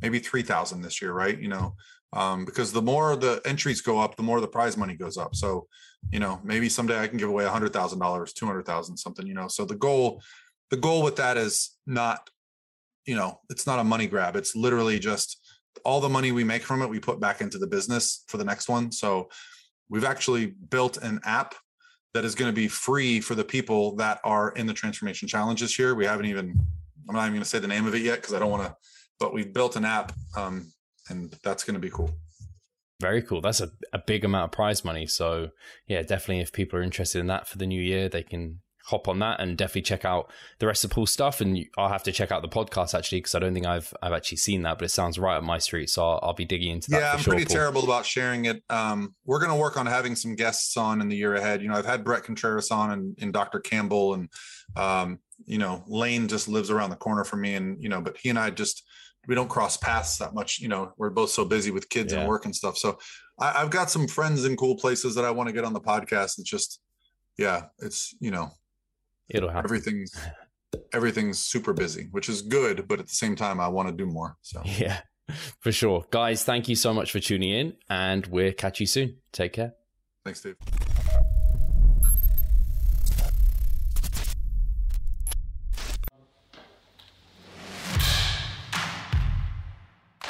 maybe 0.00 0.20
3000 0.20 0.80
this 0.80 1.02
year 1.02 1.12
right? 1.12 1.36
You 1.36 1.48
know 1.48 1.74
um, 2.12 2.44
because 2.44 2.72
the 2.72 2.80
more 2.80 3.16
the 3.16 3.42
entries 3.44 3.80
go 3.80 3.98
up 3.98 4.14
the 4.14 4.22
more 4.22 4.40
the 4.40 4.46
prize 4.46 4.76
money 4.76 4.94
goes 4.94 5.16
up. 5.18 5.34
So 5.34 5.66
you 6.12 6.20
know 6.20 6.40
maybe 6.44 6.68
someday 6.68 7.00
i 7.00 7.08
can 7.08 7.18
give 7.18 7.28
away 7.28 7.46
a 7.46 7.50
hundred 7.50 7.72
thousand 7.72 7.98
dollars 7.98 8.32
two 8.32 8.46
hundred 8.46 8.64
thousand 8.64 8.96
something 8.96 9.26
you 9.26 9.34
know? 9.34 9.48
So 9.48 9.64
the 9.64 9.74
goal 9.74 10.22
the 10.70 10.76
goal 10.76 11.02
with 11.02 11.16
that 11.16 11.36
is 11.36 11.76
not 11.84 12.30
you 13.06 13.16
know 13.16 13.40
it's 13.50 13.66
not 13.66 13.80
a 13.80 13.84
money 13.84 14.06
grab. 14.06 14.36
It's 14.36 14.54
literally 14.54 15.00
just 15.00 15.28
all 15.84 16.00
the 16.00 16.08
money 16.08 16.30
we 16.30 16.44
make 16.44 16.62
from 16.62 16.80
it 16.80 16.88
we 16.88 17.00
put 17.00 17.18
back 17.18 17.40
into 17.40 17.58
the 17.58 17.66
business 17.66 18.22
for 18.28 18.36
the 18.36 18.44
next 18.44 18.68
one. 18.68 18.92
So 18.92 19.30
we've 19.88 20.04
actually 20.04 20.46
built 20.46 20.96
an 20.98 21.18
app 21.24 21.56
that 22.16 22.24
is 22.24 22.34
going 22.34 22.50
to 22.50 22.54
be 22.54 22.66
free 22.66 23.20
for 23.20 23.34
the 23.34 23.44
people 23.44 23.94
that 23.96 24.20
are 24.24 24.50
in 24.52 24.66
the 24.66 24.72
transformation 24.72 25.28
challenge 25.28 25.60
this 25.60 25.78
year 25.78 25.94
we 25.94 26.06
haven't 26.06 26.26
even 26.26 26.58
i'm 27.08 27.14
not 27.14 27.22
even 27.22 27.32
going 27.32 27.42
to 27.42 27.48
say 27.48 27.58
the 27.58 27.68
name 27.68 27.86
of 27.86 27.94
it 27.94 28.02
yet 28.02 28.16
because 28.16 28.32
i 28.32 28.38
don't 28.38 28.50
want 28.50 28.62
to 28.62 28.74
but 29.20 29.32
we've 29.32 29.52
built 29.52 29.76
an 29.76 29.84
app 29.84 30.12
um, 30.36 30.72
and 31.10 31.36
that's 31.42 31.62
going 31.62 31.74
to 31.74 31.80
be 31.80 31.90
cool 31.90 32.10
Very 33.00 33.20
cool. 33.20 33.42
That's 33.42 33.60
a, 33.60 33.68
a 33.92 33.98
big 33.98 34.24
amount 34.24 34.44
of 34.44 34.52
prize 34.52 34.82
money. 34.82 35.06
So, 35.06 35.50
yeah, 35.86 36.00
definitely 36.00 36.40
if 36.40 36.50
people 36.50 36.78
are 36.78 36.82
interested 36.82 37.20
in 37.20 37.26
that 37.26 37.46
for 37.46 37.58
the 37.58 37.66
new 37.66 37.80
year, 37.80 38.08
they 38.08 38.22
can 38.22 38.60
hop 38.86 39.08
on 39.08 39.18
that 39.18 39.40
and 39.40 39.56
definitely 39.58 39.82
check 39.82 40.04
out 40.04 40.30
the 40.60 40.66
rest 40.66 40.84
of 40.84 40.90
Paul's 40.90 41.10
stuff. 41.10 41.40
And 41.40 41.64
I'll 41.76 41.88
have 41.88 42.02
to 42.04 42.12
check 42.12 42.30
out 42.32 42.40
the 42.42 42.48
podcast 42.48 42.96
actually 42.96 43.18
because 43.18 43.34
I 43.34 43.40
don't 43.40 43.52
think 43.54 43.66
I've 43.66 43.92
I've 44.02 44.12
actually 44.12 44.38
seen 44.38 44.62
that, 44.62 44.78
but 44.78 44.84
it 44.84 44.90
sounds 44.90 45.18
right 45.18 45.36
up 45.36 45.42
my 45.44 45.58
street. 45.58 45.90
So 45.90 46.06
I'll, 46.08 46.20
I'll 46.22 46.34
be 46.34 46.44
digging 46.44 46.70
into 46.72 46.90
that. 46.90 47.00
yeah 47.00 47.12
i'm 47.12 47.18
sure, 47.18 47.32
pretty 47.34 47.46
Paul. 47.46 47.54
terrible 47.56 47.84
about 47.84 48.06
sharing 48.06 48.44
it 48.46 48.62
um, 48.70 49.14
we're 49.24 49.38
going 49.40 49.50
to 49.50 49.56
work 49.56 49.76
on 49.76 49.86
having 49.86 50.14
some 50.16 50.34
guests 50.34 50.76
on 50.76 51.00
in 51.00 51.08
the 51.08 51.16
year 51.16 51.34
ahead 51.34 51.60
you 51.62 51.68
know 51.68 51.74
i've 51.74 51.86
had 51.86 52.04
Bret 52.04 52.22
Contreras 52.24 52.70
on 52.70 52.90
and, 52.92 53.16
and 53.20 53.32
dr 53.32 53.58
campbell 53.60 54.14
and 54.14 54.28
um, 54.76 55.18
you 55.44 55.58
know 55.58 55.82
Layne 55.86 56.28
just 56.28 56.48
lives 56.48 56.70
around 56.70 56.90
the 56.90 56.96
corner 56.96 57.24
from 57.24 57.40
me 57.42 57.54
and 57.54 57.82
you 57.82 57.88
know 57.88 58.00
but 58.00 58.16
he 58.16 58.28
and 58.30 58.38
i 58.38 58.50
just 58.50 58.82
we 59.28 59.34
don't 59.34 59.48
cross 59.48 59.76
paths 59.76 60.18
that 60.18 60.34
much 60.34 60.60
you 60.60 60.68
know 60.68 60.92
we're 60.96 61.10
both 61.10 61.30
so 61.30 61.44
busy 61.44 61.70
with 61.70 61.88
kids 61.88 62.12
Yeah. 62.12 62.20
and 62.20 62.28
work 62.28 62.44
and 62.44 62.54
stuff 62.54 62.76
so 62.78 62.98
I, 63.40 63.62
i've 63.62 63.70
got 63.70 63.90
some 63.90 64.06
friends 64.06 64.44
in 64.44 64.56
cool 64.56 64.76
places 64.76 65.14
that 65.16 65.24
i 65.24 65.30
want 65.30 65.48
to 65.48 65.52
get 65.52 65.64
on 65.64 65.72
the 65.72 65.80
podcast 65.80 66.38
it's 66.38 66.50
just 66.50 66.80
yeah 67.38 67.64
it's 67.80 68.14
you 68.20 68.30
know 68.30 68.50
It'll 69.28 69.48
happen. 69.50 69.64
everything's 69.66 70.12
everything's 70.92 71.38
super 71.38 71.72
busy 71.72 72.08
which 72.10 72.28
is 72.28 72.42
good 72.42 72.86
but 72.88 73.00
at 73.00 73.06
the 73.06 73.14
same 73.14 73.34
time 73.36 73.60
i 73.60 73.68
want 73.68 73.88
to 73.88 73.94
do 73.94 74.06
more 74.06 74.36
so 74.42 74.60
Yeah, 74.64 75.00
for 75.60 75.72
sure. 75.72 76.04
Guys, 76.10 76.44
thank 76.44 76.68
you 76.68 76.76
so 76.76 76.92
much 76.94 77.10
for 77.12 77.18
tuning 77.20 77.50
in 77.50 77.74
and 77.88 78.26
we'll 78.26 78.52
catch 78.52 78.78
you 78.80 78.86
soon. 78.86 79.16
Take 79.32 79.54
care. 79.54 79.72
thanks 80.24 80.40
dave 80.42 80.56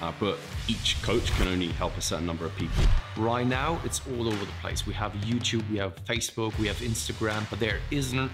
Uh, 0.00 0.12
but 0.18 0.38
each 0.68 1.00
coach 1.02 1.30
can 1.32 1.48
only 1.48 1.68
help 1.68 1.96
a 1.96 2.00
certain 2.00 2.26
number 2.26 2.44
of 2.44 2.54
people. 2.56 2.82
Right 3.16 3.46
now, 3.46 3.80
it's 3.84 4.00
all 4.08 4.26
over 4.26 4.44
the 4.44 4.52
place. 4.60 4.86
We 4.86 4.94
have 4.94 5.12
YouTube, 5.12 5.68
we 5.70 5.78
have 5.78 5.94
Facebook, 6.04 6.58
we 6.58 6.66
have 6.66 6.76
Instagram, 6.78 7.48
but 7.48 7.60
there 7.60 7.80
isn't 7.90 8.30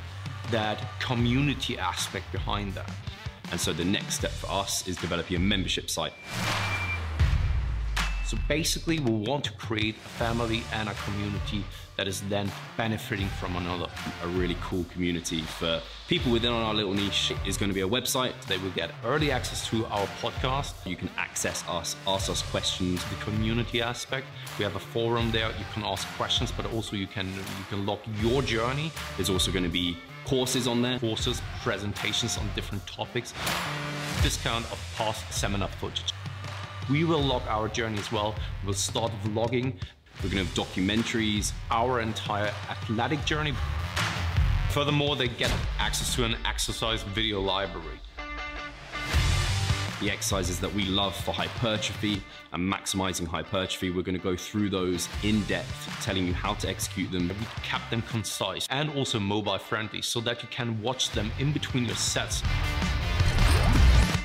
that 0.51 0.83
community 1.01 1.79
aspect 1.79 2.31
behind 2.33 2.75
that. 2.75 2.91
And 3.51 3.61
so 3.61 3.73
the 3.73 3.85
next 3.85 4.15
step 4.15 4.31
for 4.31 4.51
us 4.51 4.87
is 4.87 4.97
developing 4.97 5.37
a 5.37 5.41
membership 5.41 5.91
site. 5.91 6.13
So 8.27 8.39
basically, 8.49 9.01
we 9.01 9.11
want 9.11 9.43
to 9.45 9.53
create 9.53 9.97
a 9.97 10.09
family 10.11 10.63
and 10.73 10.89
a 10.89 10.95
community 10.95 11.65
that 12.01 12.09
is 12.09 12.23
then 12.31 12.51
benefiting 12.79 13.29
from 13.29 13.55
another. 13.57 13.87
A 14.25 14.29
really 14.29 14.57
cool 14.63 14.85
community 14.85 15.43
for 15.43 15.83
people 16.09 16.33
within 16.33 16.51
our 16.51 16.73
little 16.73 16.95
niche 16.95 17.35
is 17.47 17.59
going 17.59 17.69
to 17.69 17.75
be 17.75 17.83
a 17.83 17.87
website. 17.87 18.33
They 18.47 18.57
will 18.57 18.71
get 18.71 18.91
early 19.05 19.31
access 19.31 19.69
to 19.69 19.85
our 19.85 20.07
podcast. 20.23 20.73
You 20.87 20.97
can 20.97 21.11
access 21.19 21.63
us, 21.69 21.97
ask 22.07 22.31
us 22.31 22.41
questions. 22.41 23.05
The 23.05 23.17
community 23.17 23.83
aspect. 23.83 24.27
We 24.59 24.65
have 24.65 24.77
a 24.77 24.79
forum 24.79 25.31
there. 25.31 25.49
You 25.49 25.67
can 25.75 25.85
ask 25.85 26.09
questions, 26.17 26.51
but 26.51 26.65
also 26.73 26.97
you 26.97 27.07
can 27.07 27.27
you 27.29 27.67
can 27.69 27.85
log 27.85 27.99
your 28.23 28.41
journey. 28.41 28.91
There's 29.19 29.29
also 29.29 29.53
going 29.53 29.65
to 29.65 29.77
be 29.83 29.99
courses 30.25 30.67
on 30.67 30.81
there. 30.81 30.99
Courses, 31.01 31.43
presentations 31.63 32.39
on 32.39 32.49
different 32.55 32.87
topics. 32.87 33.35
Discount 34.23 34.65
of 34.73 34.79
past 34.97 35.31
seminar 35.31 35.69
footage. 35.69 36.15
We 36.91 37.05
will 37.05 37.23
log 37.23 37.43
our 37.47 37.69
journey 37.69 37.99
as 37.99 38.11
well. 38.11 38.35
We'll 38.65 38.73
start 38.73 39.13
vlogging 39.23 39.75
we're 40.23 40.29
going 40.31 40.47
to 40.47 40.51
have 40.51 40.69
documentaries, 40.69 41.53
our 41.71 42.01
entire 42.01 42.53
athletic 42.69 43.25
journey. 43.25 43.55
Furthermore, 44.71 45.17
they 45.17 45.29
get 45.29 45.53
access 45.79 46.15
to 46.15 46.25
an 46.25 46.37
exercise 46.45 47.03
video 47.03 47.41
library. 47.41 47.99
The 50.01 50.11
exercises 50.11 50.61
that 50.61 50.73
we 50.73 50.85
love 50.85 51.15
for 51.15 51.33
hypertrophy 51.33 52.23
and 52.53 52.73
maximizing 52.73 53.27
hypertrophy, 53.27 53.91
we're 53.91 54.03
going 54.03 54.17
to 54.17 54.23
go 54.23 54.37
through 54.37 54.71
those 54.71 55.09
in 55.23 55.43
depth, 55.45 56.03
telling 56.03 56.27
you 56.27 56.35
how 56.35 56.55
to 56.55 56.69
execute 56.69 57.11
them. 57.11 57.29
We 57.29 57.35
kept 57.63 57.91
them 57.91 58.03
concise 58.03 58.67
and 58.71 58.91
also 58.91 59.19
mobile 59.19 59.59
friendly 59.59 60.03
so 60.03 60.21
that 60.21 60.43
you 60.43 60.49
can 60.51 60.81
watch 60.83 61.11
them 61.11 61.31
in 61.39 61.53
between 61.53 61.87
your 61.87 61.97
sets. 61.97 62.43